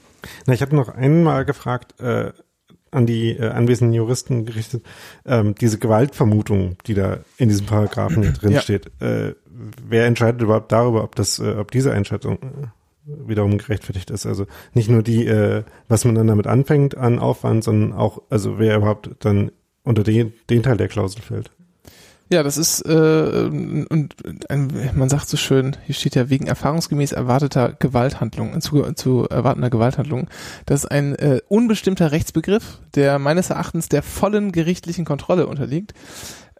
Na, 0.46 0.54
ich 0.54 0.62
habe 0.62 0.74
noch 0.74 0.88
einmal 0.88 1.44
gefragt, 1.44 2.00
äh, 2.00 2.32
an 2.90 3.06
die 3.06 3.30
äh, 3.30 3.48
anwesenden 3.48 3.94
Juristen 3.94 4.44
gerichtet, 4.46 4.84
ähm, 5.24 5.54
diese 5.54 5.78
Gewaltvermutung, 5.78 6.76
die 6.86 6.94
da 6.94 7.18
in 7.36 7.48
diesem 7.48 7.66
Paragraphen 7.66 8.32
drin 8.40 8.52
Ja. 8.52 8.60
steht, 8.60 8.86
äh, 9.00 9.34
wer 9.88 10.06
entscheidet 10.06 10.42
überhaupt 10.42 10.72
darüber, 10.72 11.04
ob 11.04 11.14
das, 11.14 11.38
äh, 11.38 11.54
ob 11.58 11.70
diese 11.70 11.92
Einschätzung 11.92 12.38
äh, 12.38 13.28
wiederum 13.28 13.58
gerechtfertigt 13.58 14.10
ist? 14.10 14.26
Also 14.26 14.46
nicht 14.74 14.88
nur 14.88 15.02
die, 15.02 15.26
äh, 15.26 15.64
was 15.88 16.04
man 16.04 16.14
dann 16.14 16.26
damit 16.26 16.46
anfängt 16.46 16.96
an 16.96 17.18
Aufwand, 17.18 17.64
sondern 17.64 17.92
auch, 17.92 18.22
also 18.30 18.58
wer 18.58 18.76
überhaupt 18.76 19.10
dann 19.20 19.52
unter 19.84 20.02
den, 20.02 20.32
den 20.50 20.62
Teil 20.62 20.76
der 20.76 20.88
Klausel 20.88 21.22
fällt. 21.22 21.50
Ja, 22.32 22.44
das 22.44 22.58
ist 22.58 22.82
äh, 22.82 23.50
und 23.88 24.14
ein, 24.48 24.90
man 24.94 25.08
sagt 25.08 25.28
so 25.28 25.36
schön, 25.36 25.76
hier 25.84 25.96
steht 25.96 26.14
ja 26.14 26.30
wegen 26.30 26.46
erfahrungsgemäß 26.46 27.10
erwarteter 27.10 27.72
Gewalthandlung, 27.76 28.60
zu, 28.60 28.92
zu 28.92 29.26
erwartender 29.28 29.68
Gewalthandlung. 29.68 30.28
Das 30.64 30.84
ist 30.84 30.90
ein 30.90 31.16
äh, 31.16 31.40
unbestimmter 31.48 32.12
Rechtsbegriff, 32.12 32.78
der 32.94 33.18
meines 33.18 33.50
Erachtens 33.50 33.88
der 33.88 34.04
vollen 34.04 34.52
gerichtlichen 34.52 35.04
Kontrolle 35.04 35.48
unterliegt. 35.48 35.92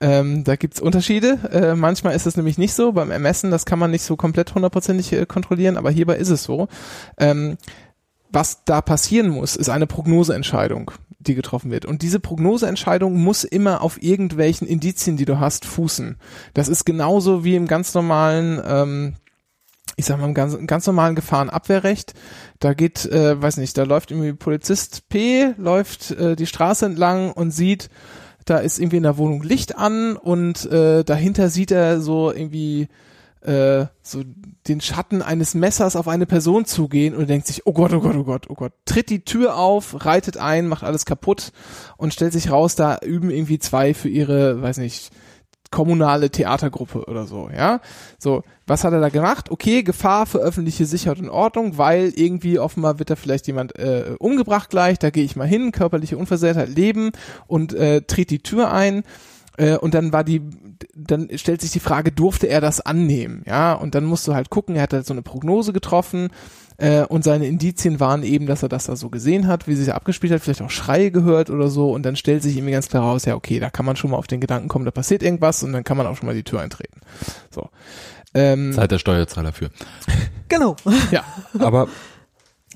Ähm, 0.01 0.43
da 0.43 0.57
gibt's 0.57 0.81
Unterschiede. 0.81 1.39
Äh, 1.53 1.77
manchmal 1.77 2.17
ist 2.17 2.27
es 2.27 2.37
nämlich 2.37 2.59
nicht 2.59 2.75
so. 2.75 2.91
Beim 2.91 3.13
Ermessen, 3.13 3.53
das 3.53 3.65
kann 3.65 3.79
man 3.79 3.93
nicht 3.93 4.03
so 4.03 4.17
komplett 4.17 4.53
hundertprozentig 4.55 5.13
äh, 5.13 5.25
kontrollieren, 5.25 5.77
aber 5.77 5.93
hierbei 5.93 6.17
ist 6.17 6.31
es 6.31 6.43
so. 6.43 6.67
Ähm, 7.17 7.59
was 8.33 8.65
da 8.65 8.81
passieren 8.81 9.29
muss, 9.29 9.55
ist 9.55 9.69
eine 9.69 9.87
Prognoseentscheidung, 9.87 10.91
die 11.21 11.35
getroffen 11.35 11.71
wird. 11.71 11.85
Und 11.85 12.03
diese 12.03 12.19
Prognoseentscheidung 12.19 13.23
muss 13.23 13.45
immer 13.45 13.83
auf 13.83 14.03
irgendwelchen 14.03 14.67
Indizien, 14.67 15.17
die 15.17 15.27
du 15.27 15.39
hast, 15.39 15.65
fußen. 15.65 16.17
Das 16.55 16.69
ist 16.69 16.85
genauso 16.85 17.45
wie 17.45 17.57
im 17.57 17.67
ganz 17.67 17.95
normalen, 17.95 18.61
ähm, 18.67 19.15
ich 19.97 20.07
sag 20.07 20.19
mal, 20.19 20.27
im 20.27 20.35
ganz, 20.35 20.57
ganz 20.67 20.87
normalen 20.87 21.15
Gefahrenabwehrrecht. 21.15 22.15
Da 22.59 22.73
geht, 22.73 23.05
äh, 23.07 23.41
weiß 23.41 23.59
nicht, 23.59 23.77
da 23.77 23.85
läuft 23.85 24.11
irgendwie 24.11 24.33
Polizist 24.33 25.09
P, 25.11 25.55
läuft 25.59 26.11
äh, 26.13 26.37
die 26.37 26.47
Straße 26.47 26.87
entlang 26.87 27.33
und 27.33 27.51
sieht, 27.51 27.91
da 28.47 28.59
ist 28.59 28.79
irgendwie 28.79 28.97
in 28.97 29.03
der 29.03 29.19
Wohnung 29.19 29.43
Licht 29.43 29.77
an 29.77 30.17
und 30.17 30.65
äh, 30.73 31.05
dahinter 31.05 31.51
sieht 31.51 31.71
er 31.71 32.01
so 32.01 32.33
irgendwie 32.33 32.89
äh, 33.43 33.87
so 34.03 34.23
den 34.69 34.81
Schatten 34.81 35.23
eines 35.23 35.55
Messers 35.55 35.97
auf 35.97 36.09
eine 36.09 36.27
Person 36.27 36.65
zugehen 36.65 37.15
und 37.15 37.29
denkt 37.29 37.47
sich, 37.47 37.67
oh 37.67 37.73
Gott, 37.73 37.93
oh 37.93 38.01
Gott, 38.01 38.17
oh 38.17 38.25
Gott, 38.25 38.47
oh 38.51 38.55
Gott, 38.55 38.73
tritt 38.85 39.11
die 39.11 39.25
Tür 39.25 39.57
auf, 39.57 40.05
reitet 40.05 40.37
ein, 40.37 40.69
macht 40.69 40.85
alles 40.85 41.07
kaputt 41.07 41.53
und 41.97 42.13
stellt 42.13 42.33
sich 42.33 42.51
raus, 42.51 42.77
da 42.77 42.99
üben 42.99 43.31
irgendwie 43.31 43.59
zwei 43.59 43.95
für 43.95 44.09
ihre, 44.09 44.61
weiß 44.61 44.79
nicht, 44.79 45.11
kommunale 45.71 46.31
Theatergruppe 46.31 47.05
oder 47.05 47.27
so, 47.27 47.49
ja. 47.49 47.81
So, 48.19 48.43
was 48.67 48.83
hat 48.83 48.93
er 48.93 49.01
da 49.01 49.09
gemacht? 49.09 49.51
Okay, 49.51 49.83
Gefahr 49.83 50.27
für 50.27 50.39
öffentliche 50.39 50.85
Sicherheit 50.85 51.21
und 51.21 51.31
Ordnung, 51.31 51.79
weil 51.79 52.13
irgendwie 52.17 52.59
offenbar 52.59 52.99
wird 52.99 53.11
da 53.11 53.17
vielleicht 53.17 53.47
jemand 53.47 53.79
äh, 53.79 54.17
umgebracht 54.19 54.71
gleich, 54.71 54.99
da 54.99 55.11
gehe 55.11 55.25
ich 55.25 55.37
mal 55.37 55.47
hin, 55.47 55.71
körperliche 55.73 56.19
Unversehrtheit 56.19 56.69
leben 56.69 57.13
und 57.47 57.73
äh, 57.73 58.03
tritt 58.03 58.31
die 58.31 58.43
Tür 58.43 58.73
ein 58.73 59.05
äh, 59.61 59.77
und 59.77 59.93
dann 59.93 60.11
war 60.11 60.25
die, 60.25 60.41
dann 60.95 61.29
stellt 61.35 61.61
sich 61.61 61.71
die 61.71 61.81
Frage, 61.81 62.13
durfte 62.13 62.49
er 62.49 62.63
das 62.63 62.81
annehmen? 62.81 63.43
Ja, 63.47 63.75
und 63.75 63.95
dann 63.95 64.05
musst 64.05 64.27
du 64.27 64.35
halt 64.35 64.49
gucken, 64.49 64.75
er 64.75 64.83
hat 64.83 64.95
halt 64.95 65.07
so 65.07 65.13
eine 65.13 65.21
Prognose 65.21 65.75
getroffen 65.75 66.31
äh, 66.79 67.03
und 67.03 67.25
seine 67.25 67.47
Indizien 67.47 68.01
waren 68.01 68.23
eben, 68.23 68.47
dass 68.47 68.63
er 68.63 68.71
das 68.71 68.87
da 68.87 68.97
so 68.97 69.11
gesehen 69.11 69.47
hat, 69.49 69.69
wie 69.69 69.75
sich 69.75 69.87
das 69.87 69.95
abgespielt 69.95 70.33
hat, 70.33 70.41
vielleicht 70.41 70.63
auch 70.63 70.71
Schreie 70.71 71.11
gehört 71.11 71.51
oder 71.51 71.69
so 71.69 71.93
und 71.93 72.05
dann 72.05 72.17
stellt 72.17 72.43
sich 72.43 72.57
irgendwie 72.57 72.73
ganz 72.73 72.89
klar 72.89 73.03
raus, 73.03 73.27
ja 73.27 73.35
okay, 73.35 73.61
da 73.61 73.69
kann 73.69 73.85
man 73.85 73.97
schon 73.97 74.13
mal 74.13 74.17
auf 74.17 74.27
den 74.27 74.41
Gedanken 74.41 74.69
kommen, 74.69 74.87
da 74.87 74.93
passiert 74.93 75.23
irgendwas 75.23 75.63
und 75.63 75.75
dann 75.75 75.85
kann 75.85 75.99
man 75.99 76.07
auch 76.07 76.17
schon 76.17 76.27
mal 76.27 76.35
die 76.35 76.45
Tür 76.45 76.63
eintreten. 76.63 77.01
So. 77.51 77.69
Ähm, 78.33 78.73
Zahlt 78.73 78.93
der 78.93 78.99
Steuerzahler 78.99 79.53
für. 79.53 79.71
Genau. 80.49 80.75
ja, 81.11 81.23
Aber 81.59 81.87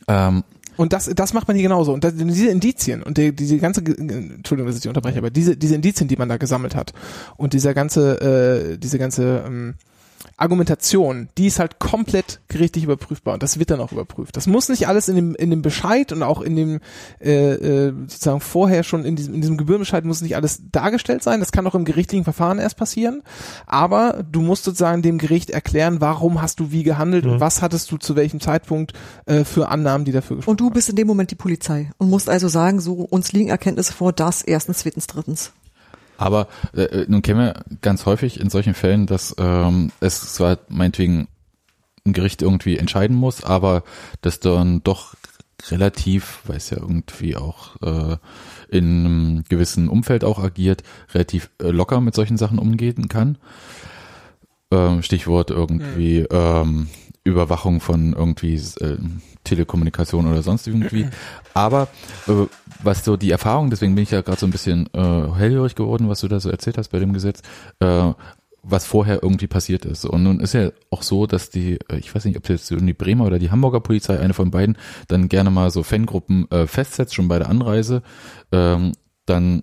ähm, 0.06 0.44
Und 0.76 0.92
das, 0.92 1.10
das 1.14 1.32
macht 1.32 1.48
man 1.48 1.56
hier 1.56 1.64
genauso. 1.64 1.92
Und 1.92 2.04
das, 2.04 2.14
diese 2.16 2.48
Indizien 2.48 3.02
und 3.02 3.18
die, 3.18 3.34
diese 3.34 3.58
ganze, 3.58 3.80
Entschuldigung, 3.80 4.66
dass 4.66 4.78
ich 4.78 4.88
unterbreche, 4.88 5.18
aber 5.18 5.30
diese, 5.30 5.56
diese 5.56 5.74
Indizien, 5.74 6.08
die 6.08 6.16
man 6.16 6.28
da 6.28 6.36
gesammelt 6.36 6.74
hat 6.74 6.92
und 7.36 7.52
dieser 7.52 7.74
ganze, 7.74 8.72
äh, 8.74 8.78
diese 8.78 8.98
ganze, 8.98 9.44
ähm, 9.46 9.74
Argumentation, 10.36 11.28
die 11.38 11.46
ist 11.46 11.58
halt 11.58 11.78
komplett 11.78 12.40
gerichtlich 12.48 12.84
überprüfbar 12.84 13.34
und 13.34 13.42
das 13.42 13.58
wird 13.58 13.70
dann 13.70 13.80
auch 13.80 13.92
überprüft. 13.92 14.36
Das 14.36 14.46
muss 14.46 14.68
nicht 14.68 14.88
alles 14.88 15.08
in 15.08 15.16
dem 15.16 15.34
in 15.34 15.50
dem 15.50 15.62
Bescheid 15.62 16.12
und 16.12 16.22
auch 16.22 16.40
in 16.40 16.56
dem 16.56 16.80
äh, 17.20 17.52
äh, 17.52 17.92
sozusagen 18.06 18.40
vorher 18.40 18.82
schon 18.82 19.04
in 19.04 19.16
diesem 19.16 19.34
in 19.34 19.40
diesem 19.40 19.56
Gebührenbescheid 19.56 20.04
muss 20.04 20.22
nicht 20.22 20.36
alles 20.36 20.62
dargestellt 20.72 21.22
sein. 21.22 21.40
Das 21.40 21.52
kann 21.52 21.66
auch 21.66 21.74
im 21.74 21.84
gerichtlichen 21.84 22.24
Verfahren 22.24 22.58
erst 22.58 22.76
passieren. 22.76 23.22
Aber 23.66 24.24
du 24.30 24.40
musst 24.40 24.64
sozusagen 24.64 25.02
dem 25.02 25.18
Gericht 25.18 25.50
erklären, 25.50 26.00
warum 26.00 26.42
hast 26.42 26.60
du 26.60 26.70
wie 26.70 26.82
gehandelt 26.82 27.26
und 27.26 27.40
was 27.40 27.62
hattest 27.62 27.90
du 27.90 27.96
zu 27.96 28.16
welchem 28.16 28.40
Zeitpunkt 28.40 28.92
äh, 29.26 29.44
für 29.44 29.68
Annahmen, 29.68 30.04
die 30.04 30.12
dafür 30.12 30.36
gesprochen 30.36 30.52
Und 30.52 30.60
du 30.60 30.70
bist 30.70 30.88
in 30.88 30.96
dem 30.96 31.06
Moment 31.06 31.30
die 31.30 31.36
Polizei 31.36 31.90
und 31.98 32.10
musst 32.10 32.28
also 32.28 32.48
sagen, 32.48 32.80
so 32.80 32.94
uns 32.94 33.32
liegen 33.32 33.50
Erkenntnisse 33.50 33.92
vor, 33.92 34.12
das 34.12 34.42
erstens, 34.42 34.78
zweitens, 34.78 35.06
drittens. 35.06 35.52
Aber 36.16 36.48
äh, 36.74 37.04
nun 37.08 37.22
kennen 37.22 37.40
wir 37.40 37.64
ganz 37.82 38.06
häufig 38.06 38.40
in 38.40 38.50
solchen 38.50 38.74
Fällen, 38.74 39.06
dass 39.06 39.34
ähm, 39.38 39.90
es 40.00 40.34
zwar 40.34 40.58
meinetwegen 40.68 41.28
ein 42.06 42.12
Gericht 42.12 42.42
irgendwie 42.42 42.76
entscheiden 42.76 43.16
muss, 43.16 43.42
aber 43.42 43.82
dass 44.20 44.40
dann 44.40 44.82
doch 44.82 45.14
relativ, 45.70 46.40
weil 46.44 46.56
es 46.56 46.70
ja 46.70 46.78
irgendwie 46.78 47.36
auch 47.36 47.76
äh, 47.82 48.16
in 48.68 49.06
einem 49.06 49.44
gewissen 49.48 49.88
Umfeld 49.88 50.24
auch 50.24 50.38
agiert, 50.38 50.82
relativ 51.14 51.50
äh, 51.62 51.68
locker 51.68 52.00
mit 52.00 52.14
solchen 52.14 52.36
Sachen 52.36 52.58
umgehen 52.58 53.08
kann. 53.08 53.38
Ähm, 54.70 55.02
Stichwort 55.02 55.50
irgendwie 55.50 56.26
ähm, 56.30 56.88
Überwachung 57.24 57.80
von 57.80 58.12
irgendwie 58.12 58.54
äh, 58.54 58.98
Telekommunikation 59.44 60.26
oder 60.26 60.42
sonst 60.42 60.66
irgendwie. 60.66 61.08
Aber 61.54 61.88
äh, 62.28 62.46
was 62.82 63.04
so 63.04 63.16
die 63.16 63.30
Erfahrung, 63.30 63.70
deswegen 63.70 63.94
bin 63.94 64.04
ich 64.04 64.10
ja 64.10 64.20
gerade 64.20 64.38
so 64.38 64.46
ein 64.46 64.50
bisschen 64.52 64.88
äh, 64.92 65.32
hellhörig 65.34 65.74
geworden, 65.74 66.08
was 66.08 66.20
du 66.20 66.28
da 66.28 66.38
so 66.38 66.50
erzählt 66.50 66.78
hast 66.78 66.88
bei 66.88 66.98
dem 66.98 67.14
Gesetz, 67.14 67.40
äh, 67.80 68.12
was 68.62 68.86
vorher 68.86 69.22
irgendwie 69.22 69.46
passiert 69.46 69.84
ist. 69.84 70.04
Und 70.04 70.22
nun 70.22 70.40
ist 70.40 70.54
ja 70.54 70.70
auch 70.90 71.02
so, 71.02 71.26
dass 71.26 71.50
die, 71.50 71.78
äh, 71.88 71.96
ich 71.96 72.14
weiß 72.14 72.24
nicht, 72.26 72.36
ob 72.36 72.48
jetzt 72.48 72.70
die 72.70 72.94
Bremer 72.94 73.24
oder 73.24 73.38
die 73.38 73.50
Hamburger 73.50 73.80
Polizei, 73.80 74.18
eine 74.18 74.34
von 74.34 74.50
beiden, 74.50 74.76
dann 75.08 75.28
gerne 75.28 75.50
mal 75.50 75.70
so 75.70 75.82
Fangruppen 75.82 76.50
äh, 76.50 76.66
festsetzt, 76.66 77.14
schon 77.14 77.28
bei 77.28 77.38
der 77.38 77.48
Anreise, 77.48 78.02
ähm, 78.52 78.92
dann 79.26 79.62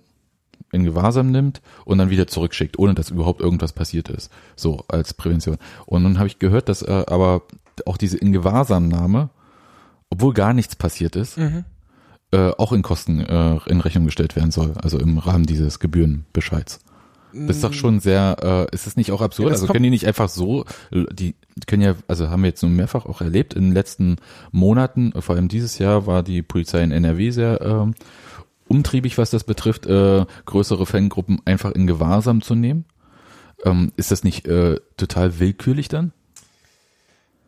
in 0.72 0.84
Gewahrsam 0.84 1.30
nimmt 1.30 1.60
und 1.84 1.98
dann 1.98 2.10
wieder 2.10 2.26
zurückschickt, 2.26 2.78
ohne 2.78 2.94
dass 2.94 3.10
überhaupt 3.10 3.40
irgendwas 3.40 3.72
passiert 3.72 4.08
ist. 4.08 4.30
So 4.56 4.84
als 4.88 5.14
Prävention. 5.14 5.58
Und 5.86 6.02
nun 6.02 6.18
habe 6.18 6.26
ich 6.26 6.38
gehört, 6.38 6.68
dass 6.68 6.82
äh, 6.82 7.04
aber 7.06 7.42
auch 7.86 7.96
diese 7.96 8.16
in 8.18 8.32
Gewahrsamnahme, 8.32 9.30
obwohl 10.10 10.34
gar 10.34 10.52
nichts 10.54 10.74
passiert 10.76 11.14
ist, 11.16 11.38
Mhm. 11.38 11.64
äh, 12.32 12.50
auch 12.58 12.72
in 12.72 12.82
Kosten 12.82 13.20
äh, 13.20 13.58
in 13.66 13.80
Rechnung 13.80 14.06
gestellt 14.06 14.34
werden 14.36 14.50
soll, 14.50 14.72
also 14.82 14.98
im 14.98 15.18
Rahmen 15.18 15.44
dieses 15.46 15.78
Gebührenbescheids. 15.78 16.80
Das 17.34 17.56
ist 17.56 17.64
doch 17.64 17.72
schon 17.72 17.98
sehr, 18.00 18.68
äh, 18.70 18.74
ist 18.74 18.86
es 18.86 18.96
nicht 18.98 19.10
auch 19.10 19.22
absurd? 19.22 19.48
Ja, 19.48 19.52
also 19.54 19.66
können 19.66 19.84
die 19.84 19.88
nicht 19.88 20.06
einfach 20.06 20.28
so, 20.28 20.66
die 20.90 21.34
können 21.66 21.80
ja, 21.82 21.94
also 22.06 22.28
haben 22.28 22.42
wir 22.42 22.48
jetzt 22.48 22.62
nun 22.62 22.76
mehrfach 22.76 23.06
auch 23.06 23.22
erlebt, 23.22 23.54
in 23.54 23.62
den 23.62 23.72
letzten 23.72 24.16
Monaten, 24.50 25.14
vor 25.18 25.36
allem 25.36 25.48
dieses 25.48 25.78
Jahr, 25.78 26.06
war 26.06 26.22
die 26.22 26.42
Polizei 26.42 26.82
in 26.82 26.92
NRW 26.92 27.30
sehr 27.30 27.62
ähm, 27.62 27.94
umtriebig, 28.68 29.18
was 29.18 29.30
das 29.30 29.44
betrifft, 29.44 29.86
äh, 29.86 30.24
größere 30.46 30.86
Fangruppen 30.86 31.40
einfach 31.44 31.72
in 31.72 31.86
Gewahrsam 31.86 32.42
zu 32.42 32.54
nehmen. 32.54 32.84
Ähm, 33.64 33.92
ist 33.96 34.10
das 34.10 34.24
nicht 34.24 34.46
äh, 34.46 34.80
total 34.96 35.38
willkürlich 35.38 35.88
dann? 35.88 36.12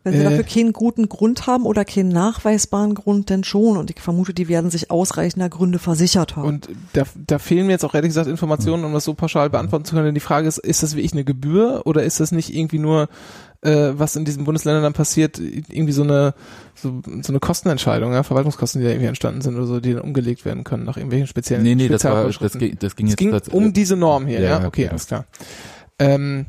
Wenn 0.05 0.13
sie 0.13 0.19
Äh. 0.21 0.25
dafür 0.25 0.45
keinen 0.45 0.73
guten 0.75 1.09
Grund 1.09 1.47
haben 1.47 1.65
oder 1.65 1.85
keinen 1.85 2.11
nachweisbaren 2.11 2.95
Grund, 2.95 3.31
denn 3.31 3.43
schon. 3.43 3.79
Und 3.79 3.91
ich 3.91 4.01
vermute, 4.01 4.35
die 4.35 4.49
werden 4.49 4.71
sich 4.71 4.91
ausreichender 4.91 5.49
Gründe 5.49 5.79
versichert 5.79 6.37
haben. 6.37 6.47
Und 6.47 6.69
da, 6.93 7.03
da 7.27 7.39
fehlen 7.39 7.67
mir 7.67 7.73
jetzt 7.73 7.85
auch 7.87 7.95
ehrlich 7.95 8.11
gesagt 8.11 8.29
Informationen, 8.29 8.85
um 8.85 8.93
das 8.93 9.05
so 9.05 9.15
pauschal 9.15 9.49
beantworten 9.51 9.87
zu 9.87 9.95
können. 9.95 10.05
Denn 10.07 10.15
die 10.15 10.21
Frage 10.21 10.47
ist, 10.47 10.59
ist 10.59 10.83
das 10.83 10.95
wirklich 10.95 11.15
eine 11.15 11.25
Gebühr 11.25 11.83
oder 11.87 12.03
ist 12.05 12.21
das 12.21 12.33
nicht 12.33 12.55
irgendwie 12.55 12.79
nur, 12.79 13.09
äh, 13.63 13.93
was 13.95 14.15
in 14.15 14.27
diesen 14.27 14.45
Bundesländern 14.45 14.83
dann 14.83 14.93
passiert, 14.93 15.39
irgendwie 15.39 15.93
so 15.93 16.03
eine, 16.03 16.35
so, 16.75 17.01
so 17.23 17.33
eine 17.33 17.41
Kostenentscheidung, 17.41 18.13
ja, 18.13 18.23
Verwaltungskosten, 18.25 18.83
die 18.83 18.87
da 18.87 18.91
irgendwie 18.93 19.09
entstanden 19.09 19.41
sind 19.41 19.57
oder 19.57 19.65
so, 19.67 19.81
die 19.81 19.95
dann 19.95 20.03
umgelegt 20.03 20.45
werden 20.45 20.65
können 20.65 20.85
nach 20.85 20.99
irgendwelchen 20.99 21.29
speziellen 21.29 21.63
Nee, 21.63 21.75
nee, 21.77 21.89
das 21.89 22.05
war, 22.05 22.25
das 22.25 22.35
Spezialvorschriften. 22.35 22.61
ging, 22.61 22.79
das 22.79 22.95
ging 22.97 23.07
es 23.07 23.13
jetzt 23.13 23.19
ging 23.19 23.31
tats- 23.31 23.49
um 23.49 23.73
diese 23.73 23.97
Norm 23.97 24.27
hier, 24.27 24.41
Ja, 24.41 24.51
ja, 24.51 24.61
ja, 24.61 24.67
okay, 24.69 24.85
ja. 24.85 24.91
alles 24.91 25.07
klar. 25.07 25.25
Ähm, 25.99 26.45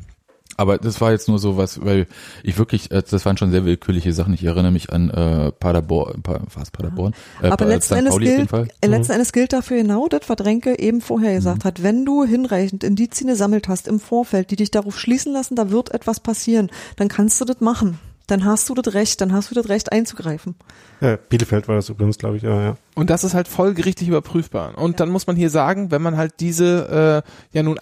Aber 0.56 0.78
das 0.78 1.00
war 1.00 1.12
jetzt 1.12 1.28
nur 1.28 1.38
so 1.38 1.56
was, 1.56 1.84
weil 1.84 2.06
ich 2.42 2.58
wirklich, 2.58 2.90
äh, 2.90 3.02
das 3.08 3.24
waren 3.26 3.36
schon 3.36 3.50
sehr 3.50 3.64
willkürliche 3.64 4.12
Sachen. 4.12 4.34
Ich 4.34 4.44
erinnere 4.44 4.72
mich 4.72 4.92
an 4.92 5.10
äh, 5.10 5.52
Paderborn, 5.52 6.22
pa, 6.22 6.40
was 6.54 6.70
Paderborn? 6.70 7.14
Äh, 7.42 7.46
Aber 7.48 7.56
Pa- 7.56 7.64
letzten 7.64 7.94
St. 7.94 7.98
Endes, 7.98 8.12
Pauli 8.12 8.26
gilt, 8.26 8.72
äh, 8.80 8.86
letzten 8.86 9.12
Endes 9.12 9.32
gilt 9.32 9.52
dafür 9.52 9.76
genau 9.78 10.08
das, 10.08 10.22
was 10.28 10.38
Renke 10.44 10.78
eben 10.78 11.00
vorher 11.00 11.34
gesagt 11.34 11.64
hat. 11.64 11.82
Wenn 11.82 12.04
du 12.04 12.24
hinreichend 12.24 12.84
Indizien 12.84 13.28
gesammelt 13.28 13.68
hast 13.68 13.88
im 13.88 14.00
Vorfeld, 14.00 14.50
die 14.50 14.56
dich 14.56 14.70
darauf 14.70 14.98
schließen 14.98 15.32
lassen, 15.32 15.56
da 15.56 15.70
wird 15.70 15.92
etwas 15.92 16.20
passieren, 16.20 16.70
dann 16.96 17.08
kannst 17.08 17.40
du 17.40 17.44
das 17.44 17.60
machen. 17.60 17.98
Dann 18.26 18.44
hast 18.44 18.68
du 18.68 18.74
das 18.74 18.94
Recht, 18.94 19.20
dann 19.20 19.32
hast 19.32 19.50
du 19.50 19.54
das 19.54 19.68
Recht 19.68 19.92
einzugreifen. 19.92 20.56
Ja, 21.00 21.16
Bielefeld 21.16 21.68
war 21.68 21.76
das 21.76 21.88
übrigens, 21.88 22.18
glaube 22.18 22.36
ich, 22.36 22.44
aber 22.44 22.62
ja. 22.62 22.76
Und 22.94 23.10
das 23.10 23.22
ist 23.22 23.34
halt 23.34 23.46
folgerichtlich 23.46 24.08
überprüfbar. 24.08 24.76
Und 24.78 24.98
dann 24.98 25.10
muss 25.10 25.26
man 25.26 25.36
hier 25.36 25.50
sagen, 25.50 25.90
wenn 25.90 26.02
man 26.02 26.16
halt 26.16 26.40
diese 26.40 27.22
äh, 27.24 27.56
ja 27.56 27.62
nun 27.62 27.78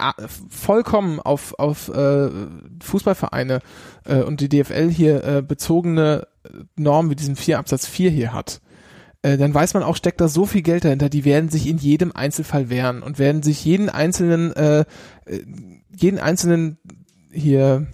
vollkommen 0.49 1.19
auf, 1.19 1.57
auf 1.57 1.89
äh, 1.89 2.29
Fußballvereine 2.83 3.59
äh, 4.05 4.21
und 4.21 4.41
die 4.41 4.49
DFL 4.49 4.89
hier 4.89 5.23
äh, 5.23 5.41
bezogene 5.41 6.27
Norm 6.75 7.09
wie 7.09 7.15
diesem 7.15 7.35
4 7.35 7.59
Absatz 7.59 7.87
4 7.87 8.11
hier 8.11 8.33
hat, 8.33 8.61
äh, 9.25 9.37
dann 9.37 9.53
weiß 9.53 9.73
man 9.73 9.81
auch, 9.81 9.95
steckt 9.95 10.21
da 10.21 10.27
so 10.27 10.45
viel 10.45 10.61
Geld 10.61 10.85
dahinter, 10.85 11.09
die 11.09 11.25
werden 11.25 11.49
sich 11.49 11.67
in 11.67 11.79
jedem 11.79 12.11
Einzelfall 12.11 12.69
wehren 12.69 13.01
und 13.01 13.17
werden 13.17 13.41
sich 13.41 13.65
jeden 13.65 13.89
einzelnen, 13.89 14.53
äh, 14.53 14.81
äh, 14.81 14.85
jeden 15.95 16.19
einzelnen 16.19 16.77
hier 17.31 17.87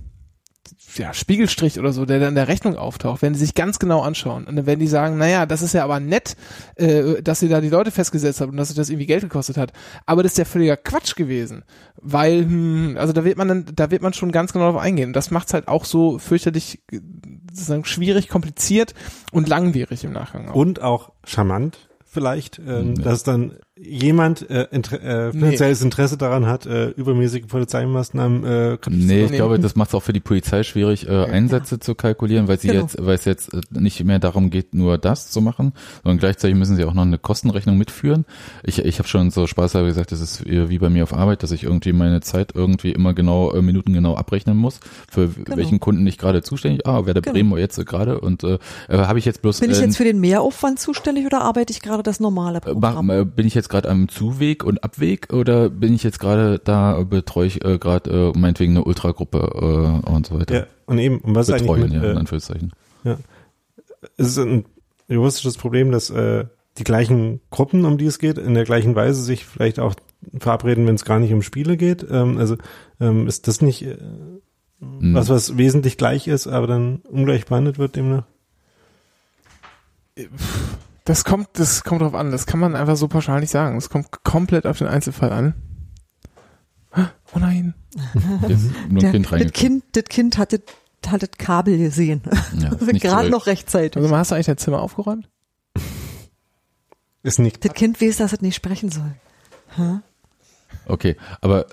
ja, 0.95 1.13
Spiegelstrich 1.13 1.79
oder 1.79 1.93
so, 1.93 2.05
der 2.05 2.19
dann 2.19 2.29
in 2.29 2.35
der 2.35 2.47
Rechnung 2.47 2.75
auftaucht, 2.75 3.21
werden 3.21 3.33
die 3.33 3.39
sich 3.39 3.55
ganz 3.55 3.79
genau 3.79 4.01
anschauen. 4.01 4.45
Und 4.45 4.55
dann 4.55 4.65
werden 4.65 4.79
die 4.79 4.87
sagen, 4.87 5.17
naja, 5.17 5.45
das 5.45 5.61
ist 5.61 5.73
ja 5.73 5.83
aber 5.83 5.99
nett, 5.99 6.35
äh, 6.75 7.21
dass 7.21 7.41
ihr 7.41 7.49
da 7.49 7.61
die 7.61 7.69
Leute 7.69 7.91
festgesetzt 7.91 8.41
habt 8.41 8.51
und 8.51 8.57
dass 8.57 8.69
euch 8.69 8.75
das 8.75 8.89
irgendwie 8.89 9.05
Geld 9.05 9.21
gekostet 9.21 9.57
hat. 9.57 9.73
Aber 10.05 10.23
das 10.23 10.33
ist 10.33 10.37
ja 10.37 10.45
völliger 10.45 10.77
Quatsch 10.77 11.15
gewesen. 11.15 11.63
Weil, 12.01 12.41
hm, 12.43 12.95
also 12.97 13.13
da 13.13 13.23
wird 13.23 13.37
man 13.37 13.47
dann, 13.47 13.65
da 13.75 13.91
wird 13.91 14.01
man 14.01 14.13
schon 14.13 14.31
ganz 14.31 14.53
genau 14.53 14.65
darauf 14.65 14.81
eingehen. 14.81 15.07
Und 15.09 15.15
das 15.15 15.31
macht's 15.31 15.53
halt 15.53 15.67
auch 15.67 15.85
so 15.85 16.19
fürchterlich 16.19 16.81
äh, 16.91 16.99
sozusagen 17.51 17.85
schwierig, 17.85 18.27
kompliziert 18.29 18.93
und 19.31 19.47
langwierig 19.47 20.03
im 20.03 20.11
Nachgang 20.13 20.49
auch. 20.49 20.55
Und 20.55 20.81
auch 20.81 21.11
charmant 21.25 21.77
vielleicht, 22.05 22.59
ähm, 22.59 22.95
Ja. 22.97 23.03
dass 23.03 23.23
dann 23.23 23.53
jemand 23.83 24.47
äh, 24.49 24.67
inter 24.71 25.01
äh, 25.01 25.31
finanzielles 25.31 25.81
Interesse 25.81 26.15
daran 26.17 26.45
hat, 26.45 26.65
äh, 26.67 26.89
übermäßige 26.89 27.47
Polizeimaßnahmen 27.47 28.43
äh, 28.43 28.77
Nee, 28.89 29.23
ich 29.25 29.31
Nee. 29.31 29.37
glaube, 29.37 29.57
das 29.59 29.75
macht 29.75 29.89
es 29.89 29.95
auch 29.95 30.03
für 30.03 30.13
die 30.13 30.19
Polizei 30.19 30.63
schwierig, 30.63 31.07
äh, 31.07 31.25
Einsätze 31.25 31.79
zu 31.79 31.95
kalkulieren, 31.95 32.47
weil 32.47 32.59
sie 32.59 32.67
Genau. 32.67 32.81
jetzt, 32.81 32.97
weil 33.03 33.15
es 33.15 33.25
jetzt 33.25 33.53
äh, 33.53 33.61
nicht 33.71 34.03
mehr 34.03 34.19
darum 34.19 34.49
geht, 34.51 34.73
nur 34.75 34.97
das 34.97 35.31
zu 35.31 35.41
machen, 35.41 35.73
sondern 36.03 36.19
gleichzeitig 36.19 36.55
müssen 36.55 36.75
sie 36.75 36.85
auch 36.85 36.93
noch 36.93 37.01
eine 37.01 37.17
Kostenrechnung 37.17 37.77
mitführen. 37.77 38.25
Ich, 38.63 38.79
ich 38.79 38.99
habe 38.99 39.07
schon 39.07 39.31
so 39.31 39.47
spaßhalber 39.47 39.87
gesagt, 39.87 40.11
das 40.11 40.21
ist 40.21 40.45
wie 40.45 40.77
bei 40.77 40.89
mir 40.89 41.03
auf 41.03 41.13
Arbeit, 41.13 41.41
dass 41.43 41.51
ich 41.51 41.63
irgendwie 41.63 41.93
meine 41.93 42.21
Zeit 42.21 42.51
irgendwie 42.53 42.91
immer 42.91 43.13
genau, 43.13 43.51
äh, 43.51 43.61
minutengenau 43.61 44.15
abrechnen 44.15 44.57
muss, 44.57 44.79
für 45.09 45.29
welchen 45.47 45.79
Kunden 45.79 46.05
ich 46.05 46.17
gerade 46.19 46.43
zuständig, 46.43 46.85
ah, 46.85 47.01
wer 47.05 47.13
der 47.13 47.21
Genau. 47.23 47.33
Bremer 47.33 47.57
jetzt 47.57 47.77
äh, 47.79 47.83
gerade 47.85 48.19
und 48.19 48.43
äh, 48.43 48.57
äh, 48.89 48.97
habe 48.97 49.17
ich 49.19 49.25
jetzt 49.25 49.41
bloß 49.41 49.59
Bin 49.59 49.71
ich 49.71 49.79
äh, 49.79 49.85
jetzt 49.85 49.97
für 49.97 50.03
den 50.03 50.19
Mehraufwand 50.19 50.79
zuständig 50.79 51.25
oder 51.25 51.41
arbeite 51.41 51.71
ich 51.71 51.81
gerade 51.81 52.03
das 52.03 52.19
normale 52.19 52.61
Programm? 52.61 53.07
mach- 53.07 53.15
äh, 53.15 53.25
Bin 53.25 53.47
ich 53.47 53.53
jetzt 53.55 53.69
gerade 53.71 53.89
am 53.89 54.07
Zuweg 54.07 54.63
und 54.63 54.83
Abweg 54.83 55.33
oder 55.33 55.69
bin 55.69 55.93
ich 55.93 56.03
jetzt 56.03 56.19
gerade 56.19 56.59
da, 56.59 56.99
äh, 56.99 57.05
betreue 57.05 57.47
ich 57.47 57.65
äh, 57.65 57.79
gerade 57.79 58.31
äh, 58.35 58.37
meinetwegen 58.37 58.73
eine 58.73 58.83
Ultragruppe 58.83 60.01
äh, 60.05 60.09
und 60.09 60.27
so 60.27 60.39
weiter? 60.39 60.55
Ja, 60.55 60.65
und 60.85 60.99
eben, 60.99 61.17
und 61.19 61.33
was 61.33 61.49
ist 61.49 61.55
eigentlich 61.55 61.67
Betreuen, 61.67 61.81
mit, 61.81 61.93
ja, 61.93 62.09
in 62.11 62.15
äh, 62.15 62.19
Anführungszeichen. 62.19 62.73
es 64.17 64.27
ist 64.27 64.37
ein 64.37 64.65
juristisches 65.07 65.57
Problem, 65.57 65.91
dass 65.91 66.11
äh, 66.11 66.45
die 66.77 66.83
gleichen 66.83 67.41
Gruppen, 67.49 67.85
um 67.85 67.97
die 67.97 68.05
es 68.05 68.19
geht, 68.19 68.37
in 68.37 68.53
der 68.53 68.65
gleichen 68.65 68.95
Weise 68.95 69.23
sich 69.23 69.45
vielleicht 69.45 69.79
auch 69.79 69.95
verabreden, 70.37 70.85
wenn 70.85 70.95
es 70.95 71.03
gar 71.03 71.19
nicht 71.19 71.33
um 71.33 71.41
Spiele 71.41 71.77
geht. 71.77 72.05
Ähm, 72.09 72.37
also 72.37 72.55
ähm, 72.99 73.27
ist 73.27 73.47
das 73.47 73.61
nicht 73.61 73.81
äh, 73.81 73.97
Hm. 74.81 75.13
was, 75.13 75.29
was 75.29 75.57
wesentlich 75.57 75.97
gleich 75.97 76.27
ist, 76.27 76.47
aber 76.47 76.67
dann 76.67 76.97
ungleich 77.07 77.45
behandelt 77.45 77.77
wird 77.77 77.95
demnach? 77.95 78.23
Das 81.11 81.25
kommt, 81.25 81.49
das 81.59 81.83
kommt 81.83 82.01
drauf 82.01 82.15
an. 82.15 82.31
Das 82.31 82.45
kann 82.45 82.61
man 82.61 82.73
einfach 82.73 82.95
so 82.95 83.09
pauschal 83.09 83.41
nicht 83.41 83.49
sagen. 83.49 83.75
Es 83.75 83.89
kommt 83.89 84.23
komplett 84.23 84.65
auf 84.65 84.77
den 84.77 84.87
Einzelfall 84.87 85.33
an. 85.33 85.53
Oh 86.95 87.39
nein. 87.39 87.73
Jetzt 88.47 88.69
nur 88.87 89.01
Der, 89.01 89.09
ein 89.09 89.23
Kind 89.23 89.31
das. 89.43 89.51
Kind, 89.51 89.83
das 89.91 90.03
Kind 90.05 90.37
hat 90.37 90.53
das, 90.53 90.61
hat 91.11 91.21
das 91.21 91.31
Kabel 91.37 91.77
gesehen. 91.77 92.21
Ja, 92.57 92.69
Gerade 92.93 93.29
noch 93.29 93.45
rechtzeitig. 93.45 94.01
Also 94.01 94.15
hast 94.15 94.31
du 94.31 94.35
eigentlich 94.35 94.45
dein 94.45 94.57
Zimmer 94.57 94.81
aufgeräumt? 94.81 95.27
Ist 97.23 97.39
nicht. 97.39 97.65
Das 97.65 97.73
Kind 97.73 98.01
weiß, 98.01 98.15
dass 98.15 98.31
es 98.31 98.39
nicht 98.39 98.55
sprechen 98.55 98.89
soll. 98.89 99.11
Okay, 100.85 101.17
aber 101.41 101.65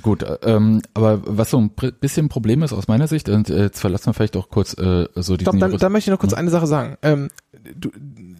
Gut, 0.00 0.22
äh, 0.22 0.38
ähm, 0.44 0.80
aber 0.94 1.20
was 1.24 1.50
so 1.50 1.58
ein 1.58 1.70
bisschen 2.00 2.28
Problem 2.30 2.62
ist 2.62 2.72
aus 2.72 2.88
meiner 2.88 3.08
Sicht, 3.08 3.28
und 3.28 3.50
äh, 3.50 3.64
jetzt 3.64 3.80
verlassen 3.80 4.06
wir 4.06 4.14
vielleicht 4.14 4.36
auch 4.38 4.48
kurz 4.48 4.72
äh, 4.78 5.06
so 5.16 5.36
diesen 5.36 5.52
Stopp, 5.58 5.60
dann, 5.60 5.76
dann 5.76 5.92
möchte 5.92 6.08
ich 6.10 6.12
noch 6.12 6.18
kurz 6.20 6.32
Hm? 6.32 6.38
eine 6.38 6.50
Sache 6.50 6.66
sagen. 6.66 6.96
Ähm, 7.02 7.28
du, 7.76 7.90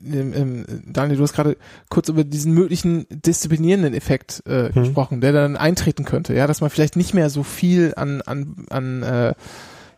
ähm, 0.07 0.33
ähm, 0.35 0.65
Daniel, 0.87 1.19
du 1.19 1.23
hast 1.25 1.35
gerade 1.35 1.57
kurz 1.91 2.09
über 2.09 2.25
diesen 2.25 2.53
möglichen 2.55 3.07
disziplinierenden 3.11 3.93
Effekt 3.95 4.43
äh, 4.47 4.73
Hm. 4.73 4.83
gesprochen, 4.85 5.21
der 5.21 5.33
dann 5.33 5.57
eintreten 5.57 6.05
könnte, 6.05 6.35
ja, 6.35 6.47
dass 6.47 6.61
man 6.63 6.71
vielleicht 6.71 6.97
nicht 6.97 7.13
mehr 7.13 7.29
so 7.29 7.43
viel 7.43 7.93
an, 7.97 8.23
an, 8.23 8.67
an 8.71 9.03
äh, 9.03 9.35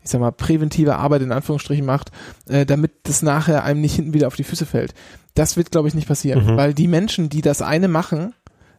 ich 0.02 0.10
sag 0.10 0.20
mal, 0.20 0.32
präventive 0.32 0.96
Arbeit 0.96 1.22
in 1.22 1.32
Anführungsstrichen 1.32 1.86
macht, 1.86 2.10
äh, 2.48 2.66
damit 2.66 2.92
das 3.04 3.22
nachher 3.22 3.64
einem 3.64 3.80
nicht 3.80 3.94
hinten 3.94 4.12
wieder 4.12 4.26
auf 4.26 4.36
die 4.36 4.44
Füße 4.44 4.66
fällt. 4.66 4.92
Das 5.34 5.56
wird, 5.56 5.70
glaube 5.70 5.88
ich, 5.88 5.94
nicht 5.94 6.08
passieren, 6.08 6.44
Mhm. 6.44 6.56
weil 6.56 6.74
die 6.74 6.88
Menschen, 6.88 7.28
die 7.30 7.40
das 7.42 7.62
eine 7.62 7.88
machen, 7.88 8.34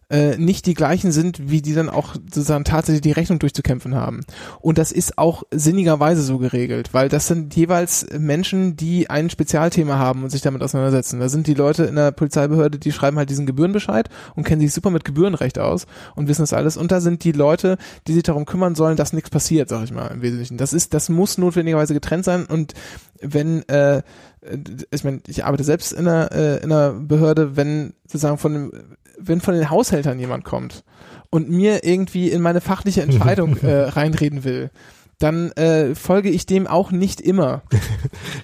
äh, 0.10 0.38
nicht 0.38 0.66
die 0.66 0.74
gleichen 0.74 1.12
sind, 1.12 1.50
wie 1.50 1.62
die 1.62 1.74
dann 1.74 1.90
auch 1.90 2.14
sozusagen 2.14 2.64
tatsächlich 2.64 3.02
die 3.02 3.12
Rechnung 3.12 3.40
durchzukämpfen 3.40 3.96
haben. 3.96 4.22
Und 4.60 4.78
das 4.78 4.92
ist 4.92 5.18
auch 5.18 5.44
sinnigerweise 5.52 6.22
so 6.22 6.38
geregelt, 6.38 6.94
weil 6.94 7.10
das 7.10 7.28
sind 7.28 7.56
jeweils 7.56 8.06
Menschen, 8.18 8.76
die 8.76 9.10
ein 9.10 9.30
Spezialthema 9.30 9.98
haben 9.98 10.24
und 10.24 10.30
sich 10.30 10.42
damit 10.42 10.62
auseinandersetzen. 10.62 11.20
Da 11.20 11.30
sind 11.30 11.48
die 11.48 11.54
Leute 11.54 11.86
in 11.86 11.96
der 11.96 12.12
Polizeibehörde, 12.12 12.78
die 12.78 12.92
schreiben 12.92 13.18
halt 13.18 13.30
diesen 13.30 13.46
Gebührenbescheid 13.46 14.10
und 14.36 14.44
kennen 14.44 14.62
sich 14.62 14.74
super 14.74 14.92
mit 14.92 15.06
Gebührenrecht 15.06 15.58
aus 15.58 15.88
und 16.16 16.28
wissen 16.28 16.44
das 16.44 16.54
alles. 16.54 16.78
Und 16.78 16.92
da 16.92 17.02
sind 17.02 17.24
die 17.24 17.32
Leute, 17.32 17.78
die 18.08 18.14
sich 18.14 18.24
darum 18.24 18.46
kümmern 18.46 18.76
sollen, 18.76 18.98
dass 18.98 19.14
nichts 19.14 19.30
passiert, 19.30 19.70
sag 19.70 19.84
ich 19.84 19.92
mal 19.92 20.08
im 20.08 20.22
Wesentlichen. 20.22 20.58
Das 20.58 20.74
ist, 20.74 20.94
das 20.94 21.10
muss 21.10 21.38
notwendigerweise 21.38 21.94
getrennt 21.94 22.26
sein 22.26 22.46
und 22.46 22.74
wenn 23.22 23.68
äh, 23.70 24.04
ich 24.92 25.04
meine, 25.04 25.22
ich 25.28 25.46
arbeite 25.46 25.64
selbst 25.64 25.92
in 25.94 26.08
einer, 26.08 26.32
äh, 26.32 26.58
in 26.58 26.72
einer 26.72 26.92
Behörde, 26.94 27.56
wenn 27.56 27.94
sozusagen 28.04 28.38
von 28.38 28.54
dem, 28.54 28.72
wenn 29.20 29.42
von 29.42 29.54
den 29.54 29.70
Haushältern 29.70 30.20
jemand 30.20 30.44
kommt 30.44 30.84
und 31.30 31.50
mir 31.50 31.84
irgendwie 31.84 32.30
in 32.30 32.42
meine 32.42 32.62
fachliche 32.62 33.02
Entscheidung 33.02 33.58
äh, 33.62 33.84
reinreden 33.84 34.44
will, 34.44 34.72
dann 35.20 35.52
äh, 35.54 35.96
folge 35.96 36.30
ich 36.30 36.46
dem 36.46 36.68
auch 36.68 36.92
nicht 36.92 37.22
immer. 37.22 37.64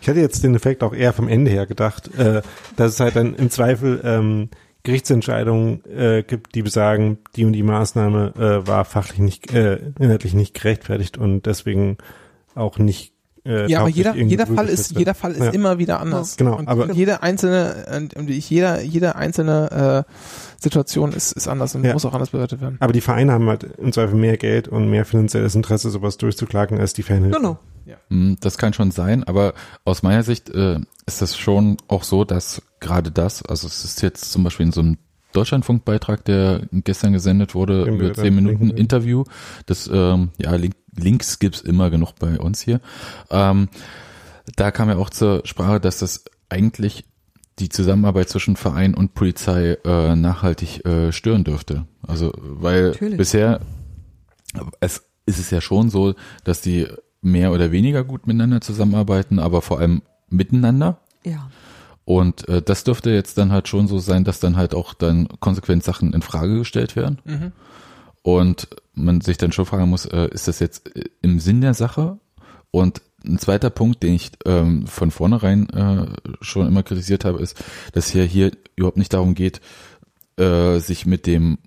Ich 0.01 0.09
hatte 0.09 0.19
jetzt 0.19 0.43
den 0.43 0.55
Effekt 0.55 0.81
auch 0.81 0.93
eher 0.93 1.13
vom 1.13 1.27
Ende 1.27 1.51
her 1.51 1.67
gedacht, 1.67 2.13
äh, 2.17 2.41
dass 2.75 2.93
es 2.93 2.99
halt 2.99 3.15
dann 3.15 3.35
im 3.35 3.51
Zweifel 3.51 4.01
ähm, 4.03 4.49
Gerichtsentscheidungen 4.83 5.85
äh, 5.85 6.23
gibt, 6.23 6.55
die 6.55 6.63
besagen, 6.63 7.19
die 7.35 7.45
und 7.45 7.53
die 7.53 7.63
Maßnahme 7.63 8.33
äh, 8.35 8.67
war 8.67 8.83
fachlich 8.85 9.19
nicht, 9.19 9.53
äh, 9.53 9.79
inhaltlich 9.99 10.33
nicht 10.33 10.55
gerechtfertigt 10.55 11.17
und 11.17 11.45
deswegen 11.45 11.97
auch 12.55 12.79
nicht. 12.79 13.10
Äh, 13.43 13.69
ja, 13.71 13.79
aber 13.79 13.89
jeder, 13.89 14.15
jeder 14.15 14.45
Fall 14.45 14.67
ist, 14.69 14.97
jeder 14.97 15.15
Fall 15.15 15.31
ist 15.31 15.39
Ja. 15.45 15.49
immer 15.51 15.79
wieder 15.79 15.99
anders. 15.99 16.37
Genau, 16.37 16.57
und 16.57 16.67
aber- 16.67 16.91
jede 16.93 17.23
einzelne, 17.23 18.05
und 18.15 18.29
jeder, 18.29 18.81
jede 18.81 19.15
einzelne 19.15 20.05
äh, 20.07 20.13
Situation 20.61 21.11
ist, 21.11 21.31
ist 21.31 21.47
anders 21.47 21.73
und 21.73 21.83
Ja. 21.83 21.93
muss 21.93 22.05
auch 22.05 22.13
anders 22.13 22.29
bewertet 22.29 22.61
werden. 22.61 22.77
Aber 22.79 22.93
die 22.93 23.01
Vereine 23.01 23.31
haben 23.31 23.47
halt 23.47 23.63
im 23.63 23.91
Zweifel 23.91 24.15
mehr 24.15 24.37
Geld 24.37 24.67
und 24.67 24.89
mehr 24.89 25.05
finanzielles 25.05 25.55
Interesse, 25.55 25.89
sowas 25.89 26.17
durchzuklagen, 26.17 26.77
als 26.79 26.93
die 26.93 27.03
Fanhilfe. 27.03 27.37
Genau. 27.37 27.57
Mm, 28.09 28.35
Das 28.39 28.57
kann 28.59 28.73
schon 28.73 28.91
sein, 28.91 29.23
aber 29.23 29.53
aus 29.85 30.03
meiner 30.03 30.21
Sicht 30.23 30.49
äh, 30.51 30.79
ist 31.07 31.21
das 31.21 31.35
schon 31.37 31.77
auch 31.87 32.03
so, 32.03 32.23
dass 32.23 32.61
gerade 32.79 33.09
das, 33.11 33.43
also 33.43 33.67
es 33.67 33.83
ist 33.83 34.01
jetzt 34.03 34.31
zum 34.31 34.43
Beispiel 34.43 34.67
in 34.67 34.71
so 34.71 34.81
einem 34.81 34.97
Deutschlandfunkbeitrag, 35.33 36.23
der 36.25 36.61
gestern 36.71 37.13
gesendet 37.13 37.55
wurde, 37.55 37.85
wir 37.85 37.93
über 37.93 38.13
zehn 38.13 38.35
Minuten. 38.35 38.69
Interview, 38.69 39.23
das, 39.65 39.89
ähm, 39.91 40.29
ja, 40.37 40.53
Link, 40.55 40.75
Links 40.95 41.39
gibt's 41.39 41.61
immer 41.61 41.89
genug 41.89 42.15
bei 42.19 42.39
uns 42.39 42.61
hier. 42.61 42.81
Ähm, 43.29 43.69
da 44.55 44.71
kam 44.71 44.89
ja 44.89 44.97
auch 44.97 45.09
zur 45.09 45.41
Sprache, 45.45 45.79
dass 45.79 45.99
das 45.99 46.25
eigentlich 46.49 47.05
die 47.59 47.69
Zusammenarbeit 47.69 48.29
zwischen 48.29 48.55
Verein 48.55 48.93
und 48.93 49.13
Polizei 49.13 49.77
äh, 49.85 50.15
nachhaltig 50.15 50.85
äh, 50.85 51.11
stören 51.11 51.43
dürfte. 51.43 51.85
Also 52.05 52.33
weil 52.35 52.89
Natürlich. 52.89 53.17
bisher 53.17 53.61
es 54.79 55.03
ist 55.25 55.39
es 55.39 55.51
ja 55.51 55.61
schon 55.61 55.89
so, 55.89 56.15
dass 56.43 56.61
die 56.61 56.87
mehr 57.21 57.51
oder 57.51 57.71
weniger 57.71 58.03
gut 58.03 58.27
miteinander 58.27 58.61
zusammenarbeiten, 58.61 59.39
aber 59.39 59.61
vor 59.61 59.79
allem 59.79 60.01
miteinander. 60.29 60.99
Ja. 61.23 61.49
Und 62.03 62.49
äh, 62.49 62.61
das 62.61 62.83
dürfte 62.83 63.11
jetzt 63.11 63.37
dann 63.37 63.51
halt 63.51 63.67
schon 63.67 63.87
so 63.87 63.99
sein, 63.99 64.23
dass 64.23 64.39
dann 64.39 64.57
halt 64.57 64.73
auch 64.73 64.93
dann 64.93 65.27
konsequent 65.39 65.83
Sachen 65.83 66.13
in 66.13 66.23
Frage 66.23 66.57
gestellt 66.57 66.95
werden. 66.95 67.19
Mhm. 67.25 67.51
Und 68.23 68.67
man 68.93 69.21
sich 69.21 69.37
dann 69.37 69.51
schon 69.51 69.65
fragen 69.65 69.89
muss, 69.89 70.05
äh, 70.05 70.29
ist 70.31 70.47
das 70.47 70.59
jetzt 70.59 70.95
äh, 70.95 71.05
im 71.21 71.39
Sinn 71.39 71.61
der 71.61 71.73
Sache? 71.73 72.19
Und 72.69 73.01
ein 73.25 73.37
zweiter 73.37 73.69
Punkt, 73.69 74.01
den 74.03 74.15
ich 74.15 74.31
ähm, 74.45 74.87
von 74.87 75.11
vornherein 75.11 75.69
äh, 75.69 76.07
schon 76.41 76.67
immer 76.67 76.83
kritisiert 76.83 77.25
habe, 77.25 77.39
ist, 77.41 77.61
dass 77.93 78.09
hier 78.09 78.23
hier 78.23 78.51
überhaupt 78.75 78.97
nicht 78.97 79.13
darum 79.13 79.35
geht, 79.35 79.61
äh, 80.37 80.79
sich 80.79 81.05
mit 81.05 81.27
dem 81.27 81.57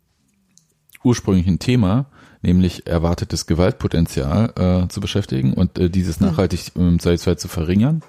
ursprünglichen 1.04 1.58
Thema, 1.58 2.06
nämlich 2.42 2.86
erwartetes 2.86 3.46
Gewaltpotenzial, 3.46 4.52
äh, 4.56 4.88
zu 4.88 5.00
beschäftigen 5.00 5.52
und 5.52 5.78
äh, 5.78 5.90
dieses 5.90 6.20
nachhaltig 6.20 6.72
im 6.74 6.98
Zweifelsfall 6.98 7.38
zu 7.38 7.48
verringern, 7.48 8.02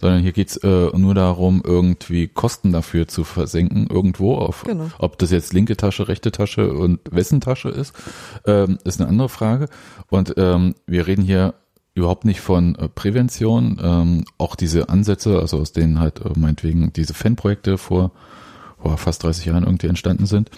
sondern 0.00 0.20
hier 0.22 0.32
geht's 0.32 0.56
äh, 0.58 0.90
nur 0.96 1.14
darum, 1.14 1.62
irgendwie 1.64 2.28
Kosten 2.28 2.72
dafür 2.72 3.08
zu 3.08 3.24
versenken, 3.24 3.86
irgendwo 3.88 4.34
auf, 4.36 4.64
Genau. 4.64 4.88
ob 4.98 5.18
das 5.18 5.30
jetzt 5.30 5.52
linke 5.52 5.76
Tasche, 5.76 6.08
rechte 6.08 6.32
Tasche 6.32 6.72
und 6.72 7.00
wessen 7.10 7.40
Tasche 7.40 7.68
ist, 7.68 7.94
ähm, 8.46 8.78
ist 8.84 9.00
eine 9.00 9.08
andere 9.08 9.28
Frage. 9.28 9.68
Und 10.10 10.34
ähm, 10.36 10.74
wir 10.86 11.06
reden 11.06 11.22
hier 11.22 11.54
überhaupt 11.94 12.24
nicht 12.24 12.40
von 12.40 12.74
äh, 12.74 12.88
Prävention, 12.88 13.78
ähm, 13.82 14.24
auch 14.38 14.56
diese 14.56 14.88
Ansätze, 14.88 15.38
also 15.38 15.58
aus 15.58 15.72
denen 15.72 16.00
halt 16.00 16.20
äh, 16.20 16.30
meinetwegen 16.36 16.92
diese 16.92 17.14
Fanprojekte 17.14 17.78
vor 17.78 18.10
boah, 18.82 18.96
fast 18.98 19.22
30 19.22 19.44
Jahren 19.46 19.64
irgendwie 19.64 19.86
entstanden 19.86 20.26
sind. 20.26 20.50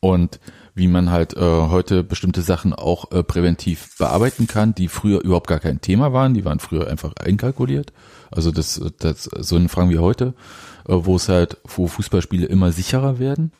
Und 0.00 0.40
wie 0.74 0.88
man 0.88 1.10
halt 1.10 1.36
äh, 1.36 1.40
heute 1.40 2.02
bestimmte 2.02 2.42
Sachen 2.42 2.72
auch 2.72 3.12
äh, 3.12 3.22
präventiv 3.22 3.96
bearbeiten 3.96 4.46
kann, 4.46 4.74
die 4.74 4.88
früher 4.88 5.22
überhaupt 5.22 5.46
gar 5.46 5.60
kein 5.60 5.80
Thema 5.80 6.12
waren, 6.12 6.34
die 6.34 6.44
waren 6.44 6.58
früher 6.58 6.88
einfach 6.88 7.14
einkalkuliert. 7.16 7.92
Also 8.30 8.50
das, 8.50 8.80
das 8.98 9.24
so 9.24 9.56
eine 9.56 9.68
Fragen 9.68 9.90
wie 9.90 9.98
heute, 9.98 10.34
äh, 10.88 10.94
wo 10.94 11.16
es 11.16 11.28
halt, 11.28 11.58
wo 11.64 11.86
Fußballspiele 11.86 12.46
immer 12.46 12.72
sicherer 12.72 13.20
werden, 13.20 13.52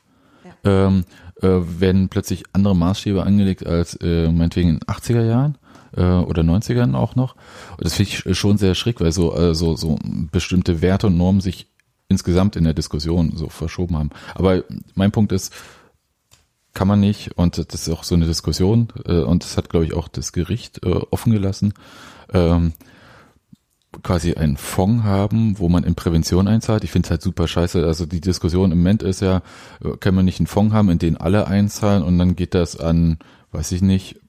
ähm, 0.64 1.04
äh, 1.40 1.48
werden 1.48 2.08
plötzlich 2.08 2.44
andere 2.52 2.74
Maßstäbe 2.74 3.22
angelegt 3.22 3.64
als 3.64 3.94
äh, 4.02 4.30
meinetwegen 4.30 4.70
in 4.70 4.78
den 4.80 4.88
80er 4.88 5.24
Jahren 5.24 5.58
äh, 5.96 6.02
oder 6.02 6.42
90ern 6.42 6.94
auch 6.94 7.14
noch. 7.14 7.36
Und 7.76 7.84
das 7.84 7.94
finde 7.94 8.10
ich 8.10 8.36
schon 8.36 8.58
sehr 8.58 8.74
schräg, 8.74 9.00
weil 9.00 9.12
so, 9.12 9.36
äh, 9.36 9.54
so, 9.54 9.76
so 9.76 9.98
bestimmte 10.32 10.82
Werte 10.82 11.06
und 11.06 11.16
Normen 11.16 11.40
sich 11.40 11.68
insgesamt 12.08 12.56
in 12.56 12.64
der 12.64 12.74
Diskussion 12.74 13.32
so 13.36 13.48
verschoben 13.48 13.96
haben. 13.96 14.10
Aber 14.34 14.64
mein 14.94 15.12
Punkt 15.12 15.32
ist, 15.32 15.52
kann 16.74 16.88
man 16.88 17.00
nicht 17.00 17.38
und 17.38 17.58
das 17.58 17.86
ist 17.86 17.88
auch 17.88 18.04
so 18.04 18.14
eine 18.14 18.26
Diskussion 18.26 18.88
äh, 19.06 19.20
und 19.20 19.44
das 19.44 19.56
hat 19.56 19.70
glaube 19.70 19.86
ich 19.86 19.94
auch 19.94 20.08
das 20.08 20.32
Gericht 20.32 20.84
äh, 20.84 21.00
offen 21.10 21.32
gelassen 21.32 21.74
ähm, 22.32 22.72
quasi 24.02 24.34
einen 24.34 24.56
Fonds 24.56 25.04
haben, 25.04 25.58
wo 25.58 25.68
man 25.68 25.84
in 25.84 25.94
Prävention 25.94 26.48
einzahlt. 26.48 26.84
Ich 26.84 26.90
finde 26.90 27.06
es 27.06 27.10
halt 27.10 27.22
super 27.22 27.46
scheiße. 27.46 27.84
Also 27.84 28.06
die 28.06 28.20
Diskussion 28.20 28.72
im 28.72 28.78
Moment 28.78 29.02
ist 29.02 29.20
ja, 29.20 29.42
äh, 29.82 29.96
kann 29.98 30.14
man 30.14 30.24
nicht 30.24 30.40
einen 30.40 30.46
Fonds 30.46 30.74
haben, 30.74 30.90
in 30.90 30.98
den 30.98 31.16
alle 31.16 31.46
einzahlen 31.46 32.02
und 32.02 32.18
dann 32.18 32.36
geht 32.36 32.54
das 32.54 32.78
an, 32.78 33.18
weiß 33.52 33.72
ich 33.72 33.82
nicht, 33.82 34.20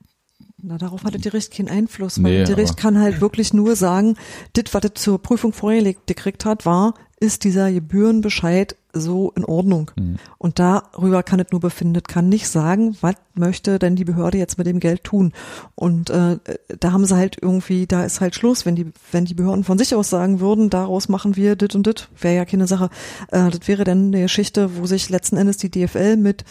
Na, 0.62 0.78
darauf 0.78 1.04
hatte 1.04 1.18
die 1.18 1.30
Gericht 1.30 1.54
keinen 1.54 1.70
Einfluss, 1.70 2.22
weil 2.22 2.32
Nee, 2.32 2.44
die 2.44 2.52
Gericht 2.54 2.78
kann 2.78 3.00
halt 3.00 3.22
wirklich 3.22 3.54
nur 3.54 3.76
sagen, 3.76 4.16
dit, 4.56 4.74
was 4.74 4.82
das 4.82 4.94
zur 4.96 5.22
Prüfung 5.22 5.54
vorgelegt 5.54 6.08
gekriegt 6.08 6.46
hat, 6.46 6.66
war, 6.66 6.94
ist 7.20 7.44
dieser 7.46 7.72
Gebührenbescheid 7.72 8.76
so 8.92 9.32
in 9.36 9.46
Ordnung. 9.46 9.92
Mhm. 9.98 10.18
Und 10.38 10.60
darüber 10.60 11.24
kann 11.24 11.40
es 11.40 11.48
nur 11.52 11.62
befinden, 11.62 11.96
Es 11.96 12.04
kann 12.04 12.30
nicht 12.30 12.48
sagen, 12.48 12.96
was 13.02 13.16
möchte 13.36 13.80
denn 13.80 13.96
die 13.96 14.04
Behörde 14.06 14.38
jetzt 14.38 14.58
mit 14.58 14.68
dem 14.68 14.80
Geld 14.80 15.04
tun. 15.04 15.32
Und 15.76 16.10
äh, 16.10 16.38
da 16.80 16.92
haben 16.92 17.06
sie 17.06 17.16
halt 17.16 17.38
irgendwie, 17.42 17.88
da 17.88 18.04
ist 18.06 18.22
halt 18.22 18.36
Schluss, 18.36 18.66
wenn 18.66 18.76
die, 18.76 18.88
wenn 19.12 19.26
die 19.26 19.34
Behörden 19.34 19.64
von 19.64 19.78
sich 19.78 19.96
aus 19.96 20.10
sagen 20.10 20.40
würden, 20.40 20.70
daraus 20.70 21.10
machen 21.10 21.36
wir 21.36 21.56
dit 21.56 21.74
und 21.76 21.88
dit, 21.88 22.10
wäre 22.20 22.36
ja 22.36 22.46
keine 22.46 22.68
Sache. 22.68 22.90
Äh, 23.32 23.50
das 23.50 23.68
wäre 23.68 23.84
dann 23.86 24.08
eine 24.08 24.22
Geschichte, 24.24 24.78
wo 24.78 24.86
sich 24.86 25.10
letzten 25.10 25.38
Endes 25.38 25.58
die 25.58 25.70
DFL 25.72 26.18
mit 26.18 26.44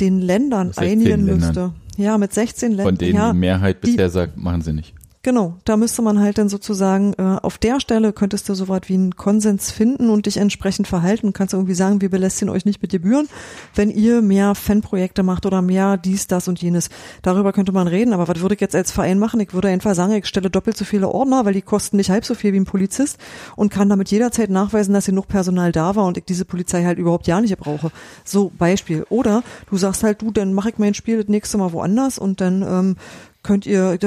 den 0.00 0.20
Ländern 0.20 0.68
16 0.68 0.84
einigen 0.84 1.10
Ländern. 1.26 1.38
müsste. 1.40 1.72
Ja, 1.96 2.16
mit 2.18 2.32
16 2.32 2.68
Ländern. 2.70 2.86
von 2.86 2.98
denen 2.98 3.14
ja, 3.16 3.32
die 3.32 3.38
Mehrheit 3.38 3.84
die- 3.84 3.90
bisher 3.92 4.08
sagt, 4.10 4.36
machen 4.36 4.62
sie 4.62 4.72
nicht. 4.72 4.94
Genau, 5.28 5.58
da 5.64 5.76
müsste 5.76 6.00
man 6.00 6.20
halt 6.20 6.38
dann 6.38 6.48
sozusagen, 6.48 7.12
äh, 7.18 7.36
auf 7.42 7.58
der 7.58 7.80
Stelle 7.80 8.14
könntest 8.14 8.48
du 8.48 8.54
so 8.54 8.68
was 8.68 8.80
wie 8.86 8.94
einen 8.94 9.14
Konsens 9.14 9.70
finden 9.70 10.08
und 10.08 10.24
dich 10.24 10.38
entsprechend 10.38 10.88
verhalten. 10.88 11.34
Kannst 11.34 11.52
irgendwie 11.52 11.74
sagen, 11.74 12.00
wir 12.00 12.08
belästigen 12.08 12.48
euch 12.48 12.64
nicht 12.64 12.80
mit 12.80 12.92
Gebühren, 12.92 13.28
wenn 13.74 13.90
ihr 13.90 14.22
mehr 14.22 14.54
Fanprojekte 14.54 15.22
macht 15.22 15.44
oder 15.44 15.60
mehr 15.60 15.98
dies, 15.98 16.28
das 16.28 16.48
und 16.48 16.62
jenes. 16.62 16.88
Darüber 17.20 17.52
könnte 17.52 17.72
man 17.72 17.88
reden, 17.88 18.14
aber 18.14 18.26
was 18.26 18.40
würde 18.40 18.54
ich 18.54 18.60
jetzt 18.62 18.74
als 18.74 18.90
Verein 18.90 19.18
machen? 19.18 19.38
Ich 19.40 19.52
würde 19.52 19.68
einfach 19.68 19.94
sagen, 19.94 20.14
ich 20.14 20.24
stelle 20.24 20.48
doppelt 20.48 20.78
so 20.78 20.86
viele 20.86 21.10
Ordner, 21.10 21.44
weil 21.44 21.52
die 21.52 21.60
kosten 21.60 21.98
nicht 21.98 22.08
halb 22.08 22.24
so 22.24 22.34
viel 22.34 22.54
wie 22.54 22.60
ein 22.60 22.64
Polizist 22.64 23.18
und 23.54 23.70
kann 23.70 23.90
damit 23.90 24.10
jederzeit 24.10 24.48
nachweisen, 24.48 24.94
dass 24.94 25.04
genug 25.04 25.28
Personal 25.28 25.72
da 25.72 25.94
war 25.94 26.06
und 26.06 26.16
ich 26.16 26.24
diese 26.24 26.46
Polizei 26.46 26.84
halt 26.84 26.98
überhaupt 26.98 27.26
ja 27.26 27.38
nicht 27.38 27.54
brauche. 27.58 27.90
So 28.24 28.50
Beispiel. 28.56 29.04
Oder 29.10 29.42
du 29.68 29.76
sagst 29.76 30.04
halt, 30.04 30.22
du, 30.22 30.30
dann 30.30 30.54
mache 30.54 30.70
ich 30.70 30.78
mein 30.78 30.94
Spiel 30.94 31.18
das 31.18 31.28
nächste 31.28 31.58
Mal 31.58 31.74
woanders 31.74 32.18
und 32.18 32.40
dann 32.40 32.62
ähm, 32.62 32.96
könnt 33.42 33.66
ihr, 33.66 33.98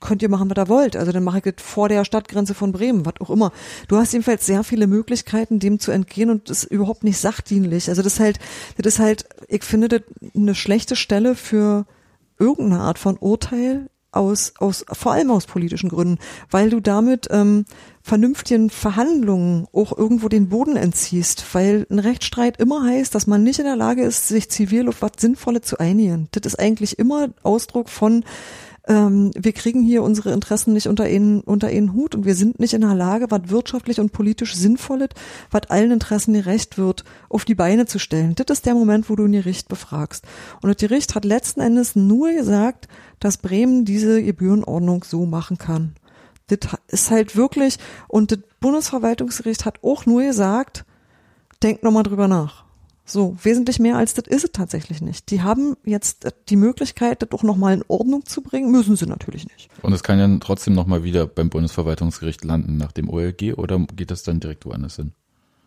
könnt 0.00 0.22
ihr 0.22 0.28
machen, 0.28 0.50
was 0.50 0.58
ihr 0.58 0.68
wollt. 0.68 0.96
Also 0.96 1.12
dann 1.12 1.24
mache 1.24 1.38
ich 1.38 1.44
das 1.44 1.54
vor 1.58 1.88
der 1.88 2.04
Stadtgrenze 2.04 2.54
von 2.54 2.72
Bremen, 2.72 3.06
was 3.06 3.14
auch 3.20 3.30
immer. 3.30 3.52
Du 3.88 3.96
hast 3.96 4.12
jedenfalls 4.12 4.46
sehr 4.46 4.64
viele 4.64 4.86
Möglichkeiten, 4.86 5.58
dem 5.58 5.78
zu 5.78 5.90
entgehen 5.90 6.30
und 6.30 6.50
das 6.50 6.64
ist 6.64 6.70
überhaupt 6.70 7.04
nicht 7.04 7.18
sachdienlich. 7.18 7.88
Also 7.88 8.02
das 8.02 8.14
ist 8.14 8.20
halt, 8.20 8.38
das 8.76 8.94
ist 8.94 8.98
halt, 8.98 9.26
ich 9.48 9.64
finde 9.64 9.88
das 9.88 10.02
eine 10.34 10.54
schlechte 10.54 10.96
Stelle 10.96 11.34
für 11.34 11.86
irgendeine 12.38 12.82
Art 12.82 12.98
von 12.98 13.16
Urteil 13.16 13.88
aus, 14.16 14.54
aus, 14.58 14.84
vor 14.90 15.12
allem 15.12 15.30
aus 15.30 15.46
politischen 15.46 15.90
Gründen, 15.90 16.18
weil 16.50 16.70
du 16.70 16.80
damit 16.80 17.28
ähm, 17.30 17.66
vernünftigen 18.02 18.70
Verhandlungen 18.70 19.66
auch 19.72 19.96
irgendwo 19.96 20.28
den 20.28 20.48
Boden 20.48 20.76
entziehst, 20.76 21.44
weil 21.52 21.86
ein 21.90 21.98
Rechtsstreit 21.98 22.58
immer 22.58 22.84
heißt, 22.84 23.14
dass 23.14 23.26
man 23.26 23.42
nicht 23.42 23.58
in 23.58 23.66
der 23.66 23.76
Lage 23.76 24.02
ist, 24.02 24.28
sich 24.28 24.50
zivil 24.50 24.88
auf 24.88 25.02
was 25.02 25.12
Sinnvolles 25.18 25.62
zu 25.62 25.78
einigen. 25.78 26.28
Das 26.32 26.46
ist 26.46 26.58
eigentlich 26.58 26.98
immer 26.98 27.28
Ausdruck 27.42 27.90
von 27.90 28.24
ähm, 28.86 29.32
wir 29.36 29.52
kriegen 29.52 29.82
hier 29.82 30.02
unsere 30.02 30.32
Interessen 30.32 30.72
nicht 30.72 30.86
unter 30.86 31.04
einen, 31.04 31.40
unter 31.40 31.66
einen 31.68 31.92
Hut 31.92 32.14
und 32.14 32.24
wir 32.24 32.34
sind 32.34 32.60
nicht 32.60 32.74
in 32.74 32.82
der 32.82 32.94
Lage, 32.94 33.30
was 33.30 33.48
wirtschaftlich 33.48 33.98
und 33.98 34.12
politisch 34.12 34.54
Sinnvolles, 34.54 35.08
was 35.50 35.70
allen 35.70 35.90
Interessen 35.90 36.34
gerecht 36.34 36.78
wird, 36.78 37.04
auf 37.28 37.44
die 37.44 37.56
Beine 37.56 37.86
zu 37.86 37.98
stellen. 37.98 38.34
Das 38.36 38.58
ist 38.58 38.66
der 38.66 38.74
Moment, 38.74 39.10
wo 39.10 39.16
du 39.16 39.24
ein 39.24 39.32
Gericht 39.32 39.68
befragst. 39.68 40.24
Und 40.62 40.68
das 40.68 40.76
Gericht 40.76 41.14
hat 41.14 41.24
letzten 41.24 41.60
Endes 41.60 41.96
nur 41.96 42.32
gesagt, 42.32 42.86
dass 43.18 43.38
Bremen 43.38 43.84
diese 43.84 44.22
Gebührenordnung 44.22 45.04
so 45.04 45.26
machen 45.26 45.58
kann. 45.58 45.94
Das 46.46 46.60
ist 46.86 47.10
halt 47.10 47.34
wirklich, 47.34 47.78
und 48.06 48.30
das 48.30 48.38
Bundesverwaltungsgericht 48.60 49.64
hat 49.64 49.82
auch 49.82 50.06
nur 50.06 50.22
gesagt, 50.22 50.84
denkt 51.60 51.82
nochmal 51.82 52.04
drüber 52.04 52.28
nach. 52.28 52.65
So, 53.08 53.36
wesentlich 53.40 53.78
mehr 53.78 53.96
als 53.96 54.14
das 54.14 54.26
ist 54.26 54.42
es 54.44 54.50
tatsächlich 54.52 55.00
nicht. 55.00 55.30
Die 55.30 55.40
haben 55.40 55.76
jetzt 55.84 56.26
die 56.48 56.56
Möglichkeit, 56.56 57.22
das 57.22 57.28
doch 57.28 57.44
nochmal 57.44 57.74
in 57.74 57.84
Ordnung 57.86 58.26
zu 58.26 58.42
bringen, 58.42 58.72
müssen 58.72 58.96
sie 58.96 59.06
natürlich 59.06 59.46
nicht. 59.46 59.70
Und 59.82 59.92
es 59.92 60.02
kann 60.02 60.18
ja 60.18 60.28
trotzdem 60.40 60.74
nochmal 60.74 61.04
wieder 61.04 61.26
beim 61.28 61.48
Bundesverwaltungsgericht 61.48 62.44
landen 62.44 62.76
nach 62.76 62.90
dem 62.90 63.08
OLG 63.08 63.54
oder 63.56 63.78
geht 63.94 64.10
das 64.10 64.24
dann 64.24 64.40
direkt 64.40 64.66
woanders 64.66 64.96
hin? 64.96 65.12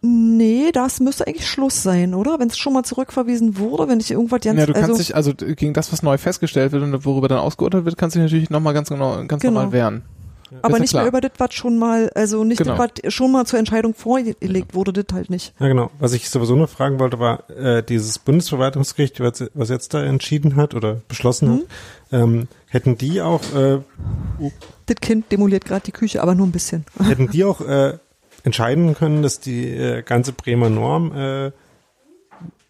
Nee, 0.02 0.72
das 0.74 1.00
müsste 1.00 1.28
eigentlich 1.28 1.48
Schluss 1.48 1.82
sein, 1.82 2.14
oder? 2.14 2.40
Wenn 2.40 2.50
es 2.50 2.58
schon 2.58 2.74
mal 2.74 2.84
zurückverwiesen 2.84 3.58
wurde, 3.58 3.88
wenn 3.88 4.00
ich 4.00 4.12
irgendwas 4.12 4.42
ganz... 4.42 4.60
Ja, 4.60 4.66
du 4.66 4.74
kannst 4.74 4.90
also, 4.90 4.98
dich, 4.98 5.16
also 5.16 5.34
gegen 5.56 5.74
das, 5.74 5.92
was 5.92 6.04
neu 6.04 6.18
festgestellt 6.18 6.72
wird 6.74 6.84
und 6.84 7.06
worüber 7.06 7.28
dann 7.28 7.40
ausgeurteilt 7.40 7.86
wird, 7.86 7.98
kannst 7.98 8.16
du 8.16 8.20
dich 8.20 8.26
natürlich 8.26 8.50
nochmal 8.50 8.74
ganz 8.74 8.90
genau, 8.90 9.26
ganz 9.28 9.42
Genau. 9.42 9.56
normal 9.56 9.72
wehren. 9.72 10.04
Aber 10.62 10.76
ja 10.76 10.80
nicht 10.80 10.90
klar. 10.92 11.04
mehr 11.04 11.10
über 11.10 11.22
das, 11.22 11.32
was 11.38 11.54
schon 11.54 11.78
mal, 11.78 12.10
also 12.16 12.44
nicht 12.44 12.58
Genau. 12.60 12.76
das, 12.78 12.92
was 13.06 13.14
schon 13.14 13.32
mal 13.32 13.46
zur 13.46 13.60
Entscheidung 13.60 13.94
vorgelegt 13.94 14.74
wurde, 14.74 14.94
das 14.94 15.06
halt 15.14 15.30
nicht. 15.30 15.54
Ja, 15.60 15.68
genau. 15.68 15.92
Was 16.00 16.14
ich 16.14 16.30
sowieso 16.30 16.56
noch 16.56 16.70
fragen 16.70 17.00
wollte, 17.00 17.20
war 17.20 17.50
äh, 17.50 17.84
dieses 17.84 18.20
Bundesverwaltungsgericht, 18.20 19.20
was, 19.20 19.50
was 19.54 19.70
jetzt 19.70 19.94
da 19.94 20.04
entschieden 20.04 20.56
hat 20.56 20.74
oder 20.76 21.02
beschlossen 21.08 21.52
hat, 22.12 22.22
ähm, 22.22 22.48
hätten 22.68 22.98
die 22.98 23.22
auch, 23.22 23.42
äh, 23.56 23.80
Das 24.86 24.96
Kind 25.02 25.32
demoliert 25.32 25.66
gerade 25.66 25.84
die 25.86 25.92
Küche, 25.92 26.22
aber 26.22 26.36
nur 26.36 26.48
ein 26.48 26.52
bisschen. 26.52 26.86
hätten 27.04 27.30
die 27.30 27.44
auch 27.44 27.62
äh, 27.62 27.98
entscheiden 28.44 28.96
können, 28.96 29.22
dass 29.22 29.40
die 29.40 29.68
äh, 29.70 30.02
ganze 30.02 30.32
Bremer 30.34 30.70
Norm 30.70 31.12
äh, 31.16 31.52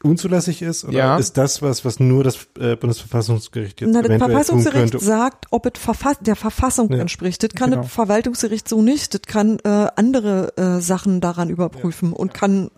unzulässig 0.03 0.61
ist? 0.61 0.85
Oder 0.85 0.93
Ja. 0.97 1.17
ist 1.17 1.37
das 1.37 1.61
was, 1.61 1.83
was 1.83 1.99
nur 1.99 2.23
das 2.23 2.47
äh, 2.59 2.75
Bundesverfassungsgericht 2.75 3.81
jetzt 3.81 3.91
Na, 3.91 4.01
das 4.01 4.09
tun 4.09 4.19
Verfassungsgericht 4.19 4.91
könnte? 4.91 5.05
sagt, 5.05 5.45
ob 5.51 5.65
es 5.65 5.81
Verfass 5.81 6.17
der 6.21 6.35
Verfassung 6.35 6.91
Ja. 6.91 6.99
entspricht. 6.99 7.43
Das 7.43 7.49
kann 7.51 7.71
Genau. 7.71 7.83
das 7.83 7.91
Verwaltungsgericht 7.91 8.67
so 8.69 8.81
nicht. 8.81 9.13
Das 9.13 9.21
kann 9.23 9.59
äh, 9.59 9.87
andere 9.95 10.57
äh, 10.57 10.79
Sachen 10.81 11.19
daran 11.21 11.49
überprüfen 11.49 12.13
und 12.13 12.33
kann 12.33 12.71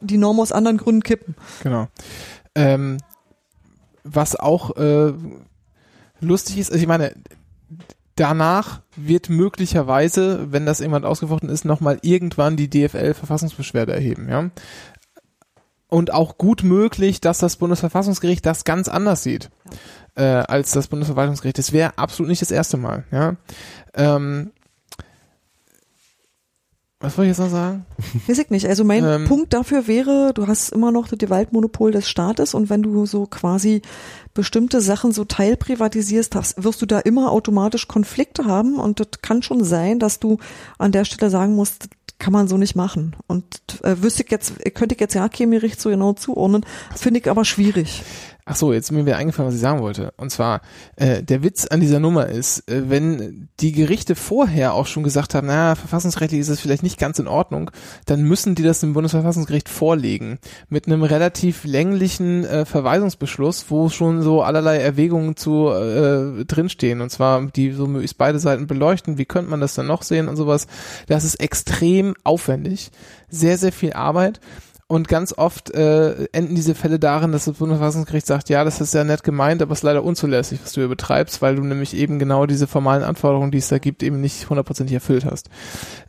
die 0.00 0.18
Norm 0.18 0.38
aus 0.40 0.52
anderen 0.52 0.76
Gründen 0.78 1.02
kippen. 1.02 1.34
Genau. 1.62 1.88
Ähm, 2.54 2.98
was 4.04 4.36
auch 4.36 4.76
äh, 4.76 5.12
lustig 6.20 6.58
ist, 6.58 6.70
also 6.70 6.80
ich 6.80 6.88
meine, 6.88 7.12
danach 8.16 8.80
wird 8.96 9.28
möglicherweise, 9.28 10.50
wenn 10.52 10.66
das 10.66 10.80
irgendwann 10.80 11.04
ausgefochten 11.04 11.48
ist, 11.48 11.64
nochmal 11.64 11.98
irgendwann 12.02 12.56
die 12.56 12.68
DFL 12.70 13.14
Verfassungsbeschwerde 13.14 13.92
erheben, 13.92 14.28
ja. 14.28 14.50
Und 15.88 16.12
auch 16.12 16.36
gut 16.36 16.62
möglich, 16.62 17.20
dass 17.20 17.38
das 17.38 17.56
Bundesverfassungsgericht 17.56 18.44
das 18.44 18.64
ganz 18.64 18.88
anders 18.88 19.22
sieht 19.22 19.50
äh, 20.16 20.22
als 20.22 20.72
das 20.72 20.88
Bundesverwaltungsgericht. 20.88 21.58
Das 21.58 21.72
wäre 21.72 21.96
absolut 21.96 22.28
nicht 22.28 22.42
das 22.42 22.50
erste 22.50 22.76
Mal, 22.76 23.04
ja. 23.10 23.36
Ähm, 23.94 24.50
was 27.00 27.16
wollte 27.16 27.30
ich 27.30 27.38
jetzt 27.38 27.44
noch 27.44 27.52
sagen? 27.52 27.86
Weiß 28.26 28.38
ich 28.38 28.50
nicht. 28.50 28.66
Also 28.66 28.82
mein 28.82 29.04
Ähm. 29.04 29.24
Punkt 29.26 29.52
dafür 29.52 29.86
wäre, 29.86 30.32
du 30.34 30.48
hast 30.48 30.70
immer 30.70 30.90
noch 30.90 31.06
das 31.06 31.18
Gewaltmonopol 31.18 31.92
des 31.92 32.08
Staates 32.08 32.54
und 32.54 32.70
wenn 32.70 32.82
du 32.82 33.06
so 33.06 33.26
quasi 33.26 33.82
bestimmte 34.34 34.80
Sachen 34.80 35.12
so 35.12 35.24
teilprivatisierst, 35.24 36.34
hast, 36.34 36.62
wirst 36.62 36.82
du 36.82 36.86
da 36.86 36.98
immer 36.98 37.30
automatisch 37.30 37.86
Konflikte 37.86 38.46
haben 38.46 38.80
und 38.80 38.98
das 38.98 39.08
kann 39.22 39.42
schon 39.42 39.62
sein, 39.62 40.00
dass 40.00 40.18
du 40.18 40.38
an 40.76 40.90
der 40.90 41.04
Stelle 41.04 41.30
sagen 41.30 41.54
musst, 41.54 41.88
kann 42.18 42.32
man 42.32 42.48
so 42.48 42.56
nicht 42.56 42.74
machen. 42.74 43.16
Und 43.26 43.44
äh, 43.82 44.02
wüsste 44.02 44.22
ich 44.24 44.30
jetzt, 44.30 44.54
könnte 44.74 44.94
ich 44.94 45.00
jetzt 45.00 45.14
ja 45.14 45.24
Gericht 45.50 45.80
so 45.80 45.90
genau 45.90 46.12
zuordnen, 46.12 46.66
finde 46.94 47.20
ich 47.20 47.30
aber 47.30 47.44
schwierig. 47.44 48.02
Ach 48.50 48.56
so, 48.56 48.72
jetzt 48.72 48.86
ist 48.86 48.92
mir 48.92 49.04
wieder 49.04 49.18
eingefallen, 49.18 49.48
was 49.48 49.54
ich 49.56 49.60
sagen 49.60 49.80
wollte. 49.80 50.14
Und 50.16 50.30
zwar, 50.30 50.62
äh, 50.96 51.22
der 51.22 51.42
Witz 51.42 51.66
an 51.66 51.80
dieser 51.80 52.00
Nummer 52.00 52.26
ist, 52.26 52.66
äh, 52.70 52.88
wenn 52.88 53.48
die 53.60 53.72
Gerichte 53.72 54.14
vorher 54.14 54.72
auch 54.72 54.86
schon 54.86 55.02
gesagt 55.02 55.34
haben, 55.34 55.48
naja, 55.48 55.74
verfassungsrechtlich 55.74 56.40
ist 56.40 56.48
es 56.48 56.58
vielleicht 56.58 56.82
nicht 56.82 56.98
ganz 56.98 57.18
in 57.18 57.28
Ordnung, 57.28 57.70
dann 58.06 58.22
müssen 58.22 58.54
die 58.54 58.62
das 58.62 58.80
dem 58.80 58.94
Bundesverfassungsgericht 58.94 59.68
vorlegen. 59.68 60.38
Mit 60.70 60.86
einem 60.86 61.02
relativ 61.02 61.64
länglichen 61.64 62.44
äh, 62.46 62.64
Verweisungsbeschluss, 62.64 63.66
wo 63.68 63.90
schon 63.90 64.22
so 64.22 64.40
allerlei 64.40 64.78
Erwägungen 64.78 65.36
zu 65.36 65.68
äh, 65.68 66.46
drinstehen. 66.46 67.02
Und 67.02 67.10
zwar, 67.10 67.46
die 67.48 67.72
so 67.72 67.86
möglichst 67.86 68.16
beide 68.16 68.38
Seiten 68.38 68.66
beleuchten. 68.66 69.18
Wie 69.18 69.26
könnte 69.26 69.50
man 69.50 69.60
das 69.60 69.74
dann 69.74 69.88
noch 69.88 70.02
sehen 70.02 70.26
und 70.26 70.36
sowas. 70.36 70.66
Das 71.06 71.24
ist 71.24 71.34
extrem 71.36 72.14
aufwendig. 72.24 72.90
Sehr, 73.28 73.58
sehr 73.58 73.72
viel 73.72 73.92
Arbeit. 73.92 74.40
Und 74.90 75.06
ganz 75.06 75.34
oft 75.36 75.70
äh, 75.70 76.24
enden 76.32 76.54
diese 76.54 76.74
Fälle 76.74 76.98
darin, 76.98 77.30
dass 77.30 77.44
das 77.44 77.58
Bundesverfassungsgericht 77.58 78.26
sagt, 78.26 78.48
ja, 78.48 78.64
das 78.64 78.80
ist 78.80 78.94
ja 78.94 79.04
nett 79.04 79.22
gemeint, 79.22 79.60
aber 79.60 79.72
es 79.72 79.80
ist 79.80 79.82
leider 79.82 80.02
unzulässig, 80.02 80.60
was 80.62 80.72
du 80.72 80.80
hier 80.80 80.88
betreibst, 80.88 81.42
weil 81.42 81.56
du 81.56 81.62
nämlich 81.62 81.94
eben 81.94 82.18
genau 82.18 82.46
diese 82.46 82.66
formalen 82.66 83.02
Anforderungen, 83.02 83.50
die 83.50 83.58
es 83.58 83.68
da 83.68 83.76
gibt, 83.78 84.02
eben 84.02 84.22
nicht 84.22 84.48
hundertprozentig 84.48 84.94
erfüllt 84.94 85.26
hast. 85.26 85.50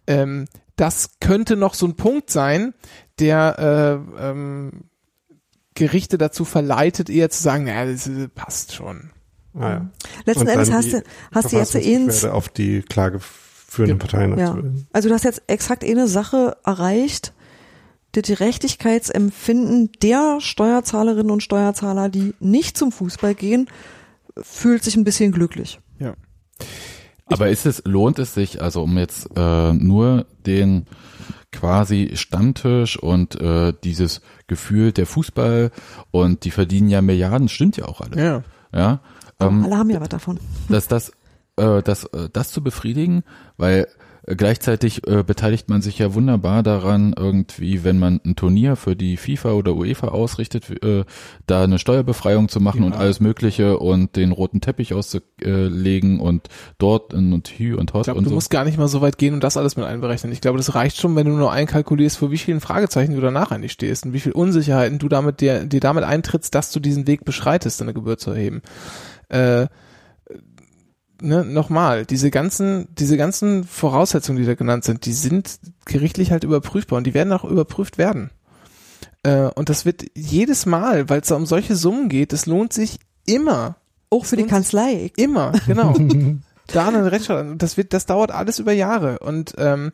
Ähm, 0.07 0.45
das 0.77 1.19
könnte 1.19 1.57
noch 1.57 1.73
so 1.73 1.87
ein 1.87 1.97
Punkt 1.97 2.29
sein, 2.29 2.73
der 3.19 4.01
äh, 4.17 4.29
ähm, 4.29 4.85
Gerichte 5.73 6.17
dazu 6.17 6.45
verleitet, 6.45 7.09
eher 7.09 7.29
zu 7.29 7.43
sagen, 7.43 7.65
naja, 7.65 7.91
das 7.91 8.07
äh, 8.07 8.29
passt 8.29 8.73
schon. 8.73 9.11
Ah, 9.55 9.69
ja. 9.69 9.89
Letzten 10.25 10.43
Und 10.43 10.47
Endes 10.47 10.71
hast 10.71 10.85
die 10.85 10.91
du, 10.91 11.03
hast 11.33 11.51
du 11.51 11.57
jetzt 11.57 11.75
eh 11.75 12.29
auf 12.29 12.47
die 12.47 12.81
Klage 12.81 13.19
führenden 13.19 13.97
Ja. 13.97 14.01
Parteien 14.01 14.37
Ja. 14.37 14.57
Also 14.93 15.09
du 15.09 15.15
hast 15.15 15.23
jetzt 15.23 15.43
exakt 15.47 15.83
eine 15.83 16.07
Sache 16.07 16.57
erreicht, 16.63 17.33
das 18.13 18.23
Gerechtigkeitsempfinden 18.23 19.91
der 20.01 20.39
Steuerzahlerinnen 20.39 21.31
und 21.31 21.43
Steuerzahler, 21.43 22.09
die 22.09 22.33
nicht 22.39 22.77
zum 22.77 22.91
Fußball 22.91 23.35
gehen, 23.35 23.69
fühlt 24.41 24.83
sich 24.83 24.95
ein 24.95 25.03
bisschen 25.03 25.31
glücklich. 25.31 25.79
Ja. 25.99 26.15
Aber 27.27 27.49
ist 27.49 27.65
es, 27.65 27.83
lohnt 27.85 28.17
es 28.19 28.33
sich, 28.33 28.61
also 28.61 28.83
um 28.83 28.97
jetzt 28.97 29.29
äh, 29.35 29.73
nur 29.73 30.25
den 30.45 30.87
quasi 31.51 32.11
Stammtisch 32.15 32.97
und 32.97 33.39
äh, 33.39 33.73
dieses 33.83 34.21
Gefühl 34.47 34.91
der 34.91 35.05
Fußball 35.05 35.71
und 36.11 36.43
die 36.43 36.51
verdienen 36.51 36.89
ja 36.89 37.01
Milliarden, 37.01 37.49
stimmt 37.49 37.77
ja 37.77 37.85
auch 37.85 38.01
alles. 38.01 38.19
Ja. 38.19 38.43
Ja. 38.73 38.99
Ähm, 39.39 39.63
Alle 39.65 39.77
haben 39.77 39.89
ja 39.89 40.01
was 40.01 40.09
davon. 40.09 40.39
dass 40.67 40.87
das, 40.87 41.11
äh, 41.57 41.81
das, 41.81 42.05
äh, 42.05 42.29
das 42.31 42.51
zu 42.51 42.63
befriedigen, 42.63 43.23
weil 43.57 43.87
gleichzeitig 44.35 45.07
äh, 45.07 45.23
beteiligt 45.23 45.69
man 45.69 45.81
sich 45.81 45.99
ja 45.99 46.13
wunderbar 46.13 46.63
daran, 46.63 47.13
irgendwie, 47.17 47.83
wenn 47.83 47.99
man 47.99 48.19
ein 48.25 48.35
Turnier 48.35 48.75
für 48.75 48.95
die 48.95 49.17
FIFA 49.17 49.53
oder 49.53 49.75
UEFA 49.75 50.09
ausrichtet, 50.09 50.69
äh, 50.83 51.03
da 51.47 51.63
eine 51.63 51.79
Steuerbefreiung 51.79 52.49
zu 52.49 52.59
machen 52.59 52.83
und 52.83 52.93
alles 52.93 53.19
Mögliche 53.19 53.79
und 53.79 54.15
den 54.15 54.31
roten 54.31 54.61
Teppich 54.61 54.93
auszulegen 54.93 56.19
und 56.19 56.47
dort 56.77 57.13
und 57.13 57.47
Hü 57.47 57.75
und 57.75 57.93
Hot 57.93 58.01
Ich 58.01 58.05
glaube, 58.05 58.19
und 58.19 58.25
du 58.25 58.29
so. 58.29 58.35
musst 58.35 58.49
gar 58.49 58.65
nicht 58.65 58.77
mal 58.77 58.87
so 58.87 59.01
weit 59.01 59.17
gehen 59.17 59.33
und 59.33 59.43
das 59.43 59.57
alles 59.57 59.75
mit 59.75 59.85
einberechnen. 59.85 60.31
Ich 60.31 60.41
glaube, 60.41 60.57
das 60.57 60.75
reicht 60.75 60.97
schon, 60.97 61.15
wenn 61.15 61.25
du 61.25 61.33
nur 61.33 61.51
einkalkulierst, 61.51 62.17
vor 62.17 62.31
wie 62.31 62.37
vielen 62.37 62.61
Fragezeichen 62.61 63.15
du 63.15 63.21
danach 63.21 63.51
eigentlich 63.51 63.71
stehst 63.71 64.05
und 64.05 64.13
wie 64.13 64.19
viel 64.19 64.31
Unsicherheiten 64.31 64.99
du 64.99 65.09
damit 65.09 65.41
dir, 65.41 65.65
dir 65.65 65.79
damit 65.79 66.03
eintrittst, 66.03 66.53
dass 66.53 66.71
du 66.71 66.79
diesen 66.79 67.07
Weg 67.07 67.25
beschreitest, 67.25 67.81
eine 67.81 67.93
Gebühr 67.93 68.17
zu 68.17 68.31
erheben. 68.31 68.61
Äh, 69.29 69.67
ne, 71.21 71.43
nochmal, 71.45 72.05
diese 72.05 72.31
ganzen, 72.31 72.87
diese 72.95 73.17
ganzen 73.17 73.63
Voraussetzungen, 73.63 74.39
die 74.39 74.45
da 74.45 74.55
genannt 74.55 74.83
sind, 74.83 75.05
die 75.05 75.13
sind 75.13 75.59
gerichtlich 75.85 76.31
halt 76.31 76.43
überprüfbar 76.43 76.97
und 76.97 77.07
die 77.07 77.13
werden 77.13 77.33
auch 77.33 77.43
überprüft 77.43 77.97
werden. 77.97 78.31
Äh, 79.23 79.49
und 79.55 79.69
das 79.69 79.85
wird 79.85 80.05
jedes 80.15 80.65
Mal, 80.65 81.09
weil 81.09 81.21
es 81.21 81.27
da 81.27 81.35
um 81.35 81.45
solche 81.45 81.75
Summen 81.75 82.09
geht, 82.09 82.33
es 82.33 82.45
lohnt 82.45 82.73
sich 82.73 82.99
immer, 83.25 83.75
Auch 84.09 84.25
für 84.25 84.37
die 84.37 84.45
Kanzlei. 84.45 85.11
Immer, 85.17 85.53
genau. 85.67 85.93
da 86.67 86.87
einen 86.87 87.05
Rechtsstaat, 87.05 87.45
das 87.57 87.77
wird, 87.77 87.93
das 87.93 88.05
dauert 88.05 88.31
alles 88.31 88.59
über 88.59 88.71
Jahre 88.71 89.19
und 89.19 89.55
ähm, 89.57 89.91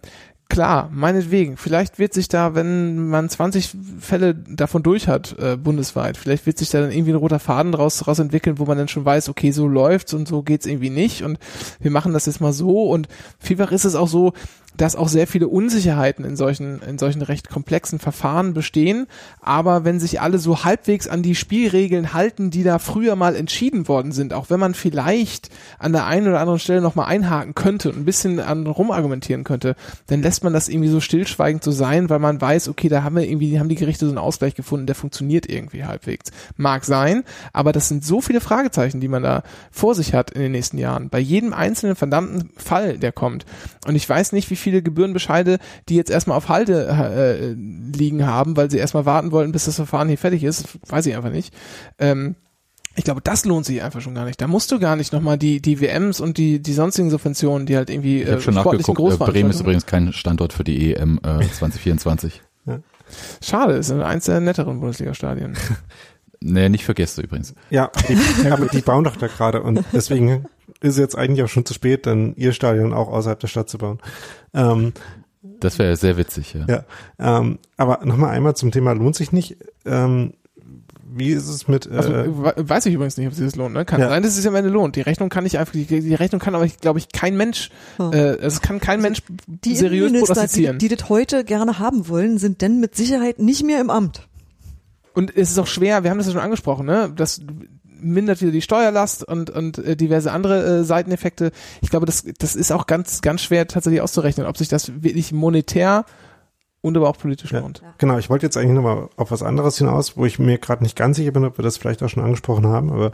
klar, 0.49 0.89
meinetwegen, 0.93 1.57
vielleicht 1.57 1.99
wird 1.99 2.13
sich 2.13 2.27
da, 2.27 2.55
wenn 2.55 3.07
man 3.09 3.29
20 3.29 3.75
Fälle 3.99 4.35
davon 4.35 4.83
durch 4.83 5.07
hat, 5.07 5.35
äh, 5.39 5.57
bundesweit, 5.57 6.17
vielleicht 6.17 6.45
wird 6.45 6.57
sich 6.57 6.69
da 6.69 6.81
dann 6.81 6.91
irgendwie 6.91 7.11
ein 7.11 7.17
roter 7.17 7.39
Faden 7.39 7.71
draus, 7.71 7.97
draus 7.97 8.19
entwickeln, 8.19 8.59
wo 8.59 8.65
man 8.65 8.77
dann 8.77 8.87
schon 8.87 9.05
weiß, 9.05 9.29
okay, 9.29 9.51
so 9.51 9.67
läuft's 9.67 10.13
und 10.13 10.27
so 10.27 10.43
geht's 10.43 10.65
irgendwie 10.65 10.89
nicht 10.89 11.23
und 11.23 11.39
wir 11.79 11.91
machen 11.91 12.13
das 12.13 12.25
jetzt 12.25 12.41
mal 12.41 12.53
so. 12.53 12.83
Und 12.83 13.07
vielfach 13.39 13.71
ist 13.71 13.85
es 13.85 13.95
auch 13.95 14.07
so, 14.07 14.33
dass 14.77 14.95
auch 14.95 15.07
sehr 15.07 15.27
viele 15.27 15.47
Unsicherheiten 15.47 16.25
in 16.25 16.35
solchen, 16.35 16.81
in 16.81 16.97
solchen 16.97 17.21
recht 17.21 17.49
komplexen 17.49 17.99
Verfahren 17.99 18.53
bestehen. 18.53 19.07
Aber 19.41 19.85
wenn 19.85 19.99
sich 19.99 20.21
alle 20.21 20.37
so 20.37 20.63
halbwegs 20.63 21.07
an 21.07 21.23
die 21.23 21.35
Spielregeln 21.35 22.13
halten, 22.13 22.51
die 22.51 22.63
da 22.63 22.79
früher 22.79 23.15
mal 23.15 23.35
entschieden 23.35 23.87
worden 23.87 24.11
sind, 24.11 24.33
auch 24.33 24.49
wenn 24.49 24.59
man 24.59 24.73
vielleicht 24.73 25.49
an 25.79 25.93
der 25.93 26.05
einen 26.05 26.27
oder 26.27 26.39
anderen 26.39 26.59
Stelle 26.59 26.81
nochmal 26.81 27.07
einhaken 27.07 27.55
könnte 27.55 27.89
und 27.89 27.97
ein 27.97 28.05
bisschen 28.05 28.39
an 28.39 28.67
rumargumentieren 28.67 29.43
könnte, 29.43 29.75
dann 30.07 30.21
lässt 30.21 30.43
man 30.43 30.53
das 30.53 30.69
irgendwie 30.69 30.89
so 30.89 30.99
stillschweigend 30.99 31.63
so 31.63 31.71
sein, 31.71 32.09
weil 32.09 32.19
man 32.19 32.39
weiß, 32.39 32.67
okay, 32.69 32.89
da 32.89 33.03
haben 33.03 33.15
wir 33.15 33.27
irgendwie, 33.27 33.59
haben 33.59 33.69
die 33.69 33.75
Gerichte 33.75 34.05
so 34.05 34.11
einen 34.11 34.17
Ausgleich 34.17 34.55
gefunden, 34.55 34.85
der 34.85 34.95
funktioniert 34.95 35.49
irgendwie 35.49 35.85
halbwegs. 35.85 36.31
Mag 36.57 36.85
sein, 36.85 37.23
aber 37.53 37.71
das 37.71 37.87
sind 37.87 38.03
so 38.03 38.21
viele 38.21 38.41
Fragezeichen, 38.41 38.99
die 38.99 39.07
man 39.07 39.23
da 39.23 39.43
vor 39.71 39.95
sich 39.95 40.13
hat 40.13 40.31
in 40.31 40.41
den 40.41 40.51
nächsten 40.51 40.77
Jahren. 40.77 41.09
Bei 41.09 41.19
jedem 41.19 41.53
einzelnen 41.53 41.95
verdammten 41.95 42.49
Fall, 42.57 42.97
der 42.97 43.11
kommt. 43.11 43.45
Und 43.87 43.95
ich 43.95 44.07
weiß 44.07 44.31
nicht, 44.31 44.49
wie 44.49 44.55
viele 44.65 44.81
Gebührenbescheide, 44.81 45.59
die 45.87 45.95
jetzt 45.95 46.11
erstmal 46.11 46.37
auf 46.37 46.49
Halde 46.49 46.87
äh, 46.87 47.53
liegen 47.97 48.25
haben, 48.25 48.57
weil 48.57 48.69
sie 48.69 48.77
erstmal 48.77 49.05
warten 49.05 49.31
wollten, 49.31 49.51
bis 49.51 49.65
das 49.65 49.75
Verfahren 49.75 50.07
hier 50.07 50.17
fertig 50.17 50.43
ist. 50.43 50.65
Weiß 50.87 51.05
ich 51.05 51.15
einfach 51.15 51.31
nicht. 51.31 51.53
Ähm, 51.99 52.35
ich 52.97 53.03
glaube, 53.03 53.21
das 53.21 53.45
lohnt 53.45 53.65
sich 53.65 53.83
einfach 53.83 54.01
schon 54.01 54.15
gar 54.15 54.25
nicht. 54.25 54.41
Da 54.41 54.47
musst 54.47 54.71
du 54.71 54.79
gar 54.79 54.95
nicht 54.95 55.13
nochmal 55.13 55.37
die, 55.37 55.61
die 55.61 55.79
WMs 55.79 56.19
und 56.19 56.37
die, 56.37 56.61
die 56.61 56.73
sonstigen 56.73 57.09
Subventionen, 57.09 57.67
die 57.67 57.75
halt 57.77 57.89
irgendwie 57.89 58.21
Ich 58.21 58.27
habe 58.27 58.37
äh, 58.37 58.41
schon 58.41 58.53
sportlichen 58.55 58.93
nachgeguckt, 58.93 59.21
äh, 59.21 59.31
Bremen 59.31 59.49
ist 59.49 59.59
übrigens 59.59 59.85
kein 59.85 60.13
Standort 60.13 60.53
für 60.53 60.63
die 60.63 60.95
EM 60.95 61.19
äh, 61.23 61.45
2024. 61.53 62.41
Schade, 63.41 63.73
ist 63.73 63.91
eins 63.91 64.25
der 64.25 64.39
netteren 64.39 64.79
Bundesliga-Stadien. 64.79 65.55
Nee, 66.47 66.69
nicht 66.69 66.85
für 66.85 66.93
Gäste 66.93 67.21
übrigens. 67.21 67.55
Ja, 67.69 67.91
die, 68.07 68.49
aber 68.51 68.67
die 68.67 68.81
bauen 68.81 69.03
doch 69.03 69.15
da 69.15 69.27
gerade 69.27 69.63
und 69.63 69.83
deswegen 69.93 70.45
ist 70.81 70.93
es 70.93 70.97
jetzt 70.97 71.17
eigentlich 71.17 71.43
auch 71.43 71.47
schon 71.49 71.65
zu 71.65 71.73
spät, 71.73 72.05
dann 72.05 72.35
ihr 72.35 72.51
Stadion 72.53 72.93
auch 72.93 73.07
außerhalb 73.07 73.39
der 73.39 73.47
Stadt 73.47 73.69
zu 73.69 73.77
bauen. 73.79 73.99
Ähm, 74.53 74.93
Das 75.59 75.79
wäre 75.79 75.95
sehr 75.95 76.17
witzig, 76.17 76.53
ja. 76.53 76.65
ja, 76.67 77.37
ähm, 77.39 77.59
aber 77.77 78.05
nochmal 78.05 78.29
einmal 78.31 78.55
zum 78.55 78.71
Thema 78.71 78.91
lohnt 78.93 79.15
sich 79.15 79.31
nicht. 79.31 79.57
Ähm, 79.85 80.33
wie 81.17 81.29
ist 81.31 81.47
es 81.47 81.67
mit 81.67 81.85
äh, 81.87 81.95
Also 81.95 82.11
we- 82.11 82.53
weiß 82.57 82.85
ich 82.87 82.93
übrigens 82.93 83.15
nicht, 83.17 83.27
ob 83.27 83.33
sich 83.33 83.45
das 83.45 83.55
lohnt. 83.55 83.73
Ne? 83.73 83.85
Kann 83.85 84.01
Ja. 84.01 84.09
sein, 84.09 84.21
dass 84.21 84.31
es 84.31 84.37
sich 84.37 84.47
am 84.47 84.55
Ende 84.55 84.69
lohnt. 84.69 84.95
Die 84.97 85.01
Rechnung 85.01 85.29
kann 85.29 85.45
ich 85.45 85.57
einfach, 85.57 85.71
die, 85.73 85.85
die 85.85 86.13
Rechnung 86.15 86.39
kann 86.41 86.55
aber, 86.55 86.67
glaube 86.67 86.99
ich, 86.99 87.11
kein 87.11 87.37
Mensch, 87.37 87.69
Hm. 87.97 88.11
äh, 88.11 88.33
es 88.35 88.61
kann 88.61 88.79
kein 88.81 89.01
Mensch 89.01 89.19
Die 89.47 89.75
seriös 89.75 90.09
Innenminister, 90.09 90.33
die, 90.33 90.39
prognostizieren. 90.39 90.77
die 90.79 90.87
das 90.89 91.07
heute 91.09 91.43
gerne 91.45 91.79
haben 91.79 92.07
wollen, 92.09 92.37
sind 92.37 92.61
denn 92.61 92.79
mit 92.81 92.95
Sicherheit 92.95 93.39
nicht 93.39 93.63
mehr 93.63 93.79
im 93.81 93.89
Amt. 93.89 94.27
Und 95.15 95.35
es 95.35 95.49
ist 95.51 95.57
auch 95.59 95.67
schwer, 95.67 96.03
wir 96.03 96.11
haben 96.11 96.17
das 96.17 96.27
ja 96.27 96.33
schon 96.33 96.41
angesprochen, 96.41 96.85
ne? 96.85 97.11
Das 97.15 97.41
mindert 98.01 98.41
wieder 98.41 98.51
die 98.51 98.61
Steuerlast 98.61 99.23
und, 99.23 99.49
und 99.49 99.77
äh, 99.79 99.95
diverse 99.95 100.31
andere 100.31 100.79
äh, 100.79 100.83
Seiteneffekte. 100.83 101.51
Ich 101.81 101.89
glaube, 101.89 102.05
das, 102.05 102.25
das 102.37 102.55
ist 102.55 102.71
auch 102.71 102.85
ganz, 102.85 103.21
ganz 103.21 103.41
schwer 103.41 103.67
tatsächlich 103.67 104.01
auszurechnen, 104.01 104.45
ob 104.45 104.57
sich 104.57 104.67
das 104.67 105.01
wirklich 105.01 105.31
monetär 105.31 106.05
und 106.81 106.95
aber 106.97 107.09
auch 107.09 107.17
politisch 107.17 107.51
Ja. 107.51 107.61
lohnt. 107.61 107.81
Genau, 107.97 108.17
ich 108.19 108.29
wollte 108.29 108.45
jetzt 108.45 108.57
eigentlich 108.57 108.75
nochmal 108.75 109.09
auf 109.15 109.31
was 109.31 109.41
anderes 109.41 109.77
hinaus, 109.77 110.17
wo 110.17 110.25
ich 110.25 110.37
mir 110.37 110.59
gerade 110.59 110.83
nicht 110.83 110.95
ganz 110.95 111.17
sicher 111.17 111.31
bin, 111.31 111.45
ob 111.45 111.57
wir 111.57 111.63
das 111.63 111.77
vielleicht 111.77 112.03
auch 112.03 112.09
schon 112.09 112.23
angesprochen 112.23 112.67
haben, 112.67 112.91
aber 112.91 113.11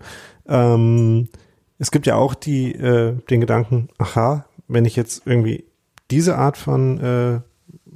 ähm, 0.47 1.29
es 1.77 1.91
gibt 1.91 2.05
ja 2.05 2.15
auch 2.15 2.33
die 2.33 2.73
äh, 2.73 3.15
den 3.29 3.39
Gedanken, 3.39 3.89
aha, 3.97 4.45
wenn 4.67 4.85
ich 4.85 4.95
jetzt 4.95 5.21
irgendwie 5.25 5.63
diese 6.09 6.37
Art 6.37 6.57
von 6.57 6.99
äh, 6.99 7.39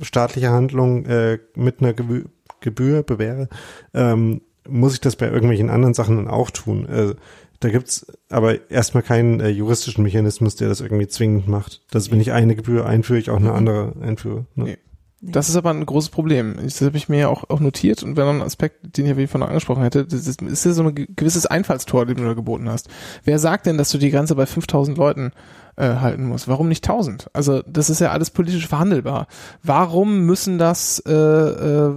staatlicher 0.02 0.52
Handlung 0.52 1.06
äh, 1.08 1.40
mit 1.56 1.82
einer 1.82 1.94
Gebühr, 1.94 2.26
Gebühr 2.66 3.04
bewähre, 3.04 3.48
ähm, 3.94 4.42
muss 4.68 4.94
ich 4.96 5.00
das 5.02 5.16
bei 5.16 5.28
irgendwelchen 5.28 5.70
anderen 5.70 5.94
Sachen 5.94 6.18
dann 6.18 6.28
auch 6.28 6.50
tun. 6.50 6.86
Äh, 6.90 7.16
da 7.62 7.70
gibt's 7.70 8.06
aber 8.30 8.70
erstmal 8.70 9.04
keinen 9.04 9.40
äh, 9.40 9.48
juristischen 9.50 10.04
Mechanismus, 10.04 10.58
der 10.58 10.68
das 10.68 10.82
irgendwie 10.82 11.08
zwingend 11.08 11.48
macht. 11.48 11.82
Dass 11.92 12.12
wenn 12.12 12.20
ich 12.20 12.34
eine 12.34 12.56
Gebühr 12.56 12.86
einführe, 12.86 13.20
ich 13.20 13.30
auch 13.30 13.38
eine 13.38 13.54
andere 13.54 13.94
einführe. 14.02 14.46
Ne? 14.56 14.64
Nee. 14.66 14.78
Das 15.22 15.50
ist 15.50 15.56
aber 15.56 15.72
ein 15.72 15.86
großes 15.86 16.10
Problem. 16.10 16.56
Das 16.62 16.82
habe 16.82 16.98
ich 16.98 17.10
mir 17.10 17.18
ja 17.18 17.28
auch, 17.30 17.50
auch 17.50 17.60
notiert 17.60 18.04
und 18.04 18.16
wäre 18.18 18.28
noch 18.28 18.40
ein 18.42 18.46
Aspekt, 18.46 18.98
den 18.98 19.08
ich 19.08 19.18
wie 19.18 19.26
von 19.26 19.42
angesprochen 19.42 19.82
hätte, 19.82 20.06
das 20.06 20.28
ist, 20.28 20.42
ist 20.42 20.66
ja 20.66 20.74
so 20.74 20.84
ein 20.84 20.94
ge- 20.94 21.08
gewisses 21.16 21.48
Einfallstor, 21.48 22.06
den 22.06 22.18
du 22.18 22.26
da 22.26 22.34
geboten 22.34 22.70
hast. 22.70 22.90
Wer 23.24 23.40
sagt 23.40 23.66
denn, 23.66 23.78
dass 23.80 23.90
du 23.90 23.98
die 23.98 24.12
Grenze 24.12 24.36
bei 24.36 24.46
5000 24.46 24.98
Leuten 24.98 25.32
äh, 25.78 25.96
halten 25.96 26.26
musst? 26.26 26.48
Warum 26.48 26.68
nicht 26.68 26.84
1000? 26.88 27.30
Also 27.34 27.64
das 27.66 27.90
ist 27.90 28.02
ja 28.02 28.12
alles 28.12 28.30
politisch 28.30 28.68
verhandelbar. 28.68 29.28
Warum 29.64 30.26
müssen 30.28 30.60
das, 30.60 31.02
äh, 31.08 31.12
äh, 31.12 31.94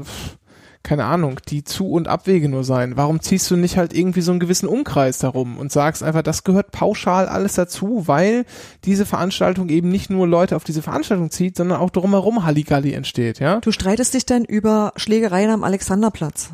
keine 0.82 1.04
Ahnung, 1.04 1.40
die 1.48 1.64
Zu- 1.64 1.90
und 1.90 2.08
Abwege 2.08 2.48
nur 2.48 2.64
sein? 2.64 2.96
Warum 2.96 3.20
ziehst 3.20 3.50
du 3.50 3.56
nicht 3.56 3.76
halt 3.76 3.92
irgendwie 3.92 4.20
so 4.20 4.30
einen 4.30 4.40
gewissen 4.40 4.68
Umkreis 4.68 5.18
darum 5.18 5.58
und 5.58 5.72
sagst 5.72 6.02
einfach, 6.02 6.22
das 6.22 6.44
gehört 6.44 6.72
pauschal 6.72 7.28
alles 7.28 7.54
dazu, 7.54 8.04
weil 8.06 8.44
diese 8.84 9.06
Veranstaltung 9.06 9.68
eben 9.68 9.88
nicht 9.90 10.10
nur 10.10 10.26
Leute 10.26 10.56
auf 10.56 10.64
diese 10.64 10.82
Veranstaltung 10.82 11.30
zieht, 11.30 11.56
sondern 11.56 11.80
auch 11.80 11.90
drumherum 11.90 12.44
Halligalli 12.44 12.92
entsteht, 12.92 13.38
ja? 13.38 13.60
Du 13.60 13.72
streitest 13.72 14.14
dich 14.14 14.26
dann 14.26 14.44
über 14.44 14.92
Schlägereien 14.96 15.50
am 15.50 15.64
Alexanderplatz 15.64 16.50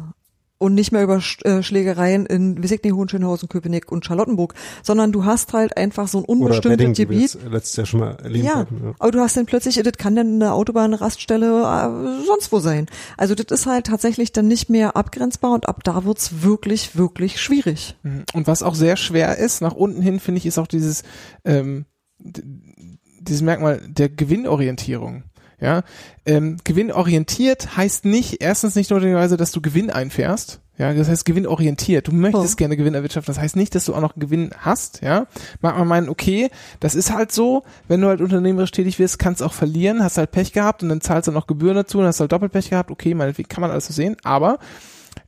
und 0.64 0.74
nicht 0.74 0.90
mehr 0.92 1.02
über 1.04 1.20
äh, 1.44 1.62
Schlägereien 1.62 2.26
in 2.26 2.62
Wissig, 2.62 2.82
Hohenschönhausen, 2.84 3.48
Köpenick 3.48 3.92
und 3.92 4.04
Charlottenburg, 4.04 4.54
sondern 4.82 5.12
du 5.12 5.24
hast 5.24 5.52
halt 5.52 5.76
einfach 5.76 6.08
so 6.08 6.18
ein 6.18 6.24
unbestimmtes 6.24 6.96
Gebiet. 6.96 7.20
jetzt 7.20 7.38
letztes 7.50 7.76
Jahr 7.76 7.86
schon 7.86 8.00
mal 8.00 8.16
erlebt 8.22 8.44
Ja, 8.44 8.54
haben. 8.56 8.80
Ja. 8.82 8.94
aber 8.98 9.10
du 9.10 9.20
hast 9.20 9.36
dann 9.36 9.46
plötzlich, 9.46 9.76
das 9.76 9.92
kann 9.98 10.16
dann 10.16 10.34
eine 10.34 10.52
Autobahn, 10.52 10.86
eine 10.92 11.00
Raststelle, 11.00 11.46
äh, 11.62 12.26
sonst 12.26 12.50
wo 12.50 12.58
sein. 12.58 12.86
Also 13.16 13.34
das 13.34 13.46
ist 13.60 13.66
halt 13.66 13.86
tatsächlich 13.86 14.32
dann 14.32 14.48
nicht 14.48 14.70
mehr 14.70 14.96
abgrenzbar 14.96 15.52
und 15.52 15.68
ab 15.68 15.84
da 15.84 16.04
wird's 16.04 16.42
wirklich, 16.42 16.96
wirklich 16.96 17.40
schwierig. 17.40 17.96
Mhm. 18.02 18.24
Und 18.32 18.46
was 18.46 18.62
auch 18.62 18.74
sehr 18.74 18.96
schwer 18.96 19.38
ist, 19.38 19.60
nach 19.60 19.74
unten 19.74 20.00
hin, 20.02 20.18
finde 20.20 20.38
ich, 20.38 20.46
ist 20.46 20.58
auch 20.58 20.66
dieses, 20.66 21.02
ähm, 21.44 21.84
dieses 22.18 23.42
Merkmal 23.42 23.80
der 23.86 24.08
Gewinnorientierung. 24.08 25.24
Ja, 25.64 25.82
ähm, 26.26 26.58
gewinnorientiert 26.64 27.76
heißt 27.76 28.04
nicht, 28.04 28.40
erstens 28.42 28.74
nicht 28.76 28.90
notwendigerweise, 28.90 29.36
dass 29.36 29.50
du 29.52 29.60
Gewinn 29.60 29.90
einfährst. 29.90 30.60
Ja, 30.76 30.92
das 30.92 31.08
heißt 31.08 31.24
gewinnorientiert. 31.24 32.08
Du 32.08 32.12
möchtest 32.12 32.54
Oh. 32.54 32.56
gerne 32.56 32.76
Gewinn 32.76 32.94
erwirtschaften. 32.94 33.32
Das 33.32 33.40
heißt 33.40 33.54
nicht, 33.54 33.76
dass 33.76 33.84
du 33.84 33.94
auch 33.94 34.00
noch 34.00 34.16
Gewinn 34.16 34.50
hast. 34.58 35.02
Ja, 35.02 35.26
mag 35.60 35.78
man 35.78 35.86
meinen, 35.86 36.08
okay, 36.08 36.50
das 36.80 36.96
ist 36.96 37.12
halt 37.12 37.30
so. 37.30 37.62
Wenn 37.86 38.00
du 38.00 38.08
halt 38.08 38.20
unternehmerisch 38.20 38.72
tätig 38.72 38.98
wirst, 38.98 39.20
kannst 39.20 39.40
auch 39.42 39.52
verlieren, 39.52 40.02
hast 40.02 40.18
halt 40.18 40.32
Pech 40.32 40.52
gehabt 40.52 40.82
und 40.82 40.88
dann 40.88 41.00
zahlst 41.00 41.28
du 41.28 41.32
noch 41.32 41.46
Gebühren 41.46 41.76
dazu 41.76 41.98
und 42.00 42.06
hast 42.06 42.18
halt 42.18 42.32
Doppelpech 42.32 42.70
gehabt. 42.70 42.90
Okay, 42.90 43.14
meinetwegen 43.14 43.48
kann 43.48 43.60
man 43.60 43.70
alles 43.70 43.86
so 43.86 43.92
sehen. 43.92 44.16
Aber 44.24 44.58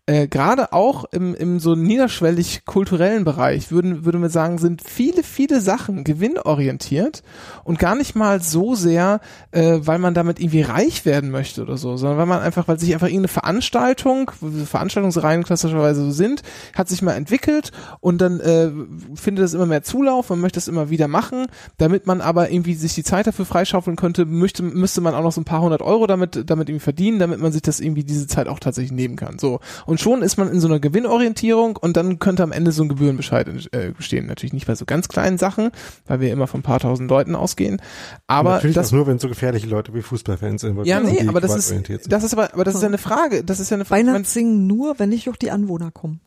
äh, 0.06 0.28
gerade 0.28 0.72
auch 0.72 1.04
im, 1.10 1.34
im 1.34 1.58
so 1.58 1.74
niederschwellig 1.74 2.64
kulturellen 2.64 3.24
Bereich 3.24 3.72
würden, 3.72 4.04
würde 4.04 4.18
man 4.18 4.30
sagen, 4.30 4.58
sind 4.58 4.82
viele, 4.82 5.24
viele 5.24 5.60
Sachen 5.60 6.04
gewinnorientiert 6.04 7.24
und 7.64 7.80
gar 7.80 7.96
nicht 7.96 8.14
mal 8.14 8.40
so 8.40 8.76
sehr, 8.76 9.20
äh, 9.50 9.78
weil 9.80 9.98
man 9.98 10.14
damit 10.14 10.38
irgendwie 10.38 10.62
reich 10.62 11.04
werden 11.04 11.30
möchte 11.30 11.62
oder 11.62 11.76
so, 11.76 11.96
sondern 11.96 12.18
weil 12.18 12.26
man 12.26 12.40
einfach, 12.40 12.68
weil 12.68 12.78
sich 12.78 12.94
einfach 12.94 13.08
irgendeine 13.08 13.28
Veranstaltung, 13.28 14.30
Veranstaltungsreihen 14.64 15.42
klassischerweise 15.42 16.04
so 16.04 16.12
sind, 16.12 16.42
hat 16.74 16.88
sich 16.88 17.02
mal 17.02 17.14
entwickelt 17.14 17.72
und 17.98 18.20
dann 18.20 18.38
äh, 18.38 18.70
findet 19.16 19.44
es 19.44 19.54
immer 19.54 19.66
mehr 19.66 19.82
Zulauf, 19.82 20.30
man 20.30 20.40
möchte 20.40 20.60
es 20.60 20.68
immer 20.68 20.88
wieder 20.88 21.08
machen, 21.08 21.46
damit 21.78 22.06
man 22.06 22.20
aber 22.20 22.52
irgendwie 22.52 22.74
sich 22.74 22.94
die 22.94 23.02
Zeit 23.02 23.26
dafür 23.26 23.44
freischaufeln 23.44 23.96
könnte, 23.96 24.24
möchte, 24.24 24.62
müsste 24.62 25.00
man 25.00 25.16
auch 25.16 25.22
noch 25.22 25.32
so 25.32 25.40
ein 25.40 25.44
paar 25.44 25.62
hundert 25.62 25.82
Euro 25.82 26.06
damit, 26.06 26.48
damit 26.48 26.68
irgendwie 26.68 26.84
verdienen, 26.84 27.18
damit 27.18 27.40
man 27.40 27.50
sich 27.50 27.62
das 27.62 27.80
irgendwie 27.80 28.04
diese 28.04 28.28
Zeit 28.28 28.46
auch 28.46 28.60
tatsächlich 28.60 28.92
nehmen 28.92 29.16
kann. 29.16 29.40
So. 29.40 29.58
Und 29.84 29.95
schon 29.98 30.22
ist 30.22 30.36
man 30.36 30.50
in 30.50 30.60
so 30.60 30.68
einer 30.68 30.80
Gewinnorientierung 30.80 31.76
und 31.76 31.96
dann 31.96 32.18
könnte 32.18 32.42
am 32.42 32.52
Ende 32.52 32.72
so 32.72 32.82
ein 32.82 32.88
Gebührenbescheid 32.88 33.48
äh, 33.72 33.92
bestehen. 33.96 34.26
Natürlich 34.26 34.52
nicht 34.52 34.66
bei 34.66 34.74
so 34.74 34.84
ganz 34.84 35.08
kleinen 35.08 35.38
Sachen, 35.38 35.70
weil 36.06 36.20
wir 36.20 36.32
immer 36.32 36.46
von 36.46 36.60
ein 36.60 36.62
paar 36.62 36.80
tausend 36.80 37.10
Leuten 37.10 37.34
ausgehen. 37.34 37.80
Aber 38.26 38.54
Natürlich 38.54 38.76
das, 38.76 38.88
auch 38.88 38.92
nur, 38.92 39.06
wenn 39.06 39.18
so 39.18 39.28
gefährliche 39.28 39.66
Leute 39.66 39.94
wie 39.94 40.02
Fußballfans 40.02 40.64
involviert 40.64 41.00
ja, 41.00 41.04
sind, 41.04 41.22
nee, 41.22 41.28
aber 41.28 41.40
das 41.40 41.54
ist, 41.54 41.68
sind. 41.68 41.88
das 42.12 42.24
ist 42.24 42.32
aber, 42.32 42.52
aber 42.54 42.64
das 42.64 42.74
ist 42.74 42.82
ja 42.82 42.88
eine 42.88 42.98
Frage, 42.98 43.44
das 43.44 43.60
ist 43.60 43.70
ja 43.70 43.76
eine 43.76 43.84
Frage. 43.84 44.06
Weihnachtssingen 44.06 44.66
nur, 44.66 44.98
wenn 44.98 45.10
nicht 45.10 45.28
auch 45.28 45.36
die 45.36 45.50
Anwohner 45.50 45.90
kommen. 45.90 46.20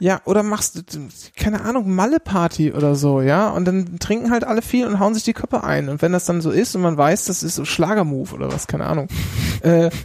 Ja, 0.00 0.20
oder 0.24 0.42
machst 0.42 0.76
du, 0.76 1.08
keine 1.36 1.62
Ahnung, 1.62 1.94
Malle-Party 1.94 2.72
oder 2.72 2.96
so, 2.96 3.20
ja, 3.20 3.50
und 3.50 3.64
dann 3.64 3.98
trinken 4.00 4.30
halt 4.30 4.44
alle 4.44 4.60
viel 4.60 4.86
und 4.86 4.98
hauen 4.98 5.14
sich 5.14 5.22
die 5.22 5.32
Köpfe 5.32 5.62
ein. 5.62 5.88
Und 5.88 6.02
wenn 6.02 6.12
das 6.12 6.24
dann 6.24 6.40
so 6.40 6.50
ist 6.50 6.74
und 6.74 6.82
man 6.82 6.98
weiß, 6.98 7.26
das 7.26 7.42
ist 7.42 7.54
so 7.54 7.64
Schlagermove 7.64 8.34
oder 8.34 8.52
was, 8.52 8.66
keine 8.66 8.86
Ahnung, 8.86 9.08
äh, 9.62 9.90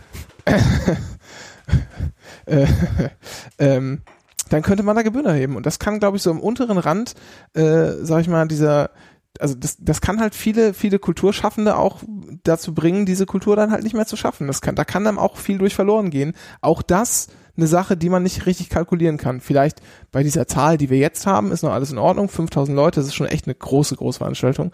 äh, 2.50 2.68
ähm, 3.60 4.02
dann 4.50 4.62
könnte 4.62 4.84
man 4.84 4.96
da 4.96 5.04
Gebühren 5.04 5.26
erheben. 5.26 5.56
Und 5.56 5.66
das 5.66 5.80
kann, 5.80 6.00
glaube 6.00 6.18
ich, 6.18 6.24
so 6.24 6.32
am 6.32 6.40
unteren 6.40 6.78
Rand, 6.78 7.14
äh, 7.54 7.92
sag 8.02 8.22
ich 8.22 8.28
mal, 8.28 8.48
dieser, 8.48 8.92
also 9.40 9.56
das, 9.56 9.78
das 9.80 10.02
kann 10.02 10.20
halt 10.20 10.36
viele, 10.36 10.74
viele 10.74 11.00
Kulturschaffende 11.00 11.78
auch 11.78 12.02
dazu 12.44 12.74
bringen, 12.74 13.06
diese 13.06 13.26
Kultur 13.26 13.56
dann 13.56 13.72
halt 13.72 13.84
nicht 13.84 13.94
mehr 13.94 14.08
zu 14.08 14.18
schaffen. 14.18 14.48
Das 14.48 14.62
kann, 14.62 14.76
da 14.76 14.86
kann 14.86 15.04
dann 15.04 15.18
auch 15.18 15.38
viel 15.38 15.58
durch 15.58 15.76
verloren 15.76 16.10
gehen. 16.10 16.34
Auch 16.62 16.82
das 16.82 17.28
eine 17.60 17.68
Sache, 17.68 17.98
die 17.98 18.10
man 18.10 18.24
nicht 18.24 18.46
richtig 18.46 18.70
kalkulieren 18.70 19.18
kann. 19.18 19.42
Vielleicht 19.42 19.82
bei 20.12 20.24
dieser 20.24 20.48
Zahl, 20.48 20.78
die 20.78 20.90
wir 20.90 20.98
jetzt 20.98 21.26
haben, 21.26 21.52
ist 21.52 21.64
noch 21.64 21.72
alles 21.72 21.92
in 21.92 21.98
Ordnung. 21.98 22.30
5000 22.30 22.76
Leute, 22.76 23.00
das 23.00 23.08
ist 23.08 23.16
schon 23.16 23.28
echt 23.28 23.46
eine 23.46 23.56
große, 23.56 23.96
große 23.96 24.20
Veranstaltung. 24.20 24.72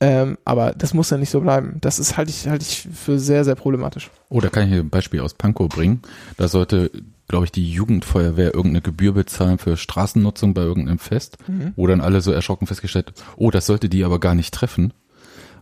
Ähm, 0.00 0.38
aber 0.44 0.72
das 0.72 0.94
muss 0.94 1.10
ja 1.10 1.16
nicht 1.16 1.30
so 1.30 1.40
bleiben. 1.40 1.78
Das 1.80 1.98
ist 1.98 2.16
halte 2.16 2.30
ich, 2.30 2.48
halte 2.48 2.64
ich 2.64 2.88
für 2.92 3.18
sehr, 3.18 3.44
sehr 3.44 3.54
problematisch. 3.54 4.10
Oh, 4.28 4.40
da 4.40 4.48
kann 4.48 4.68
ich 4.68 4.78
ein 4.78 4.90
Beispiel 4.90 5.20
aus 5.20 5.34
Pankow 5.34 5.68
bringen. 5.68 6.02
Da 6.36 6.48
sollte, 6.48 6.90
glaube 7.26 7.46
ich, 7.46 7.52
die 7.52 7.70
Jugendfeuerwehr 7.70 8.54
irgendeine 8.54 8.82
Gebühr 8.82 9.12
bezahlen 9.12 9.58
für 9.58 9.76
Straßennutzung 9.76 10.54
bei 10.54 10.62
irgendeinem 10.62 10.98
Fest, 10.98 11.38
wo 11.76 11.86
dann 11.86 12.00
alle 12.00 12.20
so 12.20 12.30
erschrocken 12.32 12.66
festgestellt, 12.66 13.12
oh, 13.36 13.50
das 13.50 13.66
sollte 13.66 13.88
die 13.88 14.04
aber 14.04 14.20
gar 14.20 14.34
nicht 14.34 14.54
treffen. 14.54 14.92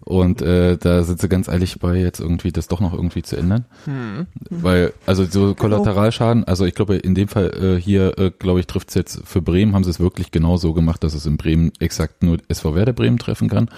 Und 0.09 0.41
äh, 0.41 0.77
da 0.77 1.03
sind 1.03 1.21
sie 1.21 1.29
ganz 1.29 1.49
eilig 1.49 1.81
bei, 1.81 1.97
jetzt 1.97 2.21
irgendwie 2.21 2.53
das 2.53 2.69
doch 2.69 2.81
noch 2.81 2.93
irgendwie 2.93 3.23
zu 3.23 3.37
ändern. 3.37 3.65
Hm. 3.87 4.29
Weil, 4.51 4.93
also 5.05 5.25
so 5.25 5.53
Kollateralschaden, 5.57 6.45
also 6.45 6.65
ich 6.65 6.77
glaube, 6.77 6.95
in 6.95 7.17
dem 7.17 7.27
Fall 7.27 7.51
äh, 7.61 7.81
hier, 7.81 8.17
äh, 8.17 8.31
glaube 8.31 8.61
ich, 8.61 8.69
trifft 8.69 8.91
es 8.91 8.95
jetzt 8.95 9.21
für 9.25 9.43
Bremen, 9.43 9.75
haben 9.75 9.83
sie 9.83 9.91
es 9.91 9.99
wirklich 9.99 10.31
genau 10.31 10.59
so 10.59 10.75
gemacht, 10.75 11.03
dass 11.03 11.13
es 11.13 11.27
in 11.27 11.37
Bremen 11.37 11.73
exakt 11.81 12.23
nur 12.23 12.39
SV 12.47 12.77
Werder 12.77 12.93
Bremen 12.93 13.19
treffen 13.19 13.49
kann. 13.49 13.69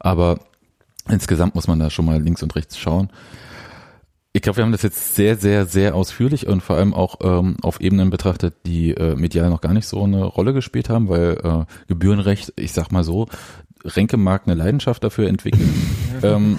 Aber 0.00 0.40
insgesamt 1.08 1.54
muss 1.54 1.68
man 1.68 1.78
da 1.78 1.88
schon 1.88 2.04
mal 2.04 2.20
links 2.20 2.42
und 2.42 2.56
rechts 2.56 2.76
schauen. 2.76 3.08
Ich 4.32 4.42
glaube, 4.42 4.56
wir 4.56 4.64
haben 4.64 4.72
das 4.72 4.82
jetzt 4.82 5.14
sehr, 5.14 5.36
sehr, 5.36 5.66
sehr 5.66 5.94
ausführlich 5.94 6.48
und 6.48 6.62
vor 6.62 6.76
allem 6.76 6.94
auch 6.94 7.20
ähm, 7.22 7.58
auf 7.62 7.80
Ebenen 7.80 8.10
betrachtet, 8.10 8.54
die 8.66 8.90
äh, 8.90 9.14
medial 9.14 9.50
noch 9.50 9.60
gar 9.60 9.72
nicht 9.72 9.86
so 9.86 10.02
eine 10.02 10.24
Rolle 10.24 10.52
gespielt 10.52 10.90
haben, 10.90 11.08
weil 11.08 11.38
äh, 11.44 11.64
Gebührenrecht, 11.86 12.52
ich 12.56 12.72
sag 12.72 12.90
mal 12.90 13.04
so, 13.04 13.28
Renke 13.86 14.16
mag 14.16 14.42
eine 14.46 14.54
Leidenschaft 14.54 15.02
dafür 15.04 15.28
entwickeln. 15.28 15.72
ähm, 16.22 16.58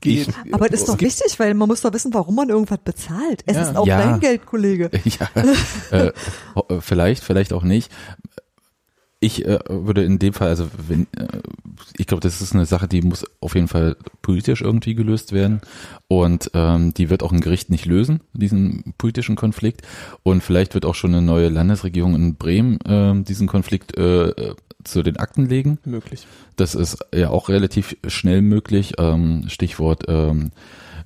Geht. 0.00 0.28
Aber 0.52 0.68
das 0.68 0.80
ist 0.80 0.88
doch 0.88 1.00
wichtig, 1.00 1.40
weil 1.40 1.54
man 1.54 1.66
muss 1.68 1.80
doch 1.80 1.92
wissen, 1.92 2.14
warum 2.14 2.36
man 2.36 2.48
irgendwas 2.50 2.78
bezahlt. 2.84 3.42
Es 3.46 3.56
Ja. 3.56 3.62
ist 3.62 3.76
auch 3.76 3.86
Ja. 3.86 3.98
dein 3.98 4.20
Geld, 4.20 4.46
Kollege. 4.46 4.90
ja, 5.04 5.28
äh, 5.90 6.06
äh, 6.06 6.80
vielleicht, 6.80 7.24
vielleicht 7.24 7.52
auch 7.52 7.64
nicht. 7.64 7.90
Ich 9.20 9.44
äh, 9.44 9.58
würde 9.68 10.04
in 10.04 10.20
dem 10.20 10.32
Fall, 10.32 10.46
also 10.50 10.68
wenn, 10.86 11.08
äh, 11.16 11.40
ich 11.96 12.06
glaube, 12.06 12.20
das 12.20 12.40
ist 12.40 12.54
eine 12.54 12.66
Sache, 12.66 12.86
die 12.86 13.02
muss 13.02 13.24
auf 13.40 13.56
jeden 13.56 13.66
Fall 13.66 13.96
politisch 14.22 14.60
irgendwie 14.60 14.94
gelöst 14.94 15.32
werden 15.32 15.60
und 16.06 16.52
ähm, 16.54 16.94
die 16.94 17.10
wird 17.10 17.24
auch 17.24 17.32
ein 17.32 17.40
Gericht 17.40 17.68
nicht 17.68 17.84
lösen, 17.84 18.20
diesen 18.32 18.94
politischen 18.98 19.34
Konflikt 19.34 19.82
und 20.22 20.44
vielleicht 20.44 20.74
wird 20.74 20.84
auch 20.86 20.94
schon 20.94 21.12
eine 21.12 21.22
neue 21.22 21.48
Landesregierung 21.48 22.14
in 22.14 22.36
Bremen 22.36 22.78
ähm, 22.86 23.24
diesen 23.24 23.48
Konflikt 23.48 23.98
äh, 23.98 24.28
äh, 24.28 24.54
zu 24.84 25.02
den 25.02 25.16
Akten 25.16 25.46
legen. 25.46 25.78
Möglich. 25.84 26.26
Das 26.56 26.74
ist 26.74 26.98
ja 27.14 27.30
auch 27.30 27.48
relativ 27.48 27.96
schnell 28.06 28.42
möglich. 28.42 28.94
Ähm, 28.98 29.44
Stichwort 29.48 30.04
ähm, 30.08 30.50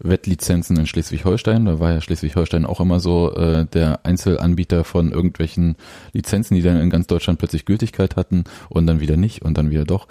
Wettlizenzen 0.03 0.77
in 0.77 0.87
Schleswig-Holstein. 0.87 1.65
Da 1.65 1.81
war 1.81 1.93
ja 1.93 2.01
Schleswig-Holstein 2.01 2.67
auch 2.67 2.81
immer 2.81 3.01
so 3.01 3.35
äh, 3.35 3.67
der 3.67 4.05
Einzelanbieter 4.05 4.85
von 4.85 5.13
irgendwelchen 5.13 5.77
Lizenzen, 6.13 6.55
die 6.55 6.63
dann 6.63 6.81
in 6.81 6.91
ganz 6.91 7.07
Deutschland 7.07 7.39
plötzlich 7.39 7.65
Gültigkeit 7.65 8.17
hatten 8.17 8.45
und 8.69 8.87
dann 8.87 9.01
wieder 9.01 9.17
nicht 9.17 9.43
und 9.43 9.57
dann 9.57 9.71
wieder 9.71 9.85
doch. 9.85 10.09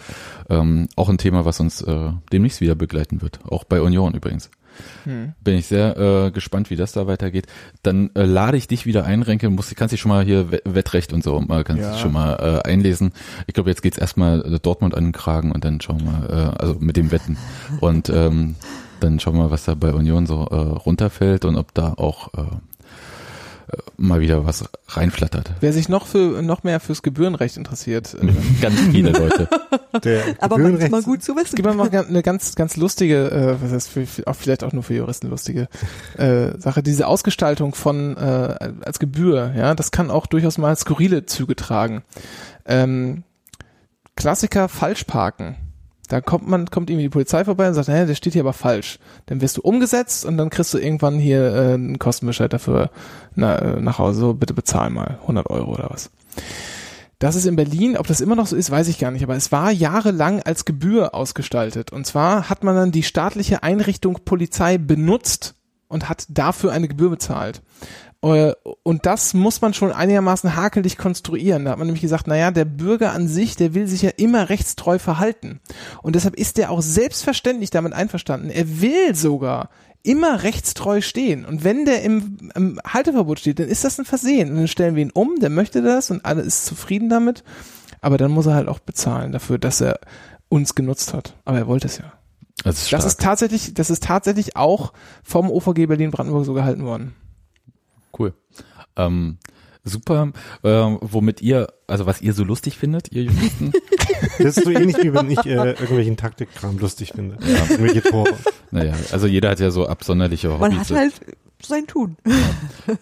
Ähm, 0.50 0.88
auch 0.96 1.10
ein 1.10 1.18
Thema, 1.18 1.46
was 1.46 1.60
uns 1.60 1.82
äh, 1.82 2.12
demnächst 2.32 2.62
wieder 2.62 2.76
begleiten 2.76 3.22
wird. 3.22 3.40
Auch 3.46 3.64
bei 3.64 3.82
Union 3.82 4.14
übrigens. 4.14 4.50
Hm. 5.04 5.34
Bin 5.44 5.56
ich 5.58 5.68
sehr 5.68 5.98
äh, 5.98 6.32
gespannt, 6.32 6.70
wie 6.70 6.76
das 6.76 6.92
da 6.92 7.08
weitergeht. 7.08 7.48
Dann 7.84 8.10
äh, 8.16 8.24
lade 8.26 8.58
ich 8.58 8.68
dich 8.68 8.86
wieder 8.86 9.06
ein, 9.06 9.22
Renke. 9.22 9.50
Musst, 9.50 9.76
kannst 9.76 9.94
dich 9.94 10.00
schon 10.02 10.10
mal 10.10 10.24
hier 10.24 10.52
We- 10.52 10.62
Wettrecht 10.66 11.14
und 11.14 11.24
so 11.24 11.40
mal 11.40 11.64
kannst 11.64 11.82
Ja. 11.84 11.92
dich 11.92 12.02
schon 12.02 12.14
mal 12.14 12.62
äh, 12.66 12.70
einlesen. 12.70 13.12
Ich 13.48 13.54
glaube, 13.54 13.70
jetzt 13.70 13.82
geht's 13.82 13.98
erstmal 13.98 14.42
äh, 14.56 14.60
Dortmund 14.60 14.96
an 14.96 15.04
den 15.06 15.12
Kragen 15.14 15.52
und 15.52 15.66
dann 15.66 15.82
schauen 15.82 16.04
wir, 16.04 16.30
äh, 16.30 16.62
also 16.62 16.76
mit 16.80 16.98
dem 16.98 17.12
Wetten. 17.12 17.38
Und 17.80 18.10
ähm, 18.10 18.56
dann 19.00 19.20
schauen 19.20 19.36
wir, 19.38 19.50
was 19.52 19.66
da 19.66 19.74
bei 19.74 19.94
Union 19.94 20.26
so 20.28 20.46
äh, 20.52 20.56
runterfällt 20.56 21.46
und 21.46 21.56
ob 21.58 21.74
da 21.74 21.94
auch 21.94 22.30
äh, 22.36 22.42
äh, 22.42 22.46
mal 23.98 24.20
wieder 24.20 24.46
was 24.46 24.66
reinflattert. 24.88 25.52
Wer 25.60 25.74
sich 25.74 25.90
noch 25.90 26.08
für 26.08 26.42
noch 26.42 26.64
mehr 26.64 26.80
fürs 26.80 27.02
Gebührenrecht 27.02 27.58
interessiert, 27.58 28.14
äh, 28.22 28.62
Ganz 28.62 28.80
viele 28.80 29.12
Leute. 29.12 29.48
Der 30.04 30.24
Aber 30.40 30.58
manchmal 30.58 31.04
gut 31.04 31.24
zu 31.24 31.36
wissen. 31.36 31.56
gibt 31.56 31.68
mir 31.68 31.74
mal 31.74 31.90
eine 31.90 32.24
ganz 32.24 32.56
ganz 32.56 32.78
lustige, 32.78 33.32
äh, 33.32 33.62
was 33.62 33.72
heißt 33.72 33.90
für, 33.90 34.06
für, 34.06 34.28
auch 34.28 34.36
vielleicht 34.36 34.64
auch 34.64 34.74
nur 34.74 34.84
für 34.84 34.94
Juristen 34.94 35.30
lustige 35.30 35.68
äh, 36.18 36.58
Sache. 36.58 36.84
Diese 36.84 37.08
Ausgestaltung 37.08 37.76
von 37.76 38.18
äh, 38.18 38.74
als 38.82 39.00
Gebühr, 39.00 39.54
ja, 39.56 39.76
das 39.76 39.92
kann 39.92 40.12
auch 40.12 40.28
durchaus 40.28 40.58
mal 40.58 40.76
skurrile 40.76 41.26
Züge 41.26 41.56
tragen. 41.56 42.04
Ähm, 42.66 43.24
Klassiker 44.16 44.70
Falschparken. 44.70 45.56
Da 46.12 46.20
kommt 46.20 46.46
man, 46.46 46.66
kommt 46.66 46.90
irgendwie 46.90 47.06
die 47.06 47.10
Polizei 47.10 47.46
vorbei 47.46 47.70
und 47.70 47.74
sagt, 47.74 47.88
hä, 47.88 48.06
der 48.06 48.16
steht 48.16 48.34
hier 48.34 48.42
aber 48.42 48.52
falsch. 48.52 49.00
Dann 49.28 49.40
wirst 49.40 49.56
du 49.56 49.62
umgesetzt 49.62 50.26
und 50.26 50.36
dann 50.36 50.50
kriegst 50.50 50.74
du 50.74 50.78
irgendwann 50.78 51.20
hier 51.20 51.56
äh, 51.56 51.74
einen 51.76 52.00
Kostenbescheid 52.00 52.52
dafür 52.52 52.90
na, 53.34 53.56
äh, 53.56 53.82
nach 53.82 53.98
Hause. 53.98 54.20
So, 54.20 54.34
bitte 54.34 54.54
bezahl 54.54 54.90
mal 54.90 55.20
100 55.22 55.50
Euro 55.50 55.74
oder 55.74 55.90
was. 55.90 56.12
Das 57.20 57.36
ist 57.36 57.46
in 57.46 57.56
Berlin, 57.56 57.96
ob 57.96 58.08
das 58.08 58.20
immer 58.20 58.36
noch 58.36 58.48
so 58.48 58.58
ist, 58.58 58.70
weiß 58.70 58.90
ich 58.90 59.00
gar 59.00 59.12
nicht, 59.12 59.24
aber 59.24 59.38
es 59.38 59.54
war 59.54 59.72
jahrelang 59.72 60.42
als 60.42 60.66
Gebühr 60.66 61.16
ausgestaltet. 61.16 61.94
Und 61.94 62.06
zwar 62.06 62.50
hat 62.50 62.66
man 62.66 62.76
dann 62.76 62.92
die 62.92 63.04
staatliche 63.04 63.64
Einrichtung 63.64 64.20
Polizei 64.26 64.78
benutzt 64.78 65.56
und 65.88 66.10
hat 66.10 66.26
dafür 66.28 66.74
eine 66.74 66.90
Gebühr 66.90 67.10
bezahlt. 67.10 67.62
Äh, 68.22 68.54
Und 68.84 69.06
das 69.06 69.34
muss 69.34 69.62
man 69.62 69.74
schon 69.74 69.92
einigermaßen 69.92 70.56
hakelig 70.56 70.98
konstruieren. 70.98 71.66
Da 71.66 71.72
hat 71.72 71.78
man 71.78 71.88
nämlich 71.88 72.02
gesagt, 72.02 72.28
naja, 72.28 72.52
der 72.52 72.66
Bürger 72.66 73.14
an 73.14 73.28
sich, 73.28 73.56
der 73.56 73.74
will 73.74 73.88
sich 73.88 74.02
ja 74.04 74.12
immer 74.16 74.50
rechtstreu 74.50 75.00
verhalten. 75.00 75.60
Und 76.02 76.16
deshalb 76.16 76.36
ist 76.36 76.58
der 76.58 76.72
auch 76.72 76.82
selbstverständlich 76.82 77.70
damit 77.72 77.94
einverstanden. 77.94 78.50
Er 78.50 78.82
will 78.82 79.16
sogar 79.16 79.70
immer 80.04 80.44
rechtstreu 80.44 81.02
stehen. 81.02 81.46
Und 81.46 81.64
wenn 81.64 81.86
der 81.86 82.02
im, 82.04 82.52
im 82.56 82.80
Halteverbot 82.86 83.40
steht, 83.40 83.60
dann 83.60 83.68
ist 83.68 83.84
das 83.84 84.00
ein 84.00 84.06
Versehen. 84.06 84.50
Und 84.52 84.58
dann 84.58 84.68
stellen 84.68 84.96
wir 84.96 85.04
ihn 85.04 85.12
um, 85.12 85.40
der 85.40 85.50
möchte 85.50 85.82
das 85.82 86.12
und 86.12 86.26
alle 86.26 86.42
ist 86.42 86.66
zufrieden 86.66 87.10
damit. 87.10 87.44
Aber 88.02 88.18
dann 88.18 88.32
muss 88.32 88.48
er 88.48 88.56
halt 88.56 88.68
auch 88.68 88.80
bezahlen 88.80 89.32
dafür, 89.32 89.60
dass 89.60 89.80
er 89.80 90.00
uns 90.50 90.74
genutzt 90.74 91.14
hat. 91.14 91.36
Aber 91.46 91.60
er 91.60 91.68
wollte 91.68 91.88
es 91.88 92.00
ja. 92.00 92.14
Das 92.64 92.82
ist. 92.84 92.94
Das 92.94 93.06
ist 93.06 93.22
tatsächlich, 93.22 93.74
das 93.74 93.90
ist 93.90 94.04
tatsächlich 94.04 94.56
auch 94.56 94.94
vom 95.24 95.50
OVG 95.50 95.88
Berlin-Brandenburg 95.88 96.46
so 96.46 96.54
gehalten 96.54 96.84
worden. 96.84 97.16
Cool. 98.18 98.34
Ähm, 98.96 99.38
super. 99.84 100.32
Ähm, 100.64 100.98
womit 101.02 101.42
ihr, 101.42 101.68
also 101.88 102.06
was 102.06 102.22
ihr 102.22 102.34
so 102.34 102.44
lustig 102.44 102.78
findet, 102.78 103.12
ihr 103.12 103.24
Juristen? 103.24 103.74
Das 104.38 104.56
ist 104.58 104.66
so 104.66 104.72
ähnlich 104.72 104.98
wie 105.02 105.14
wenn 105.14 105.32
ich 105.32 105.44
äh, 105.46 105.72
irgendwelchen 105.72 106.16
Taktikkram 106.16 106.78
lustig 106.78 107.12
finde. 107.14 107.38
Irgendwelche 107.70 108.04
Tore. 108.04 108.34
naja, 108.70 108.94
also 109.12 109.26
jeder 109.26 109.50
hat 109.50 109.60
ja 109.60 109.72
so 109.72 109.88
absonderliche 109.88 110.50
Man 110.50 110.76
Hobbys. 110.76 110.92
hat 110.92 110.98
halt 110.98 111.14
sein 111.66 111.88
Tun. 111.88 112.18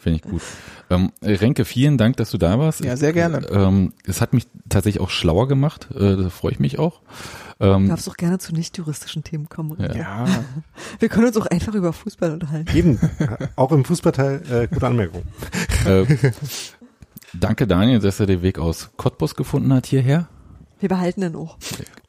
Finde 0.01 0.17
ich 0.17 0.21
gut. 0.21 0.41
Ähm, 0.89 1.11
Renke, 1.21 1.65
vielen 1.65 1.97
Dank, 1.97 2.17
dass 2.17 2.31
du 2.31 2.37
da 2.37 2.57
warst. 2.59 2.83
Ja, 2.83 2.97
sehr 2.97 3.13
gerne. 3.13 3.45
Ähm, 3.51 3.93
es 4.05 4.21
hat 4.21 4.33
mich 4.33 4.47
tatsächlich 4.69 5.01
auch 5.01 5.09
schlauer 5.09 5.47
gemacht. 5.47 5.87
Äh, 5.93 6.15
da 6.15 6.29
freue 6.29 6.51
ich 6.53 6.59
mich 6.59 6.79
auch. 6.79 7.01
Du 7.59 7.65
Ähm, 7.65 7.89
darfst 7.89 8.09
auch 8.09 8.17
gerne 8.17 8.39
zu 8.39 8.53
nicht-juristischen 8.53 9.23
Themen 9.23 9.49
kommen. 9.49 9.75
Ja. 9.79 9.93
Ja. 9.95 10.25
Wir 10.99 11.09
können 11.09 11.27
uns 11.27 11.37
auch 11.37 11.45
einfach 11.45 11.73
über 11.75 11.93
Fußball 11.93 12.31
unterhalten. 12.31 12.75
Eben, 12.75 12.99
auch 13.55 13.71
im 13.71 13.83
Fußballteil, 13.85 14.41
äh, 14.49 14.67
gute 14.67 14.87
Anmerkung. 14.87 15.23
äh, 15.85 16.05
danke 17.33 17.67
Daniel, 17.67 17.99
dass 17.99 18.19
er 18.19 18.25
den 18.25 18.41
Weg 18.41 18.59
aus 18.59 18.89
Cottbus 18.97 19.35
gefunden 19.35 19.73
hat 19.73 19.85
hierher. 19.85 20.27
Wir 20.79 20.89
behalten 20.89 21.21
den 21.21 21.35
auch. 21.35 21.57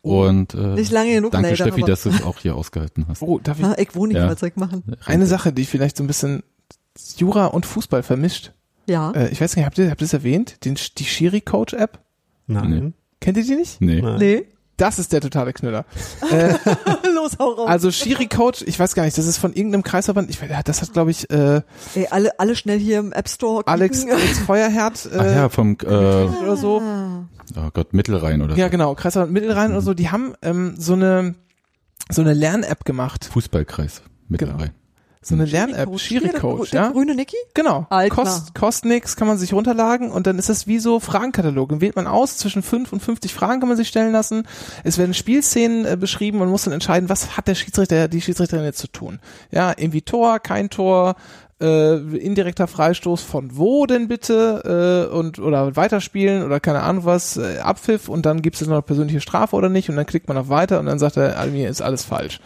Und 0.02 0.54
äh, 0.54 0.74
Nicht 0.74 0.92
lange 0.92 1.12
genug 1.14 1.32
danke 1.32 1.48
leider, 1.50 1.64
Steffi, 1.64 1.82
dass 1.82 2.04
du 2.04 2.10
es 2.10 2.22
auch 2.22 2.38
hier 2.38 2.54
ausgehalten 2.54 3.06
hast. 3.08 3.22
Oh, 3.22 3.38
darf 3.38 3.58
ich 3.58 3.64
Ah, 3.64 3.74
ich 3.78 3.94
wohne 3.94 4.12
nicht 4.14 4.22
Ja. 4.22 4.28
ja. 4.28 4.36
Zeug 4.36 4.56
machen. 4.56 4.84
eine 5.04 5.26
Sache, 5.26 5.52
die 5.52 5.64
vielleicht 5.64 5.96
so 5.96 6.04
ein 6.04 6.06
bisschen 6.06 6.42
Jura 7.16 7.46
und 7.46 7.66
Fußball 7.66 8.02
vermischt. 8.02 8.52
Ja. 8.86 9.10
Äh, 9.12 9.30
ich 9.30 9.40
weiß 9.40 9.56
nicht, 9.56 9.64
habt 9.66 9.78
ihr, 9.78 9.90
habt 9.90 10.00
ihr 10.00 10.06
es 10.06 10.12
erwähnt? 10.12 10.64
Den, 10.64 10.76
die 10.98 11.04
Schiri-Coach-App? 11.04 11.98
Nein. 12.46 12.94
Kennt 13.20 13.36
ihr 13.36 13.44
die 13.44 13.56
nicht? 13.56 13.80
Nee. 13.80 14.00
Nein. 14.02 14.18
nee. 14.18 14.44
Das 14.80 14.98
ist 14.98 15.12
der 15.12 15.20
totale 15.20 15.52
Knüller. 15.52 15.84
äh, 16.30 16.54
Los, 17.14 17.38
hau 17.38 17.50
raus. 17.50 17.68
also 17.68 17.90
Schiri-Coach, 17.90 18.62
ich 18.66 18.80
weiß 18.80 18.94
gar 18.94 19.04
nicht, 19.04 19.18
das 19.18 19.26
ist 19.26 19.36
von 19.36 19.52
irgendeinem 19.52 19.82
Kreisverband. 19.82 20.30
Ich, 20.30 20.40
weiß, 20.40 20.50
das 20.64 20.80
hat, 20.80 20.94
glaube 20.94 21.10
ich, 21.10 21.28
äh, 21.30 21.60
Ey, 21.94 22.08
alle, 22.10 22.38
alle 22.40 22.56
schnell 22.56 22.78
hier 22.78 22.98
im 22.98 23.12
App 23.12 23.28
Store 23.28 23.66
Alex, 23.66 24.06
klicken. 24.06 24.14
Alex 24.22 24.38
Feuerherd 24.38 25.06
äh, 25.12 25.18
Ach 25.18 25.24
ja, 25.24 25.48
vom 25.50 25.76
äh, 25.82 25.86
oder 25.86 26.56
so. 26.56 26.80
Ah. 26.80 27.26
oh 27.56 27.70
Gott, 27.74 27.92
Mittelrhein 27.92 28.40
oder 28.40 28.56
Ja, 28.56 28.68
genau, 28.68 28.94
Kreisverband 28.94 29.32
Mittelrhein 29.32 29.72
oder 29.72 29.82
so. 29.82 29.92
Die 29.92 30.10
haben 30.10 30.32
ähm, 30.40 30.74
so 30.78 30.94
eine 30.94 31.34
so 32.08 32.22
eine 32.22 32.32
Lern-App 32.32 32.84
gemacht. 32.86 33.26
Fußballkreis 33.30 34.02
Mittelrhein. 34.28 34.70
So 35.22 35.34
eine 35.34 35.44
Lern-App, 35.44 35.98
Schiri-Coach. 35.98 36.32
Schiri-Coach, 36.32 36.70
Der 36.70 36.80
ja. 36.80 36.90
grüne 36.92 37.14
Niki? 37.14 37.36
Genau. 37.52 37.86
Alt, 37.90 38.10
Kost, 38.10 38.54
kostet 38.54 38.86
nix, 38.86 39.16
kann 39.16 39.28
man 39.28 39.36
sich 39.36 39.52
runterladen 39.52 40.10
und 40.10 40.26
dann 40.26 40.38
ist 40.38 40.48
das 40.48 40.66
wie 40.66 40.78
so 40.78 40.98
Fragenkatalog. 40.98 41.68
Dann 41.68 41.82
wählt 41.82 41.94
man 41.94 42.06
aus, 42.06 42.38
zwischen 42.38 42.62
5 42.62 42.90
und 42.90 43.00
50 43.00 43.34
Fragen 43.34 43.60
kann 43.60 43.68
man 43.68 43.76
sich 43.76 43.88
stellen 43.88 44.12
lassen. 44.12 44.48
Es 44.82 44.96
werden 44.96 45.12
Spielszenen 45.12 45.84
äh, 45.84 45.98
beschrieben 45.98 46.38
und 46.38 46.44
man 46.44 46.52
muss 46.52 46.64
dann 46.64 46.72
entscheiden, 46.72 47.10
was 47.10 47.36
hat 47.36 47.48
der 47.48 47.54
Schiedsrichter, 47.54 48.08
die 48.08 48.22
Schiedsrichterin 48.22 48.64
jetzt 48.64 48.78
zu 48.78 48.88
tun. 48.88 49.18
Ja, 49.50 49.74
irgendwie 49.76 50.00
Tor, 50.00 50.38
kein 50.38 50.70
Tor, 50.70 51.16
äh, 51.60 51.96
indirekter 52.16 52.66
Freistoß 52.66 53.22
von 53.22 53.58
wo 53.58 53.84
denn 53.84 54.08
bitte 54.08 55.08
äh, 55.10 55.14
und 55.14 55.38
oder 55.38 55.76
weiterspielen 55.76 56.42
oder 56.42 56.58
keine 56.60 56.80
Ahnung 56.80 57.04
was, 57.04 57.36
äh, 57.36 57.58
Abpfiff 57.58 58.08
und 58.08 58.24
dann 58.24 58.40
gibt 58.40 58.56
es 58.56 58.66
noch 58.66 58.72
eine 58.72 58.82
persönliche 58.82 59.20
Strafe 59.20 59.54
oder 59.54 59.68
nicht 59.68 59.90
und 59.90 59.96
dann 59.96 60.06
klickt 60.06 60.28
man 60.28 60.38
auf 60.38 60.48
weiter 60.48 60.80
und 60.80 60.86
dann 60.86 60.98
sagt 60.98 61.18
er, 61.18 61.44
mir 61.46 61.68
ist 61.68 61.82
alles 61.82 62.04
falsch. 62.04 62.40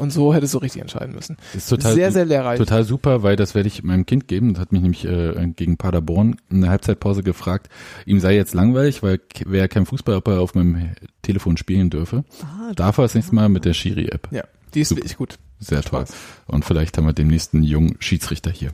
Und 0.00 0.10
so 0.12 0.32
hättest 0.34 0.54
du 0.54 0.58
richtig 0.58 0.80
entscheiden 0.80 1.14
müssen. 1.14 1.36
Ist 1.54 1.68
total 1.68 1.94
sehr, 1.94 2.10
sehr 2.10 2.24
lehrreich. 2.24 2.58
Total 2.58 2.84
super, 2.84 3.22
weil 3.22 3.36
das 3.36 3.54
werde 3.54 3.68
ich 3.68 3.82
meinem 3.82 4.06
Kind 4.06 4.28
geben. 4.28 4.54
Das 4.54 4.60
hat 4.62 4.72
mich 4.72 4.80
nämlich 4.80 5.04
äh, 5.04 5.46
gegen 5.54 5.76
Paderborn 5.76 6.36
in 6.50 6.62
der 6.62 6.70
Halbzeitpause 6.70 7.22
gefragt. 7.22 7.68
Ihm 8.06 8.18
sei 8.20 8.34
jetzt 8.34 8.54
langweilig, 8.54 9.02
weil 9.02 9.20
wäre 9.44 9.68
kein 9.68 9.86
Fußball, 9.86 10.16
ob 10.16 10.28
er 10.28 10.40
auf 10.40 10.54
meinem 10.54 10.90
Telefon 11.22 11.56
spielen 11.56 11.90
dürfe. 11.90 12.24
Ah, 12.42 12.72
Darf 12.74 12.98
er 12.98 13.02
das 13.02 13.14
nächste 13.14 13.34
Mal 13.34 13.48
mit 13.48 13.64
der 13.64 13.74
Schiri-App. 13.74 14.28
Ja, 14.30 14.44
die 14.74 14.80
ist 14.80 14.88
Super. 14.88 15.00
wirklich 15.00 15.16
gut. 15.16 15.38
Sehr 15.58 15.82
toll. 15.82 16.04
Und 16.46 16.64
vielleicht 16.64 16.96
haben 16.96 17.04
wir 17.04 17.12
demnächst 17.12 17.52
einen 17.52 17.62
jungen 17.64 17.96
Schiedsrichter 18.00 18.50
hier. 18.50 18.70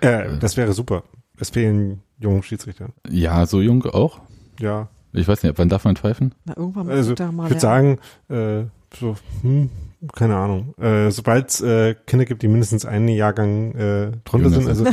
Äh, 0.00 0.36
das 0.38 0.56
wäre 0.56 0.74
super. 0.74 1.02
Es 1.38 1.50
fehlen 1.50 2.02
junge 2.18 2.42
Schiedsrichter. 2.42 2.90
Ja, 3.08 3.46
so 3.46 3.60
jung 3.60 3.84
auch. 3.86 4.20
Ja. 4.60 4.88
Ich 5.12 5.26
weiß 5.26 5.42
nicht, 5.42 5.50
ab 5.50 5.58
wann 5.58 5.68
darf 5.68 5.84
man 5.84 5.96
pfeifen? 5.96 6.34
Na, 6.44 6.56
irgendwann 6.56 6.86
muss 6.86 6.94
Also 6.96 7.14
da 7.14 7.28
ich 7.28 7.34
mal 7.34 7.48
würde 7.48 7.60
sagen, 7.60 7.98
äh, 8.28 8.64
so, 8.98 9.16
hm, 9.42 9.70
keine 10.14 10.36
Ahnung. 10.36 10.74
Äh, 10.78 11.10
Sobald 11.10 11.48
es 11.48 11.60
äh, 11.60 11.94
Kinder 12.06 12.24
gibt, 12.24 12.42
die 12.42 12.48
mindestens 12.48 12.84
einen 12.84 13.08
Jahrgang 13.08 13.74
äh, 13.74 14.12
drunter 14.24 14.50
sind, 14.50 14.68
also 14.68 14.84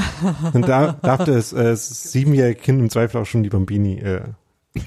dann 0.53 0.61
da, 0.61 0.93
darf 0.93 1.25
das 1.25 1.53
äh, 1.53 1.75
siebenjährige 1.75 2.59
Kind 2.59 2.79
im 2.79 2.89
Zweifel 2.89 3.21
auch 3.21 3.25
schon 3.25 3.43
die 3.43 3.49
Bambini 3.49 3.99
äh, 3.99 4.21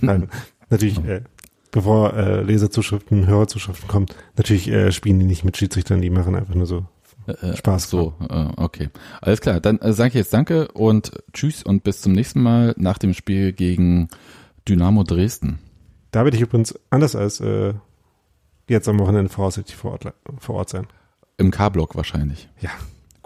schreiben. 0.01 0.29
natürlich, 0.71 0.99
äh, 1.05 1.23
bevor 1.71 2.15
äh, 2.15 2.43
Leserzuschriften, 2.43 3.27
Hörerzuschriften 3.27 3.89
kommt, 3.89 4.17
natürlich 4.37 4.69
äh, 4.69 4.91
spielen 4.93 5.19
die 5.21 5.27
nicht 5.27 5.45
mit 5.45 5.57
Schiedsrichtern, 5.57 6.01
die 6.01 6.11
machen 6.11 6.35
einfach 6.35 6.55
nur 6.55 6.67
so 6.67 6.85
Äh, 7.29 7.57
Spaß. 7.57 7.91
So, 7.91 8.15
äh, 8.29 8.47
okay. 8.57 8.89
Alles 9.21 9.41
klar. 9.43 9.61
Dann 9.61 9.79
äh, 9.81 9.93
sage 9.93 10.09
ich 10.09 10.15
jetzt 10.15 10.33
Danke 10.33 10.69
und 10.69 11.13
Tschüss 11.35 11.63
und 11.63 11.85
bis 11.85 12.01
zum 12.01 12.13
nächsten 12.13 12.41
Mal 12.41 12.75
nach 12.79 12.97
dem 12.97 13.13
Spiel 13.13 13.53
gegen 13.53 14.09
Dynamo 14.67 15.05
Dresden. 15.05 15.59
Da 16.11 16.25
werde 16.25 16.39
ich 16.39 16.43
übrigens 16.43 16.75
anders 16.89 17.15
als 17.15 17.41
äh, 17.41 17.75
jetzt 18.69 18.89
am 18.89 18.99
Wochenende 18.99 19.31
voraussichtlich 19.31 19.77
vor 19.77 19.93
Ort, 19.93 20.13
vor 20.39 20.57
Ort 20.57 20.69
sein. 20.71 20.87
Im 21.37 21.51
K-Block 21.51 21.95
wahrscheinlich. 21.97 22.49
Ja. 22.61 22.71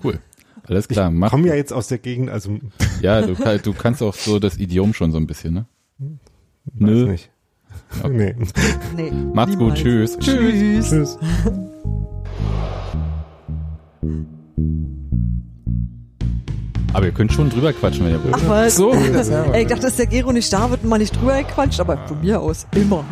Cool. 0.02 0.19
Alles 0.69 0.86
klar. 0.89 1.10
Mach, 1.10 1.31
Komm 1.31 1.44
ja 1.47 1.55
jetzt 1.55 1.73
aus 1.73 1.89
der 1.89 1.98
Gegend, 1.98 2.31
also 2.31 2.59
ja, 3.01 3.23
du, 3.23 3.35
kann- 3.35 3.60
du 3.62 3.73
kannst 3.73 4.02
auch 4.02 4.14
so 4.14 4.39
das 4.39 4.59
Idiom 4.59 4.94
schon 4.94 5.10
so 5.12 5.19
ein 5.19 5.27
bisschen, 5.27 5.55
ne? 5.55 5.66
weiß 6.74 7.09
nicht. 7.09 7.31
Nee. 8.09 8.35
Nee, 8.97 9.10
Macht's 9.35 9.56
gut. 9.56 9.74
Tschüss. 9.74 10.19
Tschüss. 10.19 10.89
Tschüss. 10.90 11.19
Aber 16.93 17.06
ihr 17.06 17.12
könnt 17.12 17.32
schon 17.32 17.48
drüber 17.48 17.73
quatschen, 17.73 18.05
wenn 18.05 18.12
ihr 18.12 18.23
wollt. 18.23 18.35
Ach 18.35 18.48
was. 18.48 18.77
So. 18.77 18.93
Ey, 18.93 19.62
ich 19.62 19.69
dachte, 19.69 19.82
dass 19.82 19.97
der 19.97 20.06
Gero 20.06 20.32
nicht 20.32 20.52
da 20.52 20.70
wird 20.70 20.82
und 20.82 20.90
man 20.90 21.01
nicht 21.01 21.16
drüber 21.19 21.43
quatscht, 21.43 21.81
aber 21.81 21.97
von 22.06 22.20
mir 22.20 22.40
aus 22.40 22.66
immer. 22.74 23.05